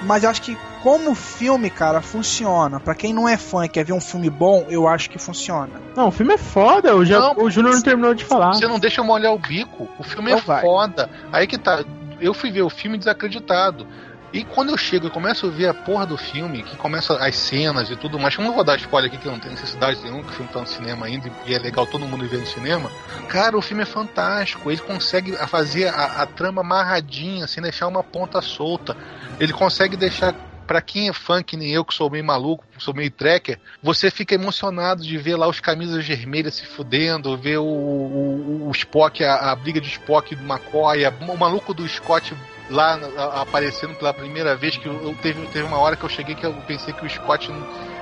Mas 0.04 0.24
eu 0.24 0.30
acho 0.30 0.42
que 0.42 0.58
como 0.82 1.14
filme, 1.14 1.70
cara, 1.70 2.02
funciona. 2.02 2.80
Pra 2.80 2.96
quem 2.96 3.14
não 3.14 3.28
é 3.28 3.38
fã 3.38 3.66
e 3.66 3.70
quer 3.70 3.84
ver 3.84 3.94
um 3.94 4.00
filme 4.02 4.30
bom, 4.30 4.66
eu 4.70 4.88
acho 4.88 5.10
que 5.10 5.20
funciona. 5.20 5.82
Não, 5.96 6.08
o 6.08 6.12
filme 6.12 6.34
é 6.34 6.38
foda, 6.38 6.90
eu 6.90 7.06
já, 7.06 7.20
Não, 7.20 7.44
o 7.44 7.52
Júnior 7.52 7.76
não 7.76 7.82
terminou 7.82 8.14
de 8.14 8.24
falar. 8.24 8.54
Você 8.54 8.68
não 8.68 8.80
deixa 8.80 9.02
eu 9.02 9.06
molhar 9.06 9.34
o 9.34 9.40
bico. 9.40 9.90
O 9.98 10.04
filme 10.04 10.32
Não 10.32 10.38
é 10.38 10.42
vai. 10.42 10.62
foda. 10.62 11.10
Aí 11.32 11.48
que 11.48 11.58
tá. 11.58 11.84
Eu 12.22 12.34
fui 12.34 12.52
ver 12.52 12.62
o 12.62 12.70
filme 12.70 12.98
desacreditado. 12.98 13.86
E 14.32 14.44
quando 14.44 14.70
eu 14.70 14.78
chego 14.78 15.08
e 15.08 15.10
começo 15.10 15.48
a 15.48 15.50
ver 15.50 15.68
a 15.68 15.74
porra 15.74 16.06
do 16.06 16.18
filme, 16.18 16.62
que 16.62 16.76
começa 16.78 17.16
as 17.16 17.36
cenas 17.36 17.90
e 17.90 17.96
tudo 17.96 18.20
mais, 18.20 18.36
eu 18.36 18.44
não 18.44 18.54
vou 18.54 18.64
dar 18.64 18.78
spoiler 18.78 19.12
aqui 19.12 19.20
que 19.20 19.28
não 19.28 19.40
tem 19.40 19.52
necessidade 19.52 20.00
nenhuma, 20.04 20.24
que 20.24 20.30
o 20.30 20.34
filme 20.34 20.52
tá 20.52 20.60
no 20.60 20.68
cinema 20.68 21.08
ainda 21.08 21.32
e 21.46 21.54
é 21.54 21.58
legal 21.60 21.88
todo 21.88 22.06
mundo 22.06 22.28
ver 22.28 22.38
no 22.38 22.46
cinema, 22.46 22.92
cara, 23.28 23.58
o 23.58 23.62
filme 23.62 23.84
é 23.84 23.86
fantástico. 23.86 24.70
Ele 24.70 24.82
consegue 24.82 25.32
fazer 25.48 25.88
a, 25.88 26.22
a 26.22 26.26
trama 26.26 26.62
amarradinha, 26.62 27.48
sem 27.48 27.64
deixar 27.64 27.88
uma 27.88 28.04
ponta 28.04 28.42
solta. 28.42 28.96
Ele 29.40 29.54
consegue 29.54 29.98
deixar. 29.98 30.36
Pra 30.70 30.84
quem 30.84 31.10
é 31.10 31.14
fã, 31.14 31.42
que 31.42 31.58
nem 31.58 31.72
eu, 31.72 31.84
que 31.84 31.96
sou 31.96 32.12
meio 32.12 32.24
maluco, 32.24 32.64
sou 32.78 32.94
meio 32.94 33.10
tracker, 33.10 33.60
você 33.82 34.12
fica 34.12 34.36
emocionado 34.36 35.02
de 35.02 35.18
ver 35.18 35.36
lá 35.36 35.48
os 35.48 35.60
camisas 35.60 36.08
vermelhas 36.08 36.54
se 36.54 36.64
fudendo, 36.68 37.36
ver 37.36 37.58
o, 37.58 37.64
o, 37.64 38.68
o 38.68 38.72
Spock, 38.76 39.24
a, 39.24 39.50
a 39.52 39.56
briga 39.56 39.82
de 39.82 39.88
Spock 39.88 40.36
do 40.36 40.44
McCoy, 40.44 41.08
o 41.28 41.36
maluco 41.36 41.74
do 41.74 41.88
Scott 41.88 42.36
lá 42.70 43.00
a- 43.18 43.42
aparecendo 43.42 43.96
pela 43.96 44.14
primeira 44.14 44.56
vez, 44.56 44.78
que 44.78 44.86
eu, 44.86 44.94
eu 45.02 45.16
teve, 45.16 45.44
teve 45.48 45.66
uma 45.66 45.80
hora 45.80 45.96
que 45.96 46.04
eu 46.04 46.10
cheguei 46.10 46.36
que 46.36 46.46
eu 46.46 46.54
pensei 46.68 46.94
que 46.94 47.04
o 47.04 47.10
Scott. 47.10 47.52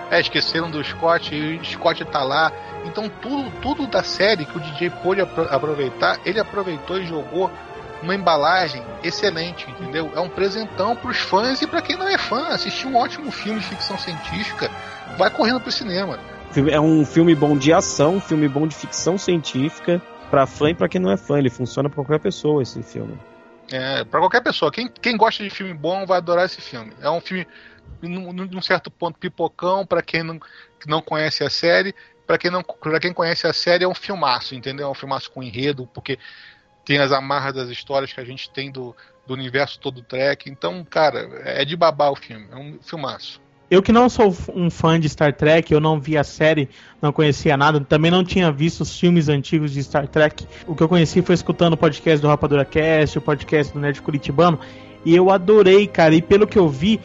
É, 0.10 0.22
esqueceram 0.22 0.72
do 0.72 0.82
Scott 0.84 1.36
e 1.36 1.58
o 1.58 1.66
Scott 1.66 2.04
tá 2.06 2.24
lá. 2.24 2.52
Então 2.86 3.10
tudo, 3.10 3.52
tudo 3.62 3.88
da 3.88 4.04
série 4.04 4.46
que 4.46 4.58
o 4.58 4.60
DJ 4.60 4.90
pôde 4.90 5.22
apro- 5.22 5.48
aproveitar, 5.50 6.20
ele 6.26 6.40
aproveitou 6.40 6.98
e 6.98 7.06
jogou 7.06 7.50
uma 8.02 8.16
embalagem 8.16 8.84
excelente, 9.04 9.70
entendeu? 9.70 10.12
É 10.16 10.20
um 10.20 10.30
presentão 10.30 10.96
pros 10.96 11.18
fãs 11.18 11.62
e 11.62 11.68
pra 11.68 11.82
quem 11.82 11.96
não 11.96 12.08
é 12.08 12.18
fã, 12.18 12.48
assistir 12.50 12.88
um 12.88 12.96
ótimo 12.96 13.32
filme 13.32 13.60
de 13.60 13.66
ficção 13.66 13.98
científica, 13.98 14.70
vai 15.18 15.30
correndo 15.30 15.62
pro 15.62 15.72
cinema. 15.72 16.20
É 16.72 16.80
um 16.80 17.06
filme 17.06 17.36
bom 17.36 17.58
de 17.58 17.74
ação, 17.74 18.16
um 18.16 18.22
filme 18.22 18.48
bom 18.48 18.68
de 18.68 18.76
ficção 18.76 19.18
científica, 19.18 20.02
pra 20.30 20.46
fã 20.46 20.70
e 20.70 20.74
pra 20.74 20.88
quem 20.88 21.02
não 21.02 21.12
é 21.12 21.18
fã. 21.18 21.38
Ele 21.38 21.50
funciona 21.50 21.90
pra 21.90 21.96
qualquer 21.96 22.20
pessoa, 22.20 22.62
esse 22.62 22.82
filme. 22.84 23.18
É, 23.72 24.04
para 24.06 24.20
qualquer 24.20 24.42
pessoa, 24.42 24.72
quem, 24.72 24.88
quem 24.88 25.18
gosta 25.18 25.44
de 25.44 25.50
filme 25.50 25.74
bom 25.74 26.06
vai 26.06 26.18
adorar 26.18 26.46
esse 26.46 26.62
filme. 26.62 26.94
É 27.02 27.10
um 27.10 27.20
filme, 27.20 27.46
num, 28.02 28.32
num 28.32 28.62
certo 28.62 28.90
ponto, 28.90 29.20
pipocão, 29.20 29.86
pra 29.86 30.02
quem 30.02 30.24
não, 30.24 30.40
não 30.86 31.02
conhece 31.02 31.44
a 31.44 31.50
série. 31.50 31.94
Pra 32.26 32.38
quem, 32.38 32.52
não, 32.52 32.64
quem 33.02 33.14
conhece 33.14 33.48
a 33.48 33.54
série, 33.54 33.86
é 33.86 33.88
um 33.88 33.96
filmaço, 33.96 34.54
entendeu? 34.54 34.88
É 34.88 34.92
um 34.92 34.94
filmaço 34.94 35.32
com 35.32 35.42
enredo, 35.42 35.88
porque 35.94 36.20
tem 36.88 37.00
as 37.00 37.12
amarras 37.12 37.54
das 37.54 37.68
histórias 37.68 38.14
que 38.14 38.22
a 38.22 38.24
gente 38.24 38.50
tem 38.50 38.72
do, 38.72 38.96
do 39.28 39.34
universo 39.34 39.78
todo 39.78 40.02
Trek. 40.02 40.50
Então, 40.50 40.88
cara, 40.90 41.30
é 41.44 41.66
de 41.66 41.76
babar 41.76 42.14
o 42.14 42.16
filme. 42.16 42.48
É 42.50 42.56
um 42.56 42.80
filmaço. 42.82 43.42
Eu 43.70 43.84
que 43.84 43.92
não 43.92 44.08
sou 44.08 44.34
um 44.56 44.70
fã 44.70 44.98
de 44.98 45.10
Star 45.10 45.34
Trek, 45.34 45.74
eu 45.74 45.82
não 45.82 46.00
vi 46.00 46.18
a 46.18 46.24
série, 46.24 46.70
não 47.02 47.12
conhecia 47.12 47.58
nada, 47.58 47.82
também 47.82 48.10
não 48.10 48.24
tinha 48.24 48.50
visto 48.50 48.80
os 48.80 48.98
filmes 48.98 49.28
antigos 49.28 49.74
de 49.74 49.84
Star 49.84 50.08
Trek. 50.08 50.48
O 50.66 50.74
que 50.74 50.82
eu 50.82 50.88
conheci 50.88 51.22
foi 51.22 51.36
escutando 51.36 51.74
o 51.74 51.78
podcast 51.78 52.22
do 52.22 52.30
Rapadura 52.30 52.64
Cast, 52.64 53.18
o 53.18 53.22
podcast 53.22 53.74
do 53.74 53.80
Nerd 53.82 54.02
Curitibano, 54.02 54.58
e 55.04 55.14
eu 55.14 55.30
adorei, 55.30 55.86
cara. 55.86 56.16
E 56.16 56.22
pelo 56.22 56.48
que 56.48 56.58
eu 56.58 56.70
vi, 56.70 57.02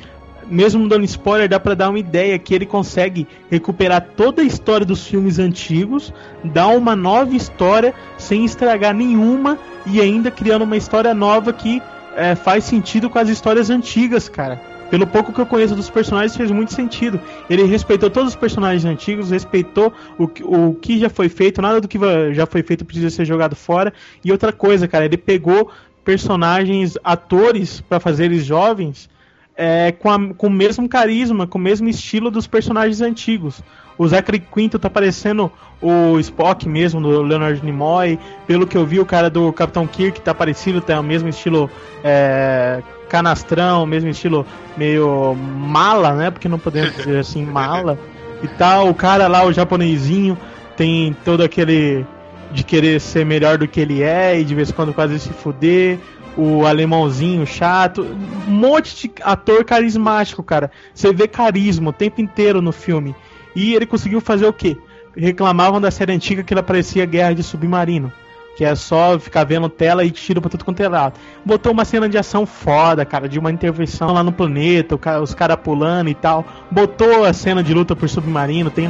mesmo 0.52 0.86
dando 0.86 1.04
spoiler, 1.04 1.48
dá 1.48 1.58
para 1.58 1.74
dar 1.74 1.88
uma 1.88 1.98
ideia 1.98 2.38
que 2.38 2.54
ele 2.54 2.66
consegue 2.66 3.26
recuperar 3.50 4.06
toda 4.14 4.42
a 4.42 4.44
história 4.44 4.84
dos 4.84 5.06
filmes 5.06 5.38
antigos, 5.38 6.12
dar 6.44 6.68
uma 6.68 6.94
nova 6.94 7.34
história 7.34 7.94
sem 8.18 8.44
estragar 8.44 8.94
nenhuma 8.94 9.58
e 9.86 10.00
ainda 10.00 10.30
criando 10.30 10.62
uma 10.62 10.76
história 10.76 11.14
nova 11.14 11.52
que 11.52 11.82
é, 12.14 12.34
faz 12.34 12.64
sentido 12.64 13.08
com 13.08 13.18
as 13.18 13.30
histórias 13.30 13.70
antigas, 13.70 14.28
cara 14.28 14.72
pelo 14.92 15.06
pouco 15.06 15.32
que 15.32 15.40
eu 15.40 15.46
conheço 15.46 15.74
dos 15.74 15.88
personagens, 15.88 16.36
fez 16.36 16.50
muito 16.50 16.74
sentido. 16.74 17.18
Ele 17.48 17.64
respeitou 17.64 18.10
todos 18.10 18.28
os 18.28 18.36
personagens 18.36 18.84
antigos, 18.84 19.30
respeitou 19.30 19.90
o, 20.18 20.24
o 20.44 20.74
que 20.74 20.98
já 20.98 21.08
foi 21.08 21.30
feito, 21.30 21.62
nada 21.62 21.80
do 21.80 21.88
que 21.88 21.98
já 22.34 22.44
foi 22.44 22.62
feito 22.62 22.84
precisa 22.84 23.08
ser 23.08 23.24
jogado 23.24 23.56
fora. 23.56 23.90
E 24.22 24.30
outra 24.30 24.52
coisa, 24.52 24.86
cara, 24.86 25.06
ele 25.06 25.16
pegou 25.16 25.70
personagens, 26.04 26.98
atores, 27.02 27.80
para 27.80 27.98
fazer 28.00 28.26
eles 28.26 28.44
jovens, 28.44 29.08
é, 29.56 29.92
com, 29.92 30.10
a, 30.10 30.34
com 30.34 30.46
o 30.46 30.50
mesmo 30.50 30.88
carisma, 30.88 31.46
com 31.46 31.58
o 31.58 31.60
mesmo 31.60 31.88
estilo 31.88 32.30
dos 32.30 32.46
personagens 32.46 33.00
antigos. 33.00 33.62
O 33.98 34.08
Zachary 34.08 34.40
Quinto 34.40 34.78
tá 34.78 34.88
parecendo 34.88 35.52
o 35.80 36.18
Spock 36.18 36.68
mesmo, 36.68 37.00
do 37.00 37.22
Leonard 37.22 37.62
Nimoy. 37.64 38.18
Pelo 38.46 38.66
que 38.66 38.76
eu 38.76 38.86
vi, 38.86 38.98
o 38.98 39.06
cara 39.06 39.28
do 39.28 39.52
Capitão 39.52 39.86
Kirk 39.86 40.20
tá 40.20 40.34
parecido, 40.34 40.80
tem 40.80 40.96
o 40.96 41.02
mesmo 41.02 41.28
estilo 41.28 41.70
é, 42.02 42.82
canastrão, 43.08 43.84
mesmo 43.84 44.08
estilo 44.08 44.46
meio 44.76 45.34
mala, 45.34 46.14
né? 46.14 46.30
Porque 46.30 46.48
não 46.48 46.58
podemos 46.58 46.96
dizer 46.96 47.18
assim, 47.18 47.44
mala 47.46 47.98
e 48.42 48.48
tal. 48.48 48.88
O 48.88 48.94
cara 48.94 49.28
lá, 49.28 49.44
o 49.44 49.52
japonesinho, 49.52 50.38
tem 50.76 51.14
todo 51.24 51.42
aquele 51.42 52.06
de 52.52 52.62
querer 52.62 53.00
ser 53.00 53.24
melhor 53.24 53.56
do 53.56 53.66
que 53.66 53.80
ele 53.80 54.02
é 54.02 54.38
e 54.38 54.44
de 54.44 54.54
vez 54.54 54.70
em 54.70 54.72
quando 54.72 54.92
quase 54.92 55.18
se 55.18 55.30
fuder. 55.30 55.98
O 56.36 56.64
alemãozinho 56.66 57.46
chato, 57.46 58.02
um 58.48 58.50
monte 58.50 59.08
de 59.08 59.12
ator 59.22 59.64
carismático, 59.64 60.42
cara. 60.42 60.70
Você 60.94 61.12
vê 61.12 61.28
carisma 61.28 61.90
o 61.90 61.92
tempo 61.92 62.20
inteiro 62.20 62.62
no 62.62 62.72
filme. 62.72 63.14
E 63.54 63.74
ele 63.74 63.84
conseguiu 63.86 64.20
fazer 64.20 64.46
o 64.46 64.52
quê? 64.52 64.76
Reclamavam 65.14 65.80
da 65.80 65.90
série 65.90 66.12
antiga 66.12 66.42
que 66.42 66.54
ele 66.54 66.60
aparecia 66.60 67.04
Guerra 67.04 67.34
de 67.34 67.42
Submarino 67.42 68.10
que 68.54 68.64
é 68.64 68.74
só 68.74 69.18
ficar 69.18 69.44
vendo 69.44 69.68
tela 69.68 70.04
e 70.04 70.10
tiro 70.10 70.40
pra 70.40 70.50
tudo 70.50 70.64
quanto 70.64 70.80
é 70.80 70.88
lado. 70.88 71.18
Botou 71.44 71.72
uma 71.72 71.84
cena 71.84 72.08
de 72.08 72.18
ação 72.18 72.44
foda, 72.44 73.04
cara, 73.04 73.28
de 73.28 73.38
uma 73.38 73.50
intervenção 73.50 74.12
lá 74.12 74.22
no 74.22 74.32
planeta, 74.32 74.98
os 75.20 75.34
caras 75.34 75.56
pulando 75.56 76.10
e 76.10 76.14
tal. 76.14 76.44
Botou 76.70 77.24
a 77.24 77.32
cena 77.32 77.62
de 77.62 77.72
luta 77.72 77.96
por 77.96 78.08
submarino, 78.08 78.70
tem, 78.70 78.88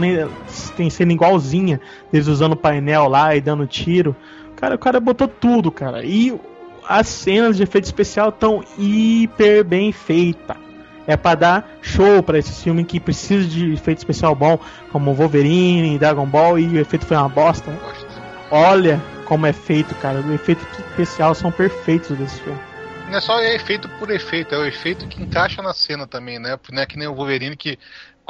tem 0.76 0.90
cena 0.90 1.12
igualzinha, 1.12 1.80
eles 2.12 2.26
usando 2.26 2.52
o 2.52 2.56
painel 2.56 3.08
lá 3.08 3.36
e 3.36 3.40
dando 3.40 3.66
tiro. 3.66 4.16
Cara, 4.56 4.74
o 4.74 4.78
cara 4.78 5.00
botou 5.00 5.28
tudo, 5.28 5.70
cara. 5.70 6.04
E 6.04 6.38
as 6.88 7.08
cenas 7.08 7.56
de 7.56 7.62
efeito 7.62 7.84
especial 7.84 8.28
estão 8.30 8.64
hiper 8.78 9.64
bem 9.64 9.92
feitas. 9.92 10.56
É 11.06 11.16
para 11.16 11.34
dar 11.34 11.70
show 11.82 12.22
para 12.22 12.38
esse 12.38 12.62
filme 12.62 12.84
que 12.84 13.00
precisa 13.00 13.48
de 13.48 13.72
efeito 13.72 13.98
especial 13.98 14.34
bom, 14.34 14.58
como 14.90 15.12
Wolverine, 15.12 15.98
Dragon 15.98 16.26
Ball, 16.26 16.58
e 16.58 16.68
o 16.68 16.80
efeito 16.80 17.04
foi 17.04 17.16
uma 17.16 17.28
bosta. 17.28 17.76
Olha, 18.50 19.02
como 19.24 19.46
é 19.46 19.52
feito, 19.52 19.94
cara. 19.96 20.20
Os 20.20 20.30
efeitos 20.30 20.64
especiais 20.78 21.38
são 21.38 21.50
perfeitos 21.50 22.16
desse 22.16 22.40
filme. 22.40 22.60
Não 23.08 23.18
é 23.18 23.20
só 23.20 23.40
efeito 23.42 23.88
por 23.98 24.10
efeito, 24.10 24.54
é 24.54 24.58
o 24.58 24.64
efeito 24.64 25.06
que 25.06 25.22
encaixa 25.22 25.60
na 25.60 25.74
cena 25.74 26.06
também, 26.06 26.38
né? 26.38 26.58
Não 26.70 26.82
é 26.82 26.86
que 26.86 26.96
nem 26.96 27.08
o 27.08 27.14
Wolverine 27.14 27.56
que 27.56 27.78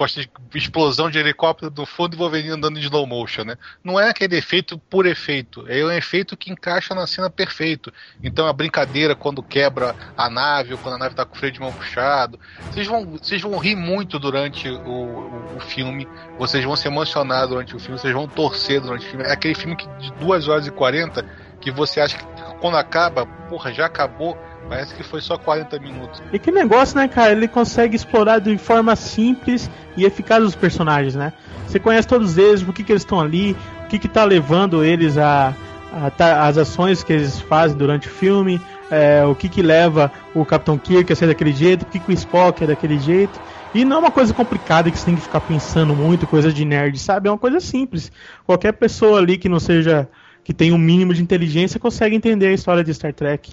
gosta 0.03 0.21
de 0.21 0.29
explosão 0.55 1.09
de 1.09 1.19
helicóptero 1.19 1.71
do 1.71 1.87
fundo 1.87 2.15
e 2.15 2.19
Wolverine 2.19 2.51
andando 2.51 2.77
em 2.77 2.83
slow 2.83 3.07
motion, 3.07 3.45
né? 3.45 3.57
Não 3.85 4.01
é 4.01 4.11
aquele 4.11 4.37
efeito 4.37 4.77
por 4.77 5.07
efeito, 5.07 5.65
é 5.69 5.85
um 5.85 5.93
efeito 5.93 6.37
que 6.37 6.51
encaixa 6.51 6.93
na 6.93 7.07
cena 7.07 7.31
perfeito. 7.31 7.93
Então 8.23 8.49
a 8.49 8.53
brincadeira 8.53 9.15
quando 9.15 9.43
quebra 9.43 9.95
a 10.17 10.29
nave 10.29 10.73
ou 10.73 10.79
quando 10.79 10.97
a 10.97 10.99
nave 10.99 11.15
tá 11.15 11.25
com 11.25 11.37
o 11.37 11.39
freio 11.39 11.53
de 11.53 11.61
mão 11.61 11.73
puxado, 11.73 12.39
vocês 12.71 12.87
vão, 12.87 13.07
vocês 13.07 13.41
vão 13.41 13.57
rir 13.59 13.77
muito 13.77 14.19
durante 14.19 14.69
o, 14.69 14.81
o, 14.81 15.57
o 15.57 15.61
filme, 15.61 16.09
vocês 16.37 16.65
vão 16.65 16.75
se 16.75 16.89
emocionar 16.89 17.47
durante 17.47 17.77
o 17.77 17.79
filme, 17.79 17.97
vocês 17.97 18.13
vão 18.13 18.27
torcer 18.27 18.81
durante 18.81 19.07
o 19.07 19.09
filme. 19.09 19.25
É 19.25 19.33
aquele 19.33 19.55
filme 19.55 19.77
que, 19.77 19.87
de 19.99 20.13
2 20.15 20.49
horas 20.49 20.67
e 20.67 20.73
40 20.73 21.25
que 21.63 21.71
você 21.71 22.01
acha 22.01 22.19
que 22.19 22.25
quando 22.61 22.77
acaba, 22.77 23.25
porra, 23.49 23.73
já 23.73 23.87
acabou 23.87 24.37
Parece 24.69 24.95
que 24.95 25.03
foi 25.03 25.21
só 25.21 25.37
40 25.37 25.79
minutos. 25.81 26.23
E 26.33 26.39
que 26.39 26.51
negócio, 26.51 26.97
né, 26.97 27.09
cara? 27.09 27.33
Ele 27.33 27.49
consegue 27.49 27.97
explorar 27.97 28.39
de 28.39 28.57
forma 28.57 28.95
simples 28.97 29.71
e 29.97 30.05
eficaz 30.05 30.43
os 30.43 30.55
personagens, 30.55 31.15
né? 31.15 31.33
Você 31.67 31.79
conhece 31.79 32.09
todos 32.09 32.39
eles, 32.39 32.63
por 32.63 32.73
que, 32.73 32.83
que 32.83 32.93
eles 32.93 33.03
estão 33.03 33.21
ali, 33.21 33.57
o 33.85 33.89
que, 33.89 33.99
que 33.99 34.09
tá 34.09 34.25
levando 34.25 34.85
eles 34.85 35.19
a, 35.19 35.55
a, 35.93 36.47
as 36.47 36.57
ações 36.57 37.03
que 37.03 37.13
eles 37.13 37.41
fazem 37.41 37.77
durante 37.77 38.09
o 38.09 38.11
filme, 38.11 38.61
é, 38.91 39.25
o 39.25 39.35
que, 39.35 39.49
que 39.49 39.63
leva 39.63 40.11
o 40.35 40.45
Capitão 40.45 40.79
Kirk 40.79 41.13
a 41.13 41.17
ser 41.17 41.27
daquele 41.27 41.53
jeito, 41.53 41.83
o 41.83 41.87
que, 41.87 41.99
que 41.99 42.11
o 42.11 42.15
Spock 42.15 42.65
é 42.65 42.67
daquele 42.67 42.99
jeito. 42.99 43.39
E 43.75 43.85
não 43.85 43.97
é 43.97 43.99
uma 44.01 44.11
coisa 44.11 44.35
complicada 44.35 44.91
que 44.91 44.99
você 44.99 45.07
tem 45.07 45.17
que 45.17 45.23
ficar 45.23 45.41
pensando 45.41 45.95
muito, 45.95 46.27
coisa 46.27 46.53
de 46.53 46.65
nerd, 46.65 46.99
sabe? 46.99 47.29
É 47.29 47.33
uma 47.33 47.39
coisa 47.39 47.59
simples. 47.59 48.13
Qualquer 48.47 48.73
pessoa 48.73 49.19
ali 49.19 49.39
que 49.39 49.49
não 49.49 49.59
seja. 49.59 50.09
Que 50.45 50.53
tenha 50.53 50.75
um 50.75 50.79
mínimo 50.79 51.15
de 51.15 51.23
inteligência 51.23 51.79
consegue 51.79 52.17
entender 52.17 52.49
a 52.49 52.53
história 52.53 52.83
de 52.83 52.93
Star 52.93 53.13
Trek. 53.13 53.53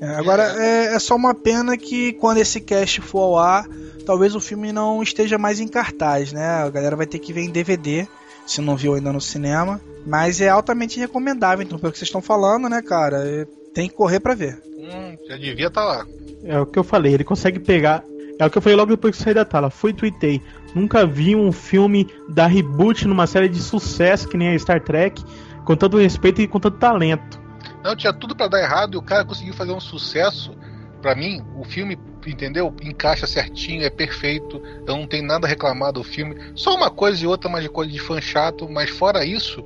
É, 0.00 0.06
agora 0.16 0.42
é, 0.58 0.94
é, 0.94 0.98
só 0.98 1.14
uma 1.14 1.34
pena 1.34 1.76
que 1.76 2.12
quando 2.14 2.38
esse 2.38 2.60
cast 2.60 3.00
for 3.00 3.20
ao 3.20 3.38
ar, 3.38 3.66
talvez 4.04 4.34
o 4.34 4.40
filme 4.40 4.72
não 4.72 5.02
esteja 5.02 5.38
mais 5.38 5.60
em 5.60 5.68
cartaz, 5.68 6.32
né? 6.32 6.44
A 6.44 6.68
galera 6.68 6.96
vai 6.96 7.06
ter 7.06 7.18
que 7.18 7.32
ver 7.32 7.42
em 7.42 7.50
DVD, 7.50 8.06
se 8.46 8.60
não 8.60 8.76
viu 8.76 8.94
ainda 8.94 9.12
no 9.12 9.20
cinema. 9.20 9.80
Mas 10.06 10.40
é 10.40 10.48
altamente 10.48 10.98
recomendável, 10.98 11.64
então, 11.64 11.78
pelo 11.78 11.92
que 11.92 11.98
vocês 11.98 12.08
estão 12.08 12.20
falando, 12.20 12.68
né, 12.68 12.82
cara? 12.82 13.22
É, 13.24 13.46
tem 13.72 13.88
que 13.88 13.94
correr 13.94 14.20
para 14.20 14.34
ver. 14.34 14.60
Hum, 14.78 15.16
já 15.28 15.36
devia 15.36 15.68
estar 15.68 15.80
tá 15.80 15.86
lá. 15.86 16.06
É 16.44 16.58
o 16.60 16.66
que 16.66 16.78
eu 16.78 16.84
falei, 16.84 17.14
ele 17.14 17.24
consegue 17.24 17.58
pegar. 17.58 18.04
É 18.38 18.44
o 18.44 18.50
que 18.50 18.58
eu 18.58 18.62
falei 18.62 18.76
logo 18.76 18.90
depois 18.90 19.16
que 19.16 19.22
saí 19.22 19.32
da 19.32 19.44
tela. 19.44 19.70
Fui 19.70 19.92
tweetei. 19.92 20.42
Nunca 20.74 21.06
vi 21.06 21.36
um 21.36 21.52
filme 21.52 22.08
da 22.28 22.46
reboot 22.46 23.06
numa 23.06 23.26
série 23.28 23.48
de 23.48 23.60
sucesso 23.60 24.28
que 24.28 24.36
nem 24.36 24.48
a 24.48 24.58
Star 24.58 24.82
Trek, 24.82 25.22
com 25.64 25.76
tanto 25.76 25.96
respeito 25.96 26.40
e 26.40 26.46
com 26.46 26.60
tanto 26.60 26.78
talento. 26.78 27.40
Não, 27.82 27.96
tinha 27.96 28.12
tudo 28.12 28.34
para 28.34 28.48
dar 28.48 28.60
errado 28.60 28.94
e 28.94 28.96
o 28.96 29.02
cara 29.02 29.24
conseguiu 29.24 29.54
fazer 29.54 29.72
um 29.72 29.80
sucesso. 29.80 30.56
Para 31.02 31.14
mim, 31.14 31.44
o 31.56 31.64
filme, 31.64 31.98
entendeu? 32.26 32.74
Encaixa 32.82 33.26
certinho, 33.26 33.84
é 33.84 33.90
perfeito. 33.90 34.60
Eu 34.86 34.96
não 34.96 35.06
tenho 35.06 35.26
nada 35.26 35.46
a 35.46 35.50
reclamar 35.50 35.92
do 35.92 36.02
filme. 36.02 36.34
Só 36.54 36.74
uma 36.74 36.90
coisa 36.90 37.22
e 37.22 37.26
outra, 37.26 37.50
mais 37.50 37.64
de 37.64 37.70
coisa 37.70 37.92
de 37.92 37.98
fã 37.98 38.20
chato, 38.20 38.68
mas 38.68 38.90
fora 38.90 39.24
isso, 39.24 39.62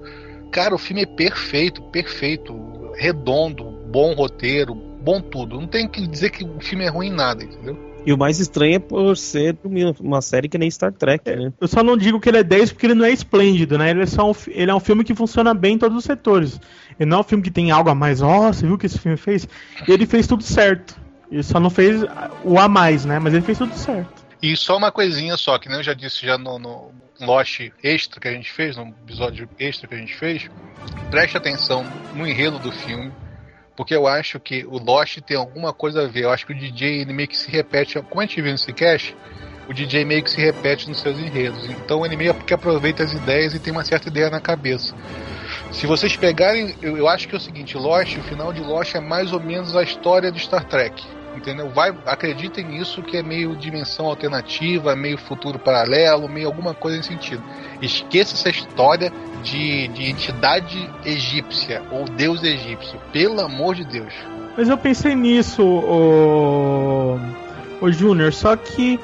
cara, 0.50 0.74
o 0.74 0.78
filme 0.78 1.02
é 1.02 1.06
perfeito, 1.06 1.82
perfeito, 1.90 2.56
redondo, 2.96 3.64
bom 3.88 4.14
roteiro, 4.14 4.74
bom 4.74 5.20
tudo. 5.20 5.60
Não 5.60 5.68
tem 5.68 5.86
que 5.86 6.06
dizer 6.06 6.30
que 6.30 6.44
o 6.44 6.60
filme 6.60 6.84
é 6.84 6.88
ruim 6.88 7.08
em 7.08 7.12
nada, 7.12 7.44
entendeu? 7.44 7.87
E 8.06 8.12
o 8.12 8.18
mais 8.18 8.38
estranho 8.38 8.76
é 8.76 8.78
por 8.78 9.16
ser 9.16 9.56
uma 10.00 10.22
série 10.22 10.48
que 10.48 10.56
nem 10.56 10.70
Star 10.70 10.92
Trek, 10.92 11.30
né? 11.30 11.52
Eu 11.60 11.68
só 11.68 11.82
não 11.82 11.96
digo 11.96 12.20
que 12.20 12.28
ele 12.28 12.38
é 12.38 12.44
10 12.44 12.72
porque 12.72 12.86
ele 12.86 12.94
não 12.94 13.04
é 13.04 13.10
esplêndido, 13.10 13.76
né? 13.76 13.90
Ele 13.90 14.02
é, 14.02 14.06
só 14.06 14.30
um, 14.30 14.34
ele 14.48 14.70
é 14.70 14.74
um 14.74 14.80
filme 14.80 15.04
que 15.04 15.14
funciona 15.14 15.52
bem 15.52 15.74
em 15.74 15.78
todos 15.78 15.96
os 15.98 16.04
setores. 16.04 16.60
Ele 16.98 17.10
não 17.10 17.18
é 17.18 17.20
um 17.20 17.24
filme 17.24 17.44
que 17.44 17.50
tem 17.50 17.70
algo 17.70 17.90
a 17.90 17.94
mais. 17.94 18.22
Ó, 18.22 18.48
oh, 18.48 18.52
você 18.52 18.64
viu 18.64 18.76
o 18.76 18.78
que 18.78 18.86
esse 18.86 18.98
filme 18.98 19.16
fez? 19.16 19.46
Ele 19.86 20.06
fez 20.06 20.26
tudo 20.26 20.42
certo. 20.42 20.98
Ele 21.30 21.42
só 21.42 21.60
não 21.60 21.70
fez 21.70 22.02
o 22.44 22.58
a 22.58 22.68
mais, 22.68 23.04
né? 23.04 23.18
Mas 23.18 23.34
ele 23.34 23.44
fez 23.44 23.58
tudo 23.58 23.74
certo. 23.74 24.24
E 24.40 24.56
só 24.56 24.76
uma 24.76 24.92
coisinha 24.92 25.36
só, 25.36 25.58
que 25.58 25.68
nem 25.68 25.78
eu 25.78 25.84
já 25.84 25.92
disse 25.92 26.24
já 26.24 26.38
no, 26.38 26.58
no 26.58 26.90
Lost 27.20 27.60
extra 27.82 28.20
que 28.20 28.28
a 28.28 28.32
gente 28.32 28.50
fez, 28.50 28.76
no 28.76 28.88
episódio 29.04 29.48
extra 29.58 29.88
que 29.88 29.94
a 29.94 29.98
gente 29.98 30.16
fez, 30.16 30.48
preste 31.10 31.36
atenção 31.36 31.84
no 32.14 32.26
enredo 32.26 32.58
do 32.58 32.70
filme 32.70 33.12
porque 33.78 33.94
eu 33.94 34.08
acho 34.08 34.40
que 34.40 34.66
o 34.66 34.76
Lost 34.76 35.20
tem 35.20 35.36
alguma 35.36 35.72
coisa 35.72 36.02
a 36.02 36.08
ver. 36.08 36.24
Eu 36.24 36.30
acho 36.32 36.44
que 36.44 36.52
o 36.52 36.58
DJ 36.58 37.02
ele 37.02 37.12
meio 37.12 37.28
que 37.28 37.36
se 37.36 37.48
repete, 37.48 38.02
como 38.02 38.20
a 38.20 38.26
gente 38.26 38.42
viu 38.42 38.50
nesse 38.50 38.72
cast, 38.72 39.16
o 39.68 39.72
DJ 39.72 40.04
meio 40.04 40.20
que 40.20 40.32
se 40.32 40.40
repete 40.40 40.88
nos 40.88 40.98
seus 40.98 41.16
enredos. 41.16 41.64
Então 41.70 42.04
ele 42.04 42.16
meio 42.16 42.34
que 42.34 42.52
aproveita 42.52 43.04
as 43.04 43.12
ideias 43.12 43.54
e 43.54 43.60
tem 43.60 43.72
uma 43.72 43.84
certa 43.84 44.08
ideia 44.08 44.30
na 44.30 44.40
cabeça. 44.40 44.92
Se 45.70 45.86
vocês 45.86 46.16
pegarem, 46.16 46.74
eu, 46.82 46.96
eu 46.96 47.06
acho 47.06 47.28
que 47.28 47.36
é 47.36 47.38
o 47.38 47.40
seguinte, 47.40 47.76
Lost, 47.76 48.16
o 48.16 48.22
final 48.24 48.52
de 48.52 48.60
Lost 48.60 48.96
é 48.96 49.00
mais 49.00 49.32
ou 49.32 49.38
menos 49.38 49.76
a 49.76 49.82
história 49.84 50.32
de 50.32 50.40
Star 50.40 50.64
Trek 50.64 51.00
entendeu? 51.36 51.70
Vai, 51.70 51.94
acreditem 52.06 52.64
nisso 52.64 53.02
que 53.02 53.16
é 53.16 53.22
meio 53.22 53.56
dimensão 53.56 54.06
alternativa, 54.06 54.94
meio 54.96 55.18
futuro 55.18 55.58
paralelo, 55.58 56.28
meio 56.28 56.46
alguma 56.46 56.74
coisa 56.74 56.96
nesse 56.96 57.10
sentido. 57.10 57.42
Esqueça 57.80 58.34
essa 58.34 58.48
história 58.48 59.12
de, 59.42 59.88
de 59.88 60.10
entidade 60.10 60.90
egípcia 61.04 61.82
ou 61.90 62.04
deus 62.04 62.42
egípcio, 62.42 63.00
pelo 63.12 63.40
amor 63.40 63.74
de 63.74 63.84
Deus. 63.84 64.12
Mas 64.56 64.68
eu 64.68 64.76
pensei 64.76 65.14
nisso, 65.14 65.62
o, 65.62 67.18
o 67.80 67.92
Júnior, 67.92 68.32
só 68.32 68.56
que 68.56 68.98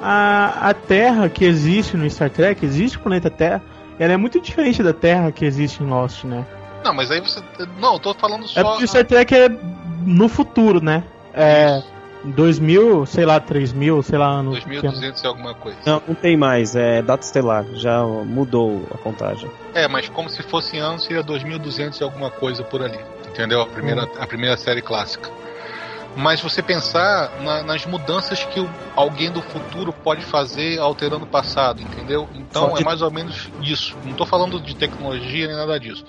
a, 0.00 0.70
a 0.70 0.74
Terra 0.74 1.28
que 1.28 1.44
existe 1.44 1.96
no 1.96 2.08
Star 2.08 2.30
Trek, 2.30 2.64
existe 2.64 2.96
o 2.96 3.00
planeta 3.00 3.30
Terra, 3.30 3.62
ela 3.98 4.12
é 4.12 4.16
muito 4.16 4.40
diferente 4.40 4.82
da 4.82 4.92
Terra 4.92 5.30
que 5.30 5.44
existe 5.44 5.82
em 5.82 5.86
Lost, 5.86 6.24
né? 6.24 6.46
Não, 6.82 6.94
mas 6.94 7.10
aí 7.10 7.20
você. 7.20 7.40
Não, 7.78 7.94
eu 7.94 7.98
tô 7.98 8.14
falando 8.14 8.48
só. 8.48 8.60
É 8.60 8.64
porque 8.64 8.84
o 8.84 8.88
Star 8.88 9.04
Trek 9.04 9.34
é 9.34 9.50
no 10.06 10.28
futuro, 10.28 10.82
né? 10.82 11.04
É. 11.34 11.82
2000, 12.22 13.06
sei 13.06 13.24
lá, 13.24 13.40
3000, 13.40 14.02
sei 14.02 14.18
lá, 14.18 14.26
ano. 14.26 14.50
2200 14.50 15.22
e 15.22 15.26
alguma 15.26 15.54
coisa. 15.54 15.78
Não, 15.86 16.02
não 16.06 16.14
tem 16.14 16.36
mais, 16.36 16.76
é 16.76 17.00
data 17.00 17.24
estelar, 17.24 17.64
já 17.74 18.02
mudou 18.04 18.86
a 18.94 18.98
contagem. 18.98 19.50
É, 19.74 19.88
mas 19.88 20.08
como 20.10 20.28
se 20.28 20.42
fosse 20.42 20.76
anos, 20.76 21.04
seria 21.04 21.22
2200 21.22 21.98
e 21.98 22.04
alguma 22.04 22.30
coisa 22.30 22.62
por 22.62 22.82
ali. 22.82 22.98
Entendeu? 23.26 23.62
A 23.62 23.66
primeira, 23.66 24.02
a 24.18 24.26
primeira 24.26 24.56
série 24.56 24.82
clássica. 24.82 25.30
Mas 26.16 26.40
você 26.40 26.60
pensar 26.60 27.30
na- 27.40 27.62
nas 27.62 27.86
mudanças 27.86 28.44
que 28.44 28.58
o- 28.60 28.68
alguém 28.96 29.30
do 29.30 29.40
futuro 29.40 29.92
pode 29.92 30.22
fazer 30.22 30.78
alterando 30.80 31.24
o 31.24 31.28
passado, 31.28 31.80
entendeu? 31.80 32.28
Então 32.34 32.68
Só 32.68 32.74
de- 32.74 32.82
é 32.82 32.84
mais 32.84 33.00
ou 33.00 33.10
menos 33.12 33.48
isso. 33.62 33.96
Não 34.04 34.12
tô 34.12 34.26
falando 34.26 34.60
de 34.60 34.74
tecnologia 34.74 35.46
nem 35.46 35.56
nada 35.56 35.78
disso. 35.78 36.04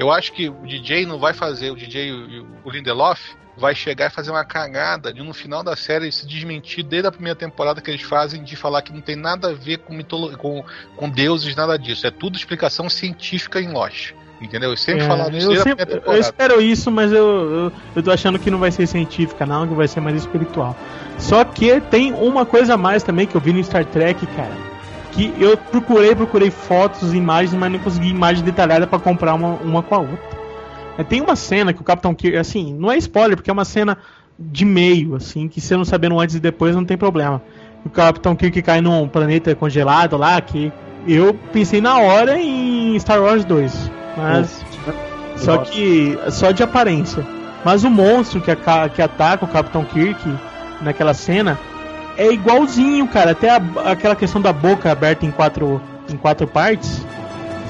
Eu 0.00 0.10
acho 0.10 0.32
que 0.32 0.48
o 0.48 0.66
DJ 0.66 1.04
não 1.04 1.18
vai 1.18 1.34
fazer, 1.34 1.70
o 1.70 1.76
DJ 1.76 2.08
e 2.08 2.40
o- 2.64 2.70
Lindelof 2.70 3.20
vai 3.56 3.74
chegar 3.74 4.06
e 4.06 4.10
fazer 4.10 4.30
uma 4.30 4.44
cagada 4.44 5.12
de 5.12 5.22
no 5.22 5.34
final 5.34 5.62
da 5.62 5.76
série 5.76 6.10
se 6.10 6.26
desmentir 6.26 6.82
desde 6.82 7.06
a 7.08 7.12
primeira 7.12 7.36
temporada 7.38 7.82
que 7.82 7.90
eles 7.90 8.00
fazem 8.00 8.42
de 8.42 8.56
falar 8.56 8.80
que 8.80 8.92
não 8.94 9.02
tem 9.02 9.14
nada 9.14 9.50
a 9.50 9.52
ver 9.52 9.76
com, 9.78 9.92
mitolo 9.92 10.34
com, 10.38 10.64
com 10.96 11.10
deuses, 11.10 11.54
nada 11.54 11.78
disso. 11.78 12.06
É 12.06 12.10
tudo 12.10 12.36
explicação 12.38 12.88
científica 12.88 13.60
em 13.60 13.70
Lost. 13.70 14.12
Entendeu? 14.40 14.70
Eu 14.70 14.76
sempre 14.78 15.04
É, 15.04 15.06
isso 15.36 15.52
eu, 15.52 15.62
sempre- 15.62 15.84
eu 16.06 16.18
espero 16.18 16.62
isso, 16.62 16.90
mas 16.90 17.12
eu, 17.12 17.26
eu, 17.66 17.72
eu 17.96 18.02
tô 18.02 18.10
achando 18.10 18.38
que 18.38 18.50
não 18.50 18.58
vai 18.58 18.70
ser 18.72 18.86
científica, 18.86 19.44
não, 19.44 19.68
que 19.68 19.74
vai 19.74 19.86
ser 19.86 20.00
mais 20.00 20.16
espiritual. 20.16 20.74
Só 21.18 21.44
que 21.44 21.78
tem 21.82 22.14
uma 22.14 22.46
coisa 22.46 22.72
a 22.72 22.76
mais 22.78 23.02
também 23.02 23.26
que 23.26 23.34
eu 23.36 23.40
vi 23.42 23.52
no 23.52 23.62
Star 23.62 23.84
Trek, 23.84 24.26
cara. 24.28 24.56
Que 25.12 25.34
eu 25.38 25.56
procurei, 25.56 26.14
procurei 26.14 26.50
fotos, 26.50 27.12
imagens, 27.12 27.54
mas 27.54 27.70
não 27.72 27.78
consegui 27.78 28.08
imagem 28.08 28.44
detalhada 28.44 28.86
pra 28.86 28.98
comprar 28.98 29.34
uma, 29.34 29.54
uma 29.56 29.82
com 29.82 29.94
a 29.94 29.98
outra. 29.98 30.40
É, 30.98 31.02
Tem 31.04 31.20
uma 31.20 31.34
cena 31.36 31.72
que 31.72 31.80
o 31.80 31.84
Capitão 31.84 32.14
Kirk, 32.14 32.36
assim, 32.36 32.72
não 32.74 32.90
é 32.92 32.96
spoiler, 32.98 33.36
porque 33.36 33.50
é 33.50 33.52
uma 33.52 33.64
cena 33.64 33.98
de 34.38 34.64
meio, 34.64 35.16
assim, 35.16 35.48
que 35.48 35.60
você 35.60 35.76
não 35.76 35.84
sabendo 35.84 36.18
antes 36.18 36.36
e 36.36 36.40
depois 36.40 36.74
não 36.74 36.84
tem 36.84 36.96
problema. 36.96 37.42
O 37.84 37.90
Capitão 37.90 38.36
Kirk 38.36 38.62
cai 38.62 38.80
num 38.80 39.08
planeta 39.08 39.54
congelado 39.54 40.16
lá, 40.16 40.40
que 40.40 40.72
eu 41.08 41.34
pensei 41.52 41.80
na 41.80 41.98
hora 41.98 42.38
em 42.38 42.98
Star 42.98 43.20
Wars 43.22 43.44
2. 43.44 43.90
Mas. 44.16 44.64
Só 45.36 45.58
que. 45.58 46.18
Só 46.30 46.50
de 46.52 46.62
aparência. 46.62 47.26
Mas 47.64 47.84
o 47.84 47.90
monstro 47.90 48.40
que, 48.40 48.50
aca- 48.50 48.88
que 48.88 49.00
ataca 49.02 49.44
o 49.44 49.48
Capitão 49.48 49.84
Kirk 49.84 50.20
naquela 50.82 51.14
cena 51.14 51.58
é 52.22 52.32
igualzinho, 52.32 53.06
cara. 53.08 53.30
Até 53.32 53.50
a- 53.50 53.62
aquela 53.86 54.14
questão 54.14 54.40
da 54.40 54.52
boca 54.52 54.90
aberta 54.90 55.24
em 55.26 55.30
quatro, 55.30 55.80
em 56.12 56.16
quatro 56.16 56.46
partes. 56.46 57.04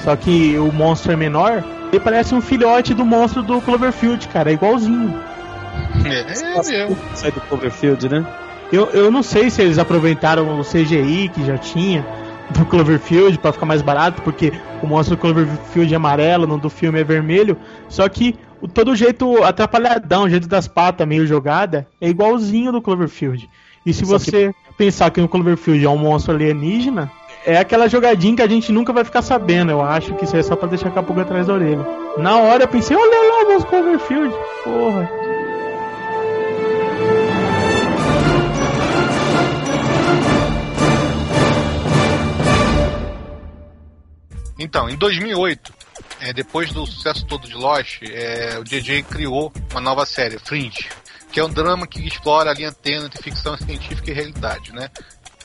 Só 0.02 0.16
que 0.16 0.58
o 0.58 0.72
monstro 0.72 1.12
é 1.12 1.16
menor. 1.16 1.62
Ele 1.92 2.00
parece 2.00 2.34
um 2.34 2.40
filhote 2.40 2.94
do 2.94 3.04
monstro 3.04 3.42
do 3.42 3.60
Cloverfield, 3.60 4.26
cara. 4.28 4.50
É 4.50 4.54
igualzinho. 4.54 5.20
É, 6.04 6.20
é 6.20 6.24
mesmo. 6.70 6.96
Sai 7.14 7.30
do 7.32 7.40
Cloverfield, 7.42 8.08
né? 8.08 8.26
Eu, 8.72 8.86
eu 8.90 9.10
não 9.10 9.22
sei 9.22 9.50
se 9.50 9.60
eles 9.62 9.78
aproveitaram 9.78 10.58
o 10.60 10.64
CGI 10.64 11.28
que 11.34 11.44
já 11.44 11.58
tinha 11.58 12.06
do 12.50 12.64
Cloverfield 12.64 13.38
pra 13.38 13.52
ficar 13.52 13.66
mais 13.66 13.82
barato, 13.82 14.22
porque 14.22 14.52
o 14.82 14.86
monstro 14.86 15.16
do 15.16 15.20
Cloverfield 15.20 15.92
é 15.92 15.96
amarelo, 15.96 16.46
no 16.46 16.56
do 16.58 16.70
filme 16.70 17.00
é 17.00 17.04
vermelho. 17.04 17.56
Só 17.88 18.08
que 18.08 18.36
o, 18.60 18.68
todo 18.68 18.92
o 18.92 18.96
jeito 18.96 19.42
atrapalhadão, 19.42 20.24
o 20.24 20.28
jeito 20.30 20.48
das 20.48 20.66
patas 20.68 21.06
meio 21.06 21.26
jogada, 21.26 21.86
é 22.00 22.08
igualzinho 22.08 22.70
do 22.72 22.80
Cloverfield. 22.80 23.48
E 23.84 23.92
se 23.92 24.04
Só 24.04 24.18
você 24.18 24.54
pensar 24.76 25.10
que 25.10 25.20
o 25.20 25.28
Cloverfield 25.28 25.84
é 25.84 25.88
um 25.88 25.96
monstro 25.96 26.34
alienígena, 26.34 27.10
é 27.44 27.56
aquela 27.56 27.88
jogadinha 27.88 28.36
que 28.36 28.42
a 28.42 28.48
gente 28.48 28.70
nunca 28.70 28.92
vai 28.92 29.04
ficar 29.04 29.22
sabendo. 29.22 29.70
Eu 29.70 29.80
acho 29.80 30.14
que 30.14 30.24
isso 30.24 30.36
é 30.36 30.42
só 30.42 30.54
pra 30.54 30.68
deixar 30.68 30.90
a 30.96 31.02
pulga 31.02 31.22
atrás 31.22 31.46
da 31.46 31.54
orelha. 31.54 31.86
Na 32.18 32.36
hora 32.36 32.64
eu 32.64 32.68
pensei, 32.68 32.96
olha 32.96 33.18
lá 33.28 33.44
o 33.44 33.52
monstro 33.52 33.70
Cloverfield. 33.70 34.34
Porra. 34.64 35.10
Então, 44.58 44.90
em 44.90 44.96
2008, 44.96 45.72
é, 46.20 46.32
depois 46.34 46.70
do 46.70 46.84
sucesso 46.84 47.24
todo 47.24 47.48
de 47.48 47.54
Lost, 47.54 48.02
é, 48.02 48.58
o 48.58 48.62
JJ 48.62 49.02
criou 49.04 49.50
uma 49.70 49.80
nova 49.80 50.04
série, 50.04 50.38
Fringe, 50.38 50.86
que 51.30 51.40
é 51.40 51.44
um 51.44 51.50
drama 51.50 51.86
que 51.86 52.06
explora 52.06 52.50
a 52.50 52.54
linha 52.54 52.72
tênue 52.72 53.06
entre 53.06 53.22
ficção 53.22 53.56
científica 53.56 54.10
e 54.10 54.14
realidade, 54.14 54.72
né? 54.72 54.88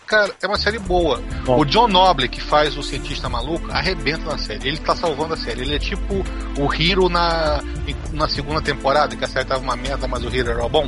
Cara, 0.07 0.31
é 0.41 0.47
uma 0.47 0.57
série 0.57 0.77
boa. 0.77 1.19
Bom. 1.43 1.59
O 1.59 1.65
John 1.65 1.87
Noble, 1.87 2.29
que 2.29 2.39
faz 2.39 2.77
o 2.77 2.83
cientista 2.83 3.27
maluco, 3.27 3.71
arrebenta 3.71 4.25
na 4.25 4.37
série. 4.37 4.67
Ele 4.67 4.77
tá 4.77 4.95
salvando 4.95 5.33
a 5.33 5.37
série. 5.37 5.61
Ele 5.61 5.75
é 5.75 5.79
tipo 5.79 6.23
o 6.59 6.73
Hiro 6.73 7.09
na, 7.09 7.59
na 8.13 8.29
segunda 8.29 8.61
temporada, 8.61 9.15
que 9.15 9.25
a 9.25 9.27
série 9.27 9.45
tava 9.45 9.61
uma 9.61 9.75
merda, 9.75 10.07
mas 10.07 10.23
o 10.23 10.29
Hiro 10.29 10.51
era 10.51 10.69
bom. 10.69 10.87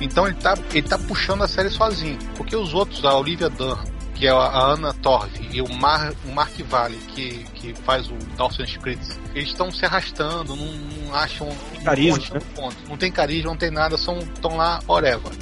Então 0.00 0.26
ele 0.26 0.36
tá, 0.36 0.58
ele 0.72 0.82
tá 0.88 0.98
puxando 0.98 1.44
a 1.44 1.48
série 1.48 1.70
sozinho. 1.70 2.18
Porque 2.36 2.56
os 2.56 2.74
outros, 2.74 3.04
a 3.04 3.16
Olivia 3.16 3.48
Dunham, 3.48 3.78
que 4.20 4.26
é 4.26 4.30
a 4.30 4.58
Ana 4.66 4.92
Torv, 4.92 5.30
e 5.50 5.62
o, 5.62 5.72
Mar, 5.72 6.12
o 6.26 6.32
Mark 6.32 6.52
Valley, 6.68 6.98
que, 7.08 7.42
que 7.54 7.72
faz 7.72 8.06
o 8.10 8.14
Dawson 8.36 8.64
Spritz, 8.64 9.18
eles 9.34 9.48
estão 9.48 9.72
se 9.72 9.86
arrastando, 9.86 10.54
não, 10.54 10.66
não 10.66 11.14
acham. 11.14 11.48
Carisma, 11.82 12.18
não, 12.18 12.24
acham 12.24 12.34
né? 12.34 12.42
ponto. 12.54 12.76
não 12.86 12.98
tem 12.98 13.10
carisma, 13.10 13.50
não 13.50 13.56
tem 13.56 13.70
nada, 13.70 13.94
estão 13.94 14.58
lá, 14.58 14.78
whatever. 14.86 15.32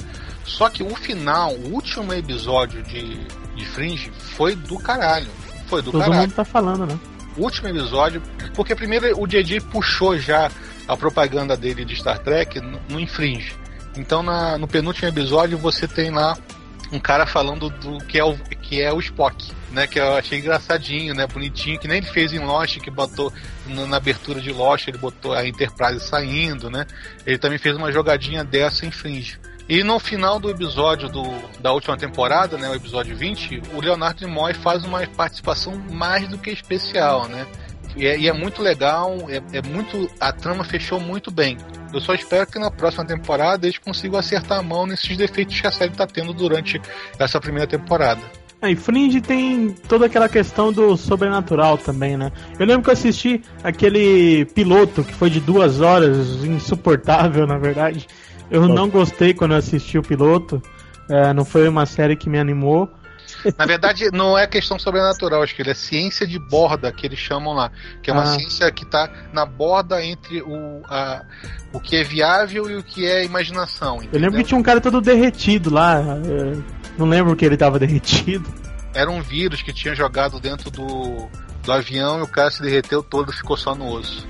Só 0.45 0.69
que 0.69 0.81
o 0.81 0.95
final, 0.95 1.53
o 1.55 1.73
último 1.73 2.13
episódio 2.13 2.81
de, 2.83 3.17
de 3.53 3.65
Fringe 3.65 4.13
foi 4.17 4.55
do 4.55 4.79
caralho. 4.79 5.27
Foi 5.67 5.81
do 5.81 5.91
Todo 5.91 5.99
caralho 6.01 6.21
mundo 6.21 6.33
tá 6.33 6.45
falando, 6.45 6.85
né? 6.85 6.97
o 7.35 7.43
último 7.43 7.67
episódio, 7.67 8.21
porque 8.55 8.73
primeiro 8.73 9.21
o 9.21 9.27
JJ 9.27 9.59
puxou 9.59 10.17
já 10.17 10.49
a 10.87 10.95
propaganda 10.95 11.57
dele 11.57 11.83
de 11.83 11.97
Star 11.97 12.19
Trek 12.19 12.61
no, 12.61 12.79
no 12.89 12.99
Infringe. 12.99 13.53
Então 13.97 14.23
na- 14.23 14.57
no 14.57 14.67
penúltimo 14.69 15.09
episódio 15.09 15.57
você 15.57 15.85
tem 15.85 16.11
lá 16.11 16.37
um 16.91 16.99
cara 16.99 17.25
falando 17.25 17.69
do 17.69 17.97
que 18.05 18.17
é 18.17 18.23
o, 18.23 18.37
que 18.37 18.81
é 18.81 18.91
o 18.91 18.99
Spock, 18.99 19.51
né? 19.71 19.87
Que 19.87 19.99
eu 19.99 20.15
achei 20.15 20.39
engraçadinho, 20.39 21.13
né? 21.13 21.27
Bonitinho, 21.27 21.79
que 21.79 21.87
nem 21.87 21.97
ele 21.97 22.07
fez 22.07 22.33
em 22.33 22.39
Lost, 22.39 22.79
que 22.79 22.89
botou 22.89 23.31
na, 23.67 23.97
abertura 23.97 24.41
de 24.41 24.51
Lost, 24.51 24.87
ele 24.87 24.97
botou 24.97 25.33
a 25.33 25.47
Enterprise 25.47 25.99
saindo, 25.99 26.69
né? 26.69 26.85
Ele 27.25 27.37
também 27.37 27.57
fez 27.57 27.75
uma 27.75 27.91
jogadinha 27.91 28.43
dessa 28.43 28.85
em 28.85 28.91
Fringe. 28.91 29.39
E 29.67 29.83
no 29.83 29.99
final 29.99 30.39
do 30.39 30.49
episódio 30.49 31.07
do, 31.09 31.23
da 31.59 31.71
última 31.71 31.95
temporada, 31.95 32.57
né, 32.57 32.67
o 32.69 32.73
episódio 32.73 33.15
20, 33.15 33.61
o 33.75 33.79
Leonardo 33.79 34.25
Nimoy 34.25 34.51
faz 34.55 34.83
uma 34.83 35.05
participação 35.05 35.77
mais 35.91 36.27
do 36.27 36.39
que 36.39 36.49
especial, 36.49 37.27
né? 37.27 37.45
E 37.95 38.05
é, 38.05 38.17
e 38.17 38.27
é 38.27 38.33
muito 38.33 38.61
legal, 38.61 39.17
é, 39.29 39.41
é 39.57 39.61
muito. 39.61 40.09
A 40.19 40.31
trama 40.31 40.63
fechou 40.63 40.99
muito 40.99 41.31
bem. 41.31 41.57
Eu 41.93 41.99
só 41.99 42.13
espero 42.13 42.45
que 42.45 42.59
na 42.59 42.69
próxima 42.69 43.05
temporada 43.05 43.65
eles 43.65 43.77
consigam 43.77 44.19
acertar 44.19 44.59
a 44.59 44.63
mão 44.63 44.85
nesses 44.85 45.17
defeitos 45.17 45.59
que 45.59 45.67
a 45.67 45.71
série 45.71 45.91
está 45.91 46.05
tendo 46.05 46.33
durante 46.33 46.79
essa 47.17 47.39
primeira 47.39 47.67
temporada. 47.67 48.21
Ah, 48.61 48.69
e 48.69 48.75
Fringe 48.75 49.21
tem 49.21 49.69
toda 49.87 50.05
aquela 50.05 50.27
questão 50.27 50.71
do 50.71 50.97
sobrenatural 50.97 51.77
também, 51.77 52.17
né? 52.17 52.29
Eu 52.59 52.65
lembro 52.65 52.83
que 52.83 52.89
eu 52.89 52.93
assisti 52.93 53.41
aquele 53.63 54.43
piloto 54.53 55.01
que 55.01 55.13
foi 55.13 55.29
de 55.29 55.39
duas 55.39 55.79
horas, 55.79 56.43
insuportável, 56.43 57.47
na 57.47 57.57
verdade. 57.57 58.05
Eu 58.51 58.67
não 58.67 58.89
gostei 58.89 59.33
quando 59.33 59.51
eu 59.51 59.57
assisti 59.57 59.97
o 59.97 60.03
piloto. 60.03 60.61
É, 61.09 61.33
não 61.33 61.45
foi 61.45 61.69
uma 61.69 61.85
série 61.85 62.17
que 62.17 62.29
me 62.29 62.37
animou. 62.37 62.89
Na 63.57 63.65
verdade, 63.65 64.09
não 64.11 64.37
é 64.37 64.45
questão 64.47 64.77
sobrenatural, 64.79 65.41
acho 65.43 65.55
que 65.55 65.61
ele 65.61 65.71
é 65.71 65.73
ciência 65.73 66.25
de 66.27 66.37
borda, 66.39 66.91
que 66.91 67.05
eles 67.05 67.19
chamam 67.19 67.53
lá. 67.53 67.71
Que 68.01 68.09
é 68.09 68.13
uma 68.13 68.23
Ah. 68.23 68.37
ciência 68.37 68.71
que 68.71 68.83
está 68.83 69.09
na 69.33 69.45
borda 69.45 70.03
entre 70.03 70.41
o, 70.41 70.81
a- 70.89 71.21
o 71.73 71.79
que 71.79 71.95
é 71.95 72.03
viável 72.03 72.69
e 72.69 72.75
o 72.75 72.83
que 72.83 73.05
é 73.05 73.23
imaginação. 73.23 74.01
Eu 74.11 74.19
lembro 74.19 74.37
que 74.37 74.43
tinha 74.43 74.57
um 74.57 74.63
cara 74.63 74.81
todo 74.81 74.99
derretido 75.01 75.69
lá. 75.73 75.99
é, 75.99 76.79
não 76.97 77.07
lembro 77.07 77.35
que 77.35 77.45
ele 77.45 77.55
tava 77.57 77.79
derretido. 77.79 78.51
Era 78.93 79.09
um 79.09 79.21
vírus 79.21 79.61
que 79.61 79.71
tinha 79.71 79.93
jogado 79.95 80.39
dentro 80.39 80.69
do, 80.71 81.29
do 81.63 81.71
avião 81.71 82.19
e 82.19 82.23
o 82.23 82.27
cara 82.27 82.49
se 82.51 82.61
derreteu 82.61 83.01
todo 83.03 83.31
e 83.31 83.35
ficou 83.35 83.55
só 83.55 83.73
no 83.75 83.87
osso. 83.93 84.27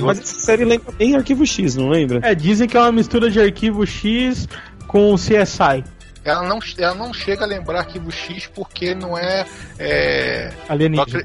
Mas 0.00 0.18
essa 0.18 0.40
série 0.40 0.64
lembra 0.64 0.92
bem 0.92 1.14
Arquivo 1.14 1.46
X, 1.46 1.76
não 1.76 1.88
lembra? 1.90 2.18
É, 2.22 2.34
dizem 2.34 2.66
que 2.66 2.76
é 2.76 2.80
uma 2.80 2.90
mistura 2.92 3.30
de 3.30 3.38
arquivo 3.40 3.86
X 3.86 4.48
com 4.86 5.14
CSI. 5.14 5.84
Ela 6.24 6.42
não, 6.48 6.58
ela 6.78 6.94
não 6.94 7.12
chega 7.12 7.44
a 7.44 7.46
lembrar 7.46 7.80
arquivo 7.80 8.10
X 8.10 8.46
porque 8.46 8.94
não 8.94 9.16
é. 9.16 9.44
é 9.78 10.52
Alienígena. 10.68 11.22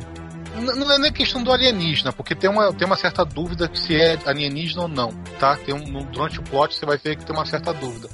N- 0.58 0.74
Não 0.76 0.92
é 0.92 0.98
nem 0.98 1.12
questão 1.14 1.42
do 1.42 1.52
alienígena, 1.54 2.12
porque 2.12 2.36
tem 2.36 2.50
uma, 2.50 2.74
tem 2.74 2.86
uma 2.86 2.98
certa 2.98 3.24
dúvida 3.24 3.70
se 3.74 3.96
é 3.96 4.18
alienígena 4.26 4.82
ou 4.82 4.88
não, 4.90 5.12
tá? 5.40 5.56
Tem 5.56 5.74
um, 5.74 6.04
durante 6.06 6.40
o 6.40 6.44
plot 6.44 6.76
você 6.76 6.86
vai 6.86 6.98
ver 6.98 7.16
que 7.16 7.24
tem 7.26 7.34
uma 7.36 7.46
certa 7.46 7.72
dúvida. 7.74 8.10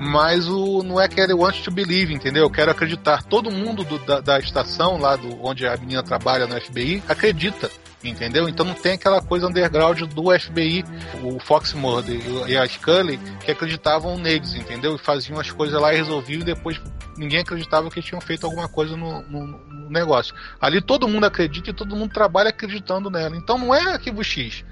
Mas 0.00 0.48
o 0.48 0.82
não 0.82 1.00
é 1.00 1.06
que 1.06 1.20
ele 1.20 1.34
want 1.34 1.62
to 1.62 1.70
believe, 1.70 2.12
entendeu? 2.12 2.42
Eu 2.44 2.50
quero 2.50 2.70
acreditar. 2.70 3.22
Todo 3.22 3.50
mundo 3.50 3.84
do- 3.84 3.98
da, 4.00 4.20
da 4.20 4.38
estação 4.40 4.98
lá 4.98 5.14
do 5.14 5.38
onde 5.44 5.66
a 5.68 5.76
menina 5.76 6.02
trabalha 6.02 6.46
no 6.48 6.60
FBI 6.60 7.00
acredita, 7.08 7.70
entendeu? 8.04 8.48
Então 8.48 8.64
não 8.66 8.74
tem 8.74 8.92
aquela 8.92 9.20
coisa 9.22 9.46
underground 9.46 10.00
do 10.02 10.38
FBI, 10.38 10.84
o 11.22 11.38
Fox 11.40 11.72
Mulder 11.74 12.20
e 12.48 12.56
a 12.56 12.66
Scully 12.66 13.18
que 13.44 13.50
acreditavam 13.50 14.16
neles, 14.18 14.54
entendeu? 14.54 14.94
E 14.94 14.98
faziam 14.98 15.38
as 15.40 15.50
coisas 15.50 15.80
lá 15.80 15.92
e 15.92 15.96
resolviam 15.96 16.40
e 16.40 16.44
depois 16.44 16.80
ninguém 17.16 17.40
acreditava 17.40 17.90
que 17.90 18.02
tinham 18.02 18.20
feito 18.20 18.44
alguma 18.44 18.68
coisa 18.68 18.96
no, 18.96 19.22
no- 19.22 19.46
no 19.46 19.90
negócio. 19.90 20.34
Ali 20.60 20.80
todo 20.80 21.06
mundo 21.08 21.24
acredita 21.24 21.70
e 21.70 21.72
todo 21.74 21.94
mundo 21.96 22.12
trabalha 22.12 22.48
acreditando 22.50 23.10
nela. 23.10 23.36
Então 23.36 23.56
não 23.58 23.74
é 23.74 23.80
arquivo 23.92 24.22
X. 24.24 24.64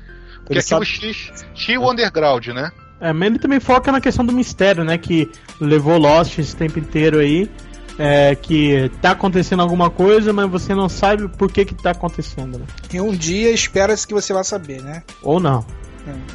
Porque 0.45 0.55
arquivo 0.59 0.85
X 0.85 1.45
tinha 1.55 1.81
o 1.81 1.91
underground, 1.91 2.49
né? 2.49 2.71
É, 3.01 3.13
mas 3.13 3.29
ele 3.29 3.39
também 3.39 3.59
foca 3.59 3.91
na 3.91 4.01
questão 4.01 4.25
do 4.25 4.33
mistério, 4.33 4.85
né? 4.85 4.97
Que 4.97 5.31
levou 5.61 5.99
Lost 5.99 6.39
esse 6.39 6.55
tempo 6.57 6.79
inteiro 6.79 7.19
aí. 7.19 7.51
É, 7.99 8.35
que 8.35 8.91
tá 9.03 9.11
acontecendo 9.11 9.61
alguma 9.61 9.91
coisa, 9.91 10.33
mas 10.33 10.51
você 10.51 10.75
não 10.75 10.89
sabe 10.89 11.29
por 11.29 11.53
que 11.53 11.65
que 11.65 11.75
tá 11.75 11.91
acontecendo. 11.91 12.59
Né? 12.59 12.65
E 12.93 13.01
um 13.01 13.13
dia 13.13 13.51
espera-se 13.51 14.07
que 14.07 14.15
você 14.15 14.33
vai 14.33 14.45
saber, 14.45 14.83
né? 14.83 15.03
Ou 15.23 15.39
não. 15.39 15.65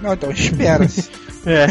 Não, 0.02 0.14
então 0.14 0.32
espera-se. 0.32 1.10
É. 1.46 1.68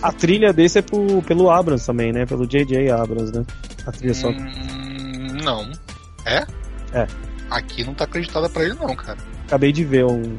A 0.00 0.12
trilha 0.12 0.52
desse 0.52 0.78
é 0.78 0.82
pro, 0.82 1.20
pelo 1.22 1.50
Abrams 1.50 1.84
também, 1.84 2.12
né? 2.12 2.24
Pelo 2.24 2.46
J.J. 2.46 2.88
Abrams, 2.90 3.36
né? 3.36 3.44
A 3.84 3.90
trilha 3.90 4.14
só. 4.14 4.28
Hum, 4.28 5.38
não. 5.42 5.68
É? 6.24 6.44
É. 6.92 7.08
Aqui 7.50 7.82
não 7.82 7.94
tá 7.94 8.04
acreditada 8.04 8.48
pra 8.48 8.62
ele, 8.62 8.74
não, 8.74 8.94
cara. 8.94 9.18
Acabei 9.46 9.72
de 9.72 9.84
ver 9.84 10.04
um. 10.04 10.36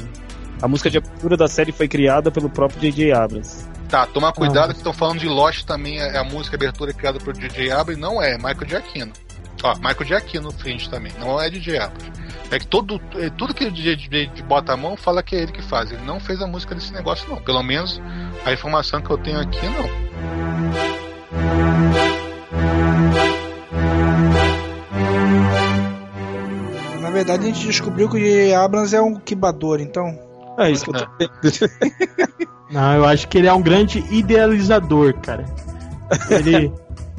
A 0.62 0.68
música 0.68 0.90
de 0.90 0.98
abertura 0.98 1.36
da 1.36 1.48
série 1.50 1.74
foi 1.74 1.90
criada 1.90 2.32
pelo 2.32 2.50
próprio 2.50 2.80
J.J. 2.80 3.12
Abrams. 3.12 3.66
Tá, 3.94 4.08
toma 4.08 4.34
cuidado 4.34 4.72
que 4.72 4.78
estão 4.78 4.92
falando 4.92 5.20
de 5.20 5.28
Lost 5.28 5.66
também, 5.66 6.00
é 6.00 6.18
a 6.18 6.24
música 6.24 6.58
de 6.58 6.66
abertura 6.66 6.92
criada 6.92 7.20
pelo 7.20 7.40
J.J. 7.40 7.70
Abrams, 7.70 8.02
não 8.02 8.20
é, 8.20 8.32
é 8.32 8.38
Michael 8.38 8.68
Giacchino. 8.68 9.14
Ó, 9.62 9.76
Michael 9.76 10.04
Giacchino 10.04 10.52
frente 10.52 10.90
também, 10.90 11.12
não 11.20 11.40
é 11.40 11.48
DJ 11.48 11.78
Abrams. 11.78 12.12
É 12.50 12.58
que 12.58 12.66
todo, 12.66 13.00
é, 13.20 13.30
tudo 13.30 13.54
que 13.54 13.66
o 13.66 13.72
DJ 13.72 14.32
bota 14.48 14.74
a 14.74 14.78
mão 14.78 14.98
fala 14.98 15.22
que 15.22 15.36
é 15.36 15.44
ele 15.44 15.52
que 15.52 15.62
faz. 15.62 15.92
Ele 15.92 16.02
não 16.06 16.20
fez 16.20 16.42
a 16.42 16.48
música 16.48 16.74
desse 16.74 16.92
negócio, 16.92 17.30
não. 17.30 17.38
Pelo 17.38 17.62
menos 17.62 18.02
a 18.44 18.52
informação 18.52 19.00
que 19.00 19.12
eu 19.12 19.18
tenho 19.20 19.40
aqui, 19.40 19.64
não. 19.64 19.88
Na 27.00 27.12
verdade, 27.12 27.44
a 27.44 27.46
gente 27.46 27.68
descobriu 27.68 28.10
que 28.10 28.16
o 28.16 28.20
J.J. 28.20 28.56
Abrams 28.56 28.96
é 28.96 29.02
um 29.02 29.20
quibador, 29.20 29.80
então. 29.80 30.33
É 30.58 30.72
isso 30.72 30.86
que 30.86 30.92
eu 30.92 30.94
tô 30.94 31.08
Não, 32.72 32.96
eu 32.96 33.06
acho 33.06 33.28
que 33.28 33.38
ele 33.38 33.48
é 33.48 33.54
um 33.54 33.62
grande 33.62 34.04
idealizador, 34.10 35.14
cara. 35.20 35.46
Ele, 36.30 36.72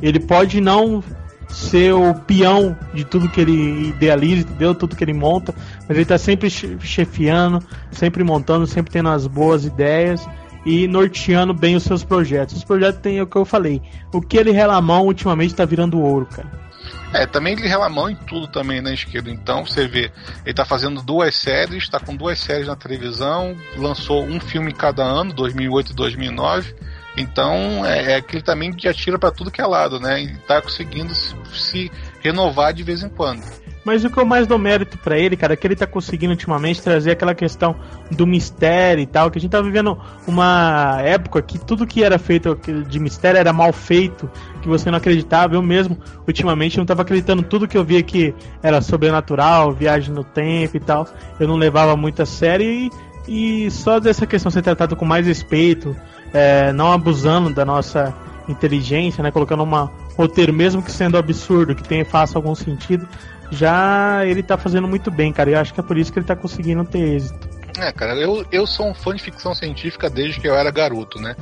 ele 0.03 0.21
pode 0.21 0.61
não 0.61 1.03
ser 1.49 1.93
o 1.95 2.15
peão 2.15 2.77
de 2.93 3.05
tudo 3.05 3.29
que 3.29 3.41
ele 3.41 3.89
idealiza, 3.89 4.43
entendeu? 4.43 4.75
Tudo 4.75 4.97
que 4.97 5.05
ele 5.05 5.13
monta, 5.13 5.55
mas 5.89 5.97
ele 5.97 6.05
tá 6.05 6.19
sempre 6.19 6.51
chefiando, 6.51 7.63
sempre 7.93 8.25
montando, 8.25 8.67
sempre 8.67 8.93
tendo 8.93 9.09
as 9.09 9.27
boas 9.27 9.65
ideias 9.65 10.27
e 10.67 10.89
norteando 10.89 11.55
bem 11.55 11.77
os 11.77 11.85
seus 11.85 12.03
projetos. 12.03 12.57
Os 12.57 12.65
projetos 12.65 13.01
têm 13.01 13.21
o 13.21 13.27
que 13.27 13.37
eu 13.37 13.45
falei. 13.45 13.81
O 14.13 14.21
que 14.21 14.37
ele 14.37 14.51
rela 14.51 14.75
a 14.77 14.83
mão 14.83 15.07
ultimamente 15.07 15.55
tá 15.55 15.65
virando 15.65 16.01
ouro, 16.01 16.27
cara. 16.27 16.64
É, 17.13 17.27
também 17.27 17.53
ele 17.53 17.69
rela 17.69 17.87
a 17.87 17.89
mão 17.89 18.11
em 18.11 18.17
tudo 18.17 18.49
também 18.49 18.81
na 18.81 18.93
esquerda. 18.93 19.31
Então, 19.31 19.65
você 19.65 19.87
vê, 19.87 20.11
ele 20.45 20.55
tá 20.55 20.65
fazendo 20.65 21.03
duas 21.03 21.35
séries, 21.37 21.89
tá 21.89 22.01
com 22.01 22.17
duas 22.17 22.39
séries 22.39 22.67
na 22.67 22.77
televisão, 22.77 23.57
lançou 23.77 24.25
um 24.25 24.41
filme 24.41 24.73
cada 24.73 25.05
ano, 25.05 25.33
2008 25.33 25.93
e 25.93 25.95
2009. 25.95 26.75
Então, 27.17 27.87
é, 27.87 28.15
é 28.15 28.21
que 28.21 28.37
ele 28.37 28.43
também 28.43 28.75
já 28.77 28.93
tira 28.93 29.19
para 29.19 29.31
tudo 29.31 29.51
que 29.51 29.61
é 29.61 29.67
lado, 29.67 30.01
né? 30.01 30.23
E 30.23 30.37
tá 30.39 30.61
conseguindo 30.61 31.15
se, 31.15 31.35
se 31.53 31.93
renovar 32.21 32.73
de 32.73 32.83
vez 32.83 33.03
em 33.03 33.09
quando. 33.09 33.43
Mas 33.85 34.03
o 34.03 34.11
que 34.11 34.19
eu 34.19 34.25
mais 34.25 34.47
dou 34.47 34.59
mérito 34.59 34.97
para 34.97 35.19
ele, 35.19 35.37
cara, 35.37 35.53
é 35.53 35.57
que 35.57 35.67
ele 35.67 35.77
tá 35.77 35.87
conseguindo 35.87 36.33
ultimamente 36.33 36.81
trazer 36.81 37.11
aquela 37.11 37.35
questão 37.35 37.77
do 38.11 38.27
mistério 38.27 39.03
e 39.03 39.07
tal, 39.07 39.31
que 39.31 39.39
a 39.39 39.41
gente 39.41 39.51
tá 39.51 39.61
vivendo 39.61 39.99
uma 40.27 40.99
época 41.03 41.43
que 41.43 41.59
tudo 41.59 41.87
que 41.87 42.03
era 42.03 42.19
feito 42.19 42.59
de 42.89 42.99
mistério 42.99 43.39
era 43.39 43.53
mal 43.53 43.73
feito, 43.73 44.31
que 44.63 44.69
você 44.69 44.91
não 44.91 44.97
acreditava. 44.97 45.55
Eu 45.55 45.63
mesmo, 45.63 45.99
ultimamente, 46.27 46.79
não 46.79 46.87
tava 46.87 47.03
acreditando 47.03 47.43
tudo 47.43 47.69
que 47.69 47.77
eu 47.77 47.85
via 47.85 48.03
que 48.03 48.35
era 48.63 48.81
sobrenatural, 48.81 49.73
viagem 49.73 50.15
no 50.15 50.25
tempo 50.25 50.77
e 50.77 50.81
tal. 50.81 51.07
Eu 51.39 51.47
não 51.47 51.57
levava 51.57 51.95
muito 51.95 52.23
a 52.23 52.27
sério 52.27 52.67
e, 52.67 52.91
e 53.29 53.71
só 53.71 54.01
dessa 54.01 54.27
questão 54.27 54.51
ser 54.51 54.63
tratado 54.63 54.97
com 54.97 55.05
mais 55.05 55.27
respeito, 55.27 55.95
é, 56.33 56.73
não 56.73 56.91
abusando 56.91 57.53
da 57.53 57.67
nossa 57.67 58.15
inteligência, 58.49 59.23
né, 59.23 59.31
colocando 59.31 59.63
uma 59.63 59.91
roteiro 60.17 60.53
mesmo 60.53 60.83
que 60.83 60.93
sendo 60.93 61.17
absurdo, 61.17 61.75
que 61.75 61.83
tenha 61.83 62.05
faça 62.05 62.39
algum 62.39 62.55
sentido, 62.55 63.09
já 63.51 64.25
ele 64.25 64.43
tá 64.43 64.57
fazendo 64.57 64.89
muito 64.89 65.11
bem, 65.11 65.33
cara. 65.33 65.51
Eu 65.51 65.59
acho 65.59 65.73
que 65.73 65.81
é 65.81 65.83
por 65.83 65.97
isso 65.97 66.13
que 66.13 66.19
ele 66.19 66.27
tá 66.27 66.37
conseguindo 66.37 66.85
ter 66.85 66.99
êxito. 66.99 67.49
É, 67.79 67.91
cara, 67.91 68.15
eu, 68.15 68.47
eu 68.53 68.67
sou 68.67 68.89
um 68.89 68.95
fã 68.95 69.15
de 69.15 69.23
ficção 69.23 69.55
científica 69.55 70.09
desde 70.09 70.41
que 70.41 70.49
eu 70.49 70.55
era 70.55 70.71
garoto, 70.71 71.21
né? 71.21 71.35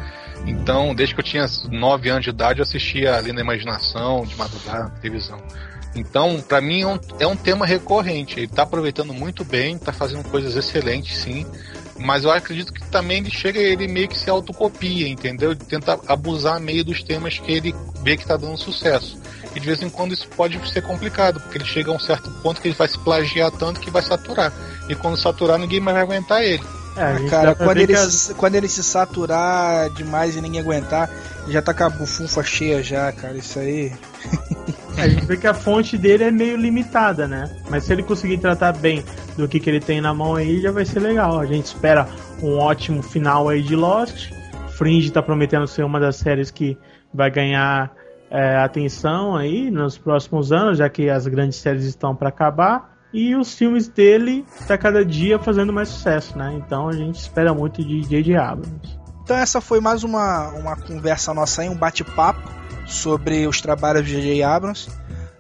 Então, 0.46 0.94
desde 0.94 1.14
que 1.14 1.20
eu 1.20 1.24
tinha 1.24 1.46
9 1.70 2.08
anos 2.08 2.24
de 2.24 2.30
idade, 2.30 2.60
eu 2.60 2.62
assistia 2.62 3.16
ali 3.16 3.32
na 3.32 3.42
imaginação, 3.42 4.24
de 4.24 4.34
madrugada, 4.36 4.84
na 4.84 4.90
televisão. 4.90 5.38
Então, 5.94 6.40
para 6.40 6.60
mim 6.60 6.82
é 6.82 6.86
um, 6.86 6.98
é 7.20 7.26
um 7.26 7.36
tema 7.36 7.66
recorrente. 7.66 8.40
Ele 8.40 8.48
tá 8.48 8.62
aproveitando 8.62 9.12
muito 9.12 9.44
bem, 9.44 9.76
tá 9.76 9.92
fazendo 9.92 10.24
coisas 10.24 10.56
excelentes, 10.56 11.18
sim. 11.18 11.46
Mas 11.98 12.24
eu 12.24 12.30
acredito 12.30 12.72
que 12.72 12.82
também 12.88 13.18
ele 13.18 13.30
chega, 13.30 13.60
ele 13.60 13.86
meio 13.86 14.08
que 14.08 14.18
se 14.18 14.30
autocopia, 14.30 15.06
entendeu? 15.06 15.50
Ele 15.50 15.60
tenta 15.60 16.00
abusar 16.08 16.58
meio 16.58 16.82
dos 16.82 17.02
temas 17.02 17.38
que 17.38 17.52
ele 17.52 17.74
vê 18.02 18.16
que 18.16 18.26
tá 18.26 18.36
dando 18.36 18.56
sucesso. 18.56 19.20
E 19.54 19.60
de 19.60 19.66
vez 19.66 19.82
em 19.82 19.90
quando 19.90 20.12
isso 20.12 20.28
pode 20.28 20.58
ser 20.70 20.82
complicado, 20.82 21.40
porque 21.40 21.58
ele 21.58 21.64
chega 21.64 21.90
a 21.90 21.94
um 21.94 21.98
certo 21.98 22.30
ponto 22.42 22.60
que 22.60 22.68
ele 22.68 22.74
vai 22.74 22.88
se 22.88 22.98
plagiar 22.98 23.50
tanto 23.50 23.80
que 23.80 23.90
vai 23.90 24.02
saturar. 24.02 24.52
E 24.88 24.94
quando 24.94 25.16
saturar, 25.16 25.58
ninguém 25.58 25.80
mais 25.80 25.94
vai 25.94 26.02
aguentar 26.02 26.42
ele. 26.42 26.64
É, 26.96 27.02
ah, 27.02 27.30
cara, 27.30 27.54
quando 27.54 27.78
ele, 27.78 27.96
se, 27.96 28.34
quando 28.34 28.54
ele 28.54 28.68
se 28.68 28.82
saturar 28.82 29.88
demais 29.90 30.36
e 30.36 30.40
ninguém 30.40 30.60
aguentar, 30.60 31.08
já 31.48 31.62
tá 31.62 31.72
com 31.72 31.84
a 31.84 31.88
bufunfa 31.88 32.42
cheia 32.42 32.82
já, 32.82 33.10
cara. 33.12 33.36
Isso 33.36 33.58
aí. 33.58 33.92
É, 34.94 35.04
a 35.04 35.08
gente 35.08 35.24
vê 35.24 35.38
que 35.38 35.46
a 35.46 35.54
fonte 35.54 35.96
dele 35.96 36.24
é 36.24 36.30
meio 36.30 36.54
limitada, 36.54 37.26
né? 37.26 37.50
Mas 37.70 37.84
se 37.84 37.92
ele 37.94 38.02
conseguir 38.02 38.36
tratar 38.36 38.72
bem 38.72 39.02
do 39.38 39.48
que, 39.48 39.58
que 39.58 39.70
ele 39.70 39.80
tem 39.80 40.02
na 40.02 40.12
mão 40.12 40.34
aí, 40.34 40.60
já 40.60 40.70
vai 40.70 40.84
ser 40.84 41.00
legal. 41.00 41.40
A 41.40 41.46
gente 41.46 41.64
espera 41.64 42.06
um 42.42 42.58
ótimo 42.58 43.02
final 43.02 43.48
aí 43.48 43.62
de 43.62 43.74
Lost. 43.74 44.30
Fringe 44.76 45.10
tá 45.10 45.22
prometendo 45.22 45.66
ser 45.66 45.82
uma 45.82 45.98
das 45.98 46.16
séries 46.16 46.50
que 46.50 46.76
vai 47.12 47.30
ganhar 47.30 47.90
é, 48.32 48.56
atenção 48.56 49.36
aí 49.36 49.70
nos 49.70 49.98
próximos 49.98 50.52
anos, 50.52 50.78
já 50.78 50.88
que 50.88 51.10
as 51.10 51.26
grandes 51.26 51.58
séries 51.58 51.84
estão 51.84 52.16
para 52.16 52.30
acabar. 52.30 52.90
E 53.12 53.36
os 53.36 53.54
filmes 53.54 53.88
dele 53.88 54.46
tá 54.66 54.78
cada 54.78 55.04
dia 55.04 55.38
fazendo 55.38 55.70
mais 55.70 55.90
sucesso, 55.90 56.36
né? 56.38 56.54
Então 56.56 56.88
a 56.88 56.92
gente 56.92 57.16
espera 57.16 57.52
muito 57.52 57.84
de 57.84 58.00
J.J. 58.00 58.34
Abrams. 58.36 58.98
Então 59.22 59.36
essa 59.36 59.60
foi 59.60 59.80
mais 59.80 60.02
uma, 60.02 60.48
uma 60.48 60.76
conversa 60.76 61.34
nossa 61.34 61.60
aí, 61.60 61.68
um 61.68 61.76
bate-papo 61.76 62.50
sobre 62.86 63.46
os 63.46 63.60
trabalhos 63.60 64.06
de 64.06 64.12
J.J. 64.12 64.42
Abrams. 64.42 64.88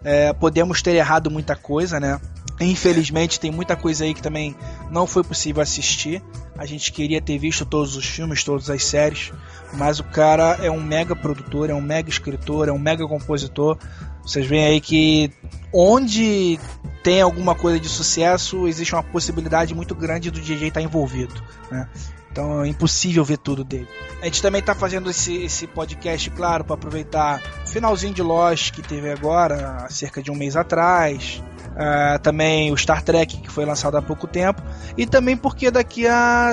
É, 0.04 0.34
podemos 0.34 0.82
ter 0.82 0.94
errado 0.94 1.30
muita 1.30 1.56
coisa, 1.56 1.98
né? 1.98 2.20
Infelizmente 2.60 3.40
tem 3.40 3.50
muita 3.50 3.74
coisa 3.74 4.04
aí 4.04 4.12
que 4.12 4.20
também 4.20 4.54
não 4.90 5.06
foi 5.06 5.24
possível 5.24 5.62
assistir. 5.62 6.22
A 6.58 6.66
gente 6.66 6.92
queria 6.92 7.22
ter 7.22 7.38
visto 7.38 7.64
todos 7.64 7.96
os 7.96 8.04
filmes, 8.04 8.44
todas 8.44 8.68
as 8.68 8.84
séries, 8.84 9.32
mas 9.74 9.98
o 9.98 10.04
cara 10.04 10.58
é 10.62 10.70
um 10.70 10.80
mega 10.80 11.16
produtor, 11.16 11.70
é 11.70 11.74
um 11.74 11.80
mega 11.80 12.08
escritor, 12.08 12.68
é 12.68 12.72
um 12.72 12.78
mega 12.78 13.06
compositor. 13.06 13.78
Vocês 14.22 14.46
veem 14.46 14.64
aí 14.66 14.80
que 14.80 15.32
onde 15.72 16.58
tem 17.02 17.20
alguma 17.20 17.54
coisa 17.54 17.80
de 17.80 17.88
sucesso, 17.88 18.68
existe 18.68 18.94
uma 18.94 19.02
possibilidade 19.02 19.74
muito 19.74 19.94
grande 19.94 20.30
do 20.30 20.40
DJ 20.40 20.68
estar 20.68 20.80
certo 20.80 20.82
envolvido. 20.82 21.34
Né? 21.70 21.88
Então 22.30 22.64
é 22.64 22.68
impossível 22.68 23.24
ver 23.24 23.38
tudo 23.38 23.62
dele. 23.62 23.88
A 24.20 24.24
gente 24.24 24.40
também 24.40 24.60
está 24.60 24.74
fazendo 24.74 25.10
esse, 25.10 25.36
esse 25.42 25.66
podcast, 25.66 26.30
claro, 26.30 26.64
para 26.64 26.74
aproveitar 26.74 27.42
o 27.64 27.68
finalzinho 27.68 28.14
de 28.14 28.22
Lost 28.22 28.72
que 28.72 28.80
teve 28.80 29.10
agora, 29.10 29.84
há 29.84 29.90
cerca 29.90 30.22
de 30.22 30.30
um 30.30 30.34
mês 30.34 30.56
atrás. 30.56 31.42
Uh, 31.72 32.18
também 32.18 32.70
o 32.70 32.76
Star 32.76 33.02
Trek 33.02 33.38
que 33.38 33.50
foi 33.50 33.64
lançado 33.64 33.96
há 33.96 34.02
pouco 34.02 34.26
tempo. 34.26 34.62
E 34.96 35.06
também 35.06 35.36
porque 35.36 35.70
daqui 35.70 36.06
a 36.06 36.52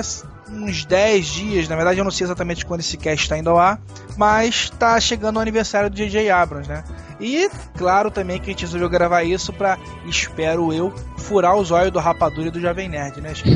uns 0.52 0.84
10 0.84 1.26
dias, 1.26 1.68
na 1.68 1.76
verdade 1.76 1.98
eu 1.98 2.04
não 2.04 2.10
sei 2.10 2.26
exatamente 2.26 2.66
quando 2.66 2.80
esse 2.80 2.96
cast 2.96 3.22
está 3.22 3.38
indo 3.38 3.50
ao 3.50 3.58
ar, 3.58 3.80
mas 4.16 4.70
está 4.72 4.98
chegando 5.00 5.36
o 5.36 5.40
aniversário 5.40 5.88
do 5.88 5.96
J.J. 5.96 6.30
Abrams, 6.30 6.68
né? 6.68 6.84
E 7.20 7.48
claro 7.76 8.10
também 8.10 8.38
que 8.40 8.50
a 8.50 8.52
gente 8.52 8.62
resolveu 8.62 8.88
gravar 8.88 9.22
isso 9.22 9.52
para, 9.52 9.78
espero 10.06 10.72
eu, 10.72 10.92
furar 11.18 11.56
os 11.56 11.70
olhos 11.70 11.92
do 11.92 11.98
Rapadura 11.98 12.48
e 12.48 12.50
do 12.50 12.60
Jovem 12.60 12.88
Nerd, 12.88 13.20
né, 13.20 13.34
Chico? 13.34 13.50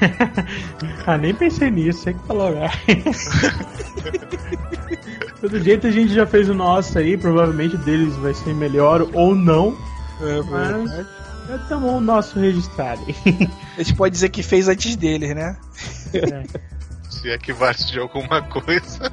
ah, 1.06 1.16
nem 1.16 1.34
pensei 1.34 1.70
nisso, 1.70 2.04
tem 2.04 2.14
que 2.14 2.26
falar. 2.26 2.52
Todo 5.40 5.62
jeito 5.62 5.86
a 5.86 5.90
gente 5.90 6.12
já 6.14 6.26
fez 6.26 6.48
o 6.48 6.54
nosso 6.54 6.98
aí, 6.98 7.16
provavelmente 7.16 7.76
deles 7.78 8.14
vai 8.16 8.34
ser 8.34 8.54
melhor 8.54 9.06
ou 9.12 9.34
não. 9.34 9.76
É, 10.20 10.42
mas 10.42 11.06
já 11.46 11.56
estamos 11.56 11.92
o 11.92 12.00
nosso 12.00 12.38
registrado. 12.38 13.02
a 13.76 13.82
gente 13.82 13.94
pode 13.94 14.12
dizer 14.12 14.28
que 14.30 14.42
fez 14.42 14.68
antes 14.68 14.96
deles, 14.96 15.34
né? 15.34 15.56
É. 16.14 16.42
Se 17.10 17.30
é 17.30 17.38
que 17.38 17.52
vai 17.52 17.74
de 17.74 17.98
alguma 17.98 18.42
coisa. 18.42 19.12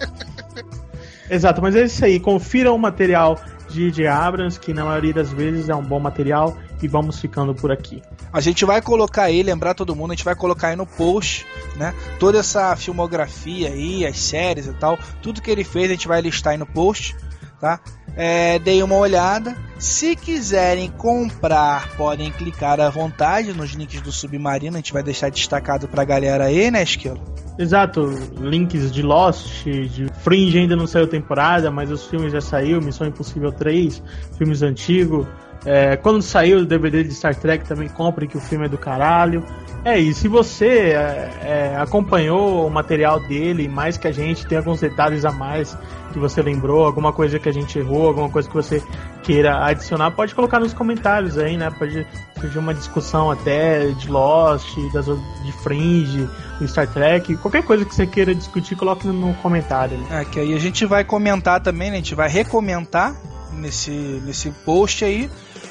Exato, 1.28 1.60
mas 1.60 1.74
é 1.74 1.84
isso 1.84 2.04
aí. 2.04 2.20
Confira 2.20 2.72
o 2.72 2.78
material 2.78 3.40
de 3.68 3.90
J. 3.90 4.06
Abrams, 4.06 4.58
que 4.58 4.72
na 4.72 4.84
maioria 4.84 5.12
das 5.12 5.32
vezes 5.32 5.68
é 5.68 5.74
um 5.74 5.82
bom 5.82 5.98
material, 5.98 6.56
e 6.82 6.88
vamos 6.88 7.18
ficando 7.18 7.54
por 7.54 7.72
aqui. 7.72 8.02
A 8.32 8.40
gente 8.40 8.64
vai 8.64 8.82
colocar 8.82 9.24
aí, 9.24 9.42
lembrar 9.42 9.74
todo 9.74 9.96
mundo, 9.96 10.12
a 10.12 10.14
gente 10.14 10.24
vai 10.24 10.34
colocar 10.34 10.68
aí 10.68 10.76
no 10.76 10.86
post, 10.86 11.46
né? 11.76 11.94
Toda 12.18 12.38
essa 12.38 12.74
filmografia 12.76 13.68
aí, 13.68 14.06
as 14.06 14.18
séries 14.18 14.66
e 14.66 14.72
tal, 14.74 14.98
tudo 15.22 15.40
que 15.40 15.50
ele 15.50 15.64
fez 15.64 15.86
a 15.86 15.94
gente 15.94 16.08
vai 16.08 16.20
listar 16.20 16.52
aí 16.52 16.58
no 16.58 16.66
post, 16.66 17.16
tá? 17.60 17.80
É, 18.16 18.58
deem 18.58 18.82
uma 18.82 18.96
olhada. 18.96 19.54
Se 19.78 20.16
quiserem 20.16 20.90
comprar, 20.90 21.94
podem 21.96 22.30
clicar 22.30 22.80
à 22.80 22.88
vontade 22.88 23.52
nos 23.52 23.72
links 23.72 24.00
do 24.00 24.10
Submarino. 24.10 24.76
A 24.76 24.78
gente 24.78 24.92
vai 24.92 25.02
deixar 25.02 25.30
destacado 25.30 25.86
pra 25.86 26.02
galera 26.02 26.44
aí, 26.44 26.70
né, 26.70 26.82
Esquilo? 26.82 27.20
Exato, 27.58 28.02
links 28.38 28.90
de 28.92 29.02
Lost, 29.02 29.64
de 29.64 30.08
Fringe 30.22 30.58
ainda 30.58 30.76
não 30.76 30.86
saiu 30.86 31.06
temporada, 31.06 31.70
mas 31.70 31.90
os 31.90 32.06
filmes 32.06 32.32
já 32.32 32.40
saiu, 32.40 32.82
Missão 32.82 33.06
Impossível 33.06 33.50
3, 33.50 34.02
filmes 34.36 34.62
antigos. 34.62 35.26
É, 35.64 35.96
quando 35.96 36.22
saiu 36.22 36.58
o 36.58 36.64
DVD 36.64 37.02
de 37.02 37.14
Star 37.14 37.34
Trek 37.34 37.64
também 37.64 37.88
compre 37.88 38.26
que 38.26 38.36
o 38.36 38.40
filme 38.40 38.66
é 38.66 38.68
do 38.68 38.78
caralho. 38.78 39.44
É, 39.84 39.98
e 39.98 40.12
se 40.12 40.26
você 40.26 40.66
é, 40.66 41.30
é, 41.42 41.76
acompanhou 41.78 42.66
o 42.66 42.70
material 42.70 43.20
dele, 43.20 43.68
mais 43.68 43.96
que 43.96 44.08
a 44.08 44.12
gente, 44.12 44.44
tem 44.44 44.58
alguns 44.58 44.80
detalhes 44.80 45.24
a 45.24 45.30
mais 45.30 45.76
que 46.12 46.18
você 46.18 46.42
lembrou, 46.42 46.84
alguma 46.84 47.12
coisa 47.12 47.38
que 47.38 47.48
a 47.48 47.52
gente 47.52 47.78
errou, 47.78 48.08
alguma 48.08 48.28
coisa 48.28 48.48
que 48.48 48.54
você 48.54 48.82
queira 49.22 49.64
adicionar, 49.64 50.10
pode 50.10 50.34
colocar 50.34 50.58
nos 50.58 50.72
comentários 50.72 51.38
aí, 51.38 51.56
né? 51.56 51.70
Pode 51.70 52.06
surgir 52.40 52.58
uma 52.58 52.74
discussão 52.74 53.30
até 53.30 53.86
de 53.88 54.08
Lost, 54.08 54.76
das, 54.92 55.06
de 55.06 55.52
Fringe, 55.62 56.28
do 56.58 56.66
Star 56.66 56.88
Trek, 56.88 57.36
qualquer 57.36 57.62
coisa 57.62 57.84
que 57.84 57.94
você 57.94 58.06
queira 58.06 58.34
discutir, 58.34 58.76
coloque 58.76 59.06
no 59.06 59.34
comentário. 59.34 59.98
É, 60.10 60.24
que 60.24 60.40
aí 60.40 60.54
a 60.54 60.58
gente 60.58 60.84
vai 60.84 61.04
comentar 61.04 61.60
também, 61.60 61.90
né? 61.90 61.96
A 61.96 62.00
gente 62.00 62.14
vai 62.14 62.28
recomentar 62.28 63.14
nesse, 63.52 63.90
nesse 64.24 64.50
post 64.64 65.04
aí. 65.04 65.30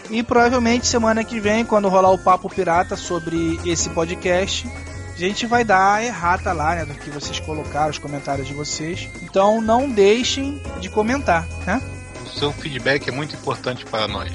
E 0.09 0.21
provavelmente 0.21 0.87
semana 0.87 1.23
que 1.23 1.39
vem, 1.39 1.65
quando 1.65 1.89
rolar 1.89 2.11
o 2.11 2.17
papo 2.17 2.49
pirata 2.49 2.95
sobre 2.95 3.59
esse 3.65 3.89
podcast, 3.89 4.67
a 5.13 5.17
gente 5.17 5.45
vai 5.45 5.63
dar 5.63 5.95
a 5.95 6.03
errata 6.03 6.51
lá, 6.53 6.75
né? 6.75 6.85
Do 6.85 6.93
que 6.93 7.09
vocês 7.09 7.39
colocaram, 7.39 7.89
os 7.89 7.97
comentários 7.97 8.47
de 8.47 8.53
vocês. 8.53 9.09
Então 9.21 9.61
não 9.61 9.89
deixem 9.89 10.61
de 10.79 10.89
comentar, 10.89 11.47
né? 11.65 11.81
O 12.25 12.29
seu 12.39 12.51
feedback 12.51 13.07
é 13.07 13.11
muito 13.11 13.35
importante 13.35 13.85
para 13.85 14.07
nós. 14.07 14.31